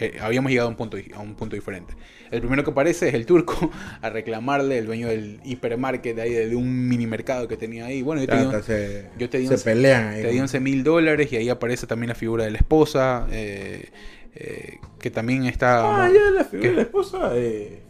eh, 0.00 0.18
habíamos 0.20 0.50
llegado 0.50 0.68
a 0.68 0.70
un, 0.70 0.76
punto, 0.76 0.96
a 1.14 1.18
un 1.20 1.34
punto 1.34 1.56
diferente? 1.56 1.94
El 2.30 2.40
primero 2.40 2.62
que 2.62 2.70
aparece 2.70 3.08
es 3.08 3.14
el 3.14 3.24
turco 3.26 3.70
a 4.02 4.10
reclamarle, 4.10 4.78
el 4.78 4.86
dueño 4.86 5.08
del 5.08 5.40
hipermarket 5.44 6.16
de 6.16 6.22
ahí, 6.22 6.32
de 6.32 6.54
un 6.56 6.88
mini 6.88 7.06
mercado 7.06 7.48
que 7.48 7.56
tenía 7.56 7.86
ahí. 7.86 8.02
Bueno, 8.02 8.22
yo 8.22 8.50
te 8.50 8.62
se, 8.62 9.10
yo 9.18 9.28
te 9.30 9.38
di 9.38 9.46
se 9.46 9.54
un- 9.54 9.60
pelean 9.62 10.08
ahí. 10.08 10.22
te 10.22 10.28
di 10.28 10.38
11 10.38 10.60
mil 10.60 10.84
dólares 10.84 11.32
y 11.32 11.36
ahí 11.36 11.48
aparece 11.48 11.86
también 11.86 12.08
la 12.08 12.14
figura 12.14 12.44
de 12.44 12.50
la 12.50 12.58
esposa, 12.58 13.26
eh, 13.30 13.88
eh, 14.34 14.78
que 15.00 15.10
también 15.10 15.46
está... 15.46 16.04
Ah, 16.04 16.10
ya 16.12 16.30
la 16.30 16.44
figura 16.44 16.62
¿Qué? 16.62 16.70
de 16.70 16.76
la 16.76 16.82
esposa 16.82 17.30
eh, 17.34 17.82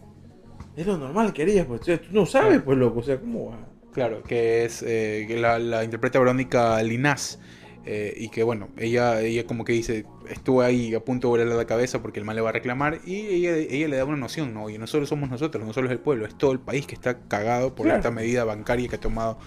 es 0.77 0.87
lo 0.87 0.97
normal 0.97 1.33
que 1.33 1.41
harías, 1.43 1.65
pues 1.65 1.81
tú 1.81 1.91
no 2.11 2.25
sabes, 2.25 2.61
pues 2.61 2.77
loco, 2.77 2.99
o 2.99 3.03
sea, 3.03 3.19
¿cómo 3.19 3.51
va? 3.51 3.59
Claro, 3.91 4.23
que 4.23 4.63
es 4.65 4.83
eh, 4.83 5.25
que 5.27 5.37
la, 5.37 5.59
la 5.59 5.83
interpreta 5.83 6.19
Verónica 6.19 6.81
Linás. 6.83 7.39
Eh, 7.85 8.13
y 8.17 8.29
que 8.29 8.43
bueno, 8.43 8.69
ella, 8.77 9.21
ella 9.21 9.45
como 9.45 9.63
que 9.65 9.73
dice, 9.73 10.05
estuvo 10.29 10.61
ahí 10.61 10.93
a 10.93 10.99
punto 10.99 11.27
de 11.27 11.29
volarle 11.29 11.55
la 11.55 11.65
cabeza 11.65 12.01
porque 12.01 12.19
el 12.19 12.25
mal 12.25 12.35
le 12.35 12.41
va 12.41 12.49
a 12.49 12.53
reclamar 12.53 12.99
y 13.05 13.15
ella, 13.27 13.55
ella 13.55 13.87
le 13.87 13.97
da 13.97 14.05
una 14.05 14.17
noción, 14.17 14.53
¿no? 14.53 14.69
Y 14.69 14.77
no 14.77 14.85
solo 14.87 15.05
somos 15.05 15.29
nosotros, 15.29 15.65
no 15.65 15.73
solo 15.73 15.87
es 15.87 15.91
el 15.93 15.99
pueblo, 15.99 16.25
es 16.25 16.37
todo 16.37 16.51
el 16.51 16.59
país 16.59 16.85
que 16.85 16.95
está 16.95 17.19
cagado 17.27 17.75
por 17.75 17.85
Claro. 17.85 17.99
esta 17.99 18.11
medida 18.11 18.43
bancaria 18.43 18.87
que 18.87 18.95
ha 18.95 18.99
tomado 18.99 19.39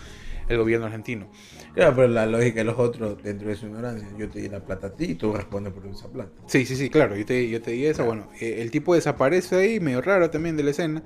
el 0.49 0.59
gobierno 0.59 0.87
argentino. 0.87 1.29
Claro, 1.75 1.95
pero 1.97 2.09
la 2.09 2.27
lógica 2.27 2.57
de 2.57 2.65
los 2.65 2.79
otros, 2.79 3.23
dentro 3.23 3.49
de 3.49 3.55
su 3.57 3.67
ignorancia, 3.67 4.09
yo 4.19 4.29
te 4.29 4.41
di 4.41 4.49
la 4.49 4.61
plata 4.61 4.89
a 4.89 4.95
ti 4.95 5.05
y 5.05 5.15
tú 5.15 5.33
respondes 5.33 5.73
por 5.73 5.87
esa 5.87 6.09
plata. 6.09 6.31
Sí, 6.47 6.67
sí, 6.67 6.77
sí, 6.77 6.91
claro, 6.91 7.17
yo 7.17 7.25
te, 7.25 7.49
yo 7.49 7.63
te 7.63 7.71
di 7.71 7.87
eso. 7.87 8.05
Bueno, 8.05 8.29
eh, 8.41 8.57
el 8.61 8.71
tipo 8.71 8.95
desaparece 8.95 9.57
ahí, 9.57 9.81
medio 9.81 10.03
raro 10.03 10.29
también 10.31 10.57
de 10.57 10.65
la 10.65 10.71
escena. 10.73 11.03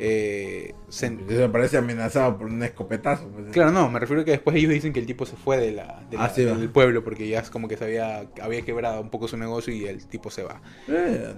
Eh, 0.00 0.74
se- 0.88 1.10
me 1.10 1.48
parece 1.48 1.76
amenazado 1.76 2.38
por 2.38 2.46
un 2.46 2.62
escopetazo. 2.62 3.28
pues. 3.28 3.46
Claro, 3.52 3.72
no, 3.72 3.90
me 3.90 3.98
refiero 3.98 4.24
que 4.24 4.30
después 4.32 4.54
ellos 4.56 4.70
dicen 4.72 4.92
que 4.92 5.00
el 5.00 5.06
tipo 5.06 5.26
se 5.26 5.36
fue 5.36 5.56
de 5.58 5.72
la, 5.72 6.04
de 6.10 6.16
la- 6.16 6.24
Ah, 6.26 6.30
sí, 6.30 6.44
del 6.44 6.70
pueblo 6.70 7.02
porque 7.02 7.26
ya 7.28 7.40
es 7.40 7.50
como 7.50 7.66
que 7.68 7.76
se 7.76 7.84
había, 7.84 8.28
había 8.40 8.62
quebrado 8.62 9.00
un 9.00 9.10
poco 9.10 9.26
su 9.28 9.36
negocio 9.36 9.74
y 9.74 9.86
el 9.86 10.06
tipo 10.06 10.30
se 10.30 10.44
va. 10.44 10.60
Eh, 10.88 11.34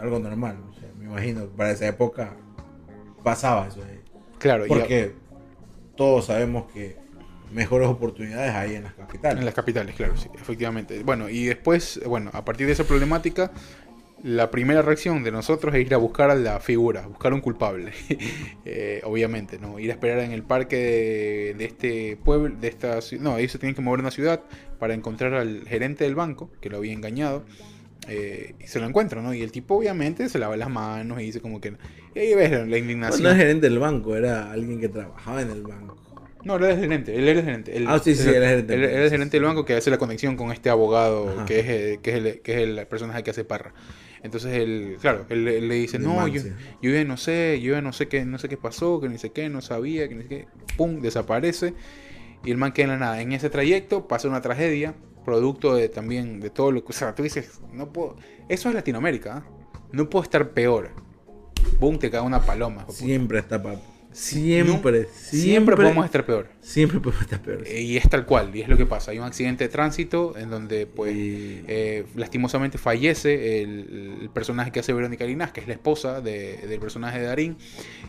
algo 0.00 0.18
normal, 0.18 0.56
o 0.70 0.74
sea, 0.74 0.88
me 0.98 1.04
imagino 1.06 1.46
para 1.46 1.70
esa 1.70 1.86
época 1.86 2.36
pasaba 3.22 3.68
eso. 3.68 3.82
ahí. 3.84 4.00
Claro, 4.38 4.64
Porque 4.68 5.14
todos 5.96 6.26
sabemos 6.26 6.70
que 6.72 6.96
mejores 7.52 7.88
oportunidades 7.88 8.52
hay 8.54 8.74
en 8.74 8.84
las 8.84 8.94
capitales. 8.94 9.38
En 9.38 9.44
las 9.44 9.54
capitales, 9.54 9.94
claro, 9.94 10.16
sí, 10.16 10.28
efectivamente. 10.34 11.02
Bueno, 11.04 11.28
y 11.28 11.46
después, 11.46 12.00
bueno, 12.06 12.30
a 12.34 12.44
partir 12.44 12.66
de 12.66 12.72
esa 12.72 12.84
problemática, 12.84 13.52
la 14.26 14.50
primera 14.50 14.82
reacción 14.82 15.22
de 15.22 15.30
nosotros 15.30 15.74
es 15.74 15.86
ir 15.86 15.94
a 15.94 15.98
buscar 15.98 16.30
a 16.30 16.34
la 16.34 16.58
figura, 16.60 17.06
buscar 17.06 17.32
un 17.32 17.40
culpable. 17.40 17.92
Eh, 18.68 19.00
obviamente, 19.04 19.58
¿no? 19.60 19.78
Ir 19.78 19.90
a 19.90 19.92
esperar 19.94 20.18
en 20.18 20.32
el 20.32 20.42
parque 20.42 20.76
de, 20.76 21.54
de 21.56 21.64
este 21.64 22.16
pueblo, 22.16 22.54
de 22.60 22.66
esta 22.66 23.00
ciudad. 23.00 23.22
No, 23.22 23.38
ellos 23.38 23.52
se 23.52 23.58
tienen 23.58 23.76
que 23.76 23.80
mover 23.80 24.00
a 24.00 24.02
una 24.02 24.10
ciudad 24.10 24.42
para 24.80 24.92
encontrar 24.94 25.34
al 25.34 25.62
gerente 25.68 26.02
del 26.02 26.16
banco, 26.16 26.50
que 26.60 26.68
lo 26.68 26.78
había 26.78 26.92
engañado. 26.92 27.44
eh, 28.08 28.54
y 28.60 28.66
se 28.66 28.80
lo 28.80 28.86
encuentran, 28.86 29.22
¿no? 29.24 29.32
Y 29.34 29.42
el 29.42 29.52
tipo 29.52 29.76
obviamente 29.76 30.28
se 30.28 30.38
lava 30.40 30.56
las 30.56 30.68
manos 30.68 31.20
y 31.20 31.24
dice 31.26 31.40
como 31.40 31.60
que... 31.60 31.74
Y 32.14 32.18
ahí 32.18 32.34
ves 32.34 32.50
la, 32.68 32.76
indignación. 32.78 33.22
no 33.22 33.30
es 33.30 33.36
gerente 33.36 33.68
del 33.68 33.78
banco, 33.78 34.16
era 34.16 34.50
alguien 34.50 34.80
que 34.80 34.88
trabajaba 34.88 35.42
en 35.42 35.50
el 35.50 35.62
banco. 35.62 35.96
No, 36.44 36.56
él 36.56 36.64
era 36.64 36.74
el 36.74 36.80
gerente, 36.80 37.14
él 37.16 37.28
era 37.28 37.38
el 37.40 37.44
gerente. 37.44 37.76
Él, 37.76 37.84
Ah, 37.88 37.98
sí, 38.02 38.14
sí, 38.16 38.28
él- 38.28 38.34
era 38.34 38.44
el 38.46 38.50
gerente. 38.50 38.74
Él, 38.74 38.82
él 38.84 38.90
era 38.90 39.04
el 39.04 39.10
gerente 39.10 39.36
del 39.36 39.44
banco 39.46 39.64
que 39.64 39.74
hace 39.74 39.90
la 39.90 39.98
conexión 39.98 40.36
con 40.36 40.50
este 40.52 40.70
abogado 40.70 41.30
Ajá. 41.30 41.44
que 41.44 41.60
es, 41.60 41.66
eh, 41.68 41.98
que, 42.02 42.10
es 42.10 42.16
el, 42.16 42.40
que 42.40 42.52
es 42.52 42.58
el 42.68 42.86
personaje 42.88 43.22
que 43.22 43.30
hace 43.30 43.44
Parra. 43.44 43.72
Entonces 44.26 44.52
él, 44.52 44.98
claro, 45.00 45.24
él, 45.30 45.48
él 45.48 45.68
le 45.68 45.74
dice, 45.76 45.98
no, 45.98 46.28
yo, 46.28 46.42
yo 46.82 46.90
ya 46.90 47.04
no 47.04 47.16
sé, 47.16 47.60
yo 47.62 47.72
ya 47.72 47.80
no 47.80 47.92
sé 47.92 48.08
qué, 48.08 48.24
no 48.24 48.38
sé 48.38 48.48
qué 48.48 48.56
pasó, 48.56 49.00
que 49.00 49.08
ni 49.08 49.18
sé 49.18 49.32
qué, 49.32 49.48
no 49.48 49.60
sabía, 49.62 50.08
que 50.08 50.14
ni 50.14 50.22
sé 50.22 50.28
qué, 50.28 50.48
pum, 50.76 51.00
desaparece. 51.00 51.74
Y 52.44 52.50
el 52.50 52.58
man 52.58 52.72
queda 52.72 52.84
en 52.84 52.90
la 52.90 52.98
nada. 52.98 53.20
En 53.22 53.32
ese 53.32 53.50
trayecto 53.50 54.06
pasa 54.06 54.28
una 54.28 54.40
tragedia, 54.40 54.94
producto 55.24 55.74
de 55.74 55.88
también 55.88 56.40
de 56.40 56.50
todo 56.50 56.70
lo 56.70 56.84
que. 56.84 56.90
O 56.90 56.92
sea, 56.92 57.14
tú 57.14 57.22
dices, 57.22 57.60
no 57.72 57.92
puedo. 57.92 58.16
Eso 58.48 58.68
es 58.68 58.74
Latinoamérica, 58.74 59.38
¿ah? 59.38 59.46
No 59.92 60.08
puedo 60.08 60.22
estar 60.22 60.50
peor. 60.50 60.90
Boom, 61.80 61.98
te 61.98 62.10
cae 62.10 62.20
una 62.20 62.40
paloma. 62.42 62.86
puta. 62.86 62.98
Siempre 62.98 63.38
está 63.38 63.62
papo. 63.62 63.95
Siempre, 64.18 64.64
No, 64.64 64.72
siempre. 64.72 65.08
siempre 65.12 65.76
podemos 65.76 66.04
estar 66.06 66.24
peor. 66.24 66.48
Siempre 66.62 67.00
podemos 67.00 67.22
estar 67.22 67.42
peor. 67.42 67.64
Eh, 67.66 67.82
Y 67.82 67.96
es 67.98 68.08
tal 68.08 68.24
cual, 68.24 68.50
y 68.56 68.62
es 68.62 68.68
lo 68.68 68.78
que 68.78 68.86
pasa. 68.86 69.10
Hay 69.10 69.18
un 69.18 69.24
accidente 69.26 69.64
de 69.64 69.68
tránsito 69.68 70.34
en 70.38 70.48
donde, 70.48 70.86
pues, 70.86 71.14
Y- 71.14 71.62
eh, 71.68 72.06
lastimosamente 72.14 72.78
fallece 72.78 73.60
el, 73.62 74.18
el 74.22 74.30
personaje 74.30 74.70
que 74.72 74.80
hace 74.80 74.94
Verónica 74.94 75.26
Linás, 75.26 75.52
que 75.52 75.60
es 75.60 75.66
la 75.68 75.74
esposa 75.74 76.22
de- 76.22 76.56
del 76.66 76.80
personaje 76.80 77.18
de 77.20 77.26
Darín, 77.26 77.56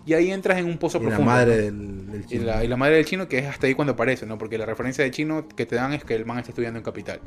y 0.06 0.14
ahí 0.14 0.32
entras 0.32 0.58
en 0.60 0.66
un 0.68 0.78
pozo 0.78 0.98
y 0.98 1.02
la 1.02 1.08
profundo. 1.10 1.30
madre 1.32 1.72
¿no? 1.74 2.14
del, 2.14 2.46
la, 2.46 2.64
y 2.64 2.68
la 2.70 2.78
madre 2.78 2.96
del 2.96 3.06
chino, 3.06 3.28
que 3.28 3.40
es 3.40 3.46
hasta 3.46 3.68
ahí 3.68 3.74
cuando 3.74 3.92
aparece, 3.94 4.26
¿no? 4.26 4.38
Porque 4.38 4.58
la 4.58 4.66
referencia 4.66 5.04
del 5.04 5.12
chino 5.12 5.46
que 5.50 5.66
te 5.66 5.76
dan 5.76 5.92
es 5.94 6.06
que 6.06 6.16
el 6.16 6.26
man 6.26 6.40
está 6.40 6.52
estudiando 6.52 6.80
en 6.80 6.86
Capital. 6.86 7.20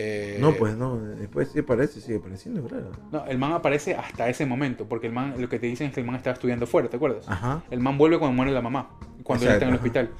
Eh, 0.00 0.38
No, 0.40 0.54
pues 0.54 0.76
no. 0.76 0.96
Después 0.96 1.48
sí 1.52 1.58
aparece, 1.58 2.00
sigue 2.00 2.18
apareciendo, 2.18 2.62
claro. 2.62 2.92
No, 3.10 3.26
el 3.26 3.36
man 3.36 3.52
aparece 3.52 3.94
hasta 3.94 4.28
ese 4.28 4.46
momento, 4.46 4.86
porque 4.88 5.08
el 5.08 5.12
man, 5.12 5.34
lo 5.38 5.48
que 5.48 5.58
te 5.58 5.66
dicen 5.66 5.88
es 5.88 5.94
que 5.94 6.00
el 6.00 6.06
man 6.06 6.14
estaba 6.16 6.34
estudiando 6.34 6.66
fuera, 6.66 6.88
¿te 6.88 6.96
acuerdas? 6.96 7.24
Ajá. 7.28 7.62
El 7.70 7.80
man 7.80 7.98
vuelve 7.98 8.18
cuando 8.18 8.36
muere 8.36 8.52
la 8.52 8.62
mamá, 8.62 8.90
cuando 9.24 9.44
él 9.46 9.52
está 9.52 9.64
en 9.64 9.70
el 9.70 9.74
Exacto, 9.76 10.00
hospital. 10.00 10.10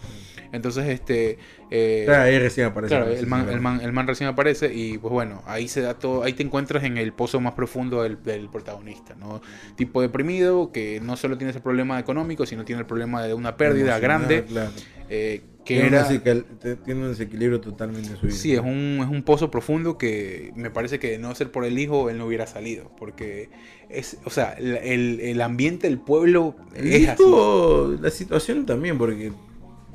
Entonces, 0.50 0.86
este... 0.88 1.38
eh, 1.70 2.04
Claro, 2.06 2.22
ahí 2.24 2.38
recién 2.38 2.66
aparece. 2.68 2.94
Claro, 2.96 3.10
el 3.12 3.26
man, 3.26 3.48
el, 3.50 3.60
man, 3.60 3.80
el 3.82 3.92
man 3.92 4.06
recién 4.06 4.30
aparece 4.30 4.72
y 4.74 4.96
pues 4.98 5.12
bueno, 5.12 5.42
ahí 5.46 5.68
se 5.68 5.82
da 5.82 5.94
todo, 5.94 6.24
ahí 6.24 6.32
te 6.32 6.42
encuentras 6.42 6.82
en 6.84 6.96
el 6.98 7.12
pozo 7.12 7.38
más 7.38 7.52
profundo 7.52 8.02
del, 8.02 8.22
del 8.22 8.48
protagonista, 8.48 9.14
¿no? 9.14 9.42
Tipo 9.76 10.00
deprimido, 10.00 10.72
que 10.72 11.00
no 11.02 11.16
solo 11.18 11.36
tiene 11.36 11.50
ese 11.50 11.60
problema 11.60 11.98
económico, 12.00 12.46
sino 12.46 12.64
tiene 12.64 12.80
el 12.80 12.86
problema 12.86 13.22
de 13.22 13.34
una 13.34 13.56
pérdida 13.58 13.98
grande, 13.98 14.44
Claro. 14.44 14.70
eh, 15.10 15.42
que 15.68 15.74
Tiene, 15.74 15.96
era... 15.98 16.08
un 16.08 16.78
tiene 16.84 17.02
un 17.02 17.08
desequilibrio 17.10 17.60
totalmente 17.60 18.08
en 18.10 18.16
su 18.16 18.26
vida. 18.26 18.34
Sí, 18.34 18.54
es 18.54 18.60
un, 18.60 19.00
es 19.02 19.08
un 19.08 19.22
pozo 19.22 19.50
profundo 19.50 19.98
que 19.98 20.50
me 20.56 20.70
parece 20.70 20.98
que 20.98 21.10
de 21.10 21.18
no 21.18 21.34
ser 21.34 21.50
por 21.52 21.66
el 21.66 21.78
hijo, 21.78 22.08
él 22.08 22.16
no 22.16 22.26
hubiera 22.26 22.46
salido, 22.46 22.90
porque 22.98 23.50
es, 23.90 24.16
o 24.24 24.30
sea, 24.30 24.52
el, 24.54 24.76
el- 24.78 25.20
el 25.20 25.40
ambiente 25.42 25.86
del 25.88 25.98
pueblo 25.98 26.54
Y 26.74 26.88
es 26.94 27.08
así. 27.10 27.22
esto, 27.22 27.98
la 28.00 28.10
situación 28.10 28.64
también, 28.64 28.96
porque 28.96 29.30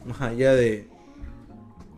más 0.05 0.21
allá 0.21 0.53
de 0.53 0.85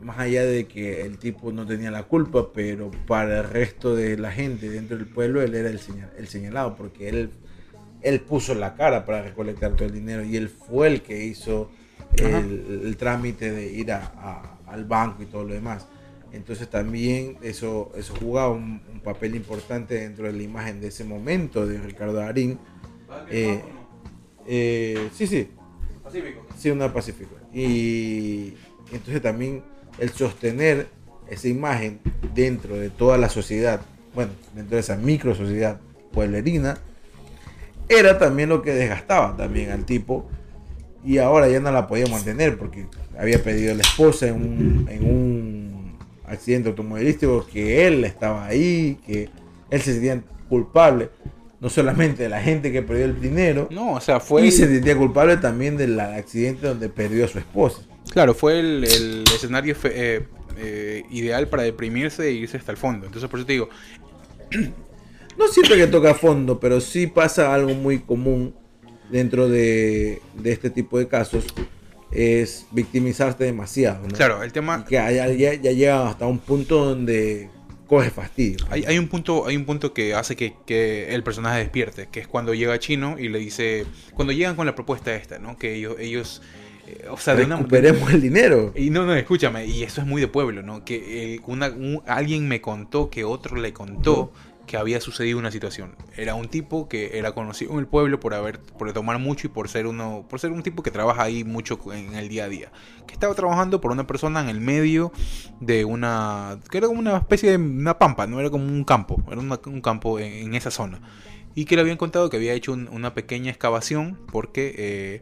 más 0.01 0.19
allá 0.19 0.45
de 0.45 0.67
que 0.67 1.01
el 1.01 1.17
tipo 1.17 1.51
no 1.51 1.65
tenía 1.65 1.89
la 1.91 2.03
culpa, 2.03 2.53
pero 2.53 2.91
para 3.07 3.39
el 3.39 3.49
resto 3.49 3.95
de 3.95 4.17
la 4.17 4.32
gente 4.32 4.69
dentro 4.69 4.95
del 4.97 5.07
pueblo 5.07 5.41
él 5.41 5.53
era 5.55 5.69
el, 5.69 5.80
señal- 5.80 6.11
el 6.17 6.28
señalado, 6.28 6.76
porque 6.76 7.09
él, 7.09 7.30
él 8.01 8.19
puso 8.21 8.53
la 8.53 8.76
cara 8.76 9.05
para 9.05 9.23
recolectar 9.23 9.76
todo 9.76 9.88
el 9.88 9.93
dinero 9.93 10.23
y 10.23 10.38
él 10.38 10.47
fue 10.49 10.88
el 10.88 11.01
que 11.01 11.26
hizo. 11.26 11.71
El, 12.20 12.82
el 12.86 12.97
trámite 12.97 13.51
de 13.51 13.72
ir 13.72 13.91
a- 13.91 14.11
a- 14.18 14.72
al 14.72 14.86
banco 14.86 15.24
y 15.24 15.26
todo 15.26 15.43
lo 15.43 15.53
demás. 15.53 15.86
Entonces 16.32 16.70
también 16.70 17.38
eso, 17.41 17.91
eso 17.95 18.13
jugaba 18.20 18.49
un, 18.49 18.82
un 18.91 18.99
papel 19.01 19.36
importante 19.36 19.95
dentro 19.95 20.26
de 20.26 20.34
la 20.34 20.43
imagen 20.43 20.82
de 20.82 20.88
ese 20.88 21.03
momento 21.05 21.66
de 21.66 21.78
Ricardo 21.80 22.13
Darín. 22.13 22.59
Eh, 23.30 23.63
eh, 24.47 25.09
sí, 25.13 25.28
sí, 25.28 25.49
Sí, 26.57 26.70
una 26.70 26.91
Pacífico. 26.93 27.36
Y 27.53 28.53
entonces 28.91 29.22
también 29.22 29.63
el 29.99 30.09
sostener 30.09 30.88
esa 31.30 31.47
imagen 31.47 31.99
dentro 32.34 32.76
de 32.76 32.89
toda 32.89 33.18
la 33.18 33.30
sociedad, 33.30 33.82
bueno, 34.13 34.32
dentro 34.53 34.76
de 34.76 34.82
esa 34.82 34.95
micro 34.97 35.34
sociedad 35.36 35.80
pueblerina, 36.11 36.78
era 37.88 38.18
también 38.18 38.49
lo 38.49 38.61
que 38.61 38.74
desgastaba 38.74 39.36
también 39.38 39.72
al 39.72 39.86
tipo. 39.86 40.28
Y 41.05 41.19
ahora 41.19 41.47
ya 41.47 41.59
no 41.59 41.71
la 41.71 41.87
podía 41.87 42.07
mantener 42.07 42.57
porque 42.57 42.87
había 43.17 43.41
pedido 43.43 43.71
a 43.73 43.75
la 43.75 43.81
esposa 43.83 44.27
en 44.27 44.33
un, 44.35 44.87
en 44.89 45.05
un 45.05 45.97
accidente 46.27 46.69
automovilístico 46.69 47.45
que 47.45 47.85
él 47.87 48.03
estaba 48.05 48.45
ahí, 48.47 48.97
que 49.05 49.29
él 49.69 49.81
se 49.81 49.93
sentía 49.93 50.21
culpable, 50.49 51.09
no 51.59 51.69
solamente 51.69 52.23
de 52.23 52.29
la 52.29 52.41
gente 52.41 52.71
que 52.71 52.81
perdió 52.81 53.05
el 53.05 53.21
dinero, 53.21 53.67
No, 53.71 53.93
o 53.93 54.01
sea, 54.01 54.19
fue... 54.19 54.41
y 54.41 54.45
el- 54.47 54.51
se 54.51 54.67
sentía 54.67 54.97
culpable 54.97 55.37
también 55.37 55.77
del 55.77 55.99
accidente 55.99 56.67
donde 56.67 56.89
perdió 56.89 57.25
a 57.25 57.27
su 57.27 57.37
esposa. 57.37 57.81
Claro, 58.11 58.33
fue 58.33 58.59
el, 58.59 58.83
el 58.83 59.23
escenario 59.33 59.75
fe- 59.75 59.91
eh, 60.17 60.27
eh, 60.57 61.03
ideal 61.11 61.47
para 61.47 61.63
deprimirse 61.63 62.27
e 62.27 62.31
irse 62.31 62.57
hasta 62.57 62.71
el 62.71 62.77
fondo. 62.77 63.05
Entonces, 63.05 63.29
por 63.29 63.39
eso 63.39 63.45
te 63.47 63.53
digo, 63.53 63.69
No 65.37 65.47
siempre 65.49 65.75
que 65.77 65.87
toca 65.87 66.13
fondo, 66.15 66.59
pero 66.59 66.79
sí 66.79 67.07
pasa 67.07 67.53
algo 67.53 67.73
muy 67.73 67.99
común 67.99 68.53
dentro 69.09 69.47
de, 69.49 70.21
de 70.35 70.51
este 70.51 70.69
tipo 70.69 70.97
de 70.99 71.07
casos, 71.07 71.45
es 72.11 72.65
victimizarte 72.71 73.43
demasiado. 73.43 74.07
¿no? 74.07 74.15
claro, 74.15 74.41
el 74.43 74.49
Y 74.49 74.51
tema... 74.51 74.85
que 74.85 74.95
ya, 74.95 75.11
ya, 75.11 75.53
ya 75.53 75.71
llega 75.71 76.09
hasta 76.09 76.25
un 76.27 76.39
punto 76.39 76.85
donde 76.85 77.49
coge 77.87 78.09
fastidio. 78.09 78.65
Hay, 78.69 78.83
hay 78.85 78.97
un 78.97 79.07
punto, 79.07 79.45
hay 79.47 79.55
un 79.55 79.65
punto 79.65 79.93
que 79.93 80.13
hace 80.15 80.35
que, 80.35 80.53
que 80.65 81.13
el 81.13 81.23
personaje 81.23 81.59
despierte, 81.59 82.07
que 82.11 82.19
es 82.21 82.27
cuando 82.27 82.53
llega 82.53 82.79
Chino 82.79 83.17
y 83.19 83.29
le 83.29 83.39
dice, 83.39 83.85
cuando 84.13 84.33
llegan 84.33 84.55
con 84.55 84.65
la 84.65 84.73
propuesta 84.75 85.13
esta, 85.15 85.37
¿no? 85.39 85.57
Que 85.57 85.75
ellos, 85.75 85.95
ellos 85.99 86.41
eh, 86.87 87.05
o 87.11 87.17
sea, 87.17 87.35
de 87.35 87.43
una, 87.45 87.57
Recuperemos 87.57 88.11
el 88.13 88.21
dinero. 88.21 88.71
y 88.75 88.89
no, 88.89 89.05
no, 89.05 89.13
escúchame, 89.15 89.65
y 89.67 89.83
eso 89.83 90.01
es 90.01 90.07
muy 90.07 90.19
de 90.21 90.27
pueblo, 90.27 90.61
¿no? 90.63 90.83
Que 90.85 91.35
el- 91.35 91.41
una- 91.45 91.67
un- 91.69 92.01
alguien 92.07 92.47
me 92.47 92.61
contó 92.61 93.09
que 93.09 93.23
otro 93.23 93.55
le 93.57 93.71
contó 93.73 94.31
que 94.66 94.78
había 94.78 94.99
sucedido 95.01 95.39
una 95.39 95.51
situación. 95.51 95.95
Era 96.16 96.36
un 96.36 96.47
tipo 96.47 96.88
que 96.88 97.18
era 97.18 97.34
conocido 97.34 97.74
en 97.74 97.80
el 97.80 97.88
pueblo 97.88 98.20
por 98.20 98.34
haber, 98.34 98.59
por 98.59 98.91
tomar 98.93 99.20
mucho 99.20 99.47
y 99.47 99.49
por 99.49 99.70
ser 99.70 99.88
uno, 99.88 100.26
por 100.30 100.39
ser 100.39 100.51
un 100.51 100.63
tipo 100.63 100.84
que 100.84 100.91
trabaja 100.91 101.24
ahí 101.24 101.43
mucho 101.43 101.80
en 101.93 102.16
el 102.16 102.30
día 102.30 102.45
a 102.45 102.49
día. 102.49 102.72
Que 103.07 103.13
estaba 103.13 103.34
trabajando 103.36 103.82
por 103.82 103.91
una 103.91 104.07
persona 104.07 104.41
en 104.41 104.49
el 104.49 104.61
medio 104.61 105.11
de 105.59 105.86
una, 105.86 106.59
que 106.70 106.78
era 106.78 106.88
como 106.88 106.99
una 106.99 107.18
especie 107.18 107.51
de 107.51 107.57
una 107.57 107.97
pampa, 107.97 108.28
no 108.28 108.39
era 108.39 108.49
como 108.49 108.66
un 108.66 108.84
campo, 108.84 109.22
era 109.32 109.39
un 109.39 109.82
campo 109.82 110.20
en, 110.20 110.32
en 110.32 110.55
esa 110.55 110.72
zona. 110.72 111.01
Y 111.57 111.63
que 111.65 111.75
le 111.75 111.81
habían 111.81 111.95
contado 111.97 112.29
que 112.29 112.35
había 112.37 112.53
hecho 112.53 112.73
un- 112.73 112.89
una 112.89 113.13
pequeña 113.13 113.49
excavación 113.49 114.19
porque 114.31 114.75
eh, 114.77 115.21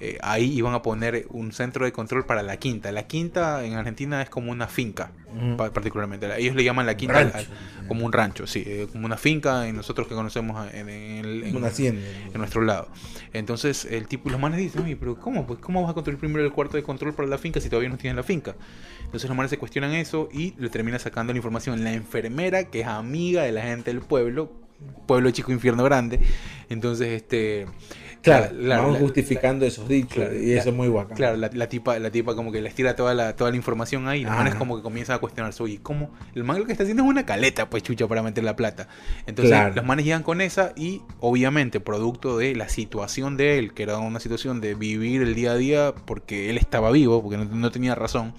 eh, 0.00 0.18
ahí 0.22 0.52
iban 0.56 0.74
a 0.74 0.82
poner 0.82 1.26
un 1.30 1.52
centro 1.52 1.84
de 1.84 1.90
control 1.92 2.24
para 2.24 2.42
la 2.44 2.56
quinta. 2.56 2.92
La 2.92 3.08
quinta 3.08 3.64
en 3.64 3.74
Argentina 3.74 4.22
es 4.22 4.30
como 4.30 4.52
una 4.52 4.68
finca, 4.68 5.10
particularmente. 5.58 6.28
Ellos 6.38 6.54
le 6.54 6.64
llaman 6.64 6.86
la 6.86 6.96
quinta 6.96 7.18
al- 7.18 7.46
como 7.88 8.06
un 8.06 8.12
rancho, 8.12 8.46
sí, 8.46 8.62
eh, 8.66 8.86
como 8.92 9.06
una 9.06 9.16
finca 9.16 9.66
y 9.68 9.72
nosotros 9.72 10.06
que 10.06 10.14
conocemos 10.14 10.72
en, 10.72 10.88
en 10.88 11.24
en- 11.44 11.56
Una 11.56 11.66
hacienda. 11.68 12.00
en 12.32 12.38
nuestro 12.38 12.62
lado. 12.62 12.88
Entonces 13.32 13.84
el 13.84 14.06
tipo, 14.06 14.30
los 14.30 14.40
manes 14.40 14.58
dicen, 14.58 14.82
oye, 14.82 14.96
pero 14.96 15.16
¿cómo? 15.18 15.46
Pues, 15.46 15.58
¿Cómo 15.60 15.82
vas 15.82 15.90
a 15.90 15.94
construir 15.94 16.18
primero 16.18 16.44
el 16.44 16.52
cuarto 16.52 16.76
de 16.76 16.82
control 16.84 17.12
para 17.14 17.28
la 17.28 17.38
finca 17.38 17.60
si 17.60 17.68
todavía 17.68 17.88
no 17.88 17.96
tienes 17.98 18.16
la 18.16 18.22
finca? 18.22 18.54
Entonces 19.04 19.28
los 19.28 19.36
manes 19.36 19.50
se 19.50 19.58
cuestionan 19.58 19.92
eso 19.92 20.28
y 20.32 20.54
le 20.58 20.68
termina 20.70 20.98
sacando 20.98 21.32
la 21.32 21.38
información 21.38 21.82
la 21.84 21.92
enfermera 21.92 22.64
que 22.70 22.80
es 22.82 22.86
amiga 22.86 23.42
de 23.42 23.52
la 23.52 23.62
gente 23.62 23.90
del 23.92 24.00
pueblo, 24.00 24.52
pueblo 25.06 25.30
chico 25.30 25.52
infierno 25.52 25.84
grande. 25.84 26.20
Entonces 26.68 27.08
este 27.08 27.66
Claro, 28.22 28.54
La- 28.56 28.76
la- 28.76 28.98
justificando 29.00 29.66
esos 29.66 29.88
dichos 29.88 30.14
Claro, 30.14 30.40
y 30.40 30.52
eso 30.52 30.68
es 30.68 30.74
muy 30.76 30.86
bacán. 30.86 31.16
Claro, 31.16 31.36
la, 31.36 31.68
tipa, 31.68 31.98
la 31.98 32.12
tipa 32.12 32.36
como 32.36 32.52
que 32.52 32.62
les 32.62 32.72
tira 32.72 32.94
toda 32.94 33.14
la, 33.14 33.34
toda 33.34 33.50
la 33.50 33.56
información 33.56 34.06
ahí, 34.06 34.20
y 34.20 34.24
los 34.24 34.32
manes 34.32 34.54
como 34.54 34.76
que 34.76 34.82
comienzan 34.84 35.16
a 35.16 35.18
cuestionarse, 35.18 35.60
oye, 35.60 35.80
¿cómo? 35.82 36.12
El 36.36 36.44
man 36.44 36.60
lo 36.60 36.64
que 36.64 36.70
está 36.70 36.84
haciendo 36.84 37.02
es 37.02 37.08
una 37.08 37.26
caleta, 37.26 37.68
pues 37.68 37.82
chucha, 37.82 38.06
para 38.06 38.22
meter 38.22 38.44
la 38.44 38.54
plata. 38.54 38.86
Entonces, 39.26 39.50
Claro. 39.50 39.74
los 39.74 39.84
manes 39.84 40.04
llegan 40.04 40.22
con 40.22 40.40
esa 40.40 40.72
y 40.76 41.02
obviamente, 41.18 41.80
producto 41.80 42.38
de 42.38 42.54
la 42.54 42.68
situación 42.68 43.36
de 43.36 43.58
él, 43.58 43.74
que 43.74 43.82
era 43.82 43.98
una 43.98 44.20
situación 44.20 44.60
de 44.60 44.76
vivir 44.76 45.22
el 45.22 45.34
día 45.34 45.50
a 45.50 45.56
día 45.56 45.92
porque 46.04 46.48
él 46.48 46.58
estaba 46.58 46.92
vivo, 46.92 47.20
porque 47.24 47.38
no, 47.38 47.44
no 47.46 47.70
tenía 47.72 47.96
razón. 47.96 48.34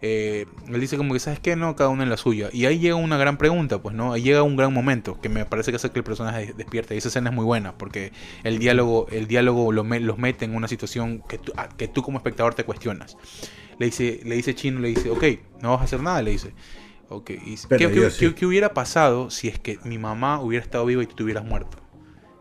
Eh, 0.00 0.46
él 0.68 0.80
dice 0.80 0.96
como 0.96 1.12
que, 1.12 1.20
¿sabes 1.20 1.40
qué? 1.40 1.56
No, 1.56 1.74
cada 1.76 1.90
uno 1.90 2.02
en 2.02 2.10
la 2.10 2.16
suya. 2.16 2.50
Y 2.52 2.66
ahí 2.66 2.78
llega 2.78 2.94
una 2.94 3.16
gran 3.16 3.36
pregunta, 3.36 3.82
pues, 3.82 3.94
¿no? 3.94 4.12
Ahí 4.12 4.22
llega 4.22 4.42
un 4.42 4.56
gran 4.56 4.72
momento 4.72 5.20
que 5.20 5.28
me 5.28 5.44
parece 5.44 5.72
que 5.72 5.76
hace 5.76 5.90
que 5.90 5.98
el 5.98 6.04
personaje 6.04 6.46
des- 6.46 6.56
despierte. 6.56 6.94
Y 6.94 6.98
esa 6.98 7.08
escena 7.08 7.30
es 7.30 7.36
muy 7.36 7.44
buena 7.44 7.76
porque 7.76 8.12
el 8.44 8.58
diálogo, 8.58 9.06
el 9.10 9.26
diálogo 9.26 9.72
me- 9.84 10.00
los 10.00 10.18
mete 10.18 10.44
en 10.44 10.54
una 10.54 10.68
situación 10.68 11.22
que 11.28 11.38
tú, 11.38 11.52
que 11.76 11.88
tú 11.88 12.02
como 12.02 12.18
espectador 12.18 12.54
te 12.54 12.64
cuestionas. 12.64 13.16
Le 13.78 13.86
dice, 13.86 14.20
le 14.24 14.34
dice 14.36 14.54
Chino, 14.54 14.80
le 14.80 14.88
dice, 14.88 15.10
ok, 15.10 15.24
no 15.62 15.70
vas 15.70 15.80
a 15.80 15.84
hacer 15.84 16.00
nada, 16.00 16.22
le 16.22 16.30
dice. 16.32 16.52
Ok, 17.10 17.30
y 17.30 17.50
dice, 17.50 17.66
Pero 17.68 17.88
¿qué, 17.88 17.94
yo 17.96 18.02
qué- 18.02 18.10
sí. 18.10 18.18
qué- 18.28 18.34
qué 18.34 18.46
hubiera 18.46 18.74
pasado 18.74 19.30
si 19.30 19.48
es 19.48 19.58
que 19.58 19.78
mi 19.84 19.98
mamá 19.98 20.40
hubiera 20.40 20.64
estado 20.64 20.84
viva 20.84 21.02
y 21.02 21.06
tú 21.06 21.14
te 21.16 21.22
hubieras 21.24 21.44
muerto? 21.44 21.78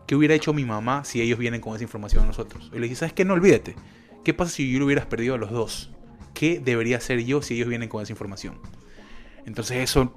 ¿Qué 0.05 0.15
hubiera 0.15 0.33
hecho 0.35 0.53
mi 0.53 0.63
mamá 0.65 1.03
si 1.05 1.21
ellos 1.21 1.37
vienen 1.39 1.59
con 1.61 1.73
esa 1.75 1.83
información 1.83 2.23
a 2.23 2.27
nosotros? 2.27 2.69
Y 2.73 2.79
le 2.79 2.83
dice, 2.87 2.99
¿sabes 3.01 3.13
qué? 3.13 3.25
No 3.25 3.33
olvídate. 3.33 3.75
¿Qué 4.23 4.33
pasa 4.33 4.51
si 4.51 4.71
yo 4.71 4.79
lo 4.79 4.85
hubieras 4.85 5.05
perdido 5.05 5.35
a 5.35 5.37
los 5.37 5.51
dos? 5.51 5.91
¿Qué 6.37 6.59
debería 6.59 6.97
hacer 6.97 7.23
yo 7.25 7.41
si 7.41 7.55
ellos 7.55 7.67
vienen 7.67 7.89
con 7.89 8.03
esa 8.03 8.11
información? 8.13 8.59
Entonces 9.47 9.77
eso, 9.77 10.13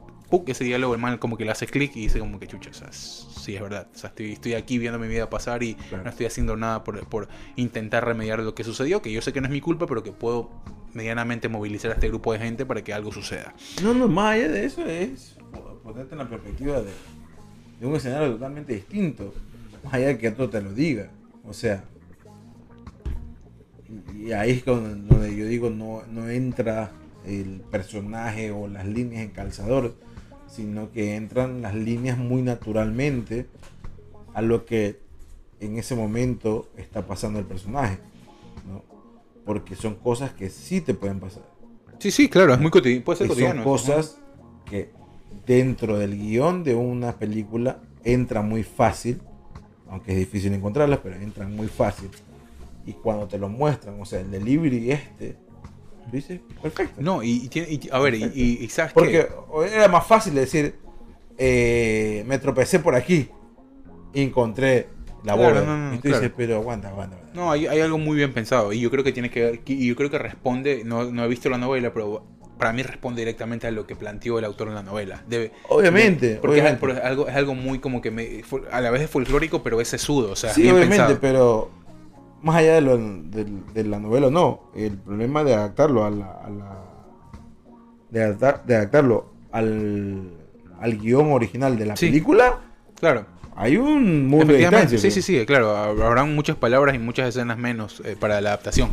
ese 0.47 0.65
diálogo, 0.65 0.93
el 0.95 1.01
man 1.01 1.17
como 1.17 1.39
que 1.39 1.47
le 1.47 1.51
hace 1.51 1.67
clic 1.67 1.97
y 1.97 2.01
dice 2.03 2.19
como 2.19 2.39
que 2.39 2.47
chucha, 2.47 2.69
o 2.71 2.75
sea, 2.75 2.93
sí 2.93 3.55
es 3.57 3.63
verdad. 3.63 3.89
O 3.95 3.97
sea, 3.97 4.09
estoy, 4.11 4.33
estoy 4.33 4.53
aquí 4.53 4.77
viendo 4.77 4.99
mi 4.99 5.09
vida 5.09 5.31
pasar 5.31 5.63
y 5.63 5.75
Claro. 5.77 6.05
no 6.05 6.11
estoy 6.11 6.27
haciendo 6.27 6.57
nada 6.57 6.85
por, 6.85 7.07
por 7.07 7.29
intentar 7.57 8.05
remediar 8.05 8.41
lo 8.41 8.55
que 8.55 8.65
sucedió, 8.65 9.01
que 9.01 9.11
yo 9.11 9.23
sé 9.23 9.33
que 9.33 9.41
no 9.41 9.47
es 9.47 9.53
mi 9.53 9.63
culpa, 9.63 9.87
pero 9.87 10.03
que 10.03 10.13
puedo 10.13 10.51
medianamente 10.93 11.49
movilizar 11.49 11.93
a 11.93 11.95
este 11.95 12.09
grupo 12.09 12.35
de 12.35 12.41
gente 12.41 12.67
para 12.67 12.85
que 12.85 12.93
algo 12.93 13.13
suceda. 13.13 13.55
No, 13.83 13.95
no, 13.95 14.07
más 14.07 14.35
allá 14.35 14.49
de 14.49 14.67
eso 14.67 14.85
es 14.85 15.37
ponerte 15.83 16.13
en 16.15 16.19
la 16.19 16.29
perspectiva 16.29 16.83
de, 16.83 16.91
de 17.81 17.87
un 17.87 17.95
escenario 17.97 18.33
totalmente 18.33 18.75
distinto. 18.75 19.33
Más 19.85 19.95
allá 19.95 20.09
de 20.09 20.19
que 20.19 20.29
otro 20.29 20.51
te 20.51 20.61
lo 20.61 20.73
diga. 20.75 21.09
O 21.47 21.55
sea, 21.55 21.83
y, 24.17 24.33
ahí 24.33 24.51
es 24.51 24.65
donde 24.65 25.37
yo 25.37 25.47
digo 25.47 25.71
no, 25.71 26.03
no 26.11 26.29
entra 26.29 26.93
el 27.27 27.61
personaje 27.71 28.51
o 28.51 28.69
las 28.69 28.87
líneas 28.87 29.23
en 29.23 29.31
calzador, 29.31 29.95
sino 30.47 30.91
que 30.91 31.17
entran 31.17 31.63
las 31.63 31.75
líneas 31.75 32.19
muy 32.19 32.43
naturalmente 32.43 33.47
a 34.35 34.43
lo 34.43 34.65
que 34.65 34.99
en 35.61 35.77
ese 35.77 35.95
momento 35.95 36.69
está 36.77 37.07
pasando 37.07 37.39
el 37.39 37.45
personaje. 37.45 37.99
¿no? 38.67 38.83
Porque 39.45 39.77
son 39.77 39.95
cosas 39.97 40.33
que 40.33 40.49
sí 40.51 40.81
te 40.81 40.95
pueden 40.95 41.21
pasar. 41.21 41.43
Sí, 41.99 42.11
sí, 42.11 42.29
claro, 42.29 42.55
es 42.55 42.61
muy 42.61 42.71
cotidiano. 42.71 43.05
Puede 43.05 43.19
ser 43.19 43.27
Y 43.27 43.29
son 43.29 43.37
cotidiano. 43.37 43.65
cosas 43.65 44.19
que 44.65 44.91
dentro 45.47 45.99
del 45.99 46.17
guion 46.19 46.65
de 46.65 46.75
una 46.75 47.13
película 47.13 47.81
entran 48.05 48.49
muy 48.49 48.63
fácil, 48.63 49.21
aunque 49.89 50.13
es 50.13 50.19
difícil 50.19 50.55
encontrarlas, 50.55 51.01
pero 51.03 51.17
entran 51.17 51.55
muy 51.55 51.69
fácil. 51.69 52.09
Y 52.87 52.93
cuando 52.95 53.27
te 53.29 53.39
lo 53.39 53.49
muestran, 53.49 54.01
o 54.01 54.05
sea, 54.05 54.21
el 54.21 54.31
delivery 54.31 54.91
este, 54.93 55.37
tú 56.05 56.11
dices, 56.17 56.41
perfecto. 56.63 57.01
No, 57.01 57.23
y, 57.23 57.31
y 57.45 57.49
tiene- 57.49 57.69
y- 57.71 57.89
a 57.93 57.99
ver, 57.99 58.15
y, 58.15 58.21
Perfecto. 58.21 58.39
y- 58.41 58.65
y 58.65 58.69
sabes 58.69 58.93
Porque 58.93 59.29
qué? 59.29 59.75
era 59.77 59.89
más 59.89 60.07
fácil 60.07 60.35
decir, 60.35 60.75
eh, 61.39 62.25
me 62.27 62.39
tropecé 62.39 62.79
por 62.81 62.95
aquí 62.95 63.29
y 64.13 64.23
encontré 64.23 64.89
la 65.25 65.35
Claro, 65.35 65.55
bola. 65.55 65.61
no, 65.67 65.77
no, 65.91 65.95
y 65.95 65.97
tú 65.99 66.03
claro. 66.03 66.21
dices, 66.21 66.35
pero 66.37 66.57
aguanta, 66.57 66.89
aguanta. 66.89 67.17
aguanta". 67.17 67.35
No, 67.39 67.51
hay, 67.53 67.67
hay 67.67 67.81
algo 67.81 67.99
muy 67.99 68.17
bien 68.17 68.33
pensado 68.33 68.73
y 68.73 68.81
yo 68.81 68.91
creo 68.91 69.05
que 69.05 69.13
tiene 69.13 69.31
que 69.31 69.41
ver, 69.43 69.61
y 69.67 69.87
yo 69.87 69.95
creo 69.97 70.11
que 70.11 70.19
responde, 70.19 70.83
no, 70.85 71.05
no 71.11 71.25
he 71.25 71.29
visto 71.29 71.49
la 71.49 71.59
novela, 71.59 71.93
pero 71.93 72.25
para 72.59 72.73
mí 72.73 72.83
responde 72.83 73.21
directamente 73.23 73.67
a 73.67 73.71
lo 73.71 73.87
que 73.87 73.97
planteó 73.97 74.39
el 74.39 74.45
autor 74.45 74.69
en 74.69 74.75
la 74.75 74.83
novela. 74.83 75.23
Debe, 75.29 75.53
Obviamente, 75.69 76.39
porque 76.41 76.59
es- 76.59 76.63
obviamente. 76.65 76.93
es, 76.99 77.05
algo, 77.05 77.29
es 77.29 77.35
algo 77.37 77.55
muy 77.55 77.79
como 77.79 78.03
que 78.03 78.11
me, 78.11 78.43
a 78.71 78.81
la 78.81 78.91
vez 78.91 79.03
es 79.03 79.11
folclórico, 79.11 79.63
pero 79.63 79.81
es 79.81 79.89
sesudo, 79.89 80.33
o 80.33 80.37
sea, 80.37 80.53
Sí, 80.53 80.63
obviamente, 80.63 80.89
pensado. 80.89 81.19
pero 81.21 81.71
más 82.43 82.57
allá 82.57 82.75
de, 82.75 82.81
lo, 82.81 82.97
de, 82.99 83.47
de 83.75 83.85
la 83.85 83.99
novela 83.99 84.29
o 84.29 84.31
no, 84.31 84.71
el 84.75 84.97
problema 84.99 85.45
de 85.45 85.55
adaptarlo 85.55 86.05
a 86.05 86.11
la... 86.11 86.27
a 86.33 86.51
la- 86.51 86.85
de, 88.11 88.25
adaptar- 88.25 88.65
de 88.65 88.75
adaptarlo 88.77 89.27
al, 89.53 90.31
al 90.81 90.99
guion 90.99 91.33
original 91.33 91.79
de 91.79 91.87
la 91.87 91.97
Sí. 91.97 92.07
película, 92.07 92.59
Claro. 92.99 93.25
hay 93.55 93.77
un 93.77 94.27
mundo 94.27 94.53
de 94.53 94.59
distancia. 94.59 94.99
sí, 94.99 95.11
sí, 95.11 95.23
sí, 95.23 95.47
claro, 95.47 95.77
hab- 95.77 96.03
habrán 96.03 96.35
muchas 96.35 96.57
palabras 96.57 96.95
y 96.95 96.99
muchas 96.99 97.29
escenas 97.29 97.57
menos 97.59 98.03
eh, 98.05 98.17
para 98.19 98.41
la 98.41 98.51
adaptación. 98.51 98.91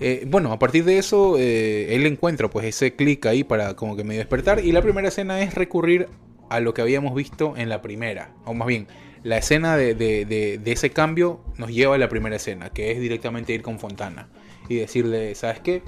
Eh, 0.00 0.24
bueno, 0.28 0.52
a 0.52 0.58
partir 0.58 0.84
de 0.84 0.98
eso, 0.98 1.36
eh, 1.38 1.94
él 1.94 2.06
encuentra 2.06 2.48
pues 2.48 2.66
ese 2.66 2.94
clic 2.96 3.26
ahí 3.26 3.44
para 3.44 3.74
como 3.74 3.96
que 3.96 4.04
medio 4.04 4.20
despertar 4.20 4.64
y 4.64 4.72
la 4.72 4.82
primera 4.82 5.08
escena 5.08 5.40
es 5.40 5.54
recurrir 5.54 6.08
a 6.50 6.60
lo 6.60 6.72
que 6.74 6.82
habíamos 6.82 7.14
visto 7.14 7.54
en 7.56 7.68
la 7.68 7.80
primera, 7.82 8.30
o 8.44 8.54
más 8.54 8.66
bien, 8.66 8.86
la 9.24 9.38
escena 9.38 9.76
de, 9.76 9.94
de- 9.94 10.24
de- 10.24 10.58
de 10.58 10.72
ese 10.72 10.90
cambio 10.90 11.40
nos 11.56 11.70
lleva 11.70 11.94
a 11.94 11.98
la 11.98 12.08
primera 12.08 12.36
escena, 12.36 12.70
que 12.70 12.92
es 12.92 13.00
directamente 13.00 13.52
ir 13.52 13.62
con 13.62 13.78
Fontana 13.78 14.28
y 14.68 14.76
decirle, 14.76 15.34
¿sabes 15.34 15.60
qué? 15.60 15.82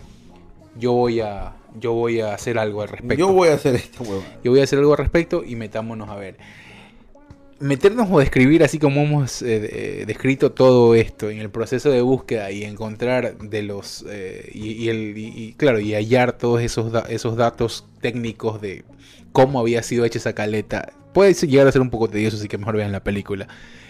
Yo 0.76 0.92
voy 0.92 1.20
a, 1.20 1.54
yo 1.78 1.92
voy 1.92 2.20
a 2.20 2.32
hacer 2.34 2.58
algo 2.58 2.82
al 2.82 2.88
respecto. 2.88 3.16
Yo 3.16 3.32
voy 3.32 3.48
a 3.48 3.54
hacer 3.54 3.74
esta 3.74 4.02
hueva. 4.02 4.22
Yo 4.44 4.50
voy 4.52 4.60
a 4.60 4.64
hacer 4.64 4.78
algo 4.78 4.92
al 4.92 4.98
respecto 4.98 5.42
y 5.44 5.56
metámonos 5.56 6.08
a 6.08 6.16
ver. 6.16 6.36
Meternos 7.58 8.08
o 8.10 8.18
describir 8.20 8.64
así 8.64 8.78
como 8.78 9.02
hemos 9.02 9.42
eh, 9.42 10.00
eh, 10.00 10.04
descrito 10.06 10.52
todo 10.52 10.94
esto 10.94 11.28
en 11.28 11.40
el 11.40 11.50
proceso 11.50 11.90
de 11.90 12.00
búsqueda 12.00 12.50
y 12.50 12.64
encontrar 12.64 13.36
de 13.36 13.62
los 13.62 14.02
eh, 14.08 14.50
y, 14.54 14.70
y 14.72 14.88
el, 14.88 15.18
y- 15.18 15.32
y, 15.36 15.52
claro 15.54 15.78
y 15.78 15.92
hallar 15.92 16.38
todos 16.38 16.62
esos 16.62 16.90
da- 16.90 17.04
esos 17.10 17.36
datos 17.36 17.86
técnicos 18.00 18.62
de 18.62 18.84
cómo 19.32 19.60
había 19.60 19.82
sido 19.82 20.06
hecha 20.06 20.18
esa 20.18 20.34
caleta 20.34 20.94
puede 21.12 21.34
llegar 21.34 21.66
a 21.66 21.72
ser 21.72 21.80
un 21.82 21.90
poco 21.90 22.08
tedioso 22.08 22.36
así 22.36 22.48
que 22.48 22.58
mejor 22.58 22.76
vean 22.76 22.92
la 22.92 23.02
película 23.02 23.48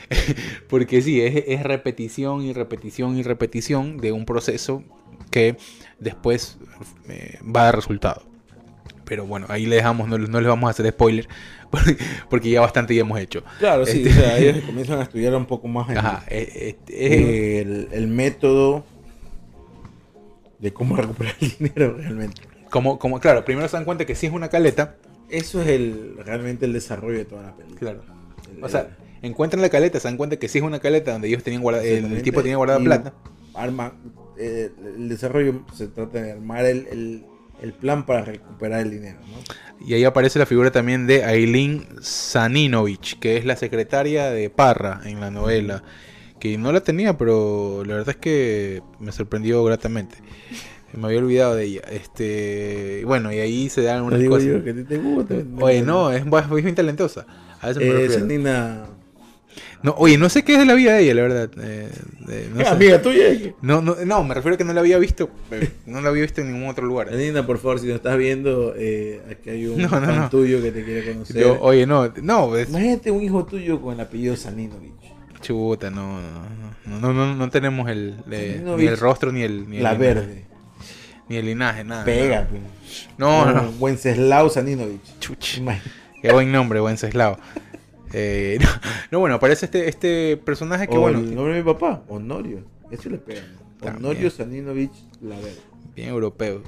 porque 0.69 1.03
sí 1.03 1.21
es, 1.21 1.45
es 1.47 1.63
repetición 1.63 2.43
y 2.43 2.53
repetición 2.53 3.17
y 3.17 3.23
repetición 3.23 3.99
de 3.99 4.13
un 4.13 4.25
proceso 4.25 4.83
que 5.31 5.57
después 5.99 6.59
eh, 7.09 7.39
va 7.45 7.63
a 7.63 7.65
dar 7.67 7.77
resultado 7.77 8.23
pero 9.05 9.27
bueno, 9.27 9.47
ahí 9.49 9.67
le 9.67 9.75
dejamos, 9.75 10.09
no, 10.09 10.19
no 10.19 10.41
les 10.41 10.49
vamos 10.49 10.69
a 10.69 10.71
hacer 10.71 10.89
spoiler, 10.91 11.27
porque- 12.31 12.49
ya 12.49 12.61
bastante 12.61 12.95
ya 12.95 13.01
hemos 13.01 13.19
hecho. 13.19 13.43
Claro, 13.59 13.85
sí, 13.85 14.05
Este- 14.07 14.11
o 14.11 14.13
sea, 14.23 14.39
ellos 14.39 14.65
comienzan 14.65 15.01
a 15.01 15.03
estudiar 15.03 15.35
un 15.35 15.47
poco 15.47 15.67
más 15.67 15.91
el, 15.91 15.99
Ajá, 15.99 16.23
eh, 16.29 16.77
eh, 16.87 17.59
el, 17.61 17.89
el 17.91 18.07
método 18.07 18.85
de 20.61 20.73
cómo 20.73 20.95
recuperar 20.95 21.35
el 21.41 21.51
dinero 21.59 21.97
realmente. 21.97 22.43
como, 22.71 23.01
como, 23.01 23.19
claro, 23.19 23.45
primero 23.45 23.67
se 23.69 23.77
dan 23.77 23.85
cuenta 23.85 24.05
que 24.05 24.15
sí 24.15 24.27
es 24.27 24.33
una 24.33 24.49
caleta, 24.49 24.95
Eso 25.31 25.63
es 25.63 25.69
el 25.69 26.17
realmente 26.25 26.67
el 26.67 26.73
desarrollo 26.73 27.19
de 27.19 27.25
toda 27.25 27.43
la 27.43 27.57
película. 27.57 27.79
claro. 27.93 28.03
El- 28.57 28.65
O 28.65 28.69
sea, 28.69 28.97
encuentran 29.23 29.63
la 29.63 29.69
caleta, 29.69 30.01
se 30.01 30.09
dan 30.09 30.17
cuenta 30.17 30.37
que 30.37 30.49
sí 30.49 30.59
es 30.59 30.65
una 30.65 30.81
caleta 30.81 31.13
donde 31.13 31.29
ellos 31.29 31.43
tenían 31.43 31.63
guardada, 31.63 31.85
el 31.85 32.23
tipo 32.23 32.43
tenía 32.43 32.57
guardada 32.57 32.81
plata. 32.81 33.15
Arma, 33.55 33.93
eh, 34.39 34.71
el 34.97 35.09
desarrollo 35.09 35.63
se 35.75 35.89
trata 35.89 36.21
de 36.23 36.33
armar 36.33 36.65
el, 36.67 36.87
el- 36.89 37.25
el 37.63 37.73
plan 37.75 38.07
para 38.07 38.25
recuperar 38.25 38.81
el 38.81 38.91
dinero, 38.91 39.19
¿no? 39.21 39.87
Y 39.87 39.93
ahí 39.93 40.05
aparece 40.05 40.39
la 40.39 40.47
figura 40.47 40.71
también 40.71 41.07
de 41.07 41.25
Aileen 41.25 41.87
Saninovich, 42.01 43.19
que 43.19 43.37
es 43.37 43.45
la 43.45 43.55
secretaria 43.57 44.31
de 44.31 44.49
Parra 44.51 45.01
en 45.05 45.21
la 45.21 45.31
novela. 45.31 45.83
Que 46.39 46.57
no 46.57 46.73
la 46.73 46.81
tenía, 46.81 47.19
pero 47.19 47.83
la 47.85 47.97
verdad 47.97 48.11
es 48.11 48.17
que 48.17 48.83
me 48.99 49.13
sorprendió 49.13 49.63
gratamente. 49.63 50.17
Me 50.95 51.07
había 51.07 51.19
olvidado 51.21 51.55
de 51.55 51.65
ella. 51.65 51.83
Este, 51.91 53.03
bueno, 53.05 53.33
y 53.33 53.39
ahí 53.39 53.69
se 53.69 53.83
dan 53.83 54.03
unas 54.03 54.19
digo 54.21 54.35
cosas. 54.35 54.49
yo 54.49 54.65
que 54.65 54.73
te, 54.75 54.85
te 54.85 54.99
gusta. 54.99 55.35
Oye, 55.61 55.83
no, 55.83 56.11
es, 56.13 56.23
es 56.25 56.63
bien 56.63 56.75
talentosa. 56.75 57.27
A 57.61 57.73
me 57.73 57.85
Eh, 57.85 58.05
esa 58.07 58.21
nina. 58.21 58.87
No, 59.83 59.95
oye, 59.97 60.19
no 60.19 60.29
sé 60.29 60.45
qué 60.45 60.53
es 60.55 60.59
de 60.59 60.67
la 60.67 60.75
vida 60.75 60.93
de 60.95 61.03
ella, 61.05 61.15
la 61.15 61.23
verdad. 61.23 61.51
Eh, 61.63 61.89
eh, 62.29 62.49
no, 62.53 62.59
¿Qué 62.59 62.65
sé. 62.65 62.71
amiga 62.71 63.01
tuya? 63.03 63.31
¿Qué? 63.31 63.55
no, 63.63 63.81
no, 63.81 63.97
no, 64.05 64.25
me 64.25 64.35
refiero 64.35 64.55
a 64.57 64.59
que 64.59 64.65
no 64.65 64.75
la 64.75 64.81
había 64.81 64.99
visto. 64.99 65.31
eh, 65.51 65.71
No 65.87 66.01
la 66.03 66.11
había 66.11 66.23
visto 66.23 66.43
en 66.43 66.53
ningún 66.53 66.69
otro 66.69 66.87
lugar. 66.87 67.11
Nina, 67.13 67.47
por 67.47 67.59
favor, 67.59 67.79
si 67.81 67.87
nos 67.87 67.97
estás 67.97 68.19
viendo, 68.19 68.75
eh, 68.77 69.23
aquí 69.31 69.51
hay 69.51 69.67
un 69.67 69.79
No, 69.83 69.89
no, 69.89 70.07
fan 70.07 70.17
no. 70.17 70.29
tuyo 70.31 70.61
que 70.61 70.71
te 70.71 70.85
quiere 70.85 71.13
conocer. 71.13 71.41
Yo, 71.41 71.59
oye, 71.63 71.87
no, 71.87 72.13
no, 72.23 72.55
es 72.57 72.69
Imagínate 72.69 73.11
un 73.11 73.23
hijo 73.23 73.45
tuyo 73.47 73.81
con 73.81 73.95
el 73.95 74.01
apellido 74.01 74.37
Saninovich. 74.37 74.93
chuta, 75.41 75.91
no, 75.91 76.21
no, 76.21 76.31
no, 76.87 77.01
no, 77.01 77.13
no, 77.15 77.35
no 77.35 77.51
tenemos 77.51 77.89
el, 77.89 78.17
eh, 78.31 78.53
Saninovich, 78.57 78.83
ni 78.83 78.87
el 78.87 78.99
rostro 78.99 79.33
ni 79.33 79.43
el, 79.43 79.69
ni 79.71 79.79
el 79.79 79.83
La 79.83 79.95
verde. 79.95 80.45
Ni 81.31 81.37
el 81.37 81.47
linaje, 81.47 81.85
nada. 81.85 82.05
Pega, 82.05 82.43
nada. 82.43 82.49
pues. 82.49 83.09
No, 83.17 83.53
no, 83.53 83.63
Un 83.71 83.77
Wenceslao 83.79 84.51
Saninovich. 84.51 85.19
Chuch. 85.21 85.61
Qué 86.21 86.33
buen 86.33 86.51
nombre, 86.53 86.81
buen 86.81 86.99
ceslao. 86.99 87.39
Eh, 88.13 88.59
no, 88.61 88.69
no, 89.13 89.21
bueno, 89.21 89.37
aparece 89.37 89.67
este, 89.67 89.89
este 89.89 90.37
personaje 90.45 90.89
que 90.89 90.97
O 90.97 91.01
bueno. 91.03 91.21
el 91.21 91.33
nombre 91.35 91.55
de 91.55 91.63
mi 91.63 91.73
papá, 91.73 92.03
Honorio. 92.09 92.65
Eso 92.91 93.09
le 93.09 93.19
pega. 93.19 93.43
¿no? 93.81 93.89
Honorio 93.97 94.29
Saninovich 94.29 94.93
La 95.23 95.37
Verde. 95.37 95.57
Bien 95.95 96.09
europeo. 96.09 96.63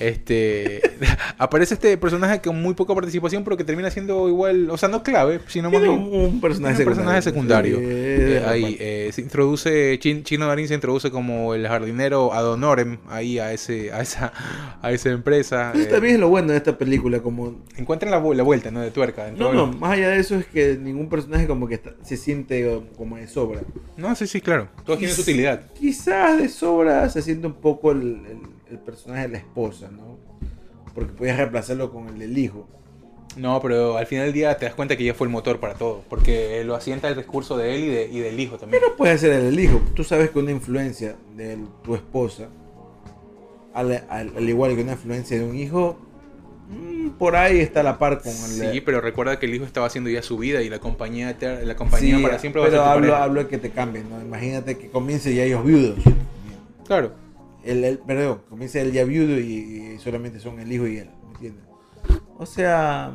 Este 0.00 0.82
aparece 1.38 1.74
este 1.74 1.96
personaje 1.96 2.40
con 2.40 2.60
muy 2.60 2.74
poca 2.74 2.94
participación, 2.94 3.42
pero 3.44 3.56
que 3.56 3.64
termina 3.64 3.90
siendo 3.90 4.28
igual, 4.28 4.70
o 4.70 4.76
sea, 4.76 4.88
no 4.88 5.02
clave, 5.02 5.40
sino 5.48 5.70
más 5.70 5.82
un, 5.82 5.88
un 6.12 6.40
personaje 6.40 6.78
un 6.82 6.84
personaje 6.88 7.22
secundario. 7.22 7.78
Eh, 7.80 8.42
ahí 8.46 8.76
eh, 8.78 9.10
se 9.12 9.22
introduce 9.22 9.98
Chin- 9.98 10.24
Chino 10.24 10.46
Darín 10.46 10.68
se 10.68 10.74
introduce 10.74 11.10
como 11.10 11.54
el 11.54 11.66
jardinero 11.66 12.32
ad 12.34 12.46
honorem 12.52 12.98
ahí 13.08 13.38
a 13.38 13.52
ese 13.52 13.92
a 13.92 14.00
esa 14.02 14.32
a 14.82 14.92
esa 14.92 15.10
empresa. 15.10 15.72
Eso 15.74 15.82
eh, 15.82 15.86
también 15.86 16.14
es 16.14 16.20
lo 16.20 16.28
bueno 16.28 16.52
de 16.52 16.58
esta 16.58 16.76
película, 16.76 17.20
como 17.20 17.56
encuentran 17.76 18.10
la, 18.10 18.22
vu- 18.22 18.34
la 18.34 18.42
vuelta, 18.42 18.70
¿no? 18.70 18.80
De 18.80 18.90
tuerca. 18.90 19.30
No, 19.36 19.52
no, 19.52 19.66
más 19.68 19.92
allá 19.92 20.10
de 20.10 20.18
eso 20.20 20.36
es 20.36 20.46
que 20.46 20.76
ningún 20.76 21.08
personaje 21.08 21.46
como 21.46 21.66
que 21.68 21.74
está- 21.76 21.94
se 22.02 22.16
siente 22.16 22.82
como 22.96 23.16
de 23.16 23.26
sobra. 23.28 23.62
No, 23.96 24.14
sí, 24.14 24.26
sí, 24.26 24.40
claro. 24.40 24.68
Todos 24.84 24.98
tienen 24.98 25.16
su 25.16 25.22
utilidad. 25.22 25.62
Quizás 25.78 26.36
de 26.38 26.48
sobra 26.48 27.08
se 27.08 27.22
siente 27.22 27.46
un 27.46 27.54
poco 27.54 27.92
el, 27.92 27.98
el- 28.28 28.55
el 28.70 28.78
personaje 28.78 29.22
de 29.22 29.28
la 29.28 29.38
esposa, 29.38 29.88
¿no? 29.90 30.18
Porque 30.94 31.12
podías 31.12 31.36
reemplazarlo 31.36 31.92
con 31.92 32.08
el 32.08 32.18
del 32.18 32.36
hijo. 32.38 32.66
No, 33.36 33.60
pero 33.60 33.98
al 33.98 34.06
final 34.06 34.24
del 34.26 34.32
día 34.32 34.56
te 34.56 34.64
das 34.64 34.74
cuenta 34.74 34.96
que 34.96 35.02
ella 35.02 35.12
fue 35.12 35.26
el 35.26 35.32
motor 35.32 35.60
para 35.60 35.74
todo. 35.74 36.02
Porque 36.08 36.62
lo 36.64 36.74
asienta 36.74 37.08
el 37.08 37.16
discurso 37.16 37.56
de 37.58 37.74
él 37.74 37.84
y, 37.84 37.88
de- 37.88 38.08
y 38.10 38.18
del 38.20 38.40
hijo 38.40 38.56
también. 38.56 38.80
Pero 38.82 38.96
puede 38.96 39.18
ser 39.18 39.32
el 39.32 39.44
del 39.50 39.60
hijo. 39.60 39.82
Tú 39.94 40.04
sabes 40.04 40.30
que 40.30 40.38
una 40.38 40.52
influencia 40.52 41.16
de 41.36 41.58
tu 41.84 41.94
esposa, 41.94 42.48
al, 43.74 43.92
al- 44.08 44.32
al 44.36 44.48
igual 44.48 44.74
que 44.74 44.82
una 44.82 44.92
influencia 44.92 45.38
de 45.38 45.44
un 45.44 45.54
hijo, 45.54 45.98
mm, 46.70 47.10
por 47.18 47.36
ahí 47.36 47.58
está 47.60 47.82
la 47.82 47.98
par 47.98 48.20
con 48.22 48.32
el 48.32 48.36
Sí, 48.72 48.80
pero 48.80 49.02
recuerda 49.02 49.38
que 49.38 49.44
el 49.44 49.54
hijo 49.54 49.66
estaba 49.66 49.86
haciendo 49.86 50.08
ya 50.08 50.22
su 50.22 50.38
vida 50.38 50.62
y 50.62 50.70
la 50.70 50.78
compañía, 50.78 51.38
eter- 51.38 51.62
la 51.62 51.76
compañía 51.76 52.16
Sí, 52.16 52.22
para 52.22 52.38
siempre 52.38 52.60
va 52.62 52.68
a 52.68 52.70
pero 52.70 52.82
ser 52.82 52.90
tu 52.90 52.96
hablo, 52.98 53.16
hablo 53.16 53.40
de 53.42 53.48
que 53.48 53.58
te 53.58 53.68
cambien, 53.70 54.08
¿no? 54.08 54.18
Imagínate 54.22 54.78
que 54.78 54.88
comience 54.88 55.34
ya 55.34 55.42
ellos 55.44 55.62
viudos. 55.62 55.98
Claro. 56.86 57.12
El, 57.66 57.84
el- 57.84 57.98
perdón, 57.98 58.42
comienza 58.48 58.80
él 58.80 58.92
ya 58.92 59.04
viudo 59.04 59.38
y, 59.38 59.94
y 59.94 59.98
solamente 59.98 60.38
son 60.40 60.58
el 60.60 60.72
hijo 60.72 60.86
y 60.86 60.98
él, 60.98 61.10
¿me 61.24 61.30
entiendes? 61.32 61.64
O 62.38 62.46
sea, 62.46 63.12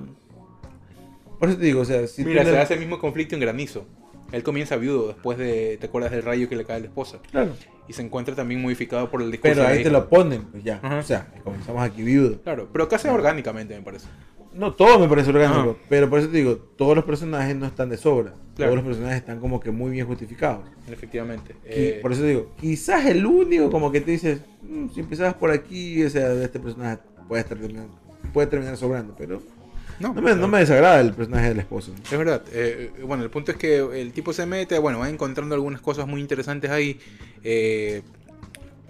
por 1.40 1.50
eso 1.50 1.58
te 1.58 1.66
digo, 1.66 1.82
o 1.82 1.86
sea, 1.86 2.06
si 2.08 2.24
Mira, 2.24 2.44
se 2.44 2.52
le- 2.52 2.60
hace 2.60 2.74
el 2.76 2.80
mismo 2.80 3.00
conflicto 3.00 3.36
en 3.36 3.42
Granizo. 3.42 3.86
Él 4.32 4.44
comienza 4.44 4.78
viudo 4.78 5.08
después 5.10 5.38
de, 5.38 5.78
¿te 5.80 5.88
acuerdas 5.88 6.12
del 6.12 6.24
rayo 6.24 6.48
que 6.48 6.56
le 6.56 6.64
cae 6.64 6.78
a 6.78 6.80
la 6.80 6.86
esposa? 6.86 7.20
Claro. 7.32 7.52
Y 7.90 7.94
se 7.94 8.02
encuentra 8.02 8.34
también 8.34 8.62
modificado 8.62 9.12
por 9.12 9.22
el 9.22 9.30
discurso 9.30 9.56
Pero 9.56 9.64
de 9.68 9.74
ahí 9.74 9.84
te 9.84 9.90
hija. 9.90 9.92
lo 9.92 10.08
ponen, 10.08 10.44
pues 10.46 10.64
ya. 10.64 10.80
Ajá. 10.82 11.00
O 11.00 11.04
sea, 11.04 11.28
comenzamos 11.44 11.82
aquí 11.84 12.02
viudo. 12.02 12.42
Claro, 12.42 12.70
pero 12.72 12.88
casi 12.88 13.10
orgánicamente 13.10 13.76
me 13.76 13.82
parece. 13.82 14.08
No, 14.54 14.74
todo 14.74 15.00
me 15.00 15.08
parece 15.08 15.30
orgánico, 15.30 15.60
Ajá. 15.72 15.80
pero 15.88 16.10
por 16.10 16.20
eso 16.20 16.28
te 16.30 16.38
digo, 16.38 16.58
todos 16.58 16.96
los 16.96 17.06
personajes 17.06 17.56
no 17.56 17.66
están 17.66 17.90
de 17.90 17.98
sobra. 17.98 18.34
Claro. 18.56 18.72
Todos 18.74 18.76
los 18.76 18.86
personajes 18.86 19.18
están 19.20 19.40
como 19.40 19.60
que 19.62 19.72
muy 19.72 19.92
bien 19.92 20.06
justificados. 20.08 20.66
Efectivamente. 20.92 21.56
Eh, 21.66 22.00
por 22.02 22.12
eso 22.12 22.24
digo, 22.24 22.52
quizás 22.60 23.06
el 23.06 23.26
único 23.26 23.72
como 23.72 23.92
que 23.92 24.02
te 24.02 24.12
dices, 24.12 24.42
"Mm, 24.70 24.90
si 24.94 25.00
empezabas 25.00 25.36
por 25.36 25.52
aquí, 25.52 26.04
o 26.04 26.10
sea, 26.10 26.30
de 26.30 26.44
este 26.44 26.60
personaje 26.60 27.00
puede, 27.30 27.44
estar 27.44 27.58
terminando- 27.58 27.98
puede 28.34 28.48
terminar 28.48 28.76
sobrando, 28.76 29.16
pero 29.18 29.42
no, 30.02 30.14
no 30.14 30.22
me, 30.22 30.36
no 30.36 30.48
me 30.50 30.60
desagrada 30.60 31.00
el 31.00 31.14
personaje 31.14 31.48
del 31.50 31.60
esposo. 31.60 31.94
Es 32.04 32.18
verdad. 32.18 32.44
Eh, 32.52 32.92
eh, 33.00 33.04
bueno, 33.04 33.24
el 33.24 33.30
punto 33.30 33.52
es 33.52 33.58
que 33.58 33.78
el 34.02 34.12
tipo 34.12 34.34
se 34.34 34.46
mete, 34.46 34.78
bueno, 34.80 35.00
va 35.00 35.10
encontrando 35.10 35.56
algunas 35.56 35.80
cosas 35.80 36.08
muy 36.08 36.20
interesantes 36.20 36.70
ahí. 36.72 37.00
Eh, 37.44 38.02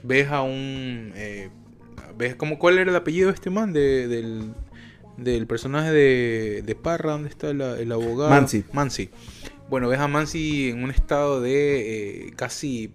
ves 0.04 0.28
a 0.30 0.42
un... 0.42 1.12
eh, 1.16 1.50
ves 2.18 2.36
como 2.36 2.58
cuál 2.60 2.78
era 2.80 2.90
el 2.90 2.96
apellido 2.96 3.28
de 3.30 3.36
este 3.36 3.50
man 3.52 3.72
de- 3.74 4.08
del, 4.08 4.54
del 5.24 5.48
personaje 5.48 5.92
de, 5.92 6.62
de 6.66 6.76
Parra, 6.76 7.12
¿dónde 7.12 7.30
está 7.30 7.54
la- 7.54 7.80
el 7.80 7.92
abogado? 7.92 8.30
Mansi. 8.30 8.64
Mansi. 8.74 9.10
Bueno, 9.70 9.88
ves 9.88 10.00
a 10.00 10.08
Mansi 10.08 10.70
en 10.70 10.84
un 10.84 10.92
estado 10.92 11.40
de 11.42 12.28
eh, 12.28 12.32
casi 12.36 12.92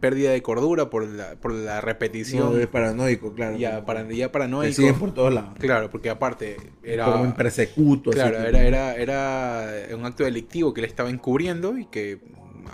pérdida 0.00 0.30
de 0.30 0.42
cordura 0.42 0.90
por 0.90 1.06
la, 1.06 1.34
por 1.36 1.52
la 1.52 1.80
repetición. 1.80 2.52
No, 2.54 2.58
es 2.58 2.66
paranoico, 2.66 3.32
claro. 3.34 3.56
ya, 3.56 3.84
para, 3.84 4.08
ya 4.10 4.30
paranoico. 4.30 4.74
siguen 4.74 4.94
por 4.94 5.12
todos 5.14 5.32
lados. 5.32 5.54
Claro, 5.58 5.90
porque 5.90 6.10
aparte 6.10 6.56
era... 6.82 7.06
Como 7.06 7.24
en 7.24 7.32
persecuto. 7.32 8.10
Claro, 8.10 8.38
era, 8.38 8.94
era, 8.94 8.94
era 8.96 9.96
un 9.96 10.04
acto 10.04 10.24
delictivo 10.24 10.72
que 10.74 10.82
él 10.82 10.86
estaba 10.86 11.08
encubriendo 11.10 11.76
y 11.78 11.86
que 11.86 12.18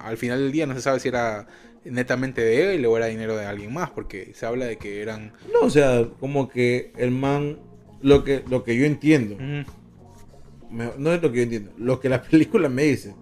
al 0.05 0.17
final 0.17 0.41
del 0.41 0.53
día 0.53 0.67
no 0.67 0.75
se 0.75 0.83
sabe 0.83 0.99
si 1.01 1.09
era 1.09 1.47
netamente 1.85 2.41
de 2.43 2.75
él 2.75 2.87
o 2.87 2.97
era 2.97 3.07
dinero 3.07 3.37
de 3.37 3.45
alguien 3.47 3.73
más, 3.73 3.91
porque 3.91 4.33
se 4.35 4.45
habla 4.47 4.67
de 4.67 4.77
que 4.77 5.01
eran... 5.03 5.33
No, 5.53 5.61
o 5.67 5.71
sea, 5.71 6.09
como 6.21 6.49
que 6.49 6.93
el 6.97 7.11
man, 7.13 7.59
lo 8.03 8.25
que, 8.25 8.45
lo 8.49 8.63
que 8.65 8.77
yo 8.77 8.85
entiendo, 8.85 9.37
no 10.99 11.13
es 11.13 11.23
lo 11.23 11.31
que 11.31 11.37
yo 11.39 11.43
entiendo, 11.45 11.71
lo 11.79 12.01
que 12.01 12.09
la 12.09 12.23
película 12.31 12.69
me 12.69 12.85
dice, 12.85 13.15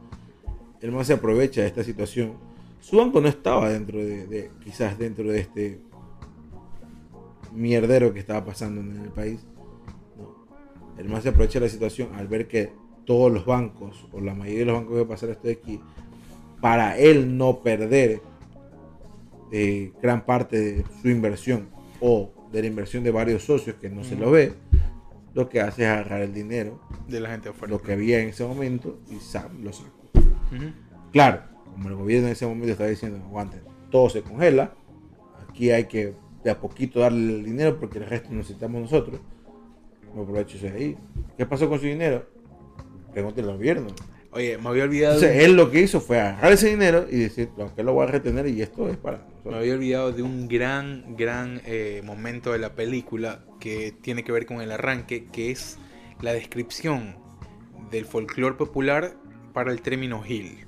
el 0.81 0.93
man 0.93 1.05
se 1.05 1.13
aprovecha 1.15 1.61
de 1.63 1.67
esta 1.69 1.85
situación. 1.85 2.33
Su 2.81 2.97
banco 2.97 3.21
no 3.21 3.29
estaba 3.29 3.69
dentro 3.69 3.99
de, 3.99 4.27
de- 4.27 4.51
quizás 4.65 4.99
dentro 4.99 5.25
de 5.31 5.41
este 5.41 5.81
mierdero 7.53 8.13
que 8.13 8.21
estaba 8.21 8.45
pasando 8.45 8.81
en 8.81 8.97
el 9.05 9.11
país. 9.11 9.41
No. 10.17 10.47
El 10.99 11.09
man 11.09 11.23
se 11.23 11.29
aprovecha 11.31 11.59
de 11.61 11.67
la 11.67 11.71
situación 11.71 12.09
al 12.15 12.29
ver 12.29 12.47
que 12.49 12.73
todos 13.05 13.31
los 13.33 13.45
bancos, 13.45 14.07
o 14.13 14.21
la 14.21 14.35
mayoría 14.35 14.61
de 14.61 14.65
los 14.67 14.75
bancos 14.77 14.93
que 14.93 14.99
va 15.01 15.05
a 15.05 15.09
pasar 15.09 15.31
esto 15.31 15.47
de 15.49 15.53
aquí, 15.55 15.81
para 16.61 16.97
él 16.99 17.37
no 17.37 17.61
perder 17.61 18.21
eh, 19.53 19.93
gran 20.01 20.25
parte 20.25 20.59
de 20.59 20.85
su 21.03 21.09
inversión 21.09 21.69
o 22.01 22.31
de 22.53 22.63
la 22.63 22.69
inversión 22.69 23.03
de 23.05 23.11
varios 23.11 23.43
socios 23.45 23.77
que 23.81 23.89
no 23.91 24.05
se 24.05 24.17
lo 24.17 24.31
ve, 24.31 24.53
lo 25.35 25.49
que 25.49 25.61
hace 25.61 25.83
es 25.85 25.89
agarrar 25.89 26.23
el 26.23 26.35
dinero, 26.35 26.81
de 27.09 27.21
la 27.21 27.31
gente 27.31 27.49
afuera. 27.51 27.73
lo 27.73 27.81
que 27.83 27.93
había 27.93 28.21
en 28.21 28.29
ese 28.31 28.45
momento, 28.45 28.99
y 29.11 29.17
sa- 29.17 29.49
lo. 29.61 29.71
Ujú. 29.71 30.73
Claro, 31.13 31.43
como 31.73 31.89
el 31.89 31.95
gobierno 31.95 32.27
en 32.29 32.33
ese 32.33 32.47
momento 32.47 32.69
estaba 32.73 32.91
diciendo, 32.91 33.19
aguanten, 33.25 33.61
todo 33.91 34.09
se 34.11 34.23
congela, 34.23 34.73
aquí 35.49 35.71
hay 35.71 35.85
que 35.85 36.15
de 36.45 36.51
a 36.51 36.59
poquito 36.61 37.01
darle 37.01 37.35
el 37.35 37.45
dinero 37.45 37.79
porque 37.79 37.99
el 37.99 38.07
resto 38.07 38.31
necesitamos 38.33 38.81
nosotros. 38.83 39.21
Me 40.15 40.23
aprovecho 40.23 40.59
de 40.59 40.71
ahí. 40.71 40.97
¿Qué 41.37 41.47
pasó 41.47 41.69
con 41.69 41.79
su 41.79 41.87
dinero? 41.87 42.27
Pregúntale 43.13 43.49
al 43.51 43.57
gobierno. 43.57 43.89
Oye, 44.33 44.59
me 44.59 44.69
había 44.69 44.85
olvidado... 44.85 45.15
Entonces, 45.15 45.43
él 45.43 45.57
lo 45.57 45.71
que 45.71 45.81
hizo 45.81 46.01
fue 46.01 46.21
agarrar 46.21 46.53
ese 46.53 46.69
dinero 46.69 47.07
y 47.11 47.19
decir, 47.19 47.51
lo 47.57 47.75
que 47.75 47.83
lo 47.83 47.95
voy 47.95 48.07
a 48.07 48.11
retener 48.11 48.47
y 48.47 48.63
esto 48.63 48.89
es 48.89 48.97
para 48.97 49.27
Me 49.45 49.57
había 49.57 49.75
olvidado 49.75 50.13
de 50.13 50.23
un 50.23 50.47
gran, 50.47 51.17
gran 51.17 51.61
eh, 51.67 52.01
momento 52.05 52.53
de 52.53 52.61
la 52.61 52.75
película 52.75 53.45
que 53.59 53.93
tiene 54.01 54.23
que 54.23 54.31
ver 54.31 54.47
con 54.47 54.61
el 54.61 54.71
arranque, 54.71 55.27
que 55.33 55.51
es 55.51 55.79
la 56.21 56.33
descripción 56.33 57.17
del 57.91 58.05
folclore 58.05 58.55
popular 58.55 59.15
para 59.53 59.73
el 59.73 59.83
término 59.83 60.23
hill. 60.25 60.67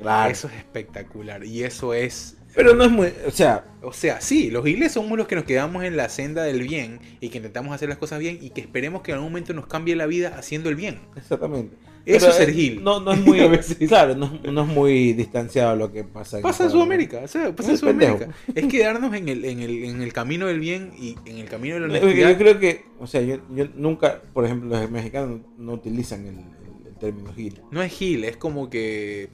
Claro. 0.00 0.30
Eso 0.30 0.48
es 0.48 0.54
espectacular 0.54 1.44
y 1.44 1.62
eso 1.62 1.94
es 1.94 2.38
Pero 2.54 2.74
no 2.74 2.84
es 2.84 2.90
muy, 2.90 3.12
o 3.26 3.30
sea, 3.30 3.64
O 3.82 3.92
sea, 3.92 4.20
sí, 4.20 4.50
los 4.50 4.64
giles 4.64 4.92
somos 4.92 5.16
los 5.16 5.28
que 5.28 5.36
nos 5.36 5.44
quedamos 5.44 5.84
en 5.84 5.96
la 5.96 6.08
senda 6.08 6.42
del 6.42 6.62
bien 6.62 7.00
y 7.20 7.28
que 7.28 7.38
intentamos 7.38 7.72
hacer 7.72 7.88
las 7.88 7.98
cosas 7.98 8.18
bien 8.18 8.38
y 8.40 8.50
que 8.50 8.60
esperemos 8.60 9.02
que 9.02 9.12
en 9.12 9.16
algún 9.16 9.30
momento 9.30 9.54
nos 9.54 9.66
cambie 9.68 9.94
la 9.94 10.06
vida 10.06 10.34
haciendo 10.36 10.68
el 10.68 10.74
bien. 10.74 10.98
exactamente. 11.16 11.76
Eso 12.06 12.20
Pero, 12.26 12.30
es 12.30 12.36
ser 12.36 12.48
eh, 12.50 12.52
Gil. 12.54 12.82
No, 12.84 13.00
no 13.00 13.12
es 13.12 13.20
muy, 13.20 13.38
claro, 13.88 14.14
no, 14.14 14.38
no 14.50 14.62
es 14.62 14.68
muy 14.68 15.12
distanciado 15.12 15.76
lo 15.76 15.92
que 15.92 16.04
pasa. 16.04 16.40
Pasa 16.40 16.64
en 16.64 16.70
Sudamérica, 16.70 17.20
o 17.24 17.28
sea, 17.28 17.54
pasa 17.54 17.72
en 17.72 17.80
pendejo. 17.80 18.16
Sudamérica. 18.18 18.38
Es 18.54 18.66
quedarnos 18.66 19.14
en 19.14 19.28
el, 19.28 19.44
en, 19.44 19.60
el, 19.60 19.84
en 19.84 20.00
el 20.02 20.12
camino 20.12 20.46
del 20.46 20.60
bien 20.60 20.92
y 20.98 21.16
en 21.26 21.38
el 21.38 21.48
camino 21.48 21.74
de 21.74 21.80
la 21.80 21.86
honestidad. 21.86 22.30
yo 22.30 22.38
creo 22.38 22.58
que, 22.58 22.84
o 22.98 23.06
sea, 23.06 23.20
yo, 23.22 23.36
yo 23.54 23.66
nunca, 23.74 24.22
por 24.32 24.44
ejemplo, 24.44 24.68
los 24.70 24.90
mexicanos 24.90 25.40
no 25.58 25.72
utilizan 25.74 26.26
el, 26.26 26.34
el- 26.38 26.86
el 26.88 26.94
término 26.96 27.32
Gil. 27.34 27.60
No 27.70 27.82
es 27.82 27.92
gil, 27.92 28.24
es 28.24 28.36
como 28.38 28.70
que. 28.70 29.28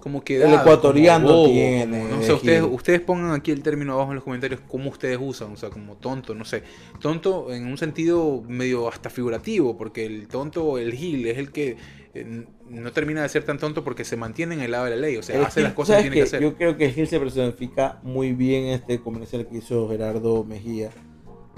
Como 0.00 0.22
que. 0.24 0.42
El 0.42 0.54
ecuatoriano 0.54 1.26
como 1.26 1.46
tiene 1.46 2.04
no 2.04 2.22
sé, 2.22 2.32
ustedes, 2.32 2.62
ustedes 2.62 3.00
pongan 3.00 3.32
aquí 3.32 3.50
el 3.50 3.62
término 3.62 3.92
abajo 3.94 4.10
en 4.10 4.16
los 4.16 4.24
comentarios 4.24 4.60
cómo 4.66 4.90
ustedes 4.90 5.18
usan, 5.20 5.52
o 5.52 5.56
sea, 5.56 5.70
como 5.70 5.96
tonto, 5.96 6.34
no 6.34 6.44
sé. 6.44 6.62
Tonto 7.00 7.52
en 7.52 7.66
un 7.66 7.76
sentido 7.78 8.42
medio 8.48 8.88
hasta 8.88 9.10
figurativo, 9.10 9.76
porque 9.76 10.06
el 10.06 10.28
tonto, 10.28 10.78
el 10.78 10.92
gil, 10.94 11.26
es 11.26 11.38
el 11.38 11.52
que 11.52 11.76
eh, 12.14 12.44
no 12.68 12.92
termina 12.92 13.22
de 13.22 13.28
ser 13.28 13.44
tan 13.44 13.58
tonto 13.58 13.84
porque 13.84 14.04
se 14.04 14.16
mantiene 14.16 14.54
en 14.54 14.62
el 14.62 14.72
lado 14.72 14.84
de 14.86 14.90
la 14.90 14.96
ley, 14.96 15.16
o 15.16 15.22
sea, 15.22 15.36
El 15.36 15.44
hace 15.44 15.60
Gil, 15.60 15.64
las 15.64 15.74
cosas 15.74 15.96
que 15.96 16.02
¿sabes 16.02 16.10
tiene 16.10 16.16
que 16.16 16.22
hacer. 16.22 16.42
Yo 16.42 16.56
creo 16.56 16.76
que 16.76 16.90
Gil 16.90 17.06
se 17.06 17.20
personifica 17.20 18.00
muy 18.02 18.32
bien 18.32 18.64
este 18.66 19.00
comercial 19.00 19.46
que 19.46 19.58
hizo 19.58 19.88
Gerardo 19.88 20.44
Mejía, 20.44 20.90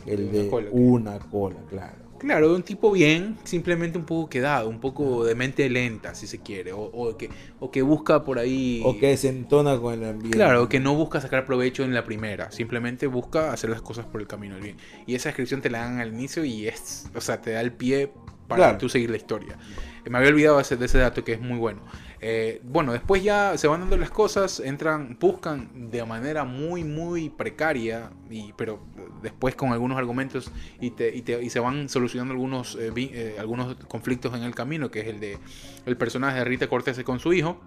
el 0.04 0.24
Una 0.24 0.32
de 0.32 0.48
cola. 0.48 0.68
una 0.72 1.18
cola, 1.18 1.56
claro. 1.70 2.01
Claro, 2.22 2.48
de 2.48 2.54
un 2.56 2.62
tipo 2.62 2.90
bien, 2.90 3.36
simplemente 3.44 3.98
un 3.98 4.04
poco 4.04 4.30
quedado, 4.30 4.68
un 4.68 4.80
poco 4.80 5.24
de 5.24 5.34
mente 5.34 5.68
lenta, 5.68 6.14
si 6.14 6.26
se 6.26 6.38
quiere, 6.40 6.72
o, 6.72 6.80
o 6.80 7.16
que, 7.16 7.28
o 7.60 7.70
que 7.70 7.82
busca 7.82 8.24
por 8.24 8.38
ahí... 8.38 8.80
O 8.84 8.96
que 8.98 9.16
se 9.16 9.28
entona 9.28 9.76
con 9.78 9.92
el 9.94 10.04
ambiente. 10.04 10.38
Claro, 10.38 10.68
que 10.68 10.80
no 10.80 10.94
busca 10.94 11.20
sacar 11.20 11.44
provecho 11.44 11.84
en 11.84 11.92
la 11.92 12.04
primera, 12.04 12.50
simplemente 12.50 13.06
busca 13.06 13.52
hacer 13.52 13.68
las 13.70 13.82
cosas 13.82 14.06
por 14.06 14.20
el 14.20 14.26
camino 14.26 14.54
del 14.54 14.64
bien. 14.64 14.76
Y 15.06 15.14
esa 15.14 15.28
descripción 15.28 15.60
te 15.60 15.68
la 15.68 15.80
dan 15.80 16.00
al 16.00 16.08
inicio 16.14 16.44
y 16.44 16.68
es, 16.68 17.06
o 17.14 17.20
sea, 17.20 17.40
te 17.40 17.50
da 17.50 17.60
el 17.60 17.72
pie 17.72 18.10
para 18.48 18.64
Claro. 18.64 18.78
tú 18.78 18.88
seguir 18.88 19.10
la 19.10 19.16
historia. 19.16 19.56
Eh, 20.04 20.10
Me 20.10 20.18
había 20.18 20.30
olvidado 20.30 20.60
ese- 20.60 20.76
de 20.76 20.86
ese 20.86 20.98
dato 20.98 21.24
que 21.24 21.32
es 21.34 21.40
muy 21.40 21.58
bueno. 21.58 21.82
Eh, 22.20 22.60
bueno, 22.64 22.92
después 22.92 23.22
ya 23.22 23.56
se 23.58 23.66
van 23.66 23.80
dando 23.80 23.96
las 23.96 24.10
cosas, 24.10 24.60
entran, 24.60 25.16
buscan 25.18 25.90
de 25.90 26.04
manera 26.04 26.44
muy, 26.44 26.84
muy 26.84 27.30
precaria, 27.30 28.10
y, 28.30 28.52
pero 28.52 28.80
después 29.22 29.54
con 29.54 29.72
algunos 29.72 29.98
argumentos 29.98 30.50
y, 30.80 30.90
te, 30.90 31.14
y, 31.14 31.22
te- 31.22 31.42
y 31.42 31.50
se 31.50 31.60
van 31.60 31.88
solucionando 31.88 32.32
algunos, 32.32 32.74
eh, 32.76 32.90
vi- 32.90 33.10
eh, 33.14 33.36
algunos 33.38 33.76
conflictos 33.88 34.34
en 34.34 34.42
el 34.42 34.54
camino, 34.54 34.90
que 34.90 35.00
es 35.00 35.06
el 35.08 35.20
de 35.20 35.38
el 35.86 35.96
personaje 35.96 36.38
de 36.38 36.44
Rita 36.44 36.68
Cortés 36.68 37.02
con 37.04 37.18
su 37.20 37.32
hijo. 37.32 37.60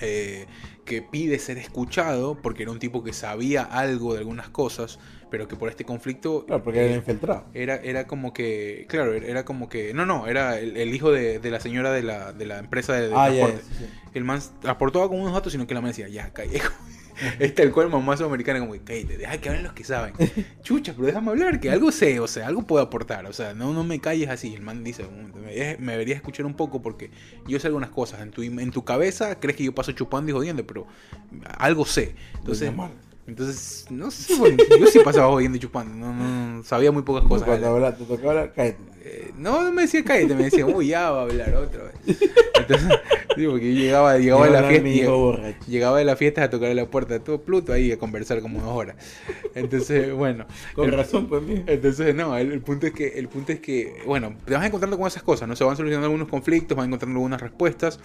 eh, 0.00 0.46
que 0.84 1.02
pide 1.02 1.38
ser 1.38 1.58
escuchado 1.58 2.36
porque 2.42 2.62
era 2.62 2.70
un 2.70 2.78
tipo 2.78 3.02
que 3.02 3.12
sabía 3.12 3.62
algo 3.62 4.12
de 4.12 4.20
algunas 4.20 4.48
cosas, 4.50 4.98
pero 5.30 5.48
que 5.48 5.56
por 5.56 5.68
este 5.68 5.84
conflicto 5.84 6.44
Claro, 6.46 6.62
porque 6.62 6.80
eh, 6.80 6.86
era 6.86 6.96
infiltrado. 6.96 7.44
era, 7.54 7.76
era 7.76 8.06
como 8.06 8.32
que, 8.32 8.86
claro, 8.88 9.14
era 9.14 9.44
como 9.44 9.68
que, 9.68 9.94
no, 9.94 10.06
no, 10.06 10.26
era 10.28 10.60
el, 10.60 10.76
el 10.76 10.94
hijo 10.94 11.10
de, 11.10 11.38
de 11.40 11.50
la 11.50 11.60
señora 11.60 11.90
de 11.92 12.02
la, 12.02 12.32
de 12.32 12.46
la 12.46 12.58
empresa 12.58 12.92
de, 12.92 13.08
de 13.08 13.14
Ah, 13.16 13.26
transporte. 13.26 13.62
sí, 13.62 13.74
sí. 13.78 13.86
El 14.14 14.24
man 14.24 14.40
aportaba 14.64 15.08
con 15.08 15.18
unos 15.20 15.32
datos, 15.32 15.50
sino 15.52 15.66
que 15.66 15.74
la 15.74 15.80
man 15.80 15.90
decía, 15.90 16.08
ya, 16.08 16.30
cállate. 16.32 16.62
Es 17.38 17.54
tal 17.54 17.72
cual 17.72 17.90
mamazo 17.90 18.24
americana, 18.24 18.60
como 18.60 18.72
que 18.72 18.80
cállate, 18.80 19.18
deja 19.18 19.38
que 19.38 19.48
hablen 19.48 19.64
los 19.64 19.72
que 19.72 19.84
saben. 19.84 20.14
Chucha, 20.62 20.92
pero 20.94 21.06
déjame 21.06 21.30
hablar, 21.30 21.60
que 21.60 21.70
algo 21.70 21.92
sé, 21.92 22.20
o 22.20 22.26
sea, 22.26 22.46
algo 22.46 22.62
puedo 22.62 22.82
aportar. 22.82 23.26
O 23.26 23.32
sea, 23.32 23.54
no, 23.54 23.72
no 23.72 23.84
me 23.84 24.00
calles 24.00 24.28
así. 24.28 24.54
El 24.54 24.62
man 24.62 24.84
dice, 24.84 25.04
"Mm, 25.04 25.80
me, 25.84 25.92
deberías 25.92 26.16
escuchar 26.16 26.46
un 26.46 26.54
poco 26.54 26.82
porque 26.82 27.10
yo 27.46 27.58
sé 27.58 27.66
algunas 27.68 27.90
cosas. 27.90 28.20
En 28.20 28.30
tu, 28.30 28.42
en 28.42 28.70
tu 28.70 28.84
cabeza 28.84 29.38
crees 29.40 29.56
que 29.56 29.64
yo 29.64 29.74
paso 29.74 29.92
chupando 29.92 30.30
y 30.30 30.34
jodiendo, 30.34 30.66
pero 30.66 30.86
algo 31.58 31.84
sé. 31.84 32.14
Entonces. 32.34 32.72
Entonces 33.26 33.86
no 33.90 34.10
sé, 34.10 34.34
bueno, 34.36 34.56
yo 34.78 34.86
sí 34.86 35.00
pasaba 35.04 35.28
jodiendo 35.28 35.56
y 35.56 35.60
chupando, 35.60 35.94
no, 35.94 36.12
no, 36.12 36.62
sabía 36.64 36.92
muy 36.92 37.02
pocas 37.02 37.24
cosas. 37.24 37.46
Cuando 37.48 37.68
habla- 37.68 37.96
te 37.96 38.04
tocaba 38.04 38.30
hablar, 38.30 38.52
cállate. 38.54 38.78
Eh, 39.08 39.32
no, 39.36 39.62
no 39.62 39.72
me 39.72 39.82
decía 39.82 40.02
cállate, 40.04 40.34
me 40.34 40.44
decía, 40.44 40.66
uy, 40.66 40.88
ya 40.88 41.10
va 41.10 41.20
a 41.20 41.22
hablar 41.22 41.54
otra 41.54 41.84
vez. 41.84 42.18
Entonces, 42.58 42.88
digo, 43.36 43.52
porque 43.52 43.72
yo 43.74 43.80
llegaba, 43.80 44.18
llegaba 44.18 44.46
de 44.46 44.52
la 44.52 44.62
fiesta. 44.68 45.10
borracho. 45.12 45.58
Llegaba 45.68 45.98
de 45.98 46.04
la 46.04 46.16
fiesta 46.16 46.42
a 46.44 46.50
tocar 46.50 46.74
la 46.74 46.86
puerta 46.86 47.14
de 47.14 47.20
todo 47.20 47.40
Pluto 47.42 47.72
ahí 47.72 47.92
a 47.92 47.98
conversar 47.98 48.40
como 48.42 48.60
dos 48.60 48.70
horas. 48.76 48.96
Entonces, 49.54 50.12
bueno. 50.12 50.46
Con 50.74 50.86
el- 50.88 50.96
razón, 50.96 51.28
pues. 51.28 51.42
Entonces, 51.66 52.14
no, 52.16 52.36
el, 52.36 52.50
el 52.52 52.60
punto 52.62 52.86
es 52.88 52.92
que, 52.92 53.18
el 53.18 53.28
punto 53.28 53.52
es 53.52 53.60
que, 53.60 54.02
bueno, 54.06 54.34
te 54.44 54.54
vas 54.54 54.66
encontrando 54.66 54.98
con 54.98 55.06
esas 55.06 55.22
cosas, 55.22 55.48
¿no? 55.48 55.54
Se 55.54 55.62
van 55.64 55.76
solucionando 55.76 56.06
algunos 56.06 56.28
conflictos, 56.28 56.76
van 56.76 56.86
encontrando 56.86 57.16
algunas 57.18 57.40
respuestas. 57.40 58.00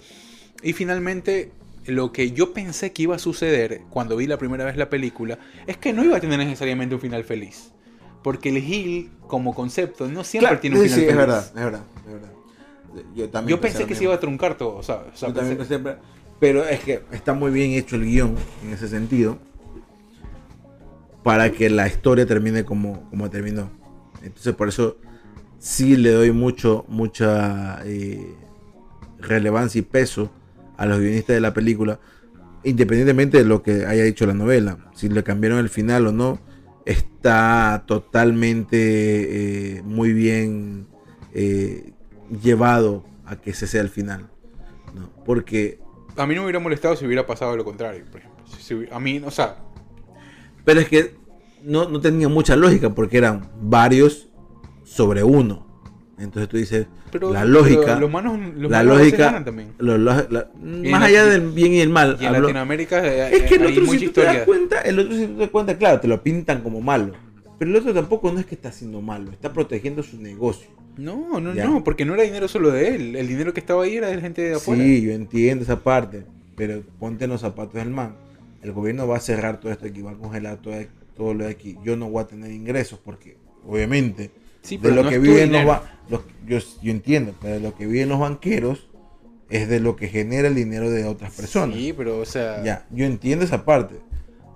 Y 0.62 0.72
finalmente, 0.72 1.50
lo 1.86 2.12
que 2.12 2.30
yo 2.32 2.52
pensé 2.52 2.92
que 2.92 3.02
iba 3.02 3.16
a 3.16 3.18
suceder 3.18 3.82
cuando 3.90 4.16
vi 4.16 4.26
la 4.26 4.38
primera 4.38 4.64
vez 4.64 4.76
la 4.76 4.88
película 4.88 5.38
es 5.66 5.76
que 5.76 5.92
no 5.92 6.04
iba 6.04 6.16
a 6.16 6.20
tener 6.20 6.38
necesariamente 6.38 6.94
un 6.94 7.00
final 7.00 7.24
feliz. 7.24 7.72
Porque 8.22 8.50
el 8.50 8.58
Hill, 8.58 9.10
como 9.26 9.54
concepto, 9.54 10.06
no 10.08 10.22
siempre 10.22 10.48
Claro, 10.50 10.60
tiene 10.60 10.76
un 10.76 10.82
sí, 10.82 10.88
final 10.88 11.00
sí, 11.00 11.06
feliz. 11.06 11.10
es 11.12 11.16
verdad, 11.26 11.46
es 11.48 11.54
verdad, 11.64 11.82
es 12.06 12.12
verdad. 12.12 12.28
Yo, 13.16 13.28
también 13.30 13.56
Yo 13.56 13.60
pensé 13.60 13.86
que 13.86 13.94
se 13.94 14.04
iba 14.04 14.14
a 14.14 14.20
truncar 14.20 14.56
todo, 14.56 14.76
o 14.76 14.82
sea, 14.82 15.04
o 15.12 15.16
sea, 15.16 15.28
Yo 15.30 15.34
también 15.34 15.58
pensé- 15.58 15.78
pensé, 15.78 15.96
pero 16.38 16.64
es 16.66 16.80
que 16.80 17.02
está 17.10 17.32
muy 17.32 17.50
bien 17.50 17.72
hecho 17.72 17.96
el 17.96 18.04
guion 18.04 18.36
en 18.62 18.72
ese 18.74 18.86
sentido 18.86 19.38
para 21.22 21.50
que 21.52 21.70
la 21.70 21.86
historia 21.86 22.26
termine 22.26 22.64
como, 22.64 23.08
como 23.10 23.30
terminó. 23.30 23.70
Entonces 24.22 24.54
por 24.54 24.68
eso 24.68 24.96
sí 25.58 25.96
le 25.96 26.10
doy 26.12 26.32
mucho, 26.32 26.84
mucha 26.88 27.80
eh, 27.84 28.34
relevancia 29.18 29.78
y 29.78 29.82
peso 29.82 30.30
a 30.82 30.86
los 30.86 30.98
guionistas 30.98 31.34
de 31.34 31.40
la 31.40 31.54
película, 31.54 32.00
independientemente 32.64 33.38
de 33.38 33.44
lo 33.44 33.62
que 33.62 33.86
haya 33.86 34.02
dicho 34.02 34.26
la 34.26 34.34
novela. 34.34 34.78
Si 34.94 35.08
le 35.08 35.22
cambiaron 35.22 35.58
el 35.60 35.68
final 35.68 36.08
o 36.08 36.12
no, 36.12 36.40
está 36.84 37.84
totalmente 37.86 39.76
eh, 39.76 39.82
muy 39.84 40.12
bien 40.12 40.88
eh, 41.34 41.92
llevado 42.42 43.04
a 43.24 43.36
que 43.36 43.50
ese 43.50 43.68
sea 43.68 43.80
el 43.80 43.90
final. 43.90 44.28
¿no? 44.94 45.08
Porque 45.24 45.78
a 46.16 46.26
mí 46.26 46.34
no 46.34 46.40
me 46.40 46.46
hubiera 46.46 46.58
molestado 46.58 46.96
si 46.96 47.06
hubiera 47.06 47.24
pasado 47.26 47.56
lo 47.56 47.64
contrario, 47.64 48.04
por 48.10 48.20
ejemplo. 48.20 48.44
Si- 48.46 48.60
si 48.62 48.74
hubi- 48.74 48.88
a 48.90 48.98
mí, 48.98 49.22
o 49.24 49.30
sea, 49.30 49.58
Pero 50.64 50.80
es 50.80 50.88
que 50.88 51.14
no, 51.62 51.88
no 51.88 52.00
tenía 52.00 52.28
mucha 52.28 52.56
lógica 52.56 52.92
porque 52.92 53.18
eran 53.18 53.48
varios 53.60 54.28
sobre 54.82 55.22
uno. 55.22 55.71
Entonces 56.22 56.48
tú 56.48 56.56
dices, 56.56 56.86
pero 57.10 57.32
la 57.32 57.40
pero 57.40 57.52
lógica, 57.52 57.98
los 57.98 58.10
manos, 58.10 58.38
los 58.56 58.70
la 58.70 58.82
lógica, 58.82 59.16
ganan 59.26 59.44
también. 59.44 59.68
la- 59.78 60.48
más 60.62 61.02
allá 61.02 61.24
del 61.26 61.50
bien 61.50 61.72
y 61.72 61.80
el 61.80 61.88
mal. 61.88 62.16
Y 62.20 62.24
en 62.24 62.30
hablo- 62.34 62.40
Latinoamérica 62.42 63.04
eh, 63.06 63.36
es 63.36 63.42
que 63.42 63.54
el 63.56 63.62
hay 63.62 63.78
otro 63.78 63.92
si 63.92 64.06
tú 64.06 64.12
te 64.12 64.22
das 64.22 64.38
cuenta, 64.44 64.80
el 64.82 64.98
otro 64.98 65.14
si 65.16 65.26
tú 65.26 65.32
te 65.34 65.40
das 65.40 65.50
cuenta, 65.50 65.76
claro, 65.76 66.00
te 66.00 66.08
lo 66.08 66.22
pintan 66.22 66.62
como 66.62 66.80
malo. 66.80 67.12
Pero 67.58 67.70
el 67.70 67.76
otro 67.76 67.92
tampoco 67.94 68.32
no 68.32 68.40
es 68.40 68.46
que 68.46 68.54
está 68.54 68.68
haciendo 68.70 69.00
malo, 69.00 69.30
está 69.30 69.52
protegiendo 69.52 70.02
su 70.02 70.20
negocio. 70.20 70.68
No, 70.96 71.40
no, 71.40 71.54
Ya. 71.54 71.64
no, 71.64 71.82
porque 71.84 72.04
no 72.04 72.14
era 72.14 72.22
dinero 72.22 72.46
solo 72.48 72.70
de 72.70 72.94
él. 72.94 73.16
El 73.16 73.26
dinero 73.26 73.52
que 73.54 73.60
estaba 73.60 73.84
ahí 73.84 73.96
era 73.96 74.08
de 74.08 74.20
gente 74.20 74.42
de 74.42 74.54
afuera. 74.56 74.82
Sí, 74.82 75.00
yo 75.02 75.12
entiendo 75.12 75.64
esa 75.64 75.80
parte, 75.82 76.24
pero 76.54 76.82
ponte 76.98 77.24
en 77.24 77.30
los 77.30 77.40
zapatos 77.40 77.74
del 77.74 77.90
man. 77.90 78.14
El 78.62 78.72
gobierno 78.72 79.08
va 79.08 79.16
a 79.16 79.20
cerrar 79.20 79.58
todo 79.58 79.72
esto 79.72 79.86
aquí, 79.86 80.02
va 80.02 80.10
a 80.12 80.16
congelar 80.16 80.58
todo, 80.58 80.74
todo 81.16 81.34
lo 81.34 81.44
de 81.44 81.50
aquí. 81.50 81.76
Yo 81.84 81.96
no 81.96 82.08
voy 82.10 82.22
a 82.22 82.26
tener 82.26 82.50
ingresos 82.52 82.98
porque, 83.02 83.36
obviamente, 83.66 84.30
Sí, 84.62 84.76
de 84.78 84.90
lo 84.92 85.02
no 85.04 85.10
que 85.10 85.18
viven 85.18 85.52
los, 85.52 85.64
los- 86.08 86.22
yo, 86.46 86.58
yo 86.82 86.90
entiendo, 86.92 87.34
pero 87.40 87.58
lo 87.60 87.74
que 87.74 87.86
viven 87.86 88.08
los 88.08 88.18
banqueros 88.18 88.88
es 89.50 89.68
de 89.68 89.80
lo 89.80 89.96
que 89.96 90.08
genera 90.08 90.48
el 90.48 90.54
dinero 90.54 90.90
de 90.90 91.04
otras 91.04 91.32
personas. 91.34 91.76
Sí, 91.76 91.92
pero, 91.96 92.18
o 92.20 92.24
sea. 92.24 92.62
Ya, 92.64 92.86
yo 92.90 93.04
entiendo 93.04 93.44
esa 93.44 93.64
parte, 93.64 93.96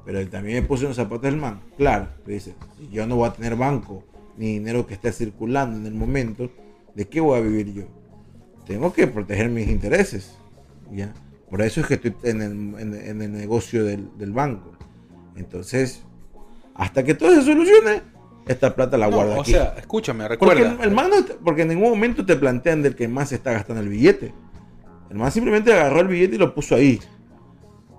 pero 0.04 0.18
él 0.20 0.28
también 0.30 0.62
me 0.62 0.66
puse 0.68 0.86
en 0.86 0.94
zapatos 0.94 1.22
del 1.22 1.36
man. 1.36 1.60
Claro, 1.76 2.08
dices, 2.26 2.54
si 2.78 2.88
yo 2.88 3.06
no 3.06 3.16
voy 3.16 3.28
a 3.28 3.32
tener 3.32 3.56
banco 3.56 4.04
ni 4.38 4.54
dinero 4.54 4.86
que 4.86 4.94
esté 4.94 5.12
circulando 5.12 5.76
en 5.76 5.86
el 5.86 5.94
momento, 5.94 6.50
¿de 6.94 7.06
qué 7.08 7.20
voy 7.20 7.38
a 7.38 7.42
vivir 7.42 7.72
yo? 7.72 7.84
Tengo 8.66 8.92
que 8.92 9.06
proteger 9.06 9.48
mis 9.50 9.68
intereses. 9.68 10.36
¿ya? 10.92 11.12
Por 11.50 11.62
eso 11.62 11.80
es 11.80 11.86
que 11.86 11.94
estoy 11.94 12.14
en 12.24 12.42
el, 12.42 12.52
en- 12.80 12.94
en 12.94 13.22
el 13.22 13.32
negocio 13.32 13.84
del, 13.84 14.08
del 14.18 14.32
banco. 14.32 14.72
Entonces, 15.36 16.02
hasta 16.74 17.04
que 17.04 17.14
todo 17.14 17.34
se 17.34 17.42
solucione, 17.42 18.02
esta 18.46 18.74
plata 18.74 18.96
la 18.96 19.08
no, 19.08 19.16
guarda 19.16 19.36
o 19.36 19.40
aquí. 19.42 19.52
sea, 19.52 19.74
escúchame, 19.78 20.24
porque 20.38 20.54
recuerda. 20.54 20.82
el, 20.84 20.88
el 20.88 20.94
man 20.94 21.10
no 21.10 21.24
te- 21.24 21.34
porque 21.34 21.62
en 21.62 21.68
ningún 21.68 21.90
momento 21.90 22.24
te 22.24 22.36
plantean 22.36 22.82
del 22.82 22.94
que 22.94 23.08
más 23.08 23.28
se 23.30 23.34
está 23.36 23.52
gastando 23.52 23.82
el 23.82 23.88
billete. 23.88 24.32
El 25.10 25.16
man 25.18 25.30
simplemente 25.32 25.72
agarró 25.72 26.00
el 26.00 26.08
billete 26.08 26.36
y 26.36 26.38
lo 26.38 26.54
puso 26.54 26.74
ahí. 26.74 27.00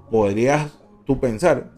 Podrías 0.09 0.71
tú 1.05 1.19
pensar, 1.19 1.71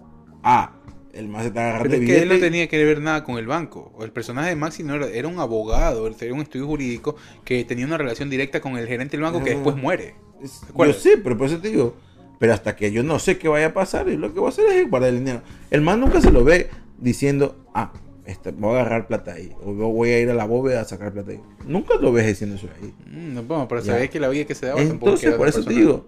ah, 0.44 0.74
el 1.14 1.32
se 1.42 1.48
está 1.48 1.62
agarrando 1.62 1.90
Pero 1.90 2.04
es 2.04 2.08
que 2.10 2.22
él 2.24 2.30
no 2.30 2.38
tenía 2.40 2.68
que 2.68 2.84
ver 2.86 3.02
nada 3.02 3.24
con 3.24 3.38
el 3.38 3.48
banco. 3.48 3.92
El 4.02 4.12
personaje 4.12 4.50
de 4.50 4.56
Maxi 4.56 4.84
no 4.84 4.96
era, 4.96 5.08
era 5.08 5.28
un 5.28 5.40
abogado, 5.40 6.10
tenía 6.12 6.34
un 6.36 6.42
estudio 6.42 6.68
jurídico 6.68 7.16
que 7.44 7.64
tenía 7.66 7.86
una 7.86 7.98
relación 7.98 8.30
directa 8.30 8.62
con 8.62 8.78
el 8.78 8.88
gerente 8.88 9.18
del 9.18 9.24
banco 9.24 9.44
que 9.44 9.52
Ah. 9.52 9.54
después 9.56 9.76
muere. 9.76 10.16
Es- 10.42 10.62
¿De 10.62 10.88
yo 10.88 10.94
sé, 10.94 11.18
pero 11.18 11.38
por 11.38 11.48
eso 11.48 11.58
te 11.60 11.70
digo. 11.70 11.96
Pero 12.38 12.54
hasta 12.54 12.76
que 12.76 12.92
yo 12.92 13.04
no 13.04 13.20
sé 13.20 13.38
qué 13.38 13.50
vaya 13.50 13.68
a 13.68 13.74
pasar, 13.74 14.08
y 14.08 14.16
lo 14.16 14.34
que 14.34 14.40
voy 14.40 14.48
a 14.48 14.50
hacer 14.50 14.66
es 14.68 14.90
guardar 14.90 15.10
el 15.10 15.20
dinero. 15.20 15.42
El 15.72 15.82
man 15.82 16.00
nunca 16.00 16.22
se 16.22 16.32
lo 16.32 16.44
ve 16.46 16.70
diciendo, 16.98 17.66
ah, 17.74 17.92
este, 18.30 18.52
voy 18.52 18.76
a 18.78 18.82
agarrar 18.82 19.08
plata 19.08 19.34
ahí. 19.34 19.52
O 19.64 19.74
voy 19.74 20.10
a 20.12 20.20
ir 20.20 20.30
a 20.30 20.34
la 20.34 20.46
bóveda 20.46 20.82
a 20.82 20.86
sacar 20.86 21.12
plata 21.12 21.32
ahí. 21.32 21.42
Nunca 21.66 21.96
lo 21.96 22.12
ves 22.12 22.28
diciendo 22.28 22.56
eso 22.56 22.68
ahí. 22.82 22.94
Mm, 23.08 23.34
no, 23.36 23.44
bueno, 23.44 23.68
pero 23.68 23.82
Ya. 23.82 23.94
sabés 23.94 24.10
que 24.10 24.20
la 24.20 24.30
vida 24.30 24.46
que 24.46 24.56
se 24.56 24.68
daba 24.68 24.82
Entonces, 24.82 25.34
por 25.36 25.48
eso 25.48 25.64
te 25.64 25.74
digo, 25.74 26.06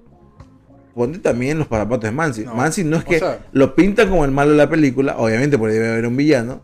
ponte 0.93 1.19
también 1.19 1.57
los 1.59 1.67
zapatos 1.67 2.01
de 2.01 2.11
Mansi. 2.11 2.43
No, 2.45 2.55
Mansi 2.55 2.83
no 2.83 2.97
es 2.97 3.05
que 3.05 3.19
sea- 3.19 3.45
lo 3.51 3.75
pintan 3.75 4.09
como 4.09 4.25
el 4.25 4.31
malo 4.31 4.51
de 4.51 4.57
la 4.57 4.69
película, 4.69 5.17
obviamente 5.17 5.57
porque 5.57 5.73
debe 5.75 5.89
haber 5.91 6.07
un 6.07 6.17
villano, 6.17 6.61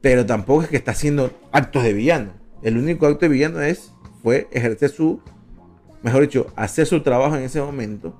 pero 0.00 0.24
tampoco 0.26 0.62
es 0.62 0.68
que 0.68 0.76
está 0.76 0.92
haciendo 0.92 1.30
actos 1.52 1.82
de 1.82 1.92
villano. 1.92 2.30
El 2.62 2.76
único 2.78 3.06
acto 3.06 3.20
de 3.26 3.28
villano 3.28 3.60
es 3.60 3.92
fue 4.22 4.48
ejercer 4.52 4.90
su, 4.90 5.20
mejor 6.02 6.22
dicho, 6.22 6.46
hacer 6.56 6.86
su 6.86 7.02
trabajo 7.02 7.36
en 7.36 7.42
ese 7.42 7.60
momento, 7.60 8.14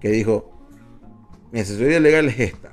que 0.00 0.10
dijo, 0.10 0.50
mi 1.52 1.60
asesoría 1.60 2.00
legal 2.00 2.26
es 2.28 2.38
esta. 2.40 2.72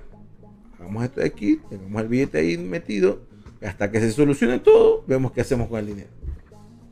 Hagamos 0.83 1.03
esto 1.05 1.21
de 1.21 1.27
aquí, 1.27 1.59
tenemos 1.69 2.01
el 2.01 2.07
billete 2.07 2.37
ahí 2.39 2.57
metido, 2.57 3.21
hasta 3.61 3.89
que 3.89 3.99
se 3.99 4.11
solucione 4.11 4.59
todo, 4.59 5.03
vemos 5.07 5.31
qué 5.31 5.41
hacemos 5.41 5.67
con 5.69 5.79
el 5.79 5.87
dinero. 5.87 6.09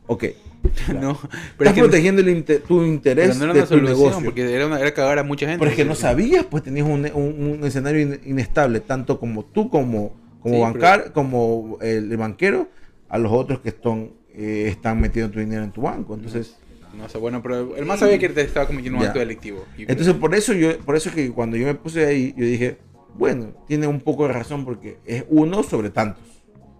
Ok. 0.06 0.24
No, 0.94 1.18
pero 1.58 1.68
Estás 1.68 1.68
es 1.68 1.72
que 1.74 1.80
no- 1.80 1.86
protegiendo 1.86 2.20
el 2.22 2.28
inte- 2.28 2.60
tu 2.60 2.82
interés 2.84 3.36
pero 3.36 3.38
no 3.38 3.44
era 3.46 3.52
de 3.52 3.58
una 3.58 3.66
tu 3.68 3.74
solución, 3.74 3.98
negocio. 3.98 4.24
porque 4.24 4.54
era, 4.54 4.66
una, 4.68 4.80
era 4.80 4.94
cagar 4.94 5.18
a 5.18 5.22
mucha 5.24 5.44
gente. 5.46 5.58
Pero 5.58 5.70
es 5.72 5.76
que 5.76 5.84
no 5.84 5.94
sabías, 5.96 6.44
pues 6.46 6.62
tenías 6.62 6.86
un, 6.86 7.04
un- 7.14 7.56
un 7.60 7.66
escenario 7.66 8.00
in- 8.00 8.20
inestable, 8.24 8.78
tanto 8.80 9.18
como 9.18 9.44
tú, 9.44 9.68
como, 9.68 10.14
como 10.40 10.54
Sí, 10.54 10.60
bancar, 10.60 11.12
como 11.12 11.78
el, 11.82 12.10
el 12.12 12.16
banquero, 12.16 12.68
a 13.08 13.18
los 13.18 13.32
otros 13.32 13.58
que 13.60 13.70
están, 13.70 14.10
eh, 14.34 14.66
están 14.68 15.00
metiendo 15.00 15.32
tu 15.32 15.40
dinero 15.40 15.64
en 15.64 15.72
tu 15.72 15.82
banco. 15.82 16.14
Entonces, 16.14 16.56
No 16.96 17.08
sé, 17.08 17.18
bueno, 17.18 17.42
pero 17.42 17.74
el 17.76 17.84
más 17.84 17.98
sabía 18.00 18.18
que 18.18 18.28
te 18.28 18.42
estaba 18.42 18.66
cometiendo 18.66 18.98
un 18.98 19.02
Ya. 19.02 19.08
acto 19.08 19.18
delictivo. 19.18 19.64
Entonces 19.76 20.14
por 20.14 20.32
eso 20.34 20.52
yo, 20.52 20.78
por 20.78 20.94
eso 20.94 21.08
es 21.08 21.14
que 21.16 21.30
cuando 21.32 21.56
yo 21.56 21.66
me 21.66 21.74
puse 21.74 22.06
ahí, 22.06 22.34
yo 22.36 22.44
dije, 22.44 22.78
bueno, 23.16 23.48
tiene 23.66 23.86
un 23.86 24.00
poco 24.00 24.26
de 24.26 24.32
razón 24.32 24.64
porque 24.64 24.98
es 25.06 25.24
uno 25.28 25.62
sobre 25.62 25.90
tantos. 25.90 26.24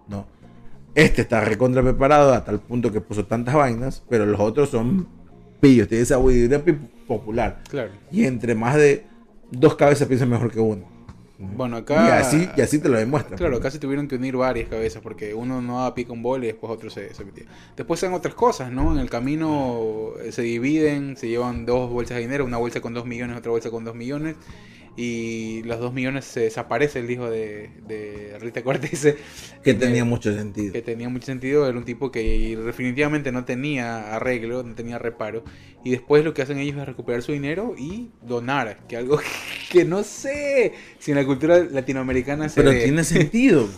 No. 0.07 0.25
Este 0.95 1.21
está 1.23 1.41
recontra 1.41 1.81
preparado 1.81 2.33
a 2.33 2.43
tal 2.45 2.59
punto 2.59 2.91
que 2.91 3.01
puso 3.01 3.25
tantas 3.25 3.55
vainas, 3.55 4.03
pero 4.09 4.25
los 4.25 4.39
otros 4.39 4.69
son 4.69 5.07
pillos, 5.59 5.87
tiene 5.87 6.03
esa 6.03 6.19
pi- 6.63 6.73
popular. 7.07 7.61
Claro. 7.69 7.91
Y 8.11 8.25
entre 8.25 8.53
más 8.55 8.75
de 8.75 9.05
dos 9.49 9.75
cabezas 9.75 10.07
piensan 10.07 10.29
mejor 10.29 10.51
que 10.51 10.59
uno. 10.59 10.91
Bueno, 11.39 11.77
Y 11.77 11.81
acá. 11.81 12.19
así, 12.19 12.47
y 12.55 12.61
así 12.61 12.79
te 12.79 12.87
lo 12.87 12.97
demuestra. 12.97 13.35
Claro, 13.35 13.53
pues. 13.53 13.63
casi 13.63 13.79
tuvieron 13.79 14.07
que 14.07 14.15
unir 14.15 14.37
varias 14.37 14.69
cabezas 14.69 15.01
porque 15.01 15.33
uno 15.33 15.61
no 15.61 15.77
daba 15.77 15.93
pico 15.95 16.13
un 16.13 16.21
bola 16.21 16.45
y 16.45 16.47
después 16.47 16.71
otro 16.71 16.89
se, 16.89 17.13
se 17.13 17.25
metía. 17.25 17.45
Después 17.75 17.99
se 17.99 18.05
dan 18.05 18.15
otras 18.15 18.33
cosas, 18.35 18.71
¿no? 18.71 18.93
En 18.93 18.99
el 18.99 19.09
camino 19.09 20.11
eh, 20.23 20.31
se 20.31 20.41
dividen, 20.43 21.17
se 21.17 21.27
llevan 21.27 21.65
dos 21.65 21.89
bolsas 21.89 22.15
de 22.17 22.21
dinero, 22.21 22.45
una 22.45 22.57
bolsa 22.57 22.79
con 22.81 22.93
dos 22.93 23.05
millones, 23.05 23.35
otra 23.35 23.51
bolsa 23.51 23.71
con 23.71 23.83
dos 23.83 23.95
millones. 23.95 24.35
Y 24.95 25.63
los 25.63 25.79
dos 25.79 25.93
millones 25.93 26.25
se 26.25 26.41
desaparece 26.41 26.99
el 26.99 27.09
hijo 27.11 27.29
de, 27.29 27.71
de 27.87 28.37
Rita 28.39 28.63
Cortés. 28.63 29.15
Que 29.63 29.73
Eh, 29.73 29.73
tenía 29.73 30.05
mucho 30.05 30.33
sentido. 30.33 30.73
que 30.73 30.81
tenía 30.81 31.09
mucho 31.09 31.27
sentido, 31.27 31.67
era 31.67 31.77
un 31.77 31.85
tipo 31.85 32.11
que 32.11 32.57
definitivamente 32.57 33.31
no 33.31 33.45
tenía 33.45 34.15
arreglo, 34.15 34.63
no 34.63 34.75
tenía 34.75 34.99
reparo, 34.99 35.43
y 35.83 35.91
después 35.91 36.23
lo 36.25 36.33
que 36.33 36.41
hacen 36.41 36.57
ellos 36.59 36.77
es 36.77 36.85
recuperar 36.85 37.21
su 37.21 37.31
dinero 37.33 37.75
y 37.77 38.11
donar, 38.21 38.85
que 38.87 38.97
algo 38.97 39.19
que 39.69 39.85
no 39.85 40.03
sé 40.03 40.73
si 40.99 41.11
en 41.11 41.17
la 41.17 41.25
cultura 41.25 41.59
latinoamericana 41.59 42.49
se 42.49 42.61
Pero 42.61 42.69
ve. 42.69 42.81
tiene 42.83 43.03
sentido. 43.03 43.69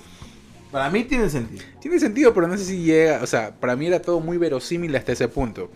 Para 0.71 0.89
mí 0.89 1.03
tiene 1.05 1.29
sentido. 1.29 1.65
Tiene 1.79 1.99
sentido, 1.99 2.33
pero 2.33 2.47
no 2.47 2.57
sé 2.57 2.65
si 2.65 2.83
llega, 2.83 3.21
o 3.23 3.27
sea, 3.27 3.59
para 3.59 3.75
mí 3.75 3.87
era 3.87 4.01
todo 4.01 4.19
muy 4.19 4.37
verosímil 4.37 4.95
hasta 4.95 5.13
ese 5.13 5.27
punto. 5.27 5.71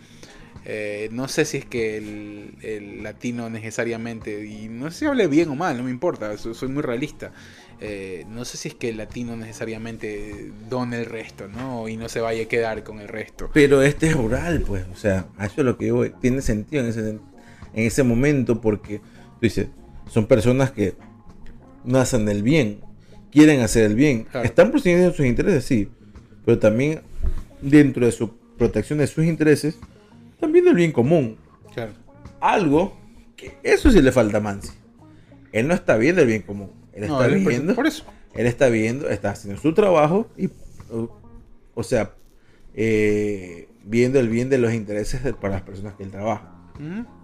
Eh, 0.71 1.09
no 1.11 1.27
sé 1.27 1.45
si 1.45 1.57
es 1.57 1.65
que 1.65 1.97
el, 1.97 2.53
el 2.61 3.01
latino 3.01 3.49
necesariamente, 3.49 4.45
y 4.45 4.69
no 4.69 4.91
sé 4.91 4.99
si 4.99 5.05
hable 5.07 5.25
bien 5.25 5.49
o 5.49 5.55
mal, 5.55 5.75
no 5.77 5.83
me 5.83 5.89
importa, 5.89 6.37
so- 6.37 6.53
soy 6.53 6.69
muy 6.69 6.83
realista. 6.83 7.31
Eh, 7.81 8.25
no 8.29 8.45
sé 8.45 8.57
si 8.57 8.67
es 8.67 8.75
que 8.75 8.89
el 8.89 8.97
latino 8.97 9.35
necesariamente 9.35 10.51
done 10.69 10.99
el 10.99 11.05
resto, 11.05 11.47
¿no? 11.47 11.87
Y 11.89 11.97
no 11.97 12.07
se 12.07 12.19
vaya 12.19 12.43
a 12.43 12.45
quedar 12.45 12.83
con 12.83 12.99
el 12.99 13.07
resto. 13.07 13.49
Pero 13.53 13.81
este 13.81 14.07
es 14.07 14.13
rural, 14.15 14.61
pues. 14.61 14.85
O 14.93 14.95
sea, 14.95 15.25
eso 15.39 15.53
es 15.57 15.65
lo 15.65 15.77
que 15.77 15.85
digo. 15.85 16.05
Tiene 16.11 16.41
sentido 16.41 16.83
en 16.83 16.89
ese, 16.89 17.09
en 17.09 17.19
ese 17.73 18.03
momento 18.03 18.61
porque 18.61 18.99
tú 18.99 19.39
dices, 19.41 19.67
son 20.07 20.27
personas 20.27 20.71
que 20.71 20.93
no 21.83 21.97
hacen 21.99 22.27
el 22.29 22.43
bien, 22.43 22.81
quieren 23.31 23.61
hacer 23.61 23.85
el 23.85 23.95
bien. 23.95 24.25
Claro. 24.25 24.45
Están 24.45 24.71
persiguiendo 24.71 25.11
sus 25.13 25.25
intereses, 25.25 25.63
sí. 25.63 25.89
Pero 26.45 26.59
también 26.59 27.01
dentro 27.61 28.05
de 28.05 28.11
su 28.11 28.37
protección 28.57 28.99
de 28.99 29.07
sus 29.07 29.25
intereses, 29.25 29.79
también 30.39 30.65
del 30.65 30.75
bien 30.75 30.91
común. 30.91 31.37
Claro. 31.73 31.93
Algo 32.39 32.97
que 33.35 33.57
eso 33.63 33.91
sí 33.91 34.01
le 34.01 34.11
falta 34.11 34.37
a 34.37 34.41
Mansi. 34.41 34.71
Él 35.51 35.67
no 35.67 35.73
está 35.73 35.97
viendo 35.97 36.21
el 36.21 36.27
bien 36.27 36.41
común. 36.43 36.71
Él 36.93 37.07
No, 37.07 37.21
está 37.21 37.33
él 37.33 37.45
viendo. 37.45 37.75
por 37.75 37.87
eso. 37.87 38.03
Él 38.33 38.45
está 38.45 38.69
viendo, 38.69 39.09
está 39.09 39.31
haciendo 39.31 39.59
su 39.59 39.73
trabajo 39.73 40.29
y, 40.37 40.49
o 41.73 41.83
sea, 41.83 42.13
eh, 42.75 43.67
viendo 43.83 44.19
el 44.19 44.29
bien 44.29 44.49
de 44.49 44.57
los 44.59 44.73
intereses 44.73 45.23
de- 45.23 45.33
para 45.33 45.55
las 45.55 45.61
personas 45.63 45.95
que 45.95 46.03
él 46.03 46.11
trabaja. 46.11 46.51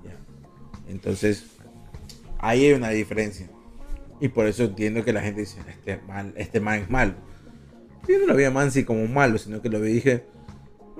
Ya. 0.04 0.18
Entonces, 0.90 1.46
ahí 2.40 2.66
hay 2.66 2.74
una 2.74 2.90
diferencia. 2.90 3.48
Y 4.20 4.30
por 4.30 4.48
eso 4.48 4.64
entiendo 4.64 5.04
que 5.04 5.14
la 5.14 5.22
gente 5.22 5.42
dice, 5.42 5.60
este, 5.70 6.00
mal, 6.08 6.34
este 6.38 6.60
man 6.60 6.80
es 6.80 6.90
malo. 6.90 7.14
Yo 8.08 8.18
no 8.20 8.28
lo 8.28 8.36
vi 8.36 8.44
a 8.46 8.52
Mansi 8.52 8.84
como 8.84 9.06
malo, 9.08 9.38
sino 9.38 9.62
que 9.62 9.70
lo 9.70 9.82
dije, 9.82 10.26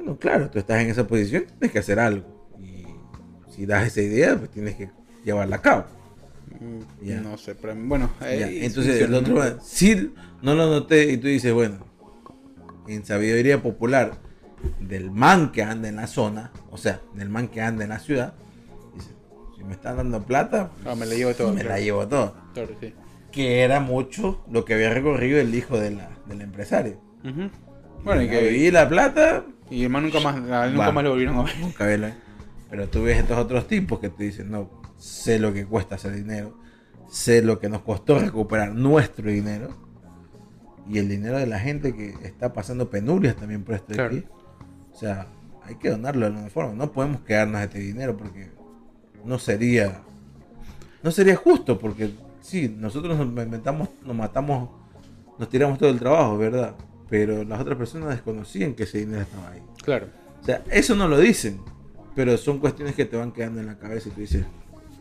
bueno, 0.06 0.20
claro, 0.20 0.50
tú 0.50 0.60
estás 0.60 0.82
en 0.82 0.90
esa 0.90 1.08
posición, 1.08 1.46
tienes 1.46 1.72
que 1.72 1.80
hacer 1.80 2.00
algo. 2.00 2.26
Y 2.60 2.86
si 3.52 3.66
das 3.66 3.88
esa 3.88 4.02
idea, 4.02 4.38
pues 4.38 4.52
tienes 4.52 4.76
que 4.76 4.90
llevarla 5.24 5.58
a 5.58 5.62
cabo. 5.62 5.86
Ya. 7.02 7.20
No 7.22 7.38
sé, 7.38 7.56
pero 7.56 7.74
bueno. 7.76 8.10
Eh, 8.22 8.60
Entonces 8.64 9.02
el 9.02 9.14
otro 9.14 9.36
¿no? 9.44 9.60
sí, 9.62 10.14
no 10.42 10.56
lo 10.56 10.70
noté 10.70 11.12
y 11.12 11.18
tú 11.18 11.28
dices, 11.28 11.52
bueno, 11.54 11.80
en 12.88 13.04
sabiduría 13.06 13.62
popular 13.62 14.14
del 14.80 15.12
man 15.12 15.52
que 15.52 15.64
anda 15.64 15.90
en 15.90 15.98
la 15.98 16.08
zona, 16.08 16.52
o 16.72 16.78
sea, 16.78 17.02
del 17.14 17.30
man 17.30 17.48
que 17.50 17.62
anda 17.62 17.84
en 17.84 17.90
la 17.90 18.00
ciudad, 18.00 18.36
dice, 18.96 19.10
si 19.58 19.64
me 19.64 19.74
están 19.74 19.98
dando 19.98 20.24
plata, 20.24 20.72
Ah, 20.86 20.96
me 20.96 21.06
la 21.06 21.16
llevo 21.16 21.34
todo. 21.34 21.50
me 21.52 21.62
claro. 21.62 21.70
la 21.70 21.80
llevo 21.82 22.08
todo. 22.08 22.36
Claro, 22.54 22.70
sí. 22.80 22.94
Que 23.32 23.62
era 23.62 23.80
mucho 23.82 24.46
lo 24.50 24.64
que 24.64 24.76
había 24.76 24.92
recorrido 24.94 25.40
el 25.40 25.54
hijo 25.54 25.78
de 25.78 25.92
la, 25.92 26.10
del 26.28 26.42
empresario. 26.42 27.02
Ujú. 27.24 27.50
Bueno, 28.04 28.22
y 28.22 28.30
que 28.30 28.72
la 28.72 28.88
plata, 28.88 29.44
y 29.70 29.84
el 29.84 29.90
man 29.90 30.04
nunca 30.04 30.20
más, 30.20 30.36
nunca 30.72 30.92
más 30.92 31.04
lo 31.04 31.12
volvieron 31.12 31.38
a 31.38 31.44
ver. 31.44 31.58
nunca 31.60 31.86
ve 31.86 31.98
la- 31.98 32.14
Pero 32.70 32.88
tú 32.90 33.04
ves 33.04 33.18
estos 33.20 33.38
otros 33.38 33.68
tipos 33.68 34.00
que 34.00 34.10
te 34.10 34.24
dicen, 34.24 34.50
no, 34.52 34.70
sé 34.98 35.40
lo 35.40 35.54
que 35.54 35.66
cuesta 35.66 35.96
hacer 35.96 36.14
dinero, 36.14 36.58
sé 37.10 37.42
lo 37.42 37.60
que 37.60 37.70
nos 37.70 37.82
costó 37.82 38.20
recuperar 38.20 38.74
nuestro 38.74 39.30
dinero 39.30 39.70
y 40.90 41.00
el 41.00 41.10
dinero 41.10 41.38
de 41.38 41.48
la 41.48 41.60
gente 41.60 41.96
que 41.96 42.10
está 42.24 42.54
pasando 42.54 42.90
penurias 42.90 43.36
también 43.36 43.64
por 43.64 43.76
esto 43.76 43.88
de 43.90 43.96
Claro. 43.96 44.16
aquí. 44.16 44.26
O 44.94 44.96
sea, 44.98 45.28
hay 45.64 45.76
que 45.76 45.90
donarlo 45.90 46.22
de 46.22 46.28
alguna 46.28 46.50
forma. 46.50 46.74
No 46.74 46.92
podemos 46.92 47.22
quedarnos 47.22 47.62
este 47.62 47.80
dinero 47.80 48.16
porque 48.16 48.52
no 49.24 49.40
sería, 49.40 50.02
no 51.02 51.12
sería 51.12 51.36
justo 51.36 51.80
porque 51.80 52.12
sí, 52.42 52.74
nosotros 52.78 53.18
nos 53.18 53.28
inventamos, 53.28 53.90
nos 54.06 54.16
matamos, 54.16 54.70
nos 55.40 55.50
tiramos 55.50 55.78
todo 55.80 55.90
el 55.90 56.00
trabajo, 56.00 56.38
¿verdad? 56.38 56.76
Pero 57.10 57.44
las 57.44 57.62
otras 57.62 57.78
personas 57.78 58.10
desconocían 58.10 58.74
que 58.74 58.84
ese 58.84 59.00
dinero 59.00 59.22
estaba 59.22 59.52
ahí. 59.52 59.62
Claro. 59.84 60.08
O 60.42 60.46
sea, 60.46 60.64
eso 60.72 60.96
no 60.96 61.08
lo 61.08 61.20
dicen, 61.20 61.60
pero 62.16 62.38
son 62.38 62.60
cuestiones 62.60 62.96
que 62.96 63.06
te 63.06 63.18
van 63.18 63.32
quedando 63.32 63.60
en 63.60 63.68
la 63.68 63.78
cabeza 63.78 64.10
y 64.10 64.12
tú 64.12 64.22
dices, 64.22 64.46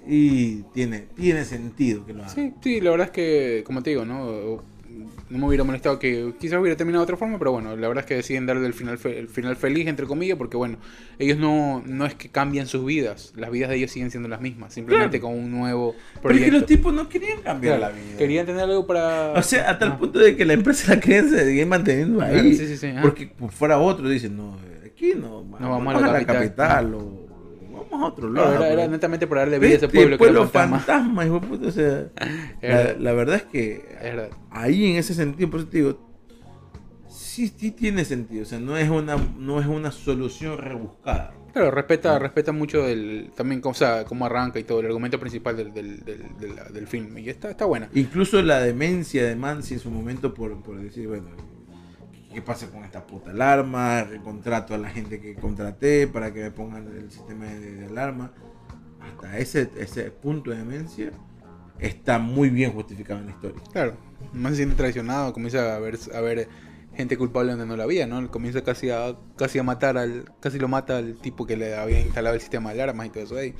y 0.06 0.62
tiene, 0.74 1.06
tiene 1.14 1.44
sentido 1.44 2.04
que 2.04 2.12
lo 2.12 2.24
hagan. 2.24 2.34
Sí, 2.34 2.52
sí, 2.62 2.80
la 2.80 2.90
verdad 2.90 3.06
es 3.06 3.12
que, 3.12 3.64
como 3.64 3.82
te 3.82 3.90
digo, 3.90 4.04
¿no? 4.04 4.62
No 5.30 5.38
me 5.38 5.46
hubiera 5.46 5.64
molestado 5.64 5.98
que 5.98 6.34
quizás 6.38 6.60
hubiera 6.60 6.76
terminado 6.76 7.02
de 7.02 7.04
otra 7.04 7.16
forma, 7.16 7.38
pero 7.38 7.52
bueno, 7.52 7.76
la 7.76 7.88
verdad 7.88 8.04
es 8.04 8.06
que 8.08 8.14
deciden 8.16 8.46
darle 8.46 8.66
el 8.66 8.74
final, 8.74 8.98
fe- 8.98 9.18
el 9.18 9.28
final 9.28 9.56
feliz, 9.56 9.86
entre 9.88 10.06
comillas, 10.06 10.36
porque 10.38 10.56
bueno, 10.56 10.76
ellos 11.18 11.38
no, 11.38 11.82
no 11.86 12.06
es 12.06 12.14
que 12.14 12.28
cambian 12.28 12.66
sus 12.66 12.84
vidas, 12.84 13.32
las 13.36 13.50
vidas 13.50 13.70
de 13.70 13.76
ellos 13.76 13.90
siguen 13.90 14.10
siendo 14.10 14.28
las 14.28 14.40
mismas, 14.40 14.74
simplemente 14.74 15.20
con 15.20 15.32
un 15.32 15.50
nuevo 15.50 15.94
Pero 16.22 16.34
es 16.34 16.40
que 16.40 16.46
proyecto. 16.46 16.52
los 16.58 16.66
tipos 16.66 16.94
no 16.94 17.08
querían 17.08 17.40
cambiar 17.42 17.78
Claro, 17.78 17.94
la 17.94 18.00
vida. 18.00 18.16
Querían 18.18 18.46
tener 18.46 18.62
algo 18.62 18.86
para... 18.86 19.32
O 19.32 19.42
sea, 19.42 19.70
hasta 19.70 19.86
el 19.86 19.92
punto 19.96 20.18
de 20.18 20.36
que 20.36 20.44
la 20.44 20.52
empresa 20.52 20.94
la 20.94 21.00
querían 21.00 21.30
seguir 21.30 21.66
manteniendo 21.66 22.20
ahí. 22.22 22.54
Sí, 22.54 22.66
sí, 22.66 22.76
sí, 22.76 22.92
porque 23.02 23.32
fuera 23.50 23.78
otro, 23.78 24.08
dicen, 24.08 24.36
no, 24.36 24.56
aquí 24.84 25.14
no, 25.16 25.42
vamos 25.44 26.02
a 26.02 26.06
la 26.12 26.24
capital. 26.24 26.94
o 26.94 27.23
a 28.02 28.06
otro 28.06 28.30
lado. 28.30 28.54
era, 28.54 28.66
era 28.68 28.76
pero- 28.82 28.90
netamente 28.92 29.26
para 29.26 29.40
darle 29.42 29.58
vida 29.58 29.72
a 29.74 29.76
ese 29.76 29.88
pueblo 29.88 30.10
que 30.16 30.18
pueblo 30.18 30.40
era 30.42 30.48
fantasma. 30.50 30.78
fantasma, 30.80 31.26
hijo 31.26 31.40
de 31.40 31.46
puta, 31.46 31.66
o 31.68 31.70
sea, 31.70 32.06
la, 32.62 32.68
verdad. 32.68 32.96
la 32.98 33.12
verdad 33.12 33.36
es 33.36 33.42
que 33.44 33.84
verdad. 34.02 34.30
ahí 34.50 34.90
en 34.92 34.96
ese 34.96 35.14
sentido, 35.14 35.50
por 35.50 35.60
eso 35.60 35.68
te 35.68 35.76
digo, 35.78 35.98
sí, 37.08 37.52
sí 37.56 37.70
tiene 37.70 38.04
sentido, 38.04 38.42
o 38.42 38.46
sea, 38.46 38.58
no 38.60 38.76
es 38.76 38.88
una, 38.88 39.16
no 39.38 39.60
es 39.60 39.66
una 39.66 39.90
solución 39.92 40.58
rebuscada. 40.58 41.32
Claro, 41.52 41.70
respeta, 41.70 42.18
respeta 42.18 42.50
mucho 42.50 42.84
el, 42.88 43.30
también 43.36 43.60
cómo, 43.60 43.70
o 43.70 43.74
sea, 43.74 44.04
cómo 44.04 44.26
arranca 44.26 44.58
y 44.58 44.64
todo, 44.64 44.80
el 44.80 44.86
argumento 44.86 45.20
principal 45.20 45.56
del, 45.56 45.72
del, 45.72 46.04
del, 46.04 46.22
del- 46.40 46.72
del 46.72 46.86
film. 46.88 47.16
Y 47.18 47.28
está, 47.28 47.48
está 47.48 47.64
buena. 47.64 47.88
Incluso 47.94 48.42
la 48.42 48.58
demencia 48.60 49.24
de 49.24 49.36
Mansi 49.36 49.74
en 49.74 49.80
su 49.80 49.88
momento 49.88 50.34
por, 50.34 50.60
por 50.64 50.80
decir, 50.80 51.06
bueno, 51.06 51.26
¿qué 52.34 52.42
pasa 52.42 52.68
con 52.70 52.84
esta 52.84 53.06
puta 53.06 53.30
alarma? 53.30 54.04
Recontrato 54.04 54.74
a 54.74 54.78
la 54.78 54.90
gente 54.90 55.20
que 55.20 55.36
contraté 55.36 56.06
para 56.08 56.32
que 56.32 56.42
me 56.42 56.50
pongan 56.50 56.86
el 56.88 57.10
sistema 57.10 57.46
de, 57.46 57.76
de 57.76 57.86
alarma. 57.86 58.32
Hasta 59.00 59.38
ese, 59.38 59.70
ese 59.78 60.10
punto 60.10 60.50
de 60.50 60.58
demencia 60.58 61.12
está 61.78 62.18
muy 62.18 62.50
bien 62.50 62.72
justificado 62.72 63.20
en 63.20 63.26
la 63.26 63.32
historia. 63.32 63.62
Claro, 63.72 63.96
más 64.32 64.52
se 64.52 64.56
siente 64.58 64.74
traicionado, 64.74 65.32
comienza 65.32 65.76
a 65.76 65.78
ver, 65.78 65.98
a 66.14 66.20
ver 66.20 66.48
gente 66.94 67.16
culpable 67.16 67.52
donde 67.52 67.66
no 67.66 67.76
la 67.76 67.84
había, 67.84 68.06
¿no? 68.06 68.30
Comienza 68.30 68.62
casi 68.62 68.90
a, 68.90 69.16
casi 69.36 69.58
a 69.58 69.62
matar 69.62 69.96
al, 69.96 70.30
casi 70.40 70.58
lo 70.58 70.68
mata 70.68 70.98
al 70.98 71.16
tipo 71.16 71.46
que 71.46 71.56
le 71.56 71.76
había 71.76 72.00
instalado 72.00 72.34
el 72.34 72.40
sistema 72.40 72.72
de 72.72 72.82
alarmas 72.82 73.06
y 73.06 73.10
todo 73.10 73.24
eso 73.24 73.36
ahí. 73.36 73.54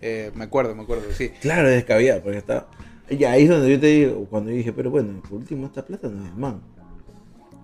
Eh, 0.00 0.30
me 0.34 0.44
acuerdo, 0.44 0.74
me 0.74 0.82
acuerdo, 0.82 1.04
sí. 1.12 1.30
Claro, 1.40 1.68
es 1.68 1.74
descabellado, 1.76 2.22
porque 2.22 2.38
está. 2.38 2.68
Y 3.08 3.24
ahí 3.24 3.44
es 3.44 3.48
donde 3.48 3.70
yo 3.70 3.80
te 3.80 3.86
digo, 3.86 4.26
cuando 4.26 4.50
yo 4.50 4.56
dije, 4.56 4.72
pero 4.72 4.90
bueno, 4.90 5.22
por 5.22 5.34
último 5.34 5.66
esta 5.66 5.84
plata 5.84 6.08
no 6.08 6.26
es 6.26 6.34
man. 6.34 6.60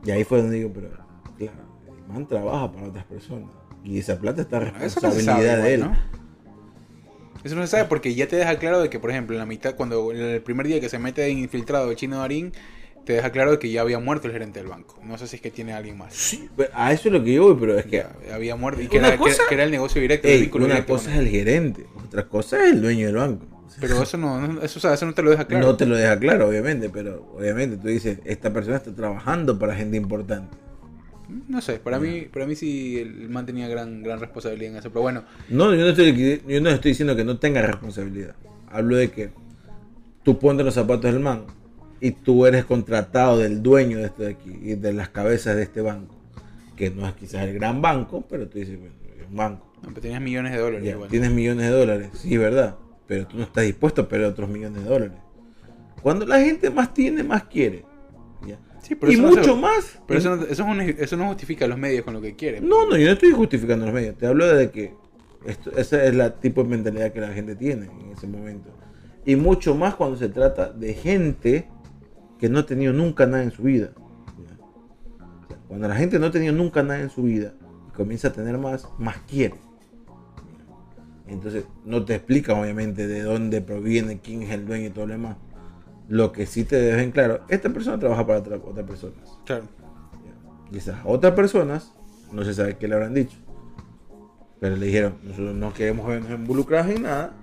Y 0.05 0.11
ahí 0.11 0.25
fue 0.25 0.41
donde 0.43 0.57
digo, 0.57 0.71
pero 0.75 0.89
claro, 1.39 1.53
el 1.87 2.13
man 2.13 2.27
trabaja 2.27 2.73
para 2.73 2.89
otras 2.89 3.05
personas. 3.05 3.51
Y 3.85 3.99
esa 3.99 4.19
plata 4.19 4.43
está 4.43 4.59
Eso 4.59 4.73
no 4.77 4.81
se 4.81 4.85
responsabilidad 5.19 5.57
sabe, 5.57 5.63
de 5.69 5.75
él. 5.75 5.81
¿no? 5.81 5.97
Eso 7.45 7.57
no 7.57 7.63
se 7.63 7.69
sabe 7.69 7.85
porque 7.87 8.15
ya 8.15 8.29
te 8.29 8.37
deja 8.37 8.57
claro 8.59 8.81
de 8.81 8.89
que, 8.91 9.01
por 9.01 9.11
ejemplo, 9.11 9.35
en 9.35 9.41
la 9.41 9.47
mitad, 9.47 9.75
cuando 9.75 10.13
en 10.13 10.19
el 10.21 10.43
primer 10.43 10.67
día 10.69 10.81
que 10.81 10.89
se 10.89 10.99
mete 10.99 11.29
infiltrado 11.31 11.91
el 11.91 11.97
chino 11.97 12.19
Darín, 12.19 12.53
te 13.05 13.15
deja 13.15 13.31
claro 13.33 13.51
de 13.51 13.59
que 13.59 13.69
ya 13.71 13.81
había 13.81 13.99
muerto 13.99 14.29
el 14.29 14.33
gerente 14.33 14.61
del 14.61 14.69
banco. 14.69 14.97
No 15.03 15.19
sé 15.19 15.27
si 15.27 15.37
es 15.37 15.43
que 15.43 15.51
tiene 15.51 15.73
alguien 15.73 15.99
más. 15.99 16.15
Sí, 16.15 16.49
pero 16.57 16.71
a 16.73 16.93
eso 16.93 17.09
es 17.09 17.13
lo 17.15 17.25
que 17.25 17.33
yo 17.35 17.43
voy, 17.45 17.57
pero 17.59 17.77
es 17.77 17.87
que. 17.87 17.97
Ya, 17.97 18.13
había 18.33 18.55
muerto 18.55 18.81
y 18.81 18.87
que 18.87 18.99
Una 18.99 19.09
era, 19.09 19.17
cosa- 19.17 19.43
que 19.49 19.55
era 19.57 19.65
el 19.65 19.73
negocio 19.73 20.01
directo, 20.01 20.29
Ey, 20.29 20.49
una 20.55 20.67
directo 20.67 20.93
cosa 20.95 21.13
es 21.13 21.19
el 21.19 21.29
gerente, 21.29 21.87
otra 22.07 22.29
cosa 22.29 22.65
es 22.65 22.73
el 22.75 22.81
dueño 22.83 23.07
del 23.07 23.17
banco. 23.17 23.47
Pero 23.81 24.03
eso 24.03 24.17
no, 24.19 24.61
eso, 24.63 24.79
o 24.79 24.83
sea, 24.83 24.95
eso 24.95 25.07
no 25.07 25.15
te 25.15 25.23
lo 25.23 25.31
deja 25.31 25.47
claro. 25.47 25.67
No 25.67 25.77
te 25.77 25.87
lo 25.87 25.97
deja 25.97 26.19
claro, 26.19 26.49
obviamente, 26.49 26.91
pero 26.91 27.33
obviamente 27.37 27.77
tú 27.77 27.89
dices, 27.89 28.19
esta 28.25 28.53
persona 28.53 28.77
está 28.77 28.95
trabajando 28.95 29.59
para 29.59 29.75
gente 29.75 29.97
importante. 29.97 30.57
No 31.49 31.61
sé, 31.61 31.79
para 31.79 31.99
mí, 31.99 32.29
para 32.33 32.47
mí 32.47 32.55
sí 32.55 32.99
el 32.99 33.31
man 33.31 33.47
tenía 33.47 33.69
gran, 33.69 34.03
gran 34.03 34.21
responsabilidad 34.21 34.73
en 34.73 34.79
eso. 34.79 34.91
Pero 34.91 35.03
bueno, 35.03 35.25
No, 35.49 35.75
yo 35.75 35.81
no, 35.81 35.89
estoy, 35.89 36.43
yo 36.47 36.61
no 36.61 36.69
estoy 36.71 36.91
diciendo 36.91 37.17
que 37.17 37.25
no 37.25 37.39
tenga 37.39 37.63
responsabilidad. 37.63 38.35
Hablo 38.71 38.97
de 38.97 39.11
que 39.11 39.31
tú 40.23 40.39
pones 40.39 40.65
los 40.65 40.75
zapatos 40.75 41.05
del 41.05 41.21
man 41.21 41.45
y 42.01 42.11
tú 42.11 42.47
eres 42.47 42.65
contratado 42.65 43.39
del 43.39 43.63
dueño 43.63 43.99
de 43.99 44.07
esto 44.07 44.25
de 44.25 44.31
aquí 44.31 44.51
y 44.63 44.75
de 44.75 44.93
las 44.93 45.09
cabezas 45.09 45.57
de 45.57 45.63
este 45.63 45.81
banco, 45.81 46.15
que 46.77 46.91
no 46.91 47.07
es 47.07 47.15
quizás 47.15 47.43
el 47.47 47.55
gran 47.55 47.81
banco, 47.81 48.25
pero 48.29 48.49
tú 48.49 48.59
dices, 48.59 48.79
bueno, 48.79 48.95
es 49.19 49.27
un 49.29 49.37
banco. 49.37 49.73
no, 49.83 49.89
pero 49.89 50.01
tenías 50.01 50.21
millones 50.21 50.53
de 50.53 50.59
dólares. 50.59 50.85
Ya, 50.85 50.93
igual. 50.93 51.09
tienes 51.09 51.31
millones 51.31 51.67
de 51.67 51.73
dólares, 51.73 52.11
sí, 52.15 52.37
verdad, 52.37 52.77
pero 53.13 53.27
tú 53.27 53.37
no 53.37 53.43
estás 53.43 53.65
dispuesto 53.65 54.01
a 54.01 54.09
perder 54.09 54.29
otros 54.29 54.49
millones 54.49 54.83
de 54.85 54.89
dólares. 54.89 55.19
Cuando 56.03 56.25
la 56.25 56.41
gente 56.41 56.71
más 56.71 56.95
tiene, 56.95 57.23
más 57.23 57.45
quiere. 57.45 57.85
¿ya? 58.47 58.59
Sí, 58.81 58.95
pero 58.95 59.13
y 59.13 59.17
eso 59.17 59.23
no 59.23 59.29
mucho 59.29 59.55
se- 59.55 59.61
más. 59.61 59.99
Pero 60.07 60.19
eso 60.19 60.37
no, 60.37 60.43
eso, 60.45 60.65
no, 60.75 60.81
eso 60.83 61.17
no 61.19 61.27
justifica 61.29 61.67
a 61.67 61.69
los 61.69 61.77
medios 61.79 62.07
con 62.07 62.15
lo 62.15 62.23
que 62.23 62.35
quieren. 62.35 62.67
No, 62.67 62.87
no, 62.89 62.97
yo 62.97 63.05
no 63.07 63.13
estoy 63.13 63.33
justificando 63.33 63.85
los 63.85 63.93
medios. 63.95 64.17
Te 64.17 64.27
hablo 64.27 64.47
de 64.47 64.71
que 64.71 64.95
esto, 65.45 65.77
esa 65.77 66.03
es 66.05 66.15
la 66.15 66.41
tipo 66.41 66.63
de 66.63 66.71
mentalidad 66.71 67.13
que 67.13 67.21
la 67.21 67.35
gente 67.35 67.55
tiene 67.55 67.87
en 68.01 68.13
ese 68.13 68.27
momento. 68.27 68.71
Y 69.27 69.37
mucho 69.37 69.75
más 69.75 69.95
cuando 69.95 70.17
se 70.17 70.31
trata 70.31 70.73
de 70.73 70.95
gente 70.95 71.69
que 72.39 72.49
no 72.49 72.61
ha 72.61 72.65
tenido 72.67 72.95
nunca 72.95 73.27
nada 73.27 73.43
en 73.43 73.51
su 73.51 73.63
vida. 73.65 73.91
O 73.95 75.49
sea, 75.49 75.59
Cuando 75.69 75.87
la 75.87 75.97
gente 75.97 76.19
no 76.19 76.27
ha 76.29 76.31
tenido 76.31 76.55
nunca 76.55 76.83
nada 76.83 77.01
en 77.01 77.11
su 77.11 77.23
vida 77.25 77.53
y 77.89 77.93
comienza 77.95 78.29
a 78.29 78.33
tener 78.33 78.57
más, 78.57 78.89
más 78.99 79.19
quiere. 79.29 79.57
Entonces, 81.33 81.65
no 81.85 82.05
te 82.05 82.15
explican 82.15 82.59
obviamente 82.59 83.07
de 83.07 83.23
dónde 83.23 83.61
proviene, 83.61 84.21
quién 84.21 84.43
es 84.43 84.51
el 84.51 84.67
dueño 84.67 84.89
y 84.89 84.91
todo 84.91 85.07
lo 85.07 85.13
demás. 85.13 85.37
Lo 86.09 86.33
que 86.33 86.47
sí 86.47 86.65
te 86.65 86.77
dejen 86.77 87.11
claro, 87.11 87.41
esta 87.49 87.71
persona 87.71 87.99
trabaja 87.99 88.27
para 88.27 88.39
otra, 88.41 88.57
otras 88.57 88.87
personas. 88.87 89.39
Claro. 89.47 89.65
Y 90.71 90.79
esas 90.79 90.99
otras 91.05 91.35
personas, 91.35 91.93
no 92.33 92.45
se 92.45 92.55
sabe 92.55 92.77
qué 92.77 92.89
le 92.89 92.95
habrán 92.95 93.15
dicho. 93.15 93.37
Pero 94.61 94.77
le 94.77 94.87
dijeron, 94.87 95.15
nosotros 95.23 95.55
no 95.55 95.73
queremos 95.73 96.07
vernos 96.07 96.31
involucrados 96.31 96.93
en 96.93 97.03
nada. 97.03 97.35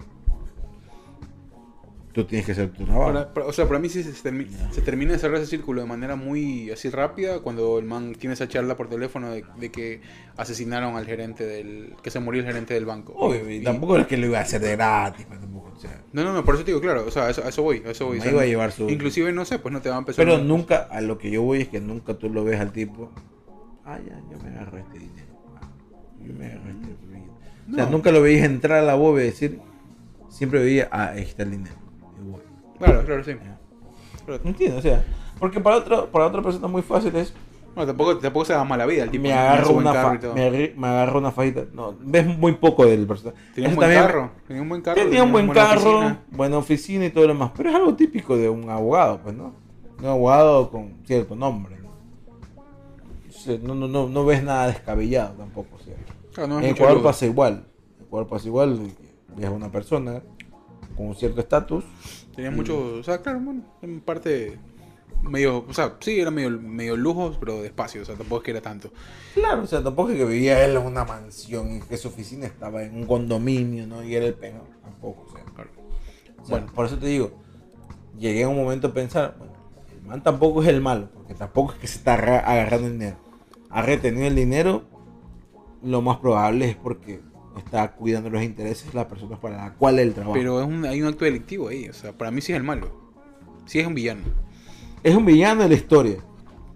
Tú 2.20 2.26
tienes 2.26 2.46
que 2.46 2.52
hacer 2.52 2.70
tu 2.72 2.84
trabajo. 2.84 3.06
Para- 3.14 3.34
para- 3.34 3.46
o 3.48 3.54
sea, 3.54 3.66
para 3.66 3.80
mí 3.80 3.88
sí 3.88 4.04
se, 4.04 4.12
termi- 4.12 4.48
se 4.72 4.82
termina 4.82 5.14
de 5.14 5.20
cerrar 5.20 5.38
ese 5.38 5.48
círculo 5.48 5.82
de 5.82 5.88
manera 5.88 6.16
muy 6.18 6.70
así 6.70 6.90
rápida 6.90 7.40
cuando 7.40 7.80
el 7.80 7.86
man 7.86 8.14
tiene 8.14 8.34
esa 8.34 8.48
charla 8.48 8.76
por 8.76 8.90
teléfono 8.90 9.32
de, 9.32 9.46
de 9.58 9.72
que 9.72 10.02
asesinaron 10.36 10.98
al 10.98 11.06
gerente 11.06 11.46
del... 11.46 11.96
que 12.04 12.12
se 12.12 12.20
murió 12.20 12.42
el 12.42 12.48
gerente 12.48 12.74
del 12.74 12.86
banco. 12.86 13.14
Obvio, 13.16 13.50
y 13.50 13.64
tampoco 13.64 13.96
es 13.98 14.06
que 14.08 14.18
lo 14.18 14.26
iba 14.26 14.40
a 14.40 14.42
hacer 14.42 14.60
de 14.62 14.72
gratis. 14.76 15.26
pues, 15.28 15.40
tampoco, 15.40 15.72
o 15.76 15.80
sea. 15.80 16.04
No, 16.12 16.24
no, 16.24 16.34
no, 16.34 16.44
por 16.44 16.56
eso 16.56 16.64
te 16.66 16.72
digo, 16.72 16.82
claro, 16.82 17.06
o 17.08 17.12
sea, 17.12 17.28
a 17.28 17.30
eso, 17.30 17.44
a 17.46 17.50
eso 17.50 17.64
voy, 17.64 17.82
a 17.86 17.92
eso 17.92 18.06
voy. 18.08 18.16
Me 18.18 18.20
o 18.20 18.24
sea, 18.24 18.32
iba 18.34 18.42
a 18.42 18.46
llevar 18.46 18.72
su- 18.74 18.90
Inclusive, 18.90 19.32
no 19.32 19.46
sé, 19.46 19.60
pues 19.60 19.72
no 19.72 19.82
te 19.82 19.90
va 19.90 19.96
a 19.96 20.00
empezar... 20.00 20.26
Pero 20.26 20.40
nunca, 20.40 20.80
a 20.92 21.00
lo 21.02 21.18
que 21.18 21.32
yo 21.32 21.42
voy 21.42 21.62
es 21.62 21.68
que 21.70 21.80
nunca 21.80 22.16
tú 22.16 22.30
lo 22.30 22.44
ves 22.44 22.60
al 22.60 22.72
tipo. 22.74 23.12
Ah, 23.86 23.98
ya, 24.06 24.20
yo 24.30 24.38
me 24.44 24.50
agarro 24.50 24.78
este 24.78 25.00
dinero. 25.00 25.28
Ah, 25.62 25.70
Yo 26.26 26.34
me 26.34 26.46
agarro 26.48 26.70
este 26.70 26.88
dinero. 27.08 27.34
O 27.72 27.76
sea, 27.76 27.86
nunca 27.86 28.12
lo 28.12 28.22
veías 28.22 28.46
entrar 28.46 28.80
a 28.80 28.82
la 28.86 28.96
bóveda 28.96 29.26
y 29.26 29.30
decir. 29.30 29.60
Siempre 30.30 30.60
veía, 30.64 30.88
ah, 30.92 31.10
ahí 31.16 31.24
está 31.24 31.42
el 31.44 31.52
dinero. 31.52 31.76
Claro, 32.80 33.06
claro, 33.06 33.24
sí. 33.24 33.34
Claro. 34.26 34.42
¿Entiendes? 34.46 34.80
O 34.80 34.82
sea, 34.82 35.04
porque 35.40 35.60
para, 35.60 35.78
otro, 35.78 36.10
para 36.12 36.26
otra 36.28 36.42
persona 36.42 36.68
muy 36.68 36.82
fácil 36.82 37.16
es. 37.16 37.34
No, 37.76 37.86
tampoco, 37.86 38.18
tampoco 38.18 38.46
se 38.46 38.54
da 38.54 38.64
mala 38.64 38.86
vida 38.86 39.04
el 39.04 39.12
tipo. 39.12 39.22
me 39.24 39.32
agarro 39.32 39.72
una 39.74 39.94
fa- 39.94 40.20
me, 40.34 40.74
me 40.76 40.88
agarro 40.88 41.20
una 41.20 41.32
fajita. 41.32 41.66
No, 41.72 41.96
ves 42.00 42.26
muy 42.26 42.54
poco 42.54 42.86
del 42.86 43.06
personaje. 43.06 43.38
Tenía 43.54 43.70
un 43.70 43.74
Eso 43.74 43.76
buen 43.80 43.90
también- 43.90 44.02
carro, 44.08 44.32
tenía 44.48 44.62
un 44.64 44.70
buen 44.70 44.82
carro. 44.82 45.02
Tenía 45.02 45.24
un 45.24 45.32
buen 45.32 45.46
buena 45.48 45.62
carro, 45.62 45.90
oficina. 45.92 46.20
buena 46.32 46.58
oficina 46.58 47.06
y 47.06 47.10
todo 47.12 47.28
lo 47.28 47.34
demás. 47.34 47.52
Pero 47.56 47.70
es 47.70 47.76
algo 47.76 47.96
típico 47.96 48.36
de 48.36 48.50
un 48.50 48.70
abogado, 48.70 49.20
pues, 49.24 49.36
¿no? 49.36 49.54
Un 50.00 50.06
abogado 50.06 50.70
con 50.72 50.94
cierto 51.06 51.36
nombre. 51.36 51.78
¿no? 51.80 51.90
No, 53.64 53.76
no, 53.76 53.88
no, 53.88 54.08
no 54.10 54.26
ves 54.26 54.44
nada 54.44 54.68
descabellado 54.68 55.34
tampoco. 55.36 55.76
o 55.76 55.80
sea. 55.84 55.96
Claro, 56.34 56.50
no 56.50 56.60
es 56.60 56.66
en 56.66 56.72
Ecuador 56.72 57.02
pasa 57.04 57.26
igual. 57.26 57.66
En 58.00 58.06
Ecuador 58.06 58.28
pasa 58.28 58.48
igual. 58.48 58.80
Ves 59.36 59.46
a 59.46 59.52
una 59.52 59.72
persona 59.72 60.22
con 60.98 61.08
un 61.08 61.16
cierto 61.16 61.40
estatus. 61.40 61.84
Tenía 62.42 62.52
mucho, 62.52 62.96
o 63.00 63.04
sea, 63.04 63.22
claro, 63.22 63.40
bueno, 63.42 63.64
en 63.82 64.00
parte 64.02 64.58
medio, 65.24 65.66
o 65.68 65.74
sea, 65.74 65.98
sí, 66.00 66.20
era 66.20 66.32
medio, 66.32 66.50
medio 66.52 66.96
lujos, 66.96 67.38
pero 67.38 67.62
despacio, 67.62 68.02
o 68.02 68.06
sea, 68.06 68.16
tampoco 68.16 68.38
es 68.42 68.46
que 68.46 68.52
era 68.52 68.62
tanto. 68.62 68.92
Claro, 69.34 69.64
o 69.64 69.68
sea, 69.68 69.84
tampoco 69.84 70.12
es 70.12 70.18
que 70.18 70.24
vivía 70.26 70.64
él 70.64 70.78
en 70.78 70.86
una 70.86 71.04
mansión 71.04 71.76
y 71.76 71.80
que 71.82 71.98
su 71.98 72.08
oficina 72.08 72.46
estaba 72.46 72.84
en 72.84 72.96
un 72.96 73.06
condominio, 73.06 73.86
¿no? 73.88 74.04
Y 74.04 74.16
era 74.16 74.26
el 74.26 74.34
peor. 74.36 74.64
Tampoco, 74.82 75.26
o 75.28 75.32
sea. 75.36 75.44
Claro. 75.54 75.70
O 76.42 76.46
sea, 76.46 76.58
Bueno. 76.60 76.72
por 76.74 76.86
eso 76.86 76.98
te 76.98 77.08
digo, 77.08 77.32
llegué 78.18 78.44
a 78.46 78.48
un 78.50 78.56
momento 78.56 78.88
a 78.88 78.94
pensar, 78.94 79.36
bueno, 79.38 79.54
el 79.94 80.08
man 80.08 80.24
tampoco 80.24 80.62
es 80.64 80.70
el 80.70 80.80
malo, 80.80 81.10
porque 81.14 81.34
tampoco 81.34 81.74
es 81.74 81.80
que 81.80 81.88
se 81.88 81.98
está 81.98 82.14
agarra- 82.14 82.40
agarrando 82.50 82.88
el 82.88 82.94
dinero. 82.94 83.18
Ha 83.70 83.82
retenido 83.82 84.28
el 84.28 84.36
dinero, 84.36 84.84
lo 85.84 86.02
más 86.02 86.18
probable 86.20 86.70
es 86.70 86.76
porque 86.78 87.20
está 87.58 87.92
cuidando 87.92 88.30
los 88.30 88.42
intereses 88.44 88.88
de 88.88 88.94
las 88.94 89.06
personas 89.08 89.40
para 89.40 89.58
las 89.58 89.72
cuales 89.72 90.06
él 90.08 90.14
trabaja. 90.14 90.34
Pero 90.34 90.62
es 90.62 90.68
un, 90.68 90.86
hay 90.86 91.02
un 91.02 91.08
acto 91.08 91.26
delictivo 91.26 91.68
ahí, 91.70 91.90
o 91.90 91.94
sea, 91.94 92.14
para 92.14 92.32
mí 92.32 92.42
sí 92.42 92.52
es 92.54 92.58
el 92.58 92.64
malo. 92.64 92.92
Sí 93.66 93.80
es 93.80 93.88
un 93.88 93.94
villano. 93.96 94.22
es 95.04 95.16
un 95.16 95.26
villano 95.26 95.64
de 95.64 95.70
la 95.70 95.76
historia. 95.76 96.18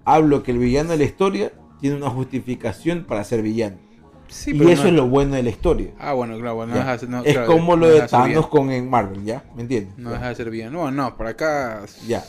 Hablo 0.05 0.43
que 0.43 0.51
el 0.51 0.57
villano 0.57 0.91
de 0.91 0.97
la 0.97 1.03
historia 1.05 1.51
tiene 1.79 1.95
una 1.95 2.09
justificación 2.09 3.05
para 3.05 3.23
ser 3.23 3.41
villano. 3.41 3.77
Sí, 4.27 4.51
y 4.55 4.71
eso 4.71 4.83
no- 4.83 4.89
es 4.89 4.95
lo 4.95 5.07
bueno 5.07 5.35
de 5.35 5.43
la 5.43 5.49
historia. 5.49 5.91
Ah, 5.99 6.13
bueno, 6.13 6.37
claro, 6.37 6.55
bueno, 6.55 6.73
no 6.75 7.23
es 7.23 7.33
claro, 7.33 7.45
como 7.47 7.75
lo 7.75 7.87
de 7.87 8.01
Thanos 8.07 8.27
villano. 8.27 8.49
con 8.49 8.71
en 8.71 8.89
Marvel, 8.89 9.23
¿ya? 9.23 9.43
¿Me 9.55 9.61
entiendes? 9.61 9.97
No 9.97 10.11
deja 10.11 10.29
de 10.29 10.35
ser 10.35 10.49
bien. 10.49 10.73
No, 10.73 10.89
no, 10.91 11.15
por 11.15 11.27
acá. 11.27 11.83
Ya. 12.07 12.23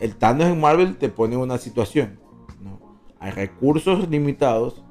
El 0.00 0.16
Thanos 0.16 0.48
en 0.48 0.60
Marvel 0.60 0.96
te 0.96 1.08
pone 1.08 1.36
una 1.36 1.58
situación. 1.58 2.18
¿no? 2.62 2.80
Hay 3.20 3.30
recursos 3.30 4.08
limitados 4.08 4.82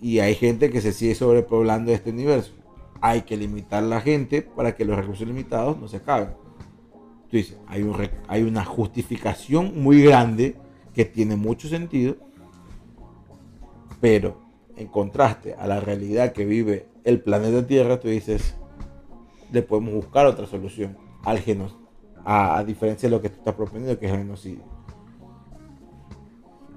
y 0.00 0.20
hay 0.20 0.34
gente 0.34 0.70
que 0.70 0.80
se 0.80 0.92
sigue 0.92 1.14
sobrepoblando 1.14 1.92
este 1.92 2.10
universo. 2.10 2.52
Hay 3.00 3.22
que 3.22 3.36
limitar 3.36 3.82
la 3.82 4.00
gente 4.00 4.42
para 4.42 4.74
que 4.74 4.84
los 4.84 4.96
recursos 4.96 5.26
limitados 5.26 5.78
no 5.78 5.88
se 5.88 5.98
acaben. 5.98 6.30
Tú 7.30 7.36
dices, 7.36 7.56
hay, 7.66 7.82
un 7.82 7.96
hay 8.28 8.42
una 8.42 8.64
justificación 8.64 9.82
muy 9.82 10.02
grande 10.02 10.56
que 10.94 11.04
tiene 11.04 11.36
mucho 11.36 11.68
sentido, 11.68 12.16
pero 14.00 14.40
en 14.76 14.88
contraste 14.88 15.54
a 15.54 15.66
la 15.66 15.80
realidad 15.80 16.32
que 16.32 16.44
vive 16.44 16.88
el 17.04 17.20
planeta 17.20 17.66
Tierra, 17.66 18.00
tú 18.00 18.08
dices, 18.08 18.56
le 19.52 19.62
podemos 19.62 19.94
buscar 19.94 20.26
otra 20.26 20.46
solución 20.46 20.96
al 21.22 21.38
genocidio 21.38 21.80
a, 22.24 22.58
a 22.58 22.64
diferencia 22.64 23.08
de 23.08 23.16
lo 23.16 23.22
que 23.22 23.28
tú 23.30 23.36
estás 23.36 23.54
proponiendo, 23.54 23.98
que 23.98 24.06
es 24.06 24.12
el 24.12 24.18
genocidio. 24.18 24.64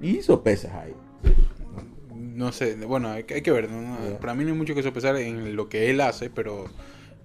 Y 0.00 0.22
sopesas 0.22 0.72
ahí. 0.72 0.94
No 2.34 2.52
sé, 2.52 2.74
bueno, 2.76 3.10
hay, 3.12 3.24
que- 3.24 3.34
hay 3.34 3.42
que 3.42 3.50
ver. 3.52 3.70
¿no? 3.70 4.18
Para 4.18 4.34
mí 4.34 4.44
no 4.44 4.50
hay 4.52 4.56
mucho 4.58 4.74
que 4.74 4.82
sopesar 4.82 5.16
en 5.16 5.56
lo 5.56 5.68
que 5.68 5.90
él 5.90 6.00
hace, 6.00 6.30
pero. 6.30 6.66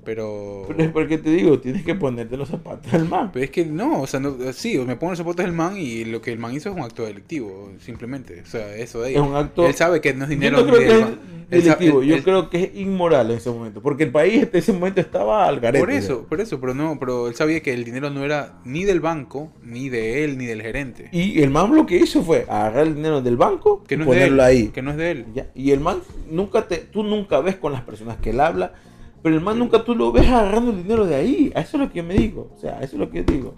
Pero. 0.04 0.66
Pero 0.68 0.84
es 0.84 0.90
porque 0.92 1.18
te 1.18 1.30
digo, 1.30 1.60
tienes 1.60 1.84
que 1.84 1.94
ponerte 1.96 2.38
los 2.38 2.50
zapatos 2.50 2.92
del 2.92 3.06
man. 3.06 3.32
Pero 3.34 3.46
es 3.46 3.52
que 3.52 3.66
no, 3.66 4.02
o 4.02 4.08
sea, 4.08 4.20
no, 4.20 4.36
sí, 4.54 4.78
me 4.80 4.96
pongo 4.96 5.12
los 5.12 5.18
zapatos 5.20 5.44
del 5.46 5.54
man 5.54 5.78
y 5.78 6.06
lo 6.06 6.22
que 6.22 6.32
el 6.32 6.40
man 6.40 6.54
hizo 6.54 6.70
es 6.70 6.76
un 6.76 6.82
acto 6.82 7.06
delictivo, 7.06 7.72
simplemente. 7.80 8.42
O 8.42 8.46
sea, 8.46 8.76
eso 8.76 9.02
de 9.02 9.10
ahí. 9.10 9.16
Es 9.16 9.22
un 9.22 9.36
acto- 9.36 9.66
Él 9.68 9.74
sabe 9.74 10.02
que 10.02 10.14
no 10.14 10.24
es 10.24 10.30
Yo 10.30 10.36
dinero 10.36 10.58
no 10.62 10.66
creo 10.68 10.80
ni 10.80 10.86
que 10.86 10.94
del 10.94 11.00
es 11.00 11.06
man. 11.06 11.20
Él 11.52 11.64
delictivo, 11.64 12.02
él- 12.04 12.08
yo 12.10 12.16
él- 12.16 12.24
creo 12.24 12.50
que 12.52 12.64
es 12.64 12.76
inmoral 12.76 13.32
en 13.32 13.38
ese 13.38 13.50
momento. 13.50 13.82
Porque 13.82 14.04
el 14.04 14.12
país 14.12 14.44
en 14.44 14.50
ese 14.54 14.72
momento 14.72 15.02
estaba 15.02 15.48
al 15.48 15.60
garete. 15.60 15.80
Por 15.84 15.92
eso, 15.92 16.26
por 16.30 16.40
eso, 16.42 16.60
pero 16.62 16.76
no, 16.76 16.98
pero 17.00 17.28
él 17.28 17.34
sabía 17.36 17.62
que 17.62 17.74
el 17.74 17.84
dinero 17.84 18.10
no 18.12 18.24
era 18.24 18.60
ni 18.66 18.84
del 18.86 19.00
banco, 19.00 19.52
ni 19.64 19.90
de 19.90 20.24
él, 20.24 20.38
ni 20.38 20.46
del 20.46 20.62
gerente. 20.62 21.10
Y 21.12 21.42
el 21.42 21.50
man 21.50 21.76
lo 21.76 21.88
que 21.88 21.98
hizo 21.98 22.22
fue 22.22 22.46
agarrar 22.48 22.86
el 22.88 22.96
dinero 22.96 23.22
del 23.22 23.36
banco 23.36 23.84
Que 23.88 23.96
y 23.96 23.98
no 23.98 24.06
de 24.06 24.12
él. 24.12 24.18
ponerlo 24.18 24.44
ahí. 24.44 24.68
Que 24.68 24.82
no 24.84 24.92
es 24.92 24.98
de 24.98 25.12
él. 25.12 25.26
Ya, 25.34 25.48
Y 25.56 25.72
el 25.72 25.80
man 25.80 25.98
nunca 26.30 26.68
te, 26.68 26.78
tú 26.78 27.02
nunca 27.04 27.40
ves 27.42 27.56
con 27.56 27.72
las 27.74 27.82
personas 27.82 28.18
que 28.18 28.30
él 28.30 28.40
habla, 28.42 28.74
pero 29.22 29.36
el 29.36 29.42
man 29.42 29.60
nunca 29.60 29.84
tú 29.84 29.96
lo 29.96 30.12
ves 30.12 30.28
agarrando 30.28 30.72
el 30.72 30.84
dinero 30.84 31.06
de 31.06 31.16
ahí. 31.16 31.52
Eso 31.56 31.78
es 31.78 31.82
lo 31.82 31.92
que 31.92 31.98
yo 31.98 32.04
me 32.04 32.14
digo. 32.14 32.52
O 32.56 32.58
sea, 32.58 32.80
eso 32.82 32.96
es 32.96 33.00
lo 33.00 33.10
que 33.10 33.20
yo 33.20 33.24
digo. 33.24 33.56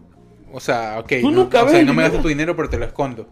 O 0.51 0.59
sea, 0.59 0.99
ok. 0.99 1.13
Tú 1.21 1.31
no, 1.31 1.43
nunca 1.43 1.63
o 1.63 1.69
sea, 1.69 1.77
ves 1.77 1.85
no 1.85 1.93
me 1.93 2.03
das 2.03 2.21
tu 2.21 2.27
dinero, 2.27 2.55
pero 2.55 2.69
te 2.69 2.77
lo 2.77 2.85
escondo. 2.85 3.27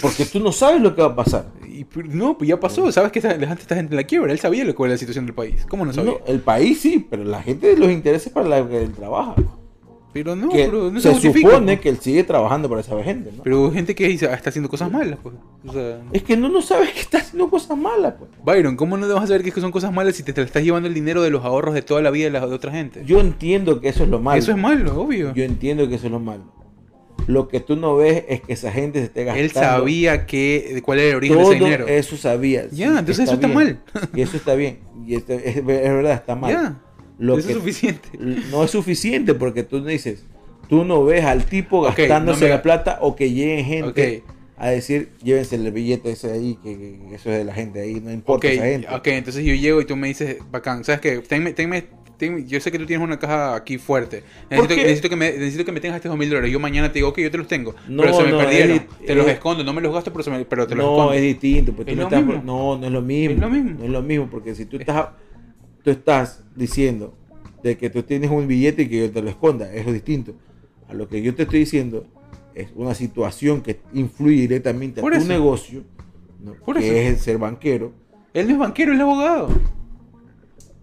Porque 0.00 0.24
tú 0.24 0.40
no 0.40 0.50
sabes 0.50 0.80
lo 0.80 0.94
que 0.94 1.02
va 1.02 1.08
a 1.08 1.16
pasar. 1.16 1.52
Y, 1.66 1.86
no, 2.08 2.36
pues 2.36 2.48
ya 2.48 2.58
pasó. 2.58 2.90
Sabes 2.90 3.12
que 3.12 3.18
esta, 3.18 3.36
dejaste 3.36 3.60
a 3.60 3.62
esta 3.62 3.76
gente 3.76 3.92
en 3.92 3.96
la 3.96 4.04
quiebra. 4.04 4.32
Él 4.32 4.38
sabía 4.38 4.64
lo 4.64 4.74
que 4.74 4.82
era 4.82 4.92
la 4.92 4.98
situación 4.98 5.26
del 5.26 5.34
país. 5.34 5.66
¿Cómo 5.68 5.84
no 5.84 5.92
sabía? 5.92 6.12
No, 6.12 6.18
el 6.26 6.40
país 6.40 6.80
sí, 6.80 7.06
pero 7.08 7.22
la 7.24 7.42
gente 7.42 7.68
de 7.68 7.76
los 7.76 7.90
intereses 7.90 8.32
para 8.32 8.48
la 8.48 8.66
que 8.66 8.82
él 8.82 8.92
trabaja. 8.92 9.34
Pero 10.12 10.34
no, 10.34 10.48
que 10.48 10.64
pero 10.64 10.90
no 10.90 11.00
se, 11.00 11.14
se, 11.14 11.32
supone 11.32 11.66
pues. 11.66 11.80
que 11.80 11.88
él 11.88 11.98
sigue 12.00 12.24
trabajando 12.24 12.68
para 12.68 12.80
esa 12.80 13.00
gente, 13.02 13.30
¿no? 13.36 13.42
Pero 13.44 13.70
gente 13.70 13.94
que 13.94 14.08
dice, 14.08 14.26
ah, 14.26 14.34
está 14.34 14.50
haciendo 14.50 14.68
cosas 14.68 14.90
malas, 14.90 15.18
pues. 15.22 15.36
O 15.66 15.72
sea, 15.72 16.00
Es 16.12 16.24
que 16.24 16.36
no, 16.36 16.48
no 16.48 16.62
sabes 16.62 16.90
que 16.90 17.00
está 17.00 17.18
haciendo 17.18 17.48
cosas 17.48 17.78
malas, 17.78 18.14
pues. 18.18 18.30
Byron, 18.44 18.76
¿cómo 18.76 18.96
no 18.96 19.06
vas 19.14 19.24
a 19.24 19.26
saber 19.28 19.44
que 19.44 19.52
son 19.60 19.70
cosas 19.70 19.92
malas 19.92 20.16
si 20.16 20.24
te, 20.24 20.32
te 20.32 20.42
estás 20.42 20.64
llevando 20.64 20.88
el 20.88 20.94
dinero 20.94 21.22
de 21.22 21.30
los 21.30 21.44
ahorros 21.44 21.74
de 21.74 21.82
toda 21.82 22.02
la 22.02 22.10
vida 22.10 22.24
de, 22.24 22.30
la, 22.30 22.46
de 22.46 22.54
otra 22.54 22.72
gente? 22.72 23.02
Yo 23.06 23.20
entiendo 23.20 23.80
que 23.80 23.88
eso 23.88 24.02
es 24.02 24.08
lo 24.08 24.18
malo. 24.18 24.38
Eso 24.38 24.50
es 24.50 24.58
malo, 24.58 25.00
obvio. 25.00 25.32
Yo 25.32 25.44
entiendo 25.44 25.88
que 25.88 25.94
eso 25.94 26.06
es 26.06 26.12
lo 26.12 26.20
malo. 26.20 26.60
Lo 27.28 27.46
que 27.46 27.60
tú 27.60 27.76
no 27.76 27.96
ves 27.96 28.24
es 28.28 28.40
que 28.40 28.54
esa 28.54 28.72
gente 28.72 28.98
se 28.98 29.04
esté 29.04 29.24
gastando. 29.24 29.44
Él 29.44 29.52
sabía 29.52 30.26
que, 30.26 30.82
cuál 30.84 30.98
era 30.98 31.10
el 31.10 31.16
origen 31.16 31.36
todo 31.36 31.50
de 31.50 31.56
ese 31.56 31.64
dinero. 31.64 31.86
eso 31.86 32.16
sabía. 32.16 32.66
Ya, 32.72 32.98
entonces 32.98 33.20
eso 33.20 33.34
está 33.34 33.46
bien. 33.46 33.54
mal. 33.54 33.80
Y 34.14 34.22
eso 34.22 34.36
está 34.36 34.54
bien. 34.54 34.80
Y 35.06 35.14
esto 35.14 35.34
es, 35.34 35.58
es 35.58 35.64
verdad, 35.64 36.12
está 36.12 36.34
mal. 36.34 36.52
Ya, 36.52 36.82
Lo 37.20 37.38
eso 37.38 37.46
que- 37.46 37.52
es 37.52 37.58
suficiente. 37.60 38.08
No 38.50 38.64
es 38.64 38.70
suficiente 38.72 39.34
porque 39.34 39.62
tú 39.62 39.84
dices, 39.84 40.24
tú 40.68 40.84
no 40.84 41.04
ves 41.04 41.24
al 41.24 41.44
tipo 41.44 41.80
Ok, 41.80 41.96
gastándose 41.98 42.40
no 42.40 42.46
me- 42.46 42.50
la 42.50 42.62
plata 42.62 42.98
o 43.02 43.14
que 43.14 43.30
lleguen 43.32 43.64
gente 43.64 44.22
Ok. 44.26 44.32
a 44.56 44.68
decir, 44.70 45.10
llévense 45.22 45.54
el 45.56 45.70
billete 45.70 46.10
ese 46.10 46.32
ahí, 46.32 46.58
que, 46.62 46.76
que- 46.76 47.14
eso 47.14 47.30
es 47.30 47.38
de 47.38 47.44
la 47.44 47.54
gente 47.54 47.80
ahí, 47.80 48.00
no 48.00 48.10
importa 48.10 48.48
Ok, 48.48 48.54
esa 48.54 48.64
gente. 48.64 48.88
ok, 48.90 49.06
entonces 49.08 49.44
yo 49.44 49.54
llego 49.54 49.80
y 49.80 49.84
tú 49.84 49.96
me 49.96 50.08
dices, 50.08 50.38
bacán, 50.50 50.82
¿sabes 50.84 51.00
qué? 51.00 51.18
Tenme, 51.18 51.52
tenme, 51.52 51.84
tenme- 52.18 52.44
yo 52.46 52.60
sé 52.60 52.70
que 52.70 52.78
tú 52.78 52.84
tienes 52.86 53.02
una 53.04 53.18
caja 53.18 53.54
aquí 53.54 53.78
fuerte. 53.78 54.22
Necesito, 54.50 54.76
necesito, 54.76 55.08
que, 55.08 55.16
me, 55.16 55.32
necesito 55.32 55.64
que 55.64 55.72
me 55.72 55.80
tengas 55.80 55.96
estos 55.96 56.16
mil 56.18 56.28
dólares. 56.28 56.50
Yo 56.52 56.60
mañana 56.60 56.88
te 56.88 56.98
digo, 57.00 57.08
ok, 57.08 57.18
yo 57.20 57.30
te 57.30 57.38
los 57.38 57.48
tengo. 57.48 57.74
No, 57.88 58.02
pero 58.02 58.14
se 58.16 58.22
me 58.24 58.30
no, 58.32 58.38
perdieron. 58.38 58.70
es- 58.76 59.06
te 59.06 59.14
los 59.14 59.26
es- 59.26 59.32
escondo, 59.32 59.64
no 59.64 59.72
me 59.72 59.80
los 59.80 59.92
gasto, 59.94 60.10
pero, 60.12 60.22
se 60.22 60.30
me- 60.30 60.44
pero 60.44 60.66
te 60.66 60.74
los 60.74 60.84
no, 60.84 60.92
escondo. 60.92 61.12
es 61.14 61.22
distinto. 61.22 61.72
tú 61.72 61.82
Es 61.86 61.88
no, 61.88 61.94
lo 61.96 62.02
estás- 62.08 62.24
mismo. 62.24 62.42
no, 62.44 62.78
no 62.78 62.86
es 62.86 62.92
lo 62.92 63.00
mismo. 63.02 63.34
Es 63.34 63.40
lo 63.40 63.48
mismo. 63.50 63.70
No 63.78 63.84
es 63.84 63.90
lo 63.90 64.02
mismo, 64.02 64.28
porque 64.30 64.54
si 64.54 64.66
tú 64.66 64.76
estás, 64.76 65.06
tú 65.82 65.90
estás 65.90 66.44
diciendo 66.56 67.14
de 67.62 67.76
que 67.76 67.90
tú 67.90 68.02
tienes 68.02 68.30
un 68.30 68.46
billete 68.46 68.82
y 68.82 68.88
que 68.88 68.98
yo 69.00 69.10
te 69.10 69.22
lo 69.22 69.28
esconda, 69.30 69.72
eso 69.72 69.88
es 69.88 69.94
distinto. 69.94 70.34
A 70.88 70.94
lo 70.94 71.08
que 71.08 71.22
yo 71.22 71.34
te 71.34 71.42
estoy 71.44 71.60
diciendo 71.60 72.06
es 72.54 72.68
una 72.74 72.94
situación 72.94 73.60
que 73.62 73.80
influye 73.92 74.40
directamente 74.42 75.00
a 75.00 75.02
Por 75.02 75.12
tu 75.12 75.18
eso. 75.18 75.28
negocio, 75.28 75.82
¿no? 76.42 76.54
Por 76.54 76.78
que 76.78 76.86
eso. 76.86 76.94
es 76.96 77.06
el 77.06 77.16
ser 77.18 77.38
banquero. 77.38 77.92
Él 78.34 78.46
no 78.46 78.52
es 78.54 78.58
banquero, 78.58 78.92
él 78.92 78.98
es 78.98 79.02
abogado. 79.02 79.48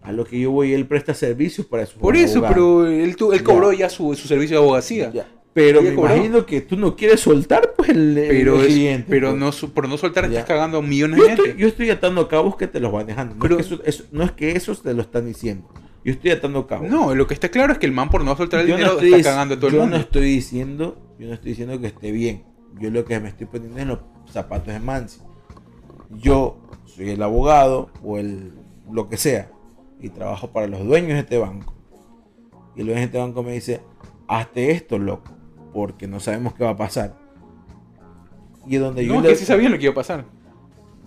A 0.02 0.12
lo 0.14 0.24
que 0.26 0.40
yo 0.40 0.52
voy, 0.52 0.74
él 0.74 0.86
presta 0.88 1.14
servicios 1.14 1.68
para 1.68 1.86
su 1.86 2.00
Por 2.00 2.16
eso, 2.16 2.42
pero 2.48 2.88
él, 2.88 3.16
tu- 3.18 3.34
él 3.34 3.40
Ya. 3.40 3.44
cobró 3.46 3.74
ya 3.74 3.90
su, 3.90 4.14
su 4.16 4.28
servicio 4.28 4.58
de 4.58 4.64
abogacía. 4.64 5.12
Pero 5.58 5.82
me 5.82 5.90
imagino 5.90 6.46
que 6.46 6.62
tú 6.62 6.78
no 6.78 6.96
quieres 6.96 7.20
soltar 7.22 7.74
pues 7.76 7.90
el, 7.90 8.16
el 8.16 8.28
Pero, 8.28 8.62
es- 8.62 8.68
cliente, 8.68 9.06
pero 9.10 9.36
pues. 9.36 9.64
no, 9.64 9.70
por 9.70 9.90
no 9.90 9.98
soltar 9.98 10.26
Ya. 10.26 10.42
estás 10.42 10.46
cagando 10.46 10.78
a 10.78 10.82
millones 10.84 11.18
yo 11.18 11.24
de 11.26 11.36
gente. 11.36 11.56
yo 11.58 11.68
estoy 11.68 11.90
atando 11.90 12.28
cabos 12.28 12.56
que 12.58 12.68
te 12.68 12.80
los 12.80 12.92
van 12.92 13.08
dejando. 13.08 13.34
No, 13.34 13.42
Pero- 13.42 13.58
es, 13.60 13.66
que 13.68 13.74
eso, 13.74 13.84
eso- 13.84 14.04
no 14.12 14.24
es 14.24 14.32
que 14.34 14.52
esos 14.52 14.84
te 14.84 14.94
lo 14.94 15.02
están 15.02 15.26
diciendo. 15.26 15.68
Yo 16.06 16.12
estoy 16.14 16.30
atando 16.30 16.68
cabos. 16.68 16.88
No, 16.90 17.16
lo 17.16 17.26
que 17.26 17.34
está 17.34 17.50
claro 17.50 17.74
es 17.74 17.80
que 17.80 17.88
el 17.88 17.92
man 17.92 18.10
por 18.12 18.24
no 18.24 18.38
soltar 18.38 18.60
el 18.60 18.68
yo 18.68 18.74
no 18.74 18.78
dinero 18.78 18.94
estoy, 19.00 19.14
está 19.16 19.32
cagando 19.32 19.56
a 19.56 19.58
todo 19.58 19.68
el 19.70 19.74
yo 19.74 19.82
mundo. 19.82 19.96
no 19.98 20.02
estoy 20.04 20.26
diciendo, 20.26 20.96
yo 21.18 21.28
no 21.28 21.34
estoy 21.34 21.50
diciendo 21.50 21.82
que 21.82 21.88
esté 21.88 22.12
bien. 22.12 22.44
Yo 22.80 22.92
lo 22.92 23.04
que 23.04 23.20
me 23.20 23.30
estoy 23.30 23.48
poniendo 23.48 23.78
es 23.78 23.82
en 23.82 23.88
los 23.88 24.00
zapatos 24.32 24.72
de 24.72 24.80
Mansi. 24.80 25.22
Yo 26.12 26.58
soy 26.86 27.10
el 27.10 27.24
abogado 27.24 27.90
o 28.04 28.18
el 28.20 28.54
lo 28.92 29.10
que 29.10 29.18
sea 29.18 29.50
y 30.00 30.10
trabajo 30.10 30.52
para 30.52 30.68
los 30.68 30.86
dueños 30.86 31.14
de 31.14 31.20
este 31.22 31.40
banco. 31.40 31.74
Y 32.76 32.82
el 32.82 32.86
dueño 32.86 33.00
de 33.00 33.06
este 33.06 33.18
banco 33.18 33.42
me 33.44 33.54
dice, 33.54 33.82
hazte 34.28 34.72
esto, 34.72 34.98
loco, 35.00 35.32
porque 35.78 36.08
no 36.08 36.20
sabemos 36.20 36.56
qué 36.56 36.64
va 36.64 36.72
a 36.72 36.76
pasar. 36.76 37.14
Y 38.68 38.76
es 38.78 38.82
donde 38.82 39.06
yo 39.06 39.14
No, 39.14 39.20
es 39.20 39.24
le- 39.26 39.30
que 39.30 39.36
sí 39.36 39.46
sabían 39.46 39.72
lo 39.72 39.78
que 39.78 39.84
iba 39.84 39.92
a 39.92 39.96
pasar. 39.96 40.26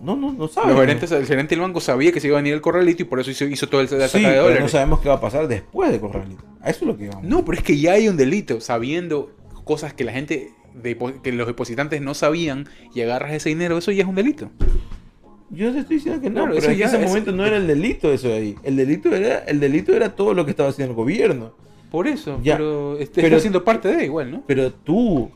No, 0.00 0.14
no, 0.14 0.32
no 0.32 0.46
sabe. 0.46 0.68
Los 0.68 0.78
gerentes, 0.80 1.10
el 1.10 1.26
gerente 1.26 1.56
del 1.56 1.60
banco 1.62 1.80
sabía 1.80 2.12
que 2.12 2.20
se 2.20 2.28
iba 2.28 2.36
a 2.38 2.40
venir 2.40 2.54
el 2.54 2.60
corralito 2.60 3.02
y 3.02 3.04
por 3.04 3.18
eso 3.18 3.32
hizo, 3.32 3.46
hizo 3.46 3.68
todo 3.68 3.80
el 3.80 3.88
la 3.98 4.06
Sí, 4.06 4.20
de 4.20 4.28
pero 4.28 4.42
dólares. 4.44 4.62
no 4.62 4.68
sabemos 4.68 5.00
qué 5.00 5.08
va 5.08 5.16
a 5.16 5.20
pasar 5.20 5.48
después 5.48 5.90
de 5.90 5.98
Corralito. 5.98 6.44
A 6.62 6.70
eso 6.70 6.80
es 6.82 6.86
lo 6.86 6.96
que 6.96 7.08
vamos. 7.08 7.24
No, 7.24 7.44
pero 7.44 7.58
es 7.58 7.64
que 7.64 7.78
ya 7.80 7.94
hay 7.94 8.06
un 8.08 8.16
delito, 8.16 8.60
sabiendo 8.60 9.32
cosas 9.64 9.92
que 9.92 10.04
la 10.04 10.12
gente, 10.12 10.52
depo- 10.80 11.20
que 11.20 11.32
los 11.32 11.48
depositantes 11.48 12.00
no 12.00 12.14
sabían 12.14 12.68
y 12.94 13.00
agarras 13.00 13.32
ese 13.32 13.48
dinero, 13.48 13.76
eso 13.76 13.90
ya 13.90 14.04
es 14.04 14.08
un 14.08 14.14
delito. 14.14 14.50
Yo 15.50 15.66
no 15.66 15.72
te 15.72 15.80
estoy 15.80 15.96
diciendo 15.96 16.20
que 16.22 16.30
no, 16.30 16.42
Claro, 16.42 16.50
pero 16.50 16.58
eso 16.62 16.70
en 16.70 16.78
ya 16.78 16.86
ese 16.86 17.02
es- 17.02 17.08
momento 17.08 17.32
no 17.32 17.44
era 17.44 17.56
el 17.56 17.66
delito 17.66 18.12
eso 18.12 18.28
de 18.28 18.34
ahí. 18.34 18.56
El 18.62 18.76
delito 18.76 19.12
era, 19.14 19.40
el 19.40 19.58
delito 19.58 19.92
era 19.92 20.14
todo 20.14 20.32
lo 20.32 20.44
que 20.44 20.52
estaba 20.52 20.68
haciendo 20.68 20.92
el 20.92 20.96
gobierno. 20.96 21.54
Por 21.90 22.06
eso, 22.06 22.38
Ya, 22.42 22.56
pero 22.56 22.96
este, 22.98 23.20
pero- 23.20 23.40
siendo 23.40 23.64
parte 23.64 23.88
de 23.94 24.04
igual, 24.04 24.30
¿no? 24.30 24.42
Pero 24.46 24.72
tú, 24.72 25.30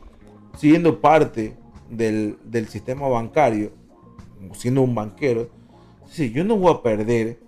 siendo 0.57 0.99
parte 1.01 1.55
del, 1.89 2.37
del 2.43 2.67
sistema 2.67 3.07
bancario, 3.07 3.71
siendo 4.53 4.81
un 4.81 4.95
banquero, 4.95 5.49
sí, 6.07 6.31
yo 6.31 6.43
no 6.43 6.55
voy 6.57 6.73
a 6.73 6.81
perder. 6.81 7.39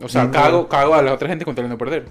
O 0.00 0.08
sea, 0.08 0.30
cago, 0.30 0.68
cago 0.68 0.94
a 0.94 1.02
la 1.02 1.12
otra 1.12 1.28
gente 1.28 1.44
con 1.44 1.54
tal 1.54 1.64
de 1.64 1.68
no 1.68 1.78
perder. 1.78 2.06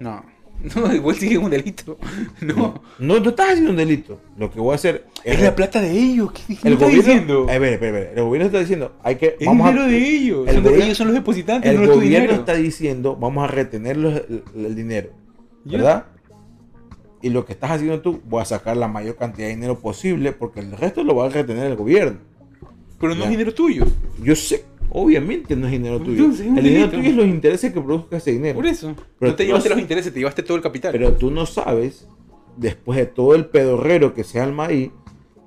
No. 0.00 0.24
No, 0.74 0.92
igual 0.92 1.16
sigue 1.16 1.38
un 1.38 1.50
delito. 1.50 1.98
No. 2.40 2.82
No, 2.98 3.20
no 3.20 3.28
estás 3.30 3.50
haciendo 3.50 3.70
un 3.70 3.76
delito. 3.76 4.20
Lo 4.36 4.50
que 4.50 4.58
voy 4.60 4.72
a 4.72 4.74
hacer 4.74 5.06
Es 5.24 5.40
la 5.40 5.54
plata 5.54 5.80
de 5.80 5.90
ellos. 5.90 6.32
¿Qué, 6.32 6.56
qué 6.56 6.68
el 6.68 6.72
está 6.74 6.84
gobierno, 6.86 7.02
diciendo? 7.06 7.46
A 7.48 7.58
ver, 7.58 7.72
espera, 7.74 7.98
espera, 7.98 8.20
el 8.20 8.24
gobierno 8.26 8.46
está 8.46 8.58
diciendo, 8.60 8.92
hay 9.02 9.16
que 9.16 9.36
Es 9.38 9.46
vamos 9.46 9.66
a- 9.66 9.70
dinero 9.70 9.88
de 9.90 9.98
ellos. 9.98 10.48
el 10.48 10.54
Son 10.54 10.62
gobierno- 10.64 10.84
ellos 10.84 10.98
son 10.98 11.06
los 11.08 11.14
depositantes, 11.16 11.70
el 11.70 11.76
no 11.76 11.82
es 11.84 11.88
gobierno 11.90 12.18
dinero. 12.26 12.34
está 12.40 12.54
diciendo, 12.54 13.16
vamos 13.16 13.44
a 13.44 13.46
retener 13.52 13.96
los- 13.96 14.14
el, 14.16 14.42
el 14.66 14.74
dinero, 14.74 15.10
Ya. 15.64 15.78
¿verdad? 15.78 16.06
Y 17.22 17.30
lo 17.30 17.44
que 17.44 17.52
estás 17.52 17.72
haciendo 17.72 18.00
tú, 18.00 18.20
voy 18.26 18.42
a 18.42 18.44
sacar 18.44 18.76
la 18.76 18.86
mayor 18.88 19.16
cantidad 19.16 19.48
de 19.48 19.54
dinero 19.54 19.78
posible 19.80 20.32
porque 20.32 20.60
el 20.60 20.72
resto 20.72 21.02
lo 21.02 21.16
va 21.16 21.26
a 21.26 21.28
retener 21.30 21.66
el 21.66 21.76
gobierno. 21.76 22.18
Pero 23.00 23.14
no 23.14 23.20
Ya. 23.20 23.24
es 23.24 23.30
dinero 23.30 23.52
tuyo. 23.54 23.84
Yo 24.22 24.34
sé, 24.36 24.64
obviamente 24.90 25.54
no 25.56 25.66
es 25.66 25.72
dinero 25.72 26.00
tuyo. 26.00 26.26
El 26.26 26.36
dinero 26.36 26.62
delito. 26.62 26.90
tuyo 26.96 27.10
es 27.10 27.16
los 27.16 27.26
intereses 27.26 27.72
que 27.72 27.80
produzca 27.80 28.16
ese 28.18 28.32
dinero. 28.32 28.54
Por 28.56 28.66
eso. 28.66 28.94
Pero 29.18 29.32
no 29.32 29.36
te 29.36 29.46
llevaste 29.46 29.68
no- 29.68 29.74
los 29.74 29.82
intereses, 29.82 30.12
te 30.12 30.18
llevaste 30.20 30.42
todo 30.42 30.56
el 30.56 30.62
capital. 30.62 30.92
Pero 30.92 31.12
tú 31.12 31.30
no 31.30 31.46
sabes, 31.46 32.06
después 32.56 32.98
de 32.98 33.06
todo 33.06 33.34
el 33.34 33.46
pedorrero 33.46 34.14
que 34.14 34.24
se 34.24 34.40
alma 34.40 34.66
ahí, 34.66 34.90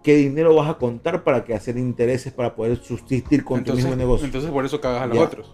qué 0.04 0.16
dinero 0.16 0.56
vas 0.56 0.70
a 0.70 0.76
contar 0.78 1.24
para 1.24 1.44
que 1.44 1.54
hacer 1.54 1.78
intereses 1.78 2.34
para 2.34 2.56
poder 2.56 2.78
subsistir 2.78 3.44
con 3.44 3.60
entonces, 3.60 3.84
tu 3.86 3.90
mismo 3.90 3.98
negocio. 4.02 4.26
entonces 4.26 4.50
por 4.50 4.66
eso 4.66 4.82
cagas 4.82 5.04
a 5.04 5.08
los 5.08 5.18
Ya. 5.18 5.24
otros. 5.24 5.54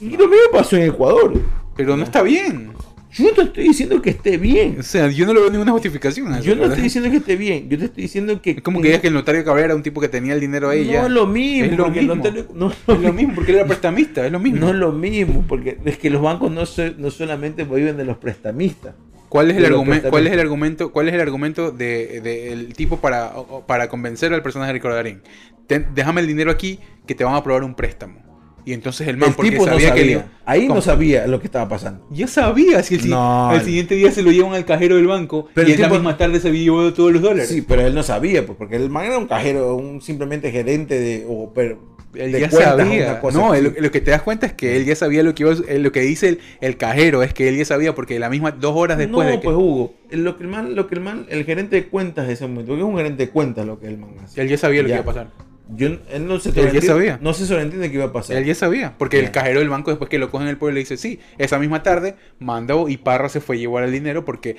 y 0.00 0.10
lo 0.10 0.26
mismo 0.28 0.44
pasó 0.52 0.76
en 0.76 0.82
Ecuador. 0.82 1.32
Pero 1.76 1.96
no 1.96 2.02
está 2.04 2.22
bien. 2.22 2.72
Yo 3.16 3.30
no 3.36 3.42
estoy 3.42 3.64
diciendo 3.64 4.02
que 4.02 4.10
esté 4.10 4.36
bien. 4.38 4.76
O 4.80 4.82
sea, 4.82 5.08
yo 5.10 5.24
no 5.26 5.32
le 5.34 5.40
veo 5.40 5.50
ninguna 5.50 5.72
justificación 5.72 6.32
a 6.32 6.38
eso. 6.38 6.44
Yo 6.46 6.54
no 6.54 6.62
¿verdad? 6.62 6.72
estoy 6.76 6.84
diciendo 6.84 7.10
que 7.10 7.16
esté 7.18 7.36
bien. 7.36 7.68
Yo 7.68 7.78
te 7.78 7.84
estoy 7.86 8.02
diciendo 8.02 8.42
que. 8.42 8.50
Es 8.52 8.62
como 8.62 8.80
que 8.80 8.88
digas 8.88 9.00
que 9.00 9.08
el 9.08 9.14
notario 9.14 9.44
Cabrera 9.44 9.66
era 9.66 9.74
un 9.76 9.82
tipo 9.82 10.00
que 10.00 10.08
tenía 10.08 10.34
el 10.34 10.40
dinero 10.40 10.68
ahí 10.68 10.84
No 10.84 10.92
ya. 10.92 11.02
es 11.04 11.10
lo 11.10 11.26
mismo. 11.26 11.64
Es 11.72 11.76
lo 11.78 11.86
el 11.86 11.92
mismo. 11.92 12.14
notario- 12.16 12.46
no 12.54 12.70
es 12.70 12.76
Es 12.86 12.98
lo 13.00 13.12
mismo, 13.12 13.34
porque 13.34 13.52
él 13.52 13.58
era 13.58 13.66
prestamista, 13.66 14.26
es 14.26 14.32
lo 14.32 14.40
mismo. 14.40 14.60
No 14.60 14.68
es 14.70 14.74
lo 14.74 14.92
mismo, 14.92 15.44
porque 15.48 15.78
es 15.84 15.98
que 15.98 16.10
los 16.10 16.20
bancos 16.22 16.50
no, 16.50 16.62
no 16.98 17.10
solamente 17.10 17.64
viven 17.64 17.96
de 17.96 18.04
los 18.04 18.16
prestamistas. 18.18 18.94
¿Cuál 19.28 19.50
es 19.50 19.56
el 19.56 19.64
argumento? 19.66 20.10
¿Cuál 20.10 20.26
es 20.28 20.32
el 20.32 20.40
argumento? 20.40 20.92
¿Cuál 20.92 21.08
es 21.08 21.14
el 21.14 21.20
argumento 21.20 21.70
de, 21.72 22.20
de 22.20 22.52
el 22.52 22.74
tipo 22.74 23.00
para, 23.00 23.32
para 23.66 23.88
convencer 23.88 24.32
al 24.32 24.42
personaje 24.42 24.68
de 24.68 24.72
Ricardo 24.74 24.96
Darín? 24.96 25.22
Ten- 25.66 25.86
déjame 25.94 26.20
el 26.20 26.26
dinero 26.28 26.50
aquí 26.52 26.78
que 27.06 27.14
te 27.16 27.24
van 27.24 27.34
a 27.34 27.38
aprobar 27.38 27.64
un 27.64 27.74
préstamo. 27.74 28.22
Y 28.66 28.72
entonces 28.72 29.06
el 29.08 29.16
man, 29.18 29.30
El 29.30 29.34
porque 29.34 29.50
tipo 29.50 29.66
no 29.66 29.72
sabía 29.72 29.88
sabía. 29.88 30.02
que 30.04 30.10
le- 30.14 30.22
Ahí 30.46 30.62
¿Cómo? 30.62 30.76
no 30.76 30.80
sabía 30.80 31.26
lo 31.26 31.38
que 31.40 31.46
estaba 31.46 31.68
pasando. 31.68 32.06
Ya 32.10 32.26
sabía 32.26 32.82
si 32.82 32.94
el, 32.96 33.10
No, 33.10 33.50
siguiente 33.62 33.94
día 33.94 34.10
se 34.10 34.22
lo 34.22 34.30
llevan 34.30 34.54
al 34.54 34.64
cajero 34.64 34.96
del 34.96 35.06
banco 35.06 35.48
Pero 35.54 35.68
y 35.68 35.72
la 35.76 35.84
tipo- 35.88 35.94
misma 35.96 36.16
tarde 36.16 36.40
se 36.40 36.48
había 36.48 36.62
llevado 36.62 36.92
todos 36.94 37.12
los 37.12 37.20
dólares. 37.22 37.48
Sí, 37.48 37.60
pero 37.62 37.82
él 37.86 37.94
no 37.94 38.02
sabía, 38.02 38.44
pues, 38.46 38.56
porque 38.56 38.76
el 38.76 38.88
man 38.90 39.04
era 39.06 39.18
un 39.18 39.26
cajero, 39.26 39.74
un 39.76 40.00
simplemente 40.00 40.50
gerente 40.50 40.98
de. 40.98 41.24
O, 41.28 41.52
pero, 41.54 41.78
Él 42.14 42.30
ya 42.32 42.48
cuentas, 42.48 42.76
sabía. 42.78 43.20
No, 43.32 43.54
lo 43.56 43.90
que 43.90 44.00
te 44.00 44.10
das 44.12 44.22
cuenta 44.22 44.46
es 44.46 44.52
que 44.52 44.76
él 44.76 44.84
ya 44.86 44.94
sabía 44.94 45.22
lo 45.24 45.34
que 45.34 45.42
iba 45.42 45.52
eh, 45.66 45.78
lo 45.80 45.90
que 45.92 46.00
dice 46.02 46.28
el, 46.28 46.38
el 46.60 46.76
cajero 46.76 47.22
es 47.24 47.34
que 47.34 47.48
él 47.48 47.56
ya 47.58 47.64
sabía 47.64 47.94
porque 47.94 48.18
la 48.20 48.30
misma 48.30 48.52
dos 48.52 48.72
horas 48.76 48.98
después 48.98 49.26
no, 49.26 49.32
de 49.32 49.40
que 49.40 49.44
pues 49.46 49.56
Hugo, 49.56 49.94
lo 50.10 50.36
que 50.36 50.44
el 50.44 50.48
man, 50.48 50.74
lo 50.76 50.86
que 50.86 50.94
el 50.94 51.00
man, 51.00 51.26
el 51.28 51.44
gerente 51.44 51.74
de 51.76 51.86
cuentas 51.88 52.28
de 52.28 52.34
ese 52.34 52.46
momento, 52.46 52.68
porque 52.68 52.82
es 52.82 52.88
un 52.88 52.96
gerente 52.96 53.26
de 53.26 53.30
cuentas 53.30 53.66
lo 53.66 53.80
que 53.80 53.88
el 53.88 53.98
man 53.98 54.10
hace. 54.22 54.40
él 54.40 54.48
ya 54.48 54.56
sabía 54.56 54.82
lo 54.82 54.88
Ya. 54.88 54.94
que 54.96 55.02
iba 55.02 55.10
a 55.10 55.14
pasar. 55.14 55.30
Yo, 55.68 55.86
él 55.86 56.26
no 56.26 56.38
se 56.40 56.50
Él 56.60 56.82
sabía. 56.82 57.18
No 57.22 57.32
se 57.32 57.46
sobreentiende 57.46 57.90
que 57.90 57.96
iba 57.96 58.04
a 58.04 58.12
pasar. 58.12 58.36
Él 58.36 58.44
ya 58.44 58.54
sabía, 58.54 58.94
porque 58.98 59.18
el 59.18 59.30
cajero 59.30 59.60
del 59.60 59.70
banco 59.70 59.90
después 59.90 60.10
que 60.10 60.18
lo 60.18 60.30
cogen 60.30 60.46
en 60.46 60.50
el 60.50 60.58
pueblo 60.58 60.74
le 60.74 60.80
dice, 60.80 60.96
sí, 60.98 61.20
esa 61.38 61.58
misma 61.58 61.82
tarde 61.82 62.16
mandó 62.38 62.88
y 62.88 62.98
Parra 62.98 63.30
se 63.30 63.40
fue 63.40 63.56
a 63.56 63.58
llevar 63.58 63.84
el 63.84 63.92
dinero 63.92 64.24
porque 64.24 64.56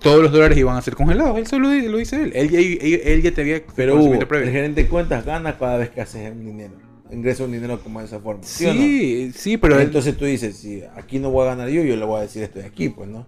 todos 0.00 0.22
los 0.22 0.30
dólares 0.30 0.58
iban 0.58 0.76
a 0.76 0.82
ser 0.82 0.94
congelados. 0.94 1.38
Él 1.38 1.46
solo 1.46 1.68
lo 1.68 1.96
dice 1.96 2.22
él. 2.22 2.32
Él 2.34 2.50
ya, 2.50 2.58
él, 2.58 3.00
él 3.04 3.22
ya 3.22 3.32
tenía 3.32 3.62
Pero 3.74 3.94
Hugo, 3.94 4.04
conocimiento 4.04 4.34
el 4.36 4.50
gerente 4.50 4.82
de 4.82 4.88
cuentas 4.88 5.24
gana 5.24 5.56
cada 5.58 5.78
vez 5.78 5.90
que 5.90 6.02
haces 6.02 6.30
un 6.30 6.44
dinero. 6.44 6.74
Ingresa 7.10 7.44
un 7.44 7.52
dinero 7.52 7.80
como 7.82 8.00
de 8.00 8.06
esa 8.06 8.20
forma. 8.20 8.42
¿Sí, 8.42 8.66
o 8.66 8.74
no? 8.74 8.80
Sí, 8.80 9.32
sí, 9.34 9.56
pero 9.56 9.78
Entonces 9.80 10.16
tú 10.16 10.24
dices, 10.24 10.56
si 10.56 10.82
aquí 10.96 11.18
no 11.18 11.30
voy 11.30 11.46
a 11.46 11.50
ganar 11.50 11.68
yo, 11.68 11.82
yo 11.82 11.96
le 11.96 12.04
voy 12.04 12.18
a 12.18 12.22
decir 12.22 12.42
estoy 12.42 12.62
aquí, 12.62 12.88
pues, 12.88 13.08
¿no? 13.08 13.26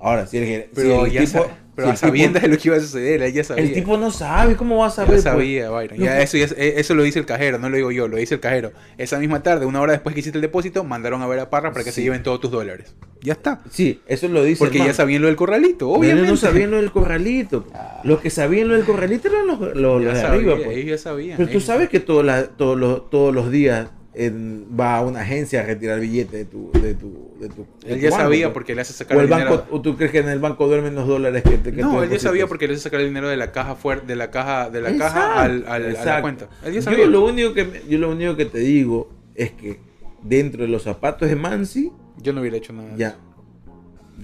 Ahora, 0.00 0.26
si 0.26 0.38
el, 0.38 0.64
pero 0.74 1.04
si 1.04 1.06
el 1.06 1.12
ya 1.12 1.20
tipo, 1.24 1.46
pero 1.74 1.88
si 1.88 1.92
a 1.92 1.96
sabiendas 1.96 2.42
de 2.42 2.48
lo 2.48 2.56
que 2.58 2.68
iba 2.68 2.76
a 2.76 2.80
suceder, 2.80 3.22
él 3.22 3.32
ya 3.32 3.44
sabía. 3.44 3.64
el 3.64 3.72
tipo 3.72 3.96
no 3.96 4.10
sabe, 4.10 4.56
¿cómo 4.56 4.78
va 4.78 4.86
a 4.86 4.88
Ya 4.88 4.94
saber? 4.94 5.10
pues? 5.12 5.22
sabía, 5.22 5.70
Byron. 5.70 5.98
Ya 5.98 6.20
eso, 6.20 6.36
ya 6.36 6.44
es- 6.46 6.52
eh, 6.58 6.74
eso 6.78 6.94
lo 6.94 7.02
dice 7.04 7.18
el 7.20 7.26
cajero, 7.26 7.58
no 7.58 7.68
lo 7.68 7.76
digo 7.76 7.90
yo, 7.92 8.06
lo 8.08 8.16
dice 8.16 8.34
el 8.34 8.40
cajero. 8.40 8.72
Esa 8.96 9.18
misma 9.18 9.42
tarde, 9.42 9.66
una 9.66 9.80
hora 9.80 9.92
después 9.92 10.14
que 10.14 10.20
hiciste 10.20 10.38
el 10.38 10.42
depósito, 10.42 10.82
mandaron 10.84 11.22
a 11.22 11.26
ver 11.26 11.38
a 11.40 11.50
Parra 11.50 11.72
para 11.72 11.84
que 11.84 11.92
se 11.92 12.02
lleven 12.02 12.22
todos 12.22 12.40
tus 12.40 12.50
dólares. 12.50 12.94
Ya 13.20 13.32
está. 13.32 13.60
Sí, 13.70 14.00
eso 14.06 14.28
lo 14.28 14.44
dice. 14.44 14.58
Porque 14.60 14.78
ya 14.78 14.94
sabían 14.94 15.22
lo 15.22 15.26
del 15.28 15.36
corralito, 15.36 15.88
obviamente. 15.90 16.22
ellos 16.28 16.30
no 16.42 16.48
sabían 16.48 16.70
lo 16.70 16.76
del 16.78 16.90
corralito. 16.92 17.66
Los 18.04 18.20
que 18.20 18.30
sabían 18.30 18.68
lo 18.68 18.74
del 18.74 18.84
corralito 18.84 19.26
eran 19.28 19.46
los, 19.48 19.58
los- 19.60 19.74
los 19.76 20.04
Ya 20.04 20.12
de 20.14 20.20
sabía, 20.20 20.52
arriba. 20.52 20.56
pues. 20.64 20.76
ellos 20.76 20.86
ya 20.90 20.98
sabían. 20.98 21.36
Pero 21.36 21.48
tú 21.50 21.60
sabes 21.60 21.88
que 21.88 21.98
todos 22.00 22.24
la- 22.24 22.46
todos 22.46 22.78
los, 22.78 23.10
todos 23.10 23.34
los 23.34 23.50
días 23.50 23.88
va 24.20 24.96
a 24.96 25.02
una 25.02 25.20
agencia 25.20 25.60
a 25.60 25.62
retirar 25.64 26.00
billetes 26.00 26.32
de 26.32 26.44
tu, 26.44 26.70
de 26.72 26.94
tu, 26.94 27.36
de 27.40 27.48
tu 27.48 27.66
de 27.86 27.92
Él 27.92 27.94
tu 27.96 28.02
ya 28.02 28.10
banco, 28.10 28.22
sabía 28.24 28.46
pues. 28.46 28.54
porque 28.54 28.74
le 28.74 28.80
hace 28.80 28.92
sacar 28.92 29.16
o 29.16 29.20
el 29.20 29.28
dinero. 29.28 29.50
banco, 29.50 29.66
o 29.70 29.80
tú 29.80 29.96
crees 29.96 30.10
que 30.10 30.18
en 30.18 30.28
el 30.28 30.40
banco 30.40 30.66
duermen 30.66 30.94
los 30.96 31.06
dólares 31.06 31.42
que 31.44 31.56
te 31.58 31.72
que 31.72 31.82
no, 31.82 32.02
él 32.02 32.10
ya 32.10 32.18
sabía 32.18 32.46
porque 32.48 32.66
le 32.66 32.74
hace 32.74 32.82
sacar 32.82 33.00
el 33.00 33.06
dinero 33.08 33.28
de 33.28 33.36
la 33.36 33.52
caja 33.52 33.76
fuerte, 33.76 34.06
de 34.06 34.16
la 34.16 34.30
caja, 34.30 34.70
de 34.70 34.80
la 34.80 34.90
Exacto, 34.90 35.14
caja 35.14 35.42
al, 35.42 35.64
al- 35.68 35.96
a 35.96 36.04
la 36.04 36.20
cuenta. 36.20 36.48
Él 36.64 36.72
ya 36.80 36.90
Yo 36.92 37.06
lo 37.06 37.24
único 37.24 37.54
que 37.54 37.82
yo 37.88 37.98
lo 37.98 38.10
único 38.10 38.34
que 38.36 38.46
te 38.46 38.58
digo 38.58 39.08
es 39.36 39.52
que 39.52 39.78
dentro 40.22 40.62
de 40.62 40.68
los 40.68 40.82
zapatos 40.82 41.28
de 41.28 41.36
Mansi 41.36 41.92
Yo 42.20 42.32
no 42.32 42.40
hubiera 42.40 42.56
hecho 42.56 42.72
nada. 42.72 42.90
ya 42.96 43.16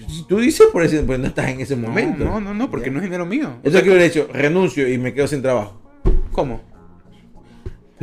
si 0.09 0.27
tú 0.27 0.39
dices 0.39 0.66
por 0.73 0.83
eso 0.83 1.01
pues 1.07 1.21
no 1.21 1.29
estás 1.29 1.51
en 1.51 1.61
ese 1.61 1.77
momento 1.77 2.25
No, 2.25 2.41
no, 2.41 2.53
no, 2.53 2.69
porque 2.69 2.87
Ya. 2.87 2.93
no 2.93 2.99
es 2.99 3.05
dinero 3.05 3.27
mío. 3.27 3.59
eso 3.62 3.81
que 3.81 3.89
hubiera 3.91 4.05
hecho 4.05 4.29
renuncio 4.33 4.89
y 4.89 4.99
me 4.99 5.15
quedo 5.15 5.29
sin 5.29 5.41
trabajo 5.41 5.81
¿Cómo? 6.33 6.61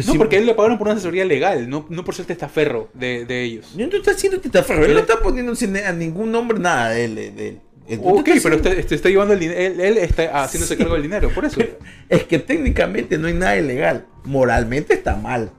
No, 0.08 0.16
porque 0.16 0.36
a 0.36 0.40
él 0.40 0.46
le 0.46 0.54
pagaron 0.54 0.78
por 0.78 0.88
una 0.88 0.96
asesoría 0.96 1.26
legal, 1.26 1.70
no, 1.70 1.86
no 1.90 2.04
por 2.04 2.16
ser 2.16 2.26
testaferro 2.26 2.90
de, 2.94 3.26
de 3.26 3.44
ellos. 3.44 3.74
yo 3.76 3.88
no 3.88 3.98
está 3.98 4.12
haciendo 4.12 4.40
testaferro 4.40 4.86
él 4.86 4.94
no 4.94 5.00
está 5.00 5.20
poniendo 5.22 5.54
a 5.86 5.92
ningún 5.92 6.32
nombre 6.32 6.60
nada 6.60 6.90
de 6.90 7.06
él, 7.06 7.16
de 7.16 7.48
él. 7.50 7.60
No 7.90 8.02
Ok, 8.12 8.28
está 8.30 8.44
pero 8.44 8.56
usted, 8.58 8.80
usted 8.80 8.96
está 8.96 9.10
llevando 9.10 9.34
el 9.34 9.40
dinero, 9.40 9.60
él, 9.60 9.80
él 9.82 9.98
está 9.98 10.44
haciéndose 10.44 10.76
Sí. 10.76 10.78
cargo 10.78 10.94
del 10.94 11.04
dinero, 11.04 11.30
por 11.34 11.44
eso. 11.46 11.60
es 12.10 12.24
que 12.24 12.40
técnicamente 12.40 13.18
no 13.18 13.28
hay 13.28 13.34
nada 13.34 13.58
ilegal 13.58 14.06
moralmente 14.24 14.94
está 14.94 15.16
mal 15.16 15.52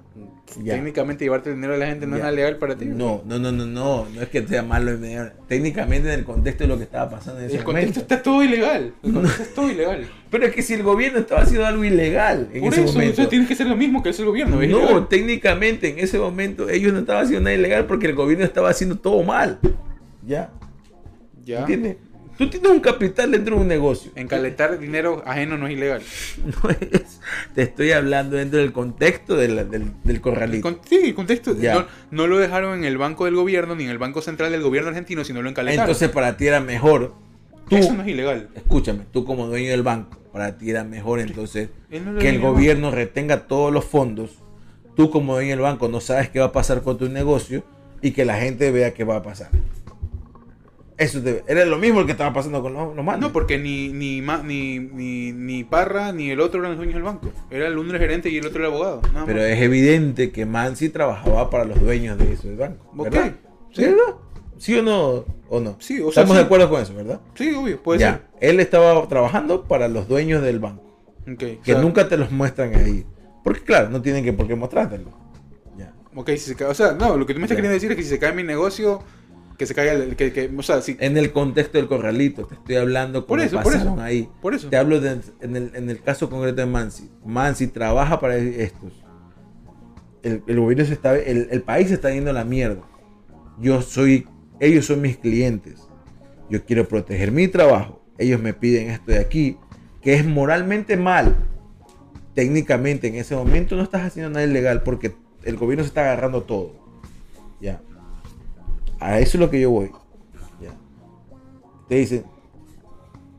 Ya. 0.62 0.74
Técnicamente 0.74 1.24
llevarte 1.24 1.50
el 1.50 1.56
dinero 1.56 1.72
de 1.74 1.78
la 1.78 1.86
gente 1.86 2.06
no 2.06 2.16
es 2.16 2.18
Ya. 2.20 2.24
nada 2.24 2.36
legal 2.36 2.56
para 2.58 2.76
ti. 2.76 2.84
no 2.86 3.22
no 3.26 3.38
no 3.38 3.52
no 3.52 3.64
no 3.66 4.06
no 4.14 4.22
es 4.22 4.28
que 4.28 4.46
sea 4.46 4.62
malo 4.62 4.92
técnicamente 5.48 6.12
en 6.12 6.18
el 6.20 6.24
contexto 6.24 6.64
de 6.64 6.68
lo 6.68 6.76
que 6.78 6.84
estaba 6.84 7.10
pasando 7.10 7.40
en 7.40 7.46
ese 7.46 7.56
El 7.58 7.64
contexto 7.64 8.00
está 8.00 8.22
todo 8.22 8.42
ilegal. 8.44 8.94
El 9.02 9.12
contexto 9.12 9.42
es 9.42 9.54
todo 9.54 9.70
ilegal. 9.70 10.06
pero 10.30 10.46
es 10.46 10.54
que 10.54 10.62
si 10.62 10.74
el 10.74 10.82
gobierno 10.82 11.18
estaba 11.20 11.42
haciendo 11.42 11.66
algo 11.66 11.84
ilegal 11.84 12.48
en 12.52 12.62
Por 12.62 12.72
ese 12.72 12.84
eso, 12.84 12.92
momento 12.94 13.20
eso 13.22 13.28
tiene 13.30 13.46
que 13.46 13.54
ser 13.56 13.66
lo 13.66 13.76
mismo 13.76 14.02
que 14.02 14.10
el 14.10 14.24
gobierno. 14.24 14.56
No, 14.56 14.62
Ilegal. 14.62 15.08
técnicamente 15.08 15.88
en 15.88 15.98
ese 15.98 16.18
momento 16.18 16.68
ellos 16.68 16.92
no 16.92 17.00
estaban 17.00 17.24
haciendo 17.24 17.44
nada 17.44 17.56
ilegal 17.56 17.86
porque 17.86 18.06
el 18.06 18.14
gobierno 18.14 18.44
estaba 18.44 18.68
haciendo 18.70 18.98
todo 18.98 19.22
mal. 19.22 19.58
Ya. 20.26 20.50
Ya. 21.44 21.60
¿Entiendes? 21.60 21.96
Tú 22.38 22.48
tienes 22.48 22.70
un 22.70 22.80
capital 22.80 23.30
dentro 23.30 23.56
de 23.56 23.62
un 23.62 23.68
negocio. 23.68 24.10
Encaletar 24.16 24.78
dinero 24.78 25.22
ajeno 25.26 25.59
no 25.59 25.66
es 25.66 25.74
ilegal. 25.74 26.02
No 26.46 26.70
es- 26.70 27.20
te 27.54 27.62
estoy 27.62 27.92
hablando 27.92 28.36
dentro 28.36 28.59
del 28.59 28.72
contexto 28.72 29.36
de 29.36 29.48
la- 29.48 29.64
del, 29.64 29.92
del 30.02 30.16
El 30.16 30.20
corralito. 30.20 30.62
con- 30.62 30.80
sí, 30.88 30.96
el 31.04 31.14
contexto. 31.14 31.54
Ya. 31.56 31.74
No, 31.74 31.86
no 32.10 32.26
lo 32.26 32.38
dejaron 32.38 32.78
en 32.78 32.84
el 32.84 32.98
banco 32.98 33.26
del 33.26 33.34
gobierno 33.36 33.74
ni 33.74 33.84
en 33.84 33.90
el 33.90 33.98
banco 33.98 34.22
central 34.22 34.50
del 34.52 34.62
gobierno 34.62 34.88
argentino, 34.88 35.24
sino 35.24 35.42
lo 35.42 35.48
encaletaron. 35.50 35.84
Entonces 35.88 36.09
para 36.10 36.36
ti 36.36 36.46
era 36.46 36.60
mejor. 36.60 37.14
Tú, 37.68 37.76
Eso 37.76 37.94
no 37.94 38.02
es 38.02 38.09
ilegal. 38.09 38.48
escúchame, 38.54 39.04
tú 39.12 39.24
como 39.24 39.46
dueño 39.46 39.70
del 39.70 39.82
banco, 39.82 40.18
para 40.32 40.59
ti 40.59 40.68
era 40.70 40.84
mejor 40.84 41.20
entonces 41.20 41.68
no 41.90 42.18
que 42.18 42.28
el 42.28 42.40
gobierno 42.40 42.90
retenga 42.90 43.46
todos 43.46 43.72
los 43.72 43.84
fondos. 43.84 44.30
Tú 44.96 45.10
como 45.10 45.34
dueño 45.34 45.50
del 45.50 45.60
banco 45.60 45.88
no 45.88 46.00
sabes 46.00 46.28
qué 46.28 46.40
va 46.40 46.46
a 46.46 46.52
pasar 46.52 46.82
con 46.82 46.98
tu 46.98 47.09
negocio 47.09 47.62
y 48.02 48.10
que 48.10 48.24
la 48.24 48.38
gente 48.38 48.70
vea 48.72 48.92
qué 48.92 49.04
va 49.04 49.16
a 49.16 49.22
pasar. 49.22 49.48
Eso 50.98 51.20
te- 51.23 51.43
era 51.48 51.64
lo 51.64 51.78
mismo 51.78 52.05
que 52.06 52.12
estaba 52.12 52.32
pasando 52.32 52.60
con 52.62 52.74
los, 52.74 52.94
los 52.94 53.05
manos. 53.05 53.20
No, 53.20 53.32
porque 53.32 53.59
ni, 53.59 53.89
ni, 53.89 54.20
ni, 54.20 54.78
ni, 54.78 55.32
ni 55.32 55.64
Parra 55.64 56.12
ni 56.12 56.31
el 56.31 56.40
otro 56.40 56.60
eran 56.60 56.73
los 56.73 56.78
dueños 56.78 56.94
del 56.94 57.02
banco. 57.02 57.31
Era 57.51 57.66
el 57.66 57.78
uno 57.78 57.93
el 57.93 57.98
gerente 57.98 58.28
y 58.31 58.36
el 58.39 58.47
otro 58.47 58.60
el 58.60 58.66
abogado. 58.73 59.01
nada 59.12 59.27
Pero 59.27 59.40
más. 59.40 59.48
es 59.51 59.60
evidente 59.60 60.31
que 60.31 60.44
Mansi 60.47 60.90
trabajaba 60.90 61.48
para 61.51 61.64
los 61.64 61.81
dueños 61.81 62.19
de 62.19 62.32
ese 62.35 62.55
banco. 62.55 62.93
Ok, 62.97 63.05
¿Verdad? 63.10 63.32
sí. 63.73 63.82
¿Verdad? 63.85 64.14
¿Sí 64.59 64.74
o 64.77 64.82
no? 64.82 65.24
¿O 65.48 65.59
no? 65.60 65.77
Sí, 65.81 65.94
o 66.01 66.12
sea, 66.12 66.23
Estamos 66.23 66.32
sí. 66.32 66.39
de 66.39 66.44
acuerdo 66.44 66.70
con 66.70 66.81
eso, 66.81 66.94
¿verdad? 66.94 67.20
Sí, 67.35 67.52
obvio, 67.52 67.82
puede 67.82 67.98
ya. 68.01 68.28
Él 68.40 68.60
estaba 68.60 69.09
trabajando 69.09 69.64
para 69.64 69.89
los 69.89 70.06
dueños 70.09 70.43
del 70.43 70.60
banco. 70.60 71.01
ser. 71.24 71.32
Ok, 71.35 71.39
Que 71.39 71.73
o 71.73 71.74
sea, 71.74 71.78
nunca 71.81 72.09
te 72.09 72.16
los 72.16 72.31
muestran 72.31 72.74
ahí. 72.77 73.05
Porque 73.43 73.62
claro, 73.62 73.89
no 73.90 74.01
tienen 74.02 74.23
que 74.23 74.32
por 74.32 74.47
qué 74.47 74.55
mostrártelo. 74.55 75.10
Ya. 75.77 75.93
Ok, 76.14 76.28
si 76.32 76.39
se 76.39 76.55
cae. 76.55 76.69
O 76.69 76.74
sea, 76.74 76.93
no, 76.93 77.16
lo 77.16 77.27
que 77.27 77.35
tú 77.35 77.40
me 77.40 77.47
estás 77.47 77.56
Ya. 77.56 77.62
queriendo 77.62 77.74
decir 77.74 77.90
es 77.90 77.97
que 77.97 78.02
si 78.05 78.10
se 78.10 78.19
cae 78.20 78.32
mi 78.32 78.44
negocio, 78.44 79.02
que 79.62 79.66
se 79.66 79.74
caiga 79.76 79.93
el. 79.93 80.16
Que, 80.16 80.32
que, 80.32 80.51
o 80.56 80.62
sea, 80.62 80.82
si. 80.82 80.97
En 80.98 81.16
el 81.16 81.30
contexto 81.30 81.78
del 81.78 81.86
corralito, 81.86 82.44
te 82.47 82.55
estoy 82.56 82.74
hablando 82.74 83.26
Por 83.26 83.39
eso, 83.39 83.60
por 83.62 83.74
eso. 83.76 83.97
ahí. 84.01 84.28
Por 84.40 84.55
eso. 84.55 84.68
Te 84.68 84.76
hablo 84.76 85.01
de- 85.01 85.20
en, 85.40 85.55
el, 85.56 85.70
en 85.76 85.89
el 85.89 86.02
caso 86.02 86.28
concreto 86.28 86.56
de 86.56 86.66
Mansi. 86.66 87.10
Mansi 87.24 87.68
trabaja 87.68 88.18
para 88.18 88.36
estos. 88.36 88.93
El, 90.24 90.43
el 90.48 90.59
gobierno 90.60 90.84
se 90.84 90.94
está, 90.94 91.16
el, 91.16 91.47
el 91.51 91.62
país 91.62 91.89
se 91.89 91.94
está 91.94 92.10
yendo 92.12 92.30
a 92.30 92.32
la 92.32 92.44
mierda. 92.44 92.82
Yo 93.60 93.82
soy, 93.82 94.26
ellos 94.59 94.86
son 94.86 95.01
mis 95.01 95.16
clientes. 95.16 95.78
Yo 96.51 96.64
quiero 96.64 96.89
proteger 96.89 97.30
mi 97.30 97.47
trabajo. 97.47 98.02
Ellos 98.18 98.40
me 98.43 98.55
piden 98.55 98.90
esto 98.90 99.12
de 99.12 99.18
aquí, 99.20 99.59
que 100.01 100.14
es 100.14 100.26
moralmente 100.26 100.97
mal. 100.97 101.36
Técnicamente 102.34 103.06
en 103.06 103.14
ese 103.14 103.36
momento 103.36 103.76
no 103.76 103.82
estás 103.84 104.02
haciendo 104.02 104.30
nada 104.30 104.44
ilegal 104.44 104.82
porque 104.82 105.14
el 105.44 105.56
gobierno 105.56 105.84
se 105.84 105.89
está 105.89 106.01
agarrando 106.02 106.43
todo. 106.43 106.72
Ya. 107.60 107.80
A 109.02 109.18
eso 109.18 109.36
es 109.36 109.40
lo 109.40 109.50
que 109.50 109.60
yo 109.60 109.70
voy. 109.70 109.90
Ya. 110.60 110.70
Te 111.88 111.96
dicen, 111.96 112.24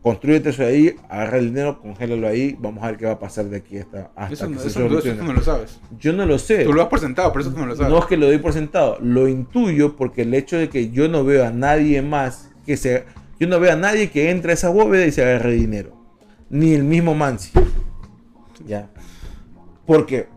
construyete 0.02 0.50
eso 0.50 0.64
ahí, 0.64 0.96
agarra 1.10 1.38
el 1.38 1.48
dinero, 1.48 1.80
congélalo 1.80 2.28
ahí, 2.28 2.58
vamos 2.60 2.84
a 2.84 2.88
ver 2.88 2.98
qué 2.98 3.06
va 3.06 3.14
a 3.14 3.20
pasar 3.20 3.46
de 3.46 3.58
aquí 3.58 3.78
hasta, 3.78 4.12
hasta 4.16 4.34
Eso, 4.34 4.48
que 4.50 4.54
no- 4.56 4.60
se 4.60 4.68
eso 4.68 4.80
no- 4.82 5.00
eso 5.00 5.24
no 5.24 5.34
lo 5.34 5.42
sabes. 5.42 5.80
Yo 6.00 6.12
no 6.14 6.26
lo 6.26 6.38
sé. 6.38 6.66
Tú 6.66 6.74
lo 6.74 6.82
has 6.82 6.90
por 6.90 7.00
sentado, 7.00 7.32
pero 7.32 7.44
eso 7.46 7.54
tú 7.54 7.60
no 7.62 7.68
lo 7.68 7.76
sabes. 7.76 7.92
No 7.92 8.00
es 8.00 8.06
que 8.06 8.18
lo 8.18 8.26
doy 8.26 8.38
por 8.40 8.52
sentado, 8.54 8.98
lo 9.02 9.28
intuyo 9.30 9.96
porque 9.96 10.24
el 10.24 10.34
hecho 10.34 10.58
de 10.58 10.68
que 10.70 10.90
yo 10.92 11.08
no 11.08 11.24
veo 11.24 11.46
a 11.46 11.52
nadie 11.52 12.02
más 12.02 12.52
que 12.66 12.76
se. 12.78 13.06
Yo 13.40 13.48
no 13.48 13.60
veo 13.60 13.72
a 13.74 13.76
nadie 13.78 14.10
que 14.12 14.30
entre 14.32 14.52
a 14.52 14.54
esa 14.56 14.70
bóveda 14.70 15.06
y 15.06 15.12
se 15.12 15.24
agarre 15.24 15.54
dinero. 15.54 15.96
Ni 16.50 16.74
el 16.74 16.84
mismo 16.84 17.16
Mansi. 17.16 17.52
Ya. 18.66 18.90
Porque 19.86 20.28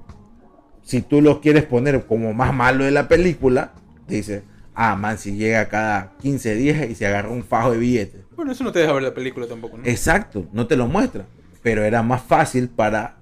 si 0.83 1.03
tú 1.03 1.21
lo 1.21 1.41
quieres 1.41 1.65
poner 1.65 2.07
como 2.07 2.33
más 2.33 2.55
malo 2.55 2.85
de 2.85 2.91
la 2.93 3.07
película, 3.09 3.73
dice, 4.09 4.45
ah, 4.77 4.95
Mansi 4.95 5.37
llega 5.37 5.69
cada 5.69 6.17
15 6.19 6.55
días 6.55 6.91
y 6.91 6.95
se 6.95 7.07
agarra 7.07 7.31
un 7.31 7.43
fajo 7.43 7.73
de 7.73 7.79
billetes. 7.79 8.21
Bueno, 8.37 8.53
eso 8.53 8.63
no 8.63 8.71
te 8.71 8.79
deja 8.81 8.93
ver 8.93 9.03
la 9.03 9.15
película 9.15 9.47
tampoco, 9.47 9.79
¿no? 9.79 9.85
Exacto, 9.85 10.47
no 10.53 10.67
te 10.67 10.77
lo 10.77 10.87
muestra. 10.87 11.27
Pero 11.63 11.85
era 11.85 12.03
más 12.03 12.23
fácil 12.23 12.69
para 12.69 13.17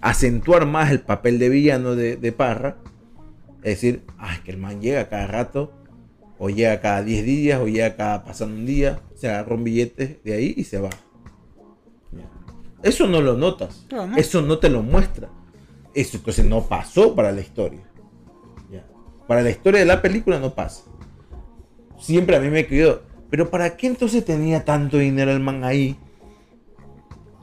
acentuar 0.00 0.64
más 0.64 0.90
el 0.90 1.00
papel 1.00 1.38
de 1.38 1.48
villano 1.48 1.96
de, 1.96 2.16
de 2.16 2.32
Parra. 2.32 2.76
Es 3.58 3.80
decir, 3.80 4.04
ay, 4.16 4.38
que 4.44 4.52
el 4.52 4.58
man 4.58 4.80
llega 4.80 5.08
cada 5.08 5.26
rato, 5.26 5.72
o 6.38 6.48
llega 6.48 6.80
cada 6.80 7.02
10 7.02 7.24
días, 7.24 7.60
o 7.60 7.66
llega 7.66 7.96
cada 7.96 8.24
pasando 8.24 8.54
un 8.54 8.66
día, 8.66 9.00
se 9.14 9.28
agarra 9.28 9.54
un 9.54 9.64
billete 9.64 10.20
de 10.24 10.34
ahí 10.34 10.54
y 10.56 10.64
se 10.64 10.78
va. 10.78 10.90
Eso 12.82 13.08
no 13.08 13.20
lo 13.20 13.36
notas, 13.36 13.86
¿no? 13.90 14.16
eso 14.16 14.42
no 14.42 14.58
te 14.58 14.68
lo 14.68 14.82
muestra. 14.82 15.28
Eso 15.94 16.18
entonces 16.18 16.44
no 16.44 16.62
pasó 16.68 17.14
para 17.14 17.32
la 17.32 17.40
historia. 17.40 17.80
Para 19.26 19.42
la 19.42 19.50
historia 19.50 19.80
de 19.80 19.86
la 19.86 20.00
película 20.02 20.38
no 20.38 20.54
pasa. 20.54 20.84
Siempre 21.98 22.36
a 22.36 22.40
mí 22.40 22.48
me 22.50 22.66
quedó, 22.66 23.02
pero 23.30 23.50
¿para 23.50 23.76
qué 23.76 23.86
entonces 23.86 24.24
tenía 24.24 24.64
tanto 24.64 24.98
dinero 24.98 25.32
el 25.32 25.40
man 25.40 25.64
ahí 25.64 25.96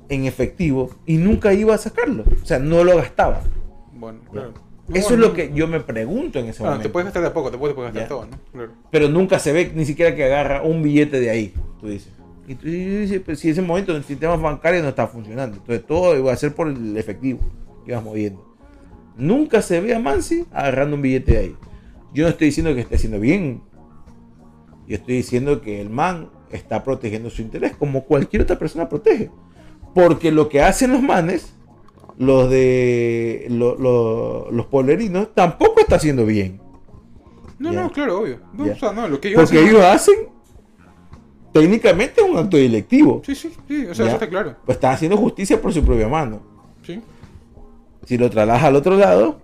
en 0.09 0.25
efectivo 0.25 0.91
y 1.05 1.17
nunca 1.17 1.53
iba 1.53 1.73
a 1.73 1.77
sacarlo? 1.77 2.23
O 2.41 2.45
sea, 2.45 2.59
no 2.59 2.83
lo 2.83 2.97
gastaba. 2.97 3.41
Bueno, 3.93 4.19
claro. 4.31 4.53
Eso 4.93 5.13
es 5.13 5.19
lo 5.19 5.33
que 5.33 5.51
yo 5.53 5.67
me 5.67 5.79
pregunto 5.79 6.39
en 6.39 6.47
ese 6.47 6.57
Claro, 6.57 6.71
momento. 6.73 6.89
te 6.89 6.93
puedes 6.93 7.05
gastar 7.05 7.21
de 7.23 7.29
a 7.29 7.33
poco, 7.33 7.49
te 7.51 7.57
puedes, 7.57 7.73
te 7.73 7.75
puedes 7.75 7.93
gastar 7.93 8.03
Ya. 8.03 8.09
todo, 8.09 8.25
¿no? 8.27 8.37
Claro. 8.51 8.71
Pero 8.91 9.07
nunca 9.09 9.39
se 9.39 9.53
ve 9.53 9.71
ni 9.73 9.85
siquiera 9.85 10.13
que 10.13 10.25
agarra 10.25 10.61
un 10.61 10.83
billete 10.83 11.19
de 11.21 11.29
ahí, 11.29 11.53
tú 11.79 11.87
dices. 11.87 12.11
Y 12.47 12.55
tú 12.55 12.67
dices, 12.67 13.21
pues, 13.25 13.39
si 13.39 13.49
ese 13.49 13.61
momento 13.61 13.95
el 13.95 14.03
sistema 14.03 14.35
bancario 14.35 14.83
no 14.83 14.89
está 14.89 15.07
funcionando, 15.07 15.55
entonces 15.57 15.85
todo 15.87 16.17
iba 16.17 16.33
a 16.33 16.35
ser 16.35 16.53
por 16.53 16.67
el 16.67 16.97
efectivo 16.97 17.39
que 17.85 17.91
ibas 17.91 18.03
moviendo. 18.03 18.45
Nunca 19.15 19.61
se 19.61 19.79
ve 19.79 19.95
a 19.95 19.99
Mansi 19.99 20.45
agarrando 20.51 20.97
un 20.97 21.01
billete 21.01 21.31
de 21.31 21.37
ahí. 21.37 21.55
Yo 22.13 22.23
no 22.23 22.29
estoy 22.29 22.47
diciendo 22.47 22.73
que 22.75 22.81
esté 22.81 22.95
haciendo 22.95 23.19
bien. 23.19 23.61
Yo 24.87 24.95
estoy 24.95 25.15
diciendo 25.15 25.61
que 25.61 25.81
el 25.81 25.89
man 25.89 26.29
está 26.51 26.83
protegiendo 26.83 27.29
su 27.29 27.41
interés 27.41 27.75
como 27.75 28.03
cualquier 28.03 28.43
otra 28.43 28.59
persona 28.59 28.87
protege. 28.89 29.31
Porque 29.95 30.31
lo 30.31 30.49
que 30.49 30.61
hacen 30.61 30.91
los 30.91 31.01
manes, 31.01 31.53
los 32.17 32.49
de 32.49 33.47
lo- 33.49 33.75
lo- 33.75 34.51
los 34.51 34.65
polerinos, 34.67 35.29
tampoco 35.33 35.79
está 35.79 35.95
haciendo 35.95 36.25
bien. 36.25 36.59
No, 37.59 37.71
Ya. 37.73 37.83
no, 37.83 37.91
claro, 37.91 38.19
obvio. 38.21 38.39
No, 38.53 38.65
o 38.65 38.75
sea, 38.75 38.91
no, 38.91 39.07
lo 39.07 39.19
que 39.21 39.29
ellos 39.29 39.41
Porque 39.43 39.57
hacen- 39.59 39.69
ellos 39.69 39.83
hacen 39.85 40.15
técnicamente 41.51 42.21
un 42.21 42.37
acto 42.37 42.57
delictivo. 42.57 43.21
Sí, 43.25 43.35
sí, 43.35 43.51
sí, 43.67 43.85
o 43.85 43.93
sea, 43.95 44.05
Ya. 44.05 44.11
eso 44.11 44.15
está 44.15 44.29
claro. 44.29 44.55
Pues 44.65 44.75
están 44.75 44.93
haciendo 44.93 45.17
justicia 45.17 45.61
por 45.61 45.71
su 45.73 45.83
propia 45.83 46.07
mano. 46.07 46.41
Sí. 46.83 47.01
Si 48.05 48.17
lo 48.17 48.29
trasladas 48.29 48.63
al 48.63 48.75
otro 48.75 48.97
lado, 48.97 49.39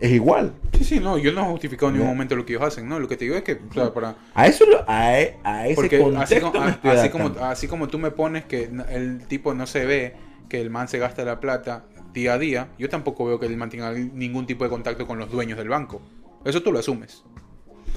es 0.00 0.10
igual. 0.12 0.52
Sí, 0.72 0.84
sí, 0.84 1.00
no, 1.00 1.18
yo 1.18 1.32
no 1.32 1.42
he 1.42 1.44
justificado 1.50 1.88
en 1.88 1.94
ningún 1.94 2.08
momento 2.10 2.34
lo 2.36 2.46
que 2.46 2.54
ellos 2.54 2.66
hacen, 2.66 2.88
¿no? 2.88 2.98
Lo 2.98 3.06
que 3.08 3.16
te 3.16 3.24
digo 3.26 3.36
es 3.36 3.42
que, 3.42 3.60
o 3.70 3.72
sea, 3.74 3.92
para... 3.92 4.16
A 4.34 4.46
eso 4.46 4.64
lo- 4.66 4.82
a, 4.88 5.20
e- 5.20 5.36
a 5.44 5.66
ese 5.66 5.74
Porque 5.74 5.96
así 5.96 6.40
contexto 6.40 6.60
me 6.60 6.70
estoy 6.70 6.90
así, 6.90 7.08
como, 7.10 7.28
así 7.44 7.68
como 7.68 7.88
tú 7.88 7.98
me 7.98 8.10
pones 8.10 8.44
que 8.46 8.70
el 8.90 9.26
tipo 9.28 9.52
no 9.54 9.66
se 9.66 9.84
ve, 9.84 10.14
que 10.48 10.60
el 10.60 10.70
man 10.70 10.88
se 10.88 10.98
gasta 10.98 11.24
la 11.24 11.38
plata 11.40 11.84
día 12.14 12.34
a 12.34 12.38
día, 12.38 12.68
yo 12.78 12.88
tampoco 12.88 13.24
veo 13.26 13.38
que 13.38 13.46
el 13.46 13.56
man 13.56 13.70
tenga 13.70 13.92
ningún 13.92 14.46
tipo 14.46 14.64
de 14.64 14.70
contacto 14.70 15.06
con 15.06 15.18
los 15.18 15.30
dueños 15.30 15.58
del 15.58 15.68
banco. 15.68 16.00
Eso 16.44 16.62
tú 16.62 16.72
lo 16.72 16.78
asumes. 16.78 17.22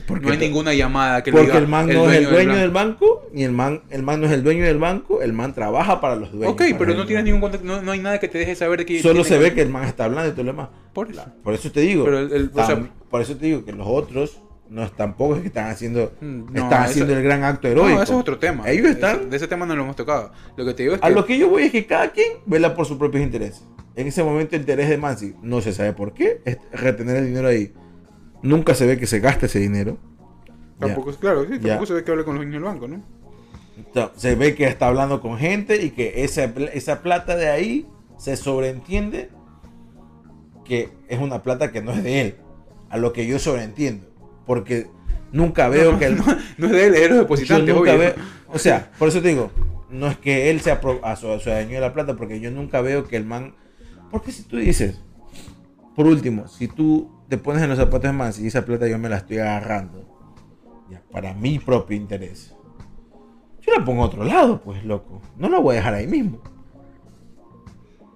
Porque 0.08 0.26
No 0.26 0.32
hay 0.34 0.38
ninguna 0.38 0.74
llamada 0.74 1.24
que 1.24 1.32
Porque 1.32 1.46
diga 1.48 1.60
el 1.60 1.68
man 1.68 1.88
no 1.88 2.10
es 2.12 2.18
el 2.18 2.24
del 2.26 2.32
dueño 2.34 2.50
banco. 2.50 2.60
del 2.62 2.72
banco, 2.72 3.30
ni 3.34 3.44
el 3.44 3.52
man, 3.54 3.82
el 3.90 4.04
man 4.04 4.20
no 4.22 4.28
es 4.28 4.34
el 4.34 4.44
dueño 4.44 4.66
del 4.66 4.78
banco, 4.78 5.22
el 5.22 5.32
man 5.34 5.54
trabaja 5.54 6.02
para 6.02 6.16
los 6.18 6.32
dueños. 6.32 6.52
Ok, 6.54 6.62
pero 6.78 6.94
no 6.94 7.06
tienes 7.06 7.24
ningún 7.26 7.40
contacto, 7.42 7.66
no, 7.66 7.82
no 7.82 7.92
hay 7.92 8.00
nada 8.00 8.20
que 8.20 8.28
te 8.28 8.38
deje 8.38 8.56
saber 8.56 8.86
que... 8.86 9.02
Solo 9.02 9.24
se 9.24 9.38
ve 9.38 9.54
que 9.54 9.62
el 9.62 9.70
man 9.70 9.86
está 9.86 10.06
hablando 10.06 10.30
y 10.30 10.34
todo 10.34 10.44
lo 10.44 10.52
demás. 10.52 10.70
Por 10.94 11.10
eso. 11.10 11.24
Por 11.44 11.54
eso 11.54 11.72
te 11.72 11.80
digo. 11.82 12.04
Pero 12.04 12.20
el- 12.20 12.32
el- 12.34 12.52
o 12.54 12.66
sea- 12.66 12.76
tam- 12.78 12.90
por 13.10 13.22
eso 13.22 13.38
te 13.38 13.46
digo 13.46 13.64
que 13.64 13.72
los 13.72 13.88
otros 13.88 14.42
no 14.70 14.84
es 14.84 14.92
tampoco 14.92 15.36
es 15.36 15.42
que 15.42 15.48
están 15.48 15.70
haciendo, 15.70 16.12
Mm, 16.20 16.46
no, 16.52 16.64
están 16.64 16.84
eso- 16.84 16.92
haciendo 16.92 17.16
el 17.16 17.24
gran 17.24 17.44
acto 17.44 17.68
No, 17.70 17.72
heroico. 17.74 18.02
eso 18.04 18.14
es 18.14 18.20
otro 18.20 18.40
tema. 18.40 18.70
Ellos 18.70 18.88
están 18.88 19.30
de 19.30 19.38
ese 19.38 19.48
tema 19.48 19.66
no 19.66 19.76
lo 19.76 19.84
hemos 19.84 19.96
tocado. 19.96 20.32
Lo 20.58 20.66
que 20.66 20.74
te 20.74 20.84
digo 20.84 20.96
es 20.96 21.02
que... 21.02 21.08
A 21.08 21.10
lo 21.12 21.26
que 21.26 21.38
yo 21.38 21.48
voy 21.50 21.64
es 21.64 21.72
que 21.72 21.86
cada 21.86 22.12
quien 22.12 22.28
vela 22.46 22.76
por 22.76 22.86
sus 22.86 22.98
propios 22.98 23.24
intereses. 23.24 23.64
En 23.96 24.08
ese 24.08 24.24
momento 24.24 24.56
el 24.56 24.62
interés 24.64 24.90
de 24.90 24.98
Mansi 24.98 25.36
no 25.44 25.62
se 25.62 25.72
sabe 25.72 25.94
por 25.94 26.14
qué, 26.14 26.42
es 26.46 26.58
retener 26.74 27.18
el 27.18 27.28
dinero 27.28 27.48
ahí. 27.48 27.72
Nunca 28.44 28.76
se 28.76 28.86
ve 28.86 29.00
que 29.00 29.08
se 29.08 29.20
gaste 29.20 29.48
ese 29.48 29.58
dinero. 29.60 29.98
Tampoco, 30.80 31.10
es 31.10 31.18
claro, 31.18 31.46
sí, 31.46 31.54
Ya. 31.62 31.70
tampoco 31.70 31.86
se 31.88 31.94
ve 31.94 32.04
que 32.04 32.12
hable 32.12 32.24
con 32.26 32.36
los 32.36 32.46
niños 32.46 32.62
del 32.62 32.64
banco, 32.72 32.88
¿no? 32.88 33.02
Ya. 33.96 34.12
Se 34.16 34.36
ve 34.36 34.54
que 34.54 34.66
está 34.66 34.88
hablando 34.88 35.20
con 35.22 35.38
gente 35.38 35.82
y 35.84 35.90
que 35.92 36.24
esa, 36.24 36.44
esa 36.74 37.02
plata 37.02 37.36
de 37.36 37.50
ahí 37.50 37.88
se 38.18 38.36
sobreentiende 38.38 39.30
que 40.66 40.90
es 41.08 41.20
una 41.20 41.42
plata 41.44 41.72
que 41.72 41.82
no 41.82 41.92
es 41.92 42.04
de 42.04 42.22
él. 42.22 42.36
A 42.90 42.98
lo 42.98 43.12
que 43.14 43.26
yo 43.26 43.40
sobreentiendo. 43.40 44.06
Porque 44.46 44.88
nunca 45.32 45.68
veo 45.70 45.94
no, 45.94 46.00
que 46.00 46.06
el, 46.06 46.18
no, 46.18 46.26
no 46.58 46.66
es 46.68 46.72
de 46.74 46.86
él, 46.88 46.94
es 46.96 47.02
de 47.02 47.08
los 47.10 47.16
Yo 47.18 47.22
depositantes, 47.24 47.74
nunca 47.76 47.92
obvio. 47.92 48.00
veo, 48.00 48.14
o 48.50 48.60
sea, 48.60 48.92
por 49.00 49.08
eso 49.08 49.22
te 49.22 49.30
digo, 49.30 49.52
no 49.90 50.08
es 50.08 50.18
que 50.18 50.50
él 50.52 50.60
sea 50.62 50.80
pro- 50.82 51.00
a 51.04 51.16
su, 51.16 51.32
a 51.32 51.40
su 51.40 51.50
dueño 51.50 51.72
de 51.76 51.80
la 51.80 51.94
plata, 51.94 52.16
porque 52.16 52.40
yo 52.40 52.52
nunca 52.52 52.82
veo 52.82 53.08
que 53.08 53.16
el 53.16 53.26
man. 53.26 53.56
Porque 54.12 54.32
si 54.32 54.44
tú 54.44 54.58
dices, 54.58 55.00
por 55.96 56.06
último, 56.08 56.48
si 56.48 56.68
tú 56.68 57.10
te 57.30 57.38
pones 57.38 57.64
en 57.64 57.70
los 57.70 57.78
zapatos 57.80 58.16
de 58.18 58.34
si 58.34 58.48
esa 58.48 58.66
plata 58.66 58.88
yo 58.88 58.98
me 58.98 59.10
la 59.10 59.18
estoy 59.18 59.38
agarrando, 59.40 60.06
ya, 60.90 61.02
para 61.12 61.34
mi 61.34 61.60
propio 61.60 61.96
interés, 61.98 62.56
yo 63.62 63.74
la 63.78 63.86
pongo 63.86 64.04
a 64.04 64.08
otro 64.08 64.24
lado, 64.24 64.62
pues, 64.62 64.84
loco. 64.84 65.22
No 65.38 65.50
la 65.50 65.60
voy 65.60 65.74
a 65.74 65.78
dejar 65.78 65.94
ahí 65.94 66.08
mismo. 66.08 66.40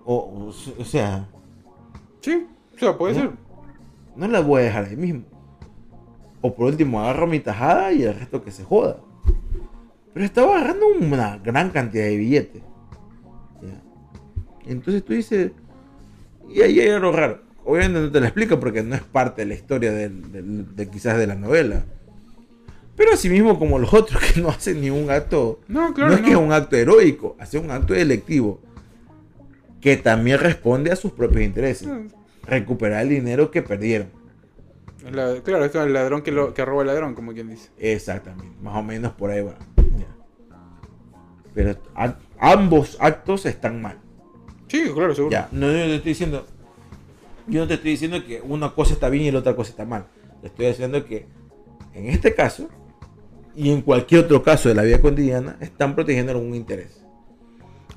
O, 0.05 0.15
o, 0.15 0.47
o 0.47 0.85
sea, 0.85 1.27
Sí, 2.21 2.45
o 2.75 2.79
sea, 2.79 2.97
puede 2.97 3.13
¿No? 3.13 3.19
ser. 3.21 3.31
no 4.15 4.27
la 4.27 4.41
voy 4.41 4.61
a 4.61 4.65
dejar 4.65 4.85
ahí 4.85 4.97
mismo. 4.97 5.23
O 6.41 6.53
por 6.53 6.65
último, 6.67 6.99
agarro 7.01 7.27
mi 7.27 7.39
tajada 7.39 7.91
y 7.93 8.03
el 8.03 8.13
resto 8.13 8.43
que 8.43 8.51
se 8.51 8.63
joda. 8.63 8.97
Pero 10.13 10.25
estaba 10.25 10.55
agarrando 10.57 10.85
una 10.99 11.37
gran 11.37 11.69
cantidad 11.69 12.03
de 12.03 12.17
billetes. 12.17 12.61
¿ya? 13.61 13.81
Entonces 14.71 15.03
tú 15.05 15.13
dices, 15.13 15.51
y 16.49 16.61
ahí 16.61 16.79
hay 16.79 16.89
algo 16.89 17.11
raro. 17.11 17.41
Obviamente 17.69 17.99
no 17.99 18.09
te 18.11 18.19
lo 18.21 18.25
explico 18.25 18.59
porque 18.61 18.81
no 18.81 18.95
es 18.95 19.01
parte 19.01 19.41
de 19.41 19.47
la 19.47 19.53
historia 19.55 19.91
del- 19.91 20.31
del- 20.31 20.75
de, 20.75 20.89
quizás 20.89 21.17
de 21.17 21.27
la 21.27 21.35
novela. 21.35 21.83
Pero 22.95 23.11
así 23.13 23.29
mismo 23.29 23.59
como 23.59 23.77
los 23.77 23.93
otros 23.93 24.21
que 24.33 24.39
no 24.41 24.49
hacen 24.49 24.79
ningún 24.79 25.11
acto, 25.11 25.59
No, 25.67 25.93
claro, 25.93 26.11
no 26.11 26.15
es 26.17 26.21
que 26.23 26.31
es 26.31 26.37
un 26.37 26.53
acto 26.53 26.77
heroico, 26.77 27.35
hace 27.39 27.57
un 27.57 27.69
acto 27.69 27.93
electivo 27.93 28.61
que 29.81 29.97
también 29.97 30.39
responde 30.39 30.91
a 30.91 30.95
sus 30.95 31.11
propios 31.11 31.41
intereses. 31.43 31.87
Ah. 31.87 32.01
Recuperar 32.47 33.01
el 33.03 33.09
dinero 33.09 33.51
que 33.51 33.61
perdieron. 33.61 34.07
La- 35.11 35.41
claro, 35.43 35.65
es 35.65 35.75
el 35.75 35.91
ladrón 35.93 36.21
que, 36.21 36.31
lo, 36.31 36.53
que 36.53 36.63
roba 36.63 36.81
el 36.83 36.87
ladrón, 36.87 37.15
como 37.15 37.33
quien 37.33 37.49
dice. 37.49 37.69
Exactamente, 37.77 38.55
más 38.61 38.75
o 38.77 38.83
menos 38.83 39.11
por 39.11 39.29
ahí 39.29 39.41
va. 39.43 39.55
Ya. 39.97 40.07
Pero 41.53 41.75
a- 41.95 42.15
ambos 42.39 42.95
actos 43.01 43.45
están 43.45 43.81
mal. 43.81 43.97
Sí, 44.69 44.89
claro, 44.93 45.13
seguro. 45.13 45.31
Ya, 45.31 45.49
no, 45.51 45.67
yo 45.67 45.73
te 45.73 45.95
estoy 45.95 46.11
diciendo. 46.11 46.45
Yo 47.47 47.61
no 47.61 47.67
te 47.67 47.75
estoy 47.75 47.91
diciendo 47.91 48.23
que 48.25 48.41
una 48.41 48.71
cosa 48.71 48.93
está 48.93 49.09
bien 49.09 49.25
y 49.25 49.31
la 49.31 49.39
otra 49.39 49.55
cosa 49.55 49.69
está 49.71 49.85
mal. 49.85 50.05
Te 50.41 50.47
estoy 50.47 50.67
diciendo 50.67 51.05
que 51.05 51.25
en 51.93 52.07
este 52.07 52.33
caso 52.35 52.67
y 53.55 53.71
en 53.71 53.81
cualquier 53.81 54.25
otro 54.25 54.43
caso 54.43 54.69
de 54.69 54.75
la 54.75 54.83
vida 54.83 54.99
cotidiana 55.01 55.57
están 55.61 55.95
protegiendo 55.95 56.31
algún 56.33 56.53
interés. 56.53 57.03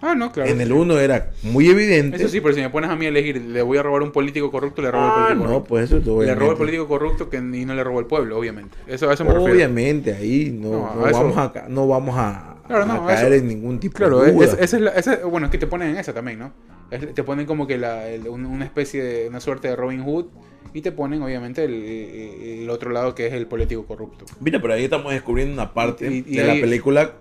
Ah, 0.02 0.14
no, 0.14 0.32
claro. 0.32 0.48
en 0.48 0.58
el 0.62 0.72
uno 0.72 0.98
era 0.98 1.30
muy 1.42 1.68
evidente. 1.68 2.16
Eso 2.16 2.28
sí, 2.28 2.40
pero 2.40 2.54
si 2.54 2.62
me 2.62 2.70
pones 2.70 2.88
a 2.88 2.96
mí 2.96 3.04
a 3.04 3.10
elegir, 3.10 3.36
le 3.38 3.60
voy 3.60 3.76
a 3.76 3.82
robar 3.82 4.00
a 4.00 4.04
un 4.06 4.12
político 4.12 4.50
corrupto, 4.50 4.80
le 4.80 4.90
robo 4.90 5.04
al 5.04 5.10
Ah, 5.10 5.14
político 5.14 5.34
no, 5.42 5.48
corrupto. 5.50 5.68
pues 5.68 5.84
eso 5.84 6.00
te 6.00 6.26
le 6.26 6.34
robo 6.34 6.50
al 6.52 6.56
político 6.56 6.88
corrupto 6.88 7.28
que, 7.28 7.36
y 7.36 7.64
no 7.66 7.74
le 7.74 7.84
robo 7.84 7.98
al 7.98 8.06
pueblo, 8.06 8.38
obviamente. 8.38 8.78
Eso, 8.86 9.10
a 9.10 9.12
eso 9.12 9.24
me 9.26 9.32
refiero. 9.34 9.52
Obviamente 9.52 10.14
ahí 10.14 10.56
no, 10.58 10.70
No, 10.70 10.94
no 10.94 11.04
a 11.04 11.10
eso- 11.10 11.20
vamos 11.20 11.36
a, 11.36 11.52
ca- 11.52 11.66
no 11.68 11.86
vamos 11.86 12.14
a, 12.16 12.56
Claro, 12.66 12.84
a 12.84 12.86
no, 12.86 13.06
caer 13.06 13.26
eso- 13.34 13.42
en 13.42 13.48
ningún 13.48 13.78
tipo 13.78 13.96
Claro, 13.98 14.20
de 14.20 14.30
es, 14.30 14.34
duda. 14.34 14.46
es- 14.58 14.72
es 14.72 14.80
la- 14.80 14.92
esa- 14.92 15.16
bueno, 15.26 15.48
es 15.48 15.50
que 15.52 15.58
te 15.58 15.66
ponen 15.66 15.90
en 15.90 15.98
esa 15.98 16.14
también, 16.14 16.38
¿no? 16.38 16.52
Te 16.90 17.22
ponen 17.22 17.46
como 17.46 17.66
que 17.66 17.78
la, 17.78 18.08
el- 18.08 18.28
un- 18.28 18.46
una 18.46 18.64
especie 18.64 19.02
de, 19.02 19.28
una 19.28 19.40
suerte 19.40 19.68
de 19.68 19.76
Robin 19.76 20.02
Hood 20.02 20.26
y 20.74 20.82
te 20.82 20.90
ponen 20.92 21.22
obviamente 21.22 21.64
el, 21.64 22.68
otro 22.70 22.90
lado 22.90 23.14
que 23.14 23.26
es 23.26 23.32
el 23.32 23.46
político 23.46 23.86
corrupto. 23.86 24.24
Mira, 24.40 24.60
pero 24.60 24.74
ahí 24.74 24.84
estamos 24.84 25.12
descubriendo 25.12 25.54
una 25.54 25.72
parte 25.72 26.06
Y- 26.12 26.24
y 26.26 26.36
de 26.36 26.44
la 26.44 26.54
película 26.54 27.12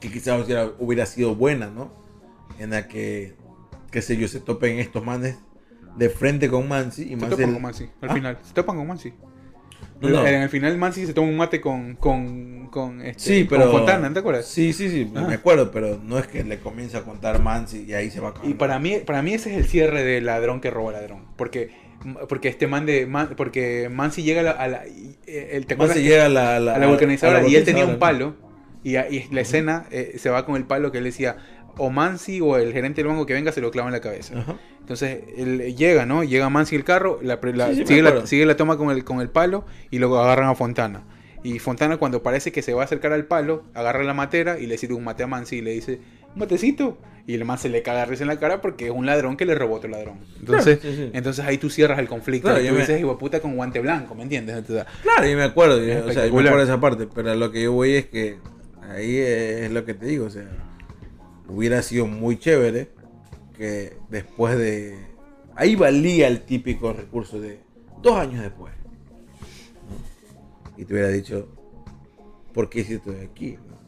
que 0.00 0.10
quizás 0.10 0.44
hubiera, 0.44 0.70
hubiera 0.78 1.06
sido 1.06 1.34
buena, 1.34 1.68
¿no? 1.70 1.92
En 2.58 2.70
la 2.70 2.88
que, 2.88 3.34
qué 3.90 4.02
sé 4.02 4.16
yo, 4.16 4.28
se 4.28 4.40
topen 4.40 4.78
estos 4.78 5.04
manes 5.04 5.38
de 5.96 6.08
frente 6.10 6.48
con 6.48 6.68
Mansi 6.68 7.02
y 7.02 7.08
Se 7.10 7.16
Mansi... 7.16 7.36
topan 7.36 7.52
con 7.54 7.62
Mansi, 7.62 7.88
al 8.00 8.10
¿Ah? 8.10 8.14
final. 8.14 8.38
Se 8.42 8.54
topan 8.54 8.76
con 8.76 8.86
Mansi. 8.86 9.12
No. 10.00 10.26
En 10.26 10.42
el 10.42 10.48
final 10.48 10.76
Mansi 10.78 11.06
se 11.06 11.12
toma 11.14 11.28
un 11.28 11.36
mate 11.36 11.60
con, 11.60 11.94
con, 11.96 12.68
con, 12.68 13.02
este, 13.02 13.22
Sí, 13.22 13.46
con 13.46 13.58
pero... 13.58 13.70
Fontana, 13.70 14.08
¿no 14.08 14.14
te 14.14 14.20
acuerdas? 14.20 14.46
Sí, 14.46 14.72
sí, 14.72 14.88
sí, 14.88 15.10
Ah. 15.14 15.24
me 15.28 15.34
acuerdo, 15.34 15.70
pero 15.70 16.00
no 16.02 16.18
es 16.18 16.26
que 16.26 16.42
le 16.42 16.58
comienza 16.58 16.98
a 16.98 17.02
contar 17.02 17.42
Mansi 17.42 17.84
y 17.86 17.92
ahí 17.92 18.10
se 18.10 18.20
va 18.20 18.30
a. 18.30 18.34
Y 18.46 18.54
para 18.54 18.78
mí, 18.78 18.98
para 19.04 19.20
mí 19.22 19.34
ese 19.34 19.50
es 19.52 19.58
el 19.58 19.64
cierre 19.66 20.02
de 20.02 20.20
ladrón 20.20 20.60
que 20.60 20.70
roba 20.70 20.92
ladrón. 20.92 21.24
Porque, 21.36 21.70
porque 22.28 22.48
este 22.48 22.66
man 22.66 22.86
de. 22.86 23.06
Man- 23.06 23.34
porque 23.36 23.88
Mansi 23.90 24.22
llega 24.22 24.40
a 24.40 24.44
la. 24.44 24.50
a 24.52 24.68
la- 24.68 24.84
eh, 24.86 25.50
el- 25.52 25.66
¿te 25.66 25.74
acuerdas 25.74 25.96
Mansi 25.96 26.08
llega 26.08 26.26
a 26.26 26.28
la, 26.30 26.56
a 26.56 26.60
la 26.60 26.86
vulcanizadora 26.86 27.40
a 27.40 27.42
la 27.42 27.48
y 27.48 27.56
él 27.56 27.64
tenía 27.64 27.84
un 27.84 27.98
vulcanizadora, 27.98 28.34
palo. 28.36 28.50
Y, 28.82 28.96
y 28.96 29.28
la 29.30 29.42
escena 29.42 29.84
eh, 29.90 30.14
se 30.16 30.30
va 30.30 30.46
con 30.46 30.56
el 30.56 30.64
palo 30.64 30.90
que 30.90 30.98
él 30.98 31.04
decía. 31.04 31.36
O 31.78 31.90
Mansi 31.90 32.40
o 32.40 32.56
el 32.56 32.72
gerente 32.72 33.00
del 33.02 33.08
banco 33.08 33.26
que 33.26 33.34
venga 33.34 33.52
se 33.52 33.60
lo 33.60 33.70
clava 33.70 33.88
en 33.88 33.92
la 33.92 34.00
cabeza. 34.00 34.38
Ajá. 34.38 34.56
Entonces 34.80 35.20
él 35.36 35.76
llega, 35.76 36.04
¿no? 36.06 36.24
Llega 36.24 36.48
Mansi 36.50 36.76
el 36.76 36.84
carro, 36.84 37.18
la, 37.22 37.40
pre- 37.40 37.54
la- 37.54 37.68
Sí, 37.68 37.74
sí, 37.74 37.80
me 37.82 37.86
sigue, 37.86 38.02
la, 38.02 38.08
acuerdo. 38.10 38.26
sigue 38.26 38.46
la 38.46 38.56
toma 38.56 38.76
con 38.76 38.90
el, 38.90 39.04
con 39.04 39.20
el 39.20 39.28
palo 39.30 39.64
y 39.90 39.98
luego 39.98 40.18
agarran 40.18 40.48
a 40.48 40.54
Fontana. 40.54 41.02
Y 41.42 41.58
Fontana 41.58 41.96
cuando 41.96 42.22
parece 42.22 42.52
que 42.52 42.60
se 42.60 42.74
va 42.74 42.82
a 42.82 42.84
acercar 42.84 43.12
al 43.12 43.24
palo, 43.24 43.62
agarra 43.74 44.02
la 44.04 44.12
matera 44.14 44.58
y 44.58 44.66
le 44.66 44.76
sirve 44.78 44.94
un 44.94 45.04
mate 45.04 45.22
a 45.22 45.26
Mansi 45.26 45.56
y 45.56 45.60
le 45.62 45.70
dice, 45.72 46.00
un 46.34 46.40
matecito. 46.40 46.98
Y 47.26 47.34
el 47.34 47.44
man 47.44 47.58
se 47.58 47.68
le 47.68 47.82
caga 47.82 48.04
risa 48.06 48.24
en 48.24 48.28
la 48.28 48.40
cara 48.40 48.60
porque 48.60 48.86
es 48.86 48.90
un 48.90 49.06
ladrón 49.06 49.36
que 49.36 49.44
le 49.46 49.54
robó 49.54 49.76
otro 49.76 49.88
ladrón. 49.88 50.18
Entonces, 50.40 50.78
Claro, 50.80 50.96
sí, 50.96 51.02
sí. 51.04 51.10
entonces 51.12 51.44
ahí 51.44 51.58
tú 51.58 51.70
cierras 51.70 51.98
el 52.00 52.08
conflicto. 52.08 52.48
Claro, 52.48 52.60
y 52.60 52.64
yo 52.64 52.70
tú 52.70 52.74
me- 52.74 52.80
dices, 52.80 52.98
hijo 52.98 53.16
puta 53.18 53.38
con 53.40 53.54
guante 53.54 53.78
blanco, 53.78 54.14
¿me 54.16 54.24
entiendes? 54.24 54.56
Entonces, 54.56 54.84
Claro, 55.02 55.28
y 55.28 55.36
me 55.36 55.44
acuerdo, 55.44 55.76
o 55.76 56.12
sea, 56.12 56.26
y 56.26 56.32
me 56.32 56.38
acuerdo 56.40 56.56
de 56.58 56.64
esa 56.64 56.80
parte, 56.80 57.06
pero 57.14 57.32
lo 57.36 57.52
que 57.52 57.62
yo 57.62 57.72
voy 57.72 57.94
es 57.94 58.06
que 58.06 58.38
ahí 58.90 59.16
es 59.18 59.70
lo 59.70 59.84
que 59.84 59.94
te 59.94 60.06
digo, 60.06 60.26
o 60.26 60.30
sea, 60.30 60.48
hubiera 61.54 61.82
sido 61.82 62.06
muy 62.06 62.38
chévere 62.38 62.88
que 63.56 63.96
después 64.08 64.56
de... 64.58 64.96
Ahí 65.56 65.76
valía 65.76 66.28
el 66.28 66.42
típico 66.42 66.92
recurso 66.92 67.40
de 67.40 67.60
dos 68.02 68.16
años 68.16 68.42
después. 68.42 68.72
¿no? 68.82 68.88
Y 70.80 70.84
te 70.84 70.94
hubiera 70.94 71.08
dicho, 71.08 71.48
¿por 72.54 72.70
qué 72.70 72.80
hiciste 72.80 73.10
aquí? 73.22 73.58
¿no? 73.68 73.78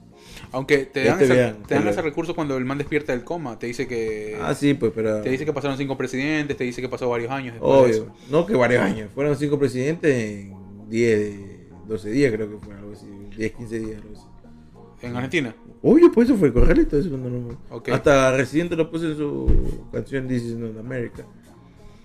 Aunque 0.53 0.79
te 0.85 1.05
dan, 1.05 1.19
te 1.19 1.25
ese, 1.25 1.35
te 1.35 1.75
dan 1.75 1.85
te 1.85 1.91
ese 1.91 2.03
recurso 2.03 2.35
cuando 2.35 2.57
el 2.59 2.65
man 2.65 2.77
despierta 2.79 3.13
del 3.13 3.25
coma. 3.25 3.59
Te 3.59 3.67
dice 3.67 3.87
que. 3.89 4.39
Ah, 4.41 4.55
sí, 4.55 4.75
pues, 4.75 4.93
pero... 4.95 5.23
Te 5.23 5.31
dice 5.31 5.47
que 5.47 5.53
pasaron 5.53 5.79
cinco 5.79 5.97
presidentes, 5.97 6.57
te 6.57 6.65
dice 6.65 6.83
que 6.83 6.89
pasó 6.89 7.09
varios 7.09 7.31
años 7.31 7.55
después 7.55 7.73
de 7.73 7.79
Obvio, 7.79 7.95
eso. 7.95 8.17
no 8.31 8.47
que 8.47 8.55
varios 8.55 8.83
años, 8.83 9.11
fueron 9.15 9.37
cinco 9.37 9.59
presidentes 9.59 10.15
en 10.15 10.89
10, 10.91 11.87
12 11.87 12.11
días 12.11 12.33
creo 12.33 12.51
que 12.51 12.67
fue 12.67 12.75
algo 12.75 12.93
así, 12.93 13.07
10, 13.37 13.53
15 13.53 13.79
días. 13.79 14.03
Algo 14.03 14.15
así. 14.15 14.27
En 15.03 15.17
Argentina. 15.17 15.55
Obvio, 15.83 16.11
pues 16.13 16.29
eso 16.29 16.39
fue 16.39 16.53
correcto. 16.53 16.97
Eso 16.99 17.11
no, 17.11 17.29
no- 17.29 17.59
Ok. 17.71 17.89
Hasta 17.91 18.37
Residente 18.37 18.77
lo 18.77 18.91
puso 18.91 19.07
en 19.09 19.17
su 19.17 19.87
canción 19.93 20.29
This 20.29 20.43
is 20.45 20.57
not 20.57 20.79
America. 20.79 21.25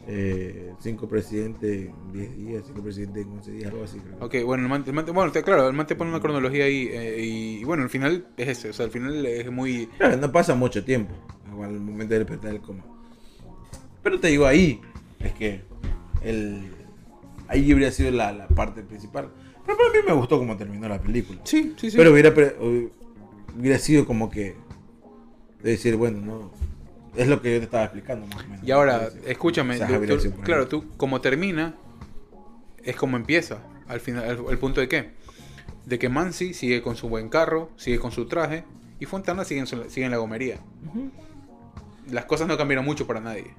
Eh, 0.09 0.71
cinco 0.79 1.05
presidentes 1.07 1.87
en 1.89 2.11
10 2.13 2.37
días, 2.37 2.63
cinco 2.65 2.81
presidentes 2.81 3.25
en 3.25 3.31
11 3.33 3.51
días, 3.51 3.71
algo 3.71 3.83
así. 3.83 3.99
Creo. 3.99 4.15
Ok, 4.25 4.35
bueno, 4.45 4.63
el 4.63 4.69
man, 4.69 4.83
el 4.87 4.93
man 4.93 5.05
te- 5.05 5.11
bueno, 5.11 5.31
te- 5.33 5.43
claro, 5.43 5.67
el 5.67 5.73
man 5.75 5.85
te 5.85 5.95
pone 5.95 6.09
una 6.11 6.21
cronología 6.21 6.63
ahí 6.63 6.87
eh, 6.89 7.17
y, 7.25 7.57
y 7.59 7.63
bueno, 7.65 7.83
al 7.83 7.89
final 7.89 8.25
es 8.37 8.47
ese, 8.47 8.69
o 8.69 8.73
sea, 8.73 8.85
al 8.85 8.91
final 8.91 9.25
es 9.25 9.51
muy... 9.51 9.87
Claro, 9.97 10.15
no 10.15 10.31
pasa 10.31 10.55
mucho 10.55 10.81
tiempo 10.85 11.13
al 11.61 11.77
momento 11.81 12.13
de 12.13 12.19
despertar 12.19 12.51
el 12.53 12.61
coma. 12.61 12.85
Pero 14.01 14.17
te 14.19 14.29
digo 14.29 14.45
ahí, 14.45 14.79
es 15.19 15.33
que 15.33 15.61
el, 16.21 16.61
ahí 17.49 17.69
habría 17.71 17.91
sido 17.91 18.09
la, 18.11 18.31
la 18.31 18.47
parte 18.47 18.83
principal. 18.83 19.29
Pero 19.67 19.77
para 19.77 19.89
mí 19.91 19.97
me 20.07 20.13
gustó 20.13 20.39
cómo 20.39 20.57
terminó 20.57 20.87
la 20.89 20.99
película. 20.99 21.39
Sí, 21.43 21.75
sí, 21.77 21.91
sí. 21.91 21.97
Pero 21.97 22.11
hubiera, 22.13 22.33
hubiera 23.55 23.77
sido 23.77 24.05
como 24.07 24.29
que 24.31 24.55
de 25.61 25.71
decir, 25.71 25.95
bueno, 25.95 26.19
no. 26.21 26.51
Es 27.15 27.27
lo 27.27 27.41
que 27.41 27.51
yo 27.53 27.57
te 27.59 27.65
estaba 27.65 27.83
explicando 27.83 28.25
más 28.27 28.43
o 28.43 28.47
menos. 28.47 28.65
Y 28.67 28.71
ahora, 28.71 29.09
escúchame, 29.25 29.75
o 29.75 29.77
sea, 29.77 29.87
tú- 29.87 30.29
tú- 30.29 30.41
claro, 30.43 30.67
tú 30.67 30.85
como 30.97 31.19
termina, 31.21 31.75
es 32.83 32.95
como 32.95 33.17
empieza, 33.17 33.57
al 33.87 33.99
final, 33.99 34.23
el, 34.25 34.39
el 34.49 34.57
punto 34.59 34.81
de 34.81 34.87
qué? 34.87 35.11
De 35.85 35.97
que 35.99 36.09
Mansi 36.09 36.53
sigue 36.53 36.81
con 36.81 36.95
su 36.95 37.09
buen 37.09 37.29
carro, 37.29 37.69
sigue 37.75 37.97
con 37.99 38.11
su 38.11 38.27
traje, 38.27 38.63
y 38.99 39.05
Fontana 39.05 39.43
sigue 39.45 39.61
en, 39.61 39.67
su- 39.67 39.89
sigue 39.89 40.05
en 40.05 40.11
la 40.11 40.17
gomería. 40.17 40.59
Las 42.11 42.25
cosas 42.25 42.47
no 42.47 42.55
cambiaron 42.57 42.85
mucho 42.85 43.07
para 43.07 43.19
nadie. 43.19 43.53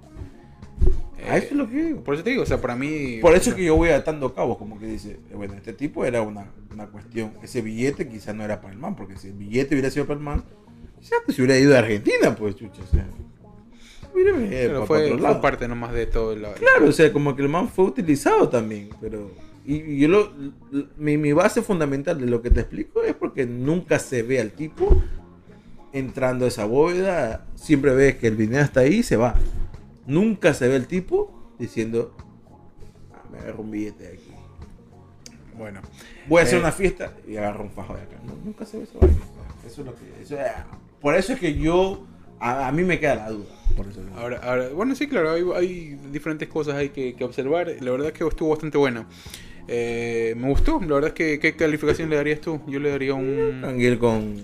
Eh, 1.19 1.36
eso 1.39 1.47
es 1.47 1.53
lo 1.53 1.69
que 1.69 1.82
digo. 1.82 2.05
Por 2.05 2.15
eso 2.15 2.24
te 2.24 2.31
digo, 2.31 2.43
o 2.43 2.47
sea, 2.47 2.61
para 2.61 2.77
mí... 2.77 3.19
Por 3.20 3.35
eso 3.35 3.51
es 3.51 3.57
que 3.57 3.65
yo 3.65 3.77
voy 3.77 3.90
atando 3.90 4.32
cabos, 4.35 4.57
como 4.59 4.78
que 4.78 4.86
dice, 4.86 5.19
eh, 5.31 5.35
bueno, 5.35 5.55
este 5.55 5.73
tipo 5.73 6.05
era 6.05 6.23
una, 6.23 6.51
una 6.73 6.86
cuestión, 6.86 7.32
ese 7.43 7.61
billete 7.62 8.09
quizás 8.09 8.35
no 8.35 8.45
era 8.45 8.61
para 8.61 8.73
el 8.73 8.78
man, 8.78 8.95
porque 8.97 9.16
si 9.16 9.28
el 9.28 9.35
billete 9.35 9.74
hubiera 9.74 9.90
sido 9.90 10.07
para 10.07 10.19
el 10.19 10.24
man, 10.24 10.45
ya 11.03 11.16
pues 11.24 11.36
se 11.36 11.43
hubiera 11.43 11.59
ido 11.59 11.74
a 11.74 11.81
Argentina, 11.81 12.35
pues, 12.36 12.57
chucha, 12.57 12.82
o 12.82 12.86
sea, 12.86 13.07
ido 14.16 14.35
Pero 14.51 14.86
fue, 14.86 15.12
otro 15.12 15.19
fue 15.27 15.40
parte 15.40 15.69
nomás 15.69 15.93
de 15.93 16.07
todo. 16.07 16.35
la- 16.36 16.55
Claro, 16.55 16.86
o 16.89 16.93
sea, 16.93 17.12
como 17.12 17.36
que 17.36 17.43
el 17.43 17.49
man 17.49 17.69
fue 17.69 17.85
utilizado 17.86 18.49
también, 18.49 18.90
pero... 19.01 19.31
Y, 19.66 19.99
yo 19.99 20.09
lo, 20.09 20.32
mi, 20.97 21.19
mi 21.19 21.32
base 21.32 21.61
fundamental 21.61 22.19
de 22.19 22.27
lo 22.27 22.40
que 22.40 22.51
te 22.51 22.61
explico 22.61 23.03
es 23.03 23.15
porque 23.15 23.45
nunca 23.45 23.99
se 23.99 24.23
ve 24.23 24.40
al 24.40 24.53
tipo 24.53 25.03
entrando 25.93 26.45
a 26.47 26.49
esa 26.49 26.65
bóveda, 26.65 27.47
siempre 27.55 27.95
ves 27.95 28.16
que 28.16 28.28
el 28.28 28.36
dinero 28.36 28.65
está 28.65 28.81
ahí 28.81 28.97
y 28.97 29.03
se 29.03 29.16
va. 29.16 29.35
Nunca 30.09 30.53
se 30.55 30.67
ve 30.67 30.75
el 30.77 30.87
tipo 30.89 31.53
diciendo, 31.59 32.17
"Ah, 33.13 33.23
me 33.31 33.39
agarro 33.39 33.63
un 33.63 33.71
billete 33.71 34.03
de 34.05 34.13
aquí. 34.15 34.33
Bueno. 35.57 35.81
Voy 36.29 36.41
a 36.41 36.45
hacer 36.45 36.57
Eh, 36.57 36.61
una 36.61 36.73
fiesta 36.73 37.13
y 37.27 37.37
agarro 37.37 37.63
un 37.65 37.71
fajo 37.71 37.95
de 37.95 38.03
acá. 38.03 38.17
No, 38.27 38.33
nunca 38.45 38.65
se 38.65 38.79
ve 38.79 38.85
eso. 38.85 38.99
Eso 39.67 39.81
es 39.83 39.87
lo 39.87 39.95
que... 39.95 40.23
eso 40.23 40.41
es- 40.41 40.53
por 41.01 41.15
eso 41.15 41.33
es 41.35 41.39
que 41.41 41.55
yo... 41.55 42.05
A, 42.41 42.69
a 42.69 42.73
mí 42.73 42.85
me 42.85 42.99
queda 43.01 43.17
la 43.17 43.31
duda. 43.31 43.47
Por 43.77 43.87
eso. 43.89 44.01
Ahora, 44.17 44.41
ahora, 44.45 44.69
bueno, 44.71 44.95
sí, 44.95 45.09
claro, 45.09 45.31
hay, 45.33 45.45
hay 45.57 45.99
diferentes 46.13 46.49
cosas 46.49 46.75
hay 46.77 46.89
que, 46.91 47.15
que 47.15 47.25
observar. 47.25 47.69
La 47.81 47.91
verdad 47.91 48.09
es 48.09 48.13
que 48.15 48.25
estuvo 48.27 48.51
bastante 48.51 48.79
buena. 48.79 49.07
Eh, 49.67 50.35
me 50.39 50.49
gustó, 50.49 50.81
la 50.81 50.87
verdad 50.95 51.09
es 51.09 51.15
que 51.15 51.39
¿qué 51.39 51.55
calificación 51.55 52.09
le 52.09 52.17
darías 52.17 52.41
tú? 52.41 52.61
Yo 52.67 52.79
le 52.81 52.91
daría 52.91 53.13
un... 53.15 53.59
Canguil 53.61 53.99
con... 53.99 54.37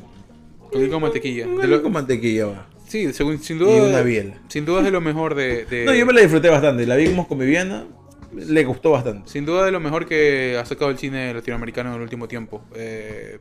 Con, 0.73 0.91
con 0.91 1.03
mantequilla. 1.03 1.47
Un 1.47 1.81
con 1.83 1.93
mantequilla 1.93 2.47
va. 2.47 2.67
Sí, 2.95 3.13
según, 3.13 3.39
sin 3.43 3.57
Y 3.57 3.61
duda... 3.61 3.89
una 3.89 4.01
biela. 4.03 4.35
Sin 4.49 4.65
duda 4.65 4.79
es 4.81 4.85
de 4.87 4.91
lo 4.93 5.01
mejor 5.01 5.35
de... 5.35 5.65
de- 5.65 5.85
No, 5.85 5.93
yo 5.95 6.07
me 6.07 6.13
la 6.13 6.21
disfruté 6.21 6.49
bastante. 6.49 6.87
La 6.87 6.97
vimos 6.97 7.27
con 7.27 7.39
Viviana. 7.39 7.87
Le 8.33 8.65
gustó 8.65 8.91
bastante. 8.93 9.29
Sin 9.31 9.45
duda 9.47 9.65
de 9.65 9.71
lo 9.73 9.81
mejor 9.81 10.07
que 10.07 10.57
ha 10.61 10.65
sacado 10.65 10.91
el 10.91 10.99
cine 10.99 11.33
latinoamericano 11.35 11.91
en 11.91 11.97
el 11.97 12.03
último 12.03 12.27
tiempo. 12.29 12.63
Eh, 12.75 13.39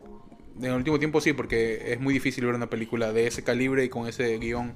en 0.59 0.65
el 0.65 0.73
último 0.73 0.99
tiempo 0.99 1.19
sí, 1.21 1.33
porque 1.33 1.93
es 1.93 1.99
muy 1.99 2.13
difícil 2.13 2.45
ver 2.45 2.53
una 2.55 2.69
película 2.69 3.11
de 3.11 3.25
ese 3.27 3.43
calibre 3.43 3.83
y 3.85 3.89
con 3.89 4.07
ese 4.07 4.37
guion 4.37 4.73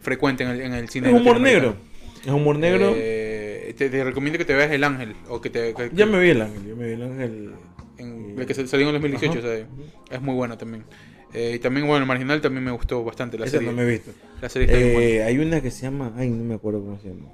frecuente 0.00 0.42
en 0.44 0.50
el, 0.50 0.60
en 0.62 0.74
el 0.74 0.88
cine 0.88 1.10
Es 1.10 1.14
humor 1.20 1.40
negro. 1.40 1.76
Es 2.24 2.30
humor 2.30 2.58
negro. 2.58 2.92
Eh, 2.96 3.74
te, 3.78 3.88
te 3.88 4.02
recomiendo 4.04 4.38
que 4.38 4.44
te 4.44 4.54
veas 4.54 4.70
El 4.72 4.82
Ángel. 4.84 5.14
O 5.28 5.40
que 5.40 5.50
te, 5.50 5.74
que- 5.74 5.90
ya 5.92 6.06
me 6.06 6.18
vi 6.20 6.30
el 6.30 6.42
ángel. 6.42 6.62
Ya 6.68 6.74
me 6.74 6.86
vi 6.86 6.92
el 6.94 7.02
ángel. 7.02 7.52
en- 7.98 8.34
el 8.38 8.46
que 8.46 8.54
salió 8.54 8.88
en 8.88 8.94
el 8.96 9.00
2018. 9.00 9.38
Ajá. 9.38 9.48
o 9.48 9.50
sea, 9.52 9.66
es 10.16 10.22
muy 10.22 10.34
bueno 10.34 10.58
también. 10.58 10.84
Eh, 11.34 11.52
y 11.56 11.58
también, 11.58 11.86
bueno, 11.86 12.02
el 12.02 12.06
marginal 12.06 12.40
también 12.40 12.64
me 12.64 12.70
gustó 12.72 13.02
bastante 13.04 13.38
la 13.38 13.46
Esa 13.46 13.52
serie. 13.58 13.68
no 13.70 13.74
me 13.76 13.82
he 13.84 13.86
visto. 13.86 14.12
La 14.40 14.48
serie 14.48 14.66
está 14.66 14.78
bien 14.78 14.92
buena. 14.94 15.08
Eh, 15.08 15.22
hay 15.24 15.38
una 15.38 15.60
que 15.60 15.70
se 15.70 15.82
llama. 15.82 16.12
Ay, 16.16 16.28
no 16.30 16.44
me 16.44 16.54
acuerdo 16.54 16.80
cómo 16.80 16.98
se 17.00 17.08
llama. 17.08 17.28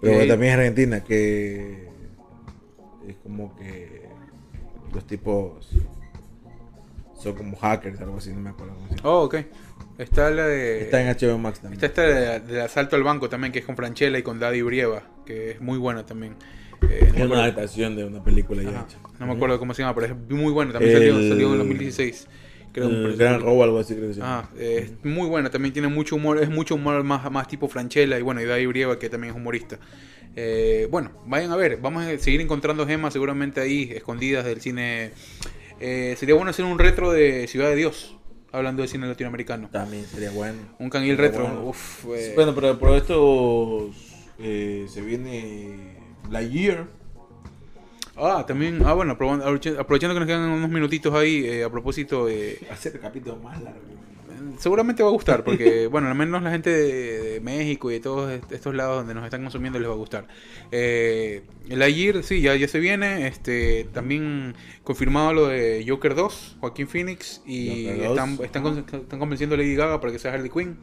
Pero 0.00 0.20
Eh, 0.20 0.26
también 0.26 0.52
es 0.52 0.58
argentina, 0.58 1.02
que. 1.04 1.88
Es 3.08 3.16
como 3.22 3.56
que. 3.56 4.02
Los 4.94 5.06
tipos. 5.06 5.68
Son 7.18 7.34
como 7.34 7.56
hackers, 7.56 8.00
algo 8.00 8.16
así, 8.16 8.30
no 8.30 8.40
me 8.40 8.50
acuerdo 8.50 8.74
cómo 8.74 8.88
se 8.88 8.96
llama. 8.96 9.08
Oh, 9.08 9.24
ok. 9.24 9.36
Está 9.98 10.30
la 10.30 10.46
de. 10.46 10.82
Está 10.82 11.02
en 11.02 11.08
HBO 11.14 11.38
Max 11.38 11.60
también. 11.60 11.74
Está 11.82 11.86
esta 11.86 12.02
de- 12.02 12.40
del 12.40 12.60
asalto 12.62 12.96
al 12.96 13.02
banco 13.02 13.28
también, 13.28 13.52
que 13.52 13.58
es 13.58 13.64
con 13.66 13.76
Franchella 13.76 14.18
y 14.18 14.22
con 14.22 14.38
Daddy 14.38 14.62
Brieva, 14.62 15.02
que 15.26 15.50
es 15.52 15.60
muy 15.60 15.76
buena 15.78 16.06
también. 16.06 16.34
Eh, 16.82 16.86
no, 16.88 16.88
Es 16.88 17.00
me 17.02 17.08
una 17.16 17.24
acuerdo, 17.26 17.42
adaptación 17.42 17.96
de 17.96 18.04
una 18.06 18.24
película 18.24 18.62
ya 18.62 18.70
ajá, 18.70 18.86
hecha. 18.88 18.98
no 19.18 19.26
me 19.26 19.34
acuerdo 19.34 19.58
cómo 19.58 19.74
se 19.74 19.82
llama, 19.82 19.94
pero 19.94 20.06
es 20.06 20.30
muy 20.30 20.50
buena. 20.50 20.72
También 20.72 20.94
salió, 20.94 21.18
El- 21.18 21.28
salió 21.28 21.46
en 21.48 21.52
el 21.52 21.58
2016. 21.58 22.26
Creo, 22.72 22.88
El. 22.88 23.16
Gran 23.16 23.40
Robo, 23.40 23.64
algo 23.64 23.78
así 23.78 23.94
creo 23.94 24.08
que 24.08 24.14
llama. 24.14 24.40
Ah, 24.40 24.50
eh, 24.56 24.90
es 24.98 25.04
muy 25.04 25.26
buena, 25.28 25.50
también 25.50 25.72
tiene 25.72 25.88
mucho 25.88 26.16
humor, 26.16 26.38
es 26.42 26.48
mucho 26.50 26.76
humor 26.76 27.02
más, 27.02 27.30
más 27.30 27.48
tipo 27.48 27.66
Franchella 27.68 28.18
y 28.18 28.22
bueno, 28.22 28.40
y 28.40 28.44
Daddy 28.44 28.66
Brieva 28.66 28.98
que 28.98 29.08
también 29.08 29.32
es 29.32 29.36
humorista. 29.36 29.78
Eh, 30.36 30.86
bueno, 30.90 31.10
vayan 31.26 31.50
a 31.50 31.56
ver, 31.56 31.78
vamos 31.78 32.04
a 32.04 32.18
seguir 32.18 32.40
encontrando 32.40 32.86
gemas 32.86 33.12
seguramente 33.12 33.60
ahí, 33.60 33.90
escondidas 33.92 34.44
del 34.44 34.60
cine. 34.60 35.10
Eh, 35.80 36.14
sería 36.18 36.34
bueno 36.34 36.50
hacer 36.50 36.64
un 36.64 36.78
retro 36.78 37.10
de 37.10 37.48
Ciudad 37.48 37.68
de 37.68 37.74
Dios, 37.76 38.16
hablando 38.52 38.82
de 38.82 38.88
cine 38.88 39.08
latinoamericano. 39.08 39.68
También 39.72 40.04
sería 40.06 40.30
bueno. 40.30 40.60
Un 40.78 40.90
Sería 40.92 41.16
retro, 41.16 41.42
bueno. 41.46 41.64
uf, 41.64 42.04
eh, 42.14 42.32
Bueno, 42.36 42.54
pero 42.54 42.78
por 42.78 42.96
estos. 42.96 43.90
eh, 44.38 44.86
se 44.88 45.00
viene. 45.00 45.96
La 46.30 46.42
Year. 46.42 46.86
Ah, 48.20 48.44
también, 48.46 48.82
ah 48.84 48.92
bueno, 48.92 49.16
aprove- 49.16 49.78
aprovechando 49.78 50.14
que 50.14 50.20
nos 50.20 50.26
quedan 50.26 50.50
unos 50.50 50.68
minutitos 50.70 51.14
ahí, 51.14 51.44
eh, 51.46 51.64
a 51.64 51.70
propósito, 51.70 52.28
eh, 52.28 52.58
Hacer 52.70 52.94
el 52.94 53.00
capítulo 53.00 53.36
más 53.36 53.60
largo. 53.62 53.80
seguramente 54.58 55.02
va 55.02 55.08
a 55.08 55.12
gustar, 55.12 55.42
porque, 55.42 55.86
bueno, 55.90 56.08
al 56.08 56.14
menos 56.14 56.42
la 56.42 56.50
gente 56.50 56.70
de, 56.70 57.20
de 57.34 57.40
México 57.40 57.90
y 57.90 57.94
de 57.94 58.00
todos 58.00 58.30
est- 58.30 58.52
estos 58.52 58.74
lados 58.74 58.98
donde 58.98 59.14
nos 59.14 59.24
están 59.24 59.42
consumiendo 59.42 59.78
les 59.78 59.88
va 59.88 59.92
a 59.94 59.96
gustar. 59.96 60.26
Eh, 60.70 61.42
el 61.68 61.80
Ayer, 61.82 62.22
sí, 62.22 62.40
ya, 62.42 62.54
ya 62.56 62.68
se 62.68 62.78
viene, 62.78 63.26
este, 63.26 63.84
también 63.92 64.54
confirmado 64.84 65.32
lo 65.32 65.46
de 65.48 65.84
Joker 65.88 66.14
2, 66.14 66.56
Joaquín 66.60 66.88
Phoenix, 66.88 67.42
y 67.46 67.86
Joker 67.86 67.98
2, 67.98 68.10
están, 68.10 68.44
están, 68.44 68.62
con- 68.62 68.78
están 69.02 69.18
convenciendo 69.18 69.54
a 69.54 69.58
Lady 69.58 69.74
Gaga 69.76 70.00
para 70.00 70.12
que 70.12 70.18
sea 70.18 70.32
Harley 70.34 70.50
Quinn. 70.50 70.76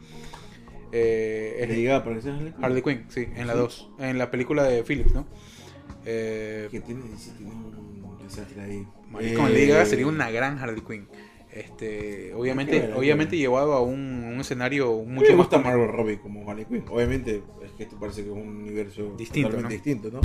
Eh, 0.90 1.56
es 1.60 1.68
Le 1.68 1.74
diga, 1.74 2.02
parece 2.02 2.30
Harley 2.62 2.82
Quinn, 2.82 3.04
sí, 3.08 3.28
en 3.36 3.46
la 3.46 3.54
2, 3.54 3.90
en 3.98 4.16
la 4.18 4.30
película 4.30 4.62
de 4.64 4.82
Phillips, 4.82 5.12
¿no? 5.12 5.26
Eh, 6.10 6.68
Que 6.70 6.80
tiene, 6.80 7.02
sí, 7.18 7.32
tiene 7.36 7.52
un 7.52 8.18
desastre 8.22 8.62
ahí. 8.62 8.86
Marico, 9.10 9.46
Eh, 9.46 9.50
Lady 9.52 9.66
Gaga 9.66 9.84
sería 9.86 10.06
una 10.06 10.30
gran 10.30 10.58
Harley 10.58 10.80
Quinn. 10.80 11.06
Este, 11.52 12.32
obviamente, 12.34 12.78
ver, 12.80 12.92
obviamente 12.94 13.32
ver. 13.32 13.40
llevado 13.40 13.72
a 13.74 13.82
un, 13.82 13.98
un 14.24 14.40
escenario 14.40 14.92
mucho 15.02 15.30
me 15.30 15.36
más 15.36 15.46
gusta. 15.48 15.58
Margot 15.58 15.90
Robbie 15.90 16.18
como 16.18 16.48
Harley 16.48 16.64
Quinn. 16.66 16.84
Obviamente, 16.90 17.42
es 17.64 17.72
que 17.72 17.82
esto 17.84 17.98
parece 17.98 18.22
que 18.22 18.28
es 18.30 18.34
un 18.34 18.48
universo 18.62 19.14
Distinto, 19.16 19.48
totalmente 19.50 19.62
¿no? 19.62 19.68
distinto, 19.84 20.10
¿no? 20.10 20.20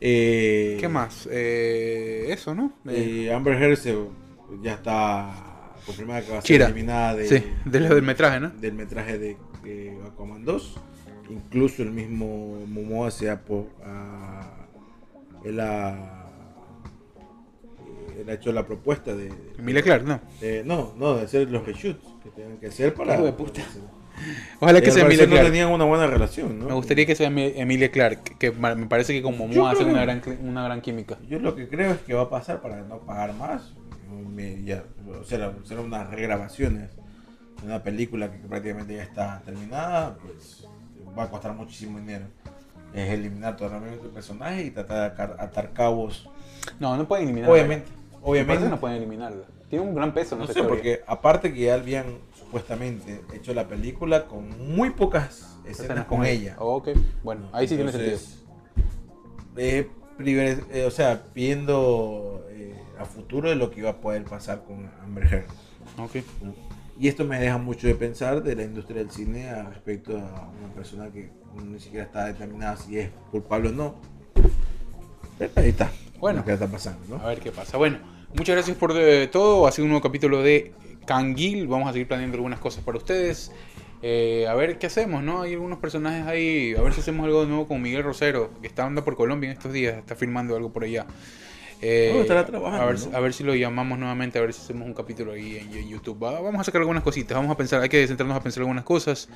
Eh, 0.00 0.76
¿Qué 0.80 0.88
más? 0.88 1.28
Eh, 1.30 2.26
eso, 2.28 2.54
¿no? 2.54 2.72
Eh, 2.88 3.24
Eh, 3.28 3.32
Amber 3.32 3.60
Heard 3.60 3.76
se- 3.76 3.96
ya 4.62 4.74
está 4.74 5.72
confirmada 5.86 6.22
que 6.22 6.30
va 6.32 6.38
a 6.38 6.40
ser 6.42 6.46
Chira. 6.48 6.66
eliminada 6.66 7.14
de, 7.14 7.26
sí, 7.28 7.44
de 7.64 7.80
lo 7.80 7.94
del 7.94 8.04
metraje, 8.04 8.40
¿no? 8.40 8.50
del 8.50 8.74
metraje 8.74 9.18
de, 9.18 9.36
Aquaman 10.06 10.44
2. 10.44 10.78
Incluso 11.30 11.82
el 11.82 11.90
mismo 11.92 12.64
Momoa 12.68 13.10
se 13.10 13.30
ha- 13.30 13.40
él 15.44 15.60
ha, 15.60 16.26
él 18.18 18.28
ha 18.28 18.32
hecho 18.34 18.52
la 18.52 18.66
propuesta 18.66 19.14
de, 19.14 19.28
de- 19.28 19.54
Emilia 19.58 19.82
Clarke, 19.82 20.04
¿no? 20.06 20.20
de- 20.40 20.64
no, 20.64 20.94
no, 20.96 21.14
de 21.16 21.24
hacer 21.24 21.50
los 21.50 21.64
reshoots 21.66 22.04
que 22.22 22.30
tengan 22.30 22.58
que 22.58 22.68
hacer 22.68 22.94
para. 22.94 23.14
Hijo 23.14 23.24
de 23.24 23.32
puta. 23.32 23.62
Ojalá 24.60 24.80
que 24.80 24.86
Y 24.86 24.90
al 24.90 24.94
sea 24.94 25.04
Emilia 25.06 25.24
no 25.26 25.30
Clarke. 25.32 25.48
tenían 25.50 25.70
una 25.72 25.84
buena 25.84 26.06
relación, 26.06 26.58
¿no? 26.60 26.66
Me 26.66 26.74
gustaría 26.74 27.04
que 27.04 27.16
sea 27.16 27.28
Emi- 27.28 27.52
Emilia 27.56 27.90
Clarke, 27.90 28.36
que 28.38 28.52
me 28.52 28.86
parece 28.86 29.12
que 29.12 29.20
con 29.22 29.32
Yo 29.32 29.38
Momoa 29.38 29.72
hace 29.72 29.84
una 29.84 30.02
gran, 30.02 30.22
una 30.40 30.62
gran 30.64 30.80
química. 30.80 31.18
Yo 31.28 31.40
lo 31.40 31.56
que 31.56 31.68
creo 31.68 31.92
es 31.92 31.98
que 32.00 32.14
va 32.14 32.22
a 32.22 32.30
pasar 32.30 32.60
para 32.62 32.82
no 32.82 32.98
pagar 33.00 33.34
más. 33.34 33.74
me- 34.32 34.62
ya, 34.62 34.84
o 35.20 35.24
sea, 35.24 35.52
serán 35.64 35.84
unas 35.86 36.08
regrabaciones 36.10 36.90
de 37.60 37.66
una 37.66 37.82
película 37.82 38.30
que 38.30 38.38
prácticamente 38.38 38.94
ya 38.94 39.02
está 39.02 39.42
terminada, 39.44 40.16
pues 40.18 40.66
va 41.18 41.24
a 41.24 41.30
costar 41.30 41.52
muchísimo 41.54 41.98
dinero. 41.98 42.26
Es 42.94 43.10
eliminar 43.10 43.56
totalmente 43.56 44.04
el 44.04 44.12
personaje 44.12 44.64
y 44.64 44.70
tratar 44.70 45.16
de 45.16 45.42
atar, 45.42 45.72
cabos. 45.72 46.28
No, 46.78 46.96
no 46.96 47.06
pueden 47.08 47.24
eliminarla. 47.24 47.52
Obviamente, 47.52 47.90
obviamente. 48.22 48.68
no 48.68 48.78
pueden 48.78 48.98
eliminarla. 48.98 49.44
Tiene 49.68 49.84
un 49.84 49.94
gran 49.94 50.14
peso, 50.14 50.36
no, 50.36 50.46
No 50.46 50.52
sé, 50.52 50.62
porque 50.62 51.02
aparte 51.06 51.52
que 51.52 51.60
ya 51.62 51.74
habían 51.74 52.18
supuestamente 52.38 53.22
hecho 53.34 53.52
la 53.52 53.66
película 53.66 54.26
con 54.26 54.74
muy 54.74 54.90
pocas 54.90 55.56
escenas 55.66 56.06
con 56.06 56.24
ella. 56.24 56.56
Oh, 56.58 56.76
ok, 56.76 56.90
bueno, 57.22 57.48
ahí 57.52 57.66
sí 57.66 57.76
tiene 57.76 57.90
sentido. 57.90 58.18
Eh, 59.56 59.90
eh, 60.18 60.84
o 60.86 60.90
sea, 60.90 61.22
viendo 61.34 62.44
eh, 62.50 62.74
a 62.98 63.04
futuro 63.04 63.48
de 63.48 63.56
lo 63.56 63.70
que 63.70 63.80
iba 63.80 63.90
a 63.90 63.96
poder 63.96 64.24
pasar 64.24 64.62
con 64.64 64.90
Amber 65.02 65.24
Heard. 65.24 65.46
Ok. 65.98 66.16
Y 66.98 67.08
esto 67.08 67.24
me 67.24 67.40
deja 67.40 67.58
mucho 67.58 67.88
de 67.88 67.94
pensar 67.94 68.42
de 68.42 68.54
la 68.54 68.62
industria 68.62 68.98
del 68.98 69.10
cine 69.10 69.48
a 69.48 69.64
respecto 69.64 70.16
a 70.16 70.50
una 70.58 70.72
persona 70.74 71.10
que 71.10 71.30
ni 71.64 71.80
siquiera 71.80 72.04
está 72.04 72.26
determinada 72.26 72.76
si 72.76 72.98
es 72.98 73.10
culpable 73.30 73.70
o 73.70 73.72
no. 73.72 73.94
Pero 75.38 75.52
ahí 75.56 75.70
está. 75.70 75.90
Bueno. 76.20 76.44
Que 76.44 76.52
está 76.52 76.68
pasando, 76.68 77.00
¿no? 77.08 77.16
A 77.22 77.28
ver 77.28 77.40
qué 77.40 77.50
pasa. 77.50 77.76
Bueno, 77.76 77.98
muchas 78.34 78.54
gracias 78.54 78.76
por 78.76 78.92
eh, 78.96 79.26
todo. 79.26 79.66
Ha 79.66 79.72
sido 79.72 79.86
un 79.86 79.90
nuevo 79.90 80.02
capítulo 80.02 80.42
de 80.42 80.72
Canguil. 81.04 81.66
Vamos 81.66 81.88
a 81.88 81.92
seguir 81.92 82.06
planeando 82.06 82.36
algunas 82.36 82.60
cosas 82.60 82.84
para 82.84 82.98
ustedes. 82.98 83.50
Eh, 84.00 84.46
a 84.48 84.54
ver 84.54 84.78
qué 84.78 84.86
hacemos, 84.86 85.22
¿no? 85.22 85.42
Hay 85.42 85.54
algunos 85.54 85.78
personajes 85.78 86.26
ahí. 86.26 86.74
A 86.78 86.82
ver 86.82 86.92
si 86.92 87.00
hacemos 87.00 87.24
algo 87.24 87.40
de 87.40 87.48
nuevo 87.48 87.66
con 87.66 87.82
Miguel 87.82 88.04
Rosero, 88.04 88.50
que 88.60 88.68
está 88.68 88.82
andando 88.82 89.04
por 89.04 89.16
Colombia 89.16 89.50
en 89.50 89.56
estos 89.56 89.72
días. 89.72 89.98
Está 89.98 90.14
filmando 90.14 90.54
algo 90.54 90.72
por 90.72 90.84
allá. 90.84 91.06
Eh, 91.86 92.18
estará 92.22 92.46
trabajando, 92.46 92.82
a, 92.82 92.86
ver, 92.86 92.98
¿no? 93.10 93.16
a 93.16 93.20
ver 93.20 93.32
si 93.34 93.44
lo 93.44 93.54
llamamos 93.54 93.98
nuevamente, 93.98 94.38
a 94.38 94.42
ver 94.42 94.54
si 94.54 94.62
hacemos 94.62 94.86
un 94.88 94.94
capítulo 94.94 95.32
ahí 95.32 95.56
en, 95.58 95.70
en 95.74 95.88
YouTube. 95.88 96.22
Va- 96.22 96.40
vamos 96.40 96.60
a 96.62 96.64
sacar 96.64 96.80
algunas 96.80 97.02
cositas, 97.02 97.36
vamos 97.36 97.50
a 97.52 97.56
pensar, 97.58 97.82
hay 97.82 97.88
que 97.90 98.06
centrarnos 98.06 98.36
a 98.38 98.42
pensar 98.42 98.62
algunas 98.62 98.84
cosas. 98.84 99.28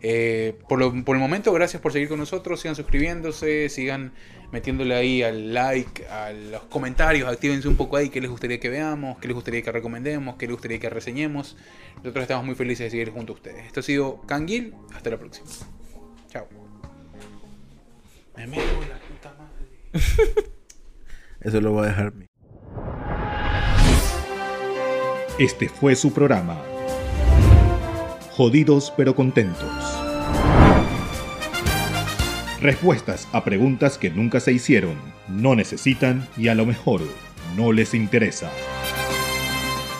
Eh, 0.00 0.56
por, 0.68 0.78
lo- 0.78 1.04
por 1.04 1.16
el 1.16 1.20
momento, 1.20 1.52
gracias 1.52 1.82
por 1.82 1.92
seguir 1.92 2.08
con 2.08 2.18
nosotros, 2.20 2.60
sigan 2.60 2.76
suscribiéndose, 2.76 3.68
sigan 3.68 4.12
metiéndole 4.52 4.94
ahí 4.94 5.22
al 5.24 5.52
like, 5.52 6.06
a 6.06 6.30
los 6.32 6.62
comentarios, 6.64 7.28
actívense 7.28 7.66
un 7.66 7.76
poco 7.76 7.96
ahí 7.96 8.10
qué 8.10 8.20
les 8.20 8.30
gustaría 8.30 8.60
que 8.60 8.68
veamos, 8.68 9.18
qué 9.18 9.26
les 9.26 9.34
gustaría 9.34 9.62
que 9.62 9.72
recomendemos, 9.72 10.36
qué 10.36 10.46
les 10.46 10.52
gustaría 10.54 10.78
que 10.78 10.88
reseñemos. 10.90 11.56
Nosotros 11.96 12.22
estamos 12.22 12.44
muy 12.46 12.54
felices 12.54 12.84
de 12.86 12.90
seguir 12.90 13.10
junto 13.10 13.32
a 13.32 13.36
ustedes. 13.36 13.66
Esto 13.66 13.80
ha 13.80 13.82
sido 13.82 14.20
Canguil, 14.22 14.74
hasta 14.94 15.10
la 15.10 15.18
próxima. 15.18 15.48
Chao. 16.28 16.46
Me 18.36 18.46
meto 18.46 18.62
en 18.62 18.88
la 18.88 18.98
puta 19.00 19.34
madre. 19.36 20.48
Eso 21.40 21.60
lo 21.60 21.72
voy 21.72 21.84
a 21.84 21.88
dejar. 21.88 22.12
Este 25.38 25.68
fue 25.68 25.94
su 25.94 26.12
programa. 26.12 26.56
Jodidos 28.32 28.92
pero 28.96 29.14
contentos. 29.14 29.70
Respuestas 32.60 33.28
a 33.32 33.44
preguntas 33.44 33.98
que 33.98 34.10
nunca 34.10 34.40
se 34.40 34.52
hicieron, 34.52 34.96
no 35.28 35.54
necesitan 35.54 36.26
y 36.36 36.48
a 36.48 36.56
lo 36.56 36.66
mejor 36.66 37.02
no 37.56 37.70
les 37.70 37.94
interesa. 37.94 38.50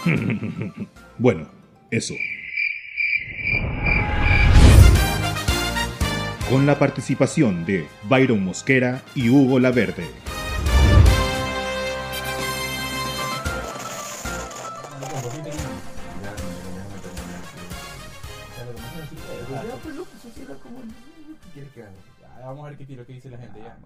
bueno, 1.19 1.49
eso. 1.93 2.15
Con 6.51 6.67
la 6.67 6.81
participación 6.81 7.65
de 7.65 7.87
Byron 8.09 8.43
Mosquera 8.43 9.03
y 9.15 9.29
Hugo 9.29 9.61
Laverde. 9.61 10.28
A 22.69 22.71
ver 22.71 22.79
qué 22.79 22.87
tiro 22.87 23.07
que 23.07 23.13
dice 23.15 23.31
la 23.31 23.39
gente 23.39 23.61
ya. 23.61 23.78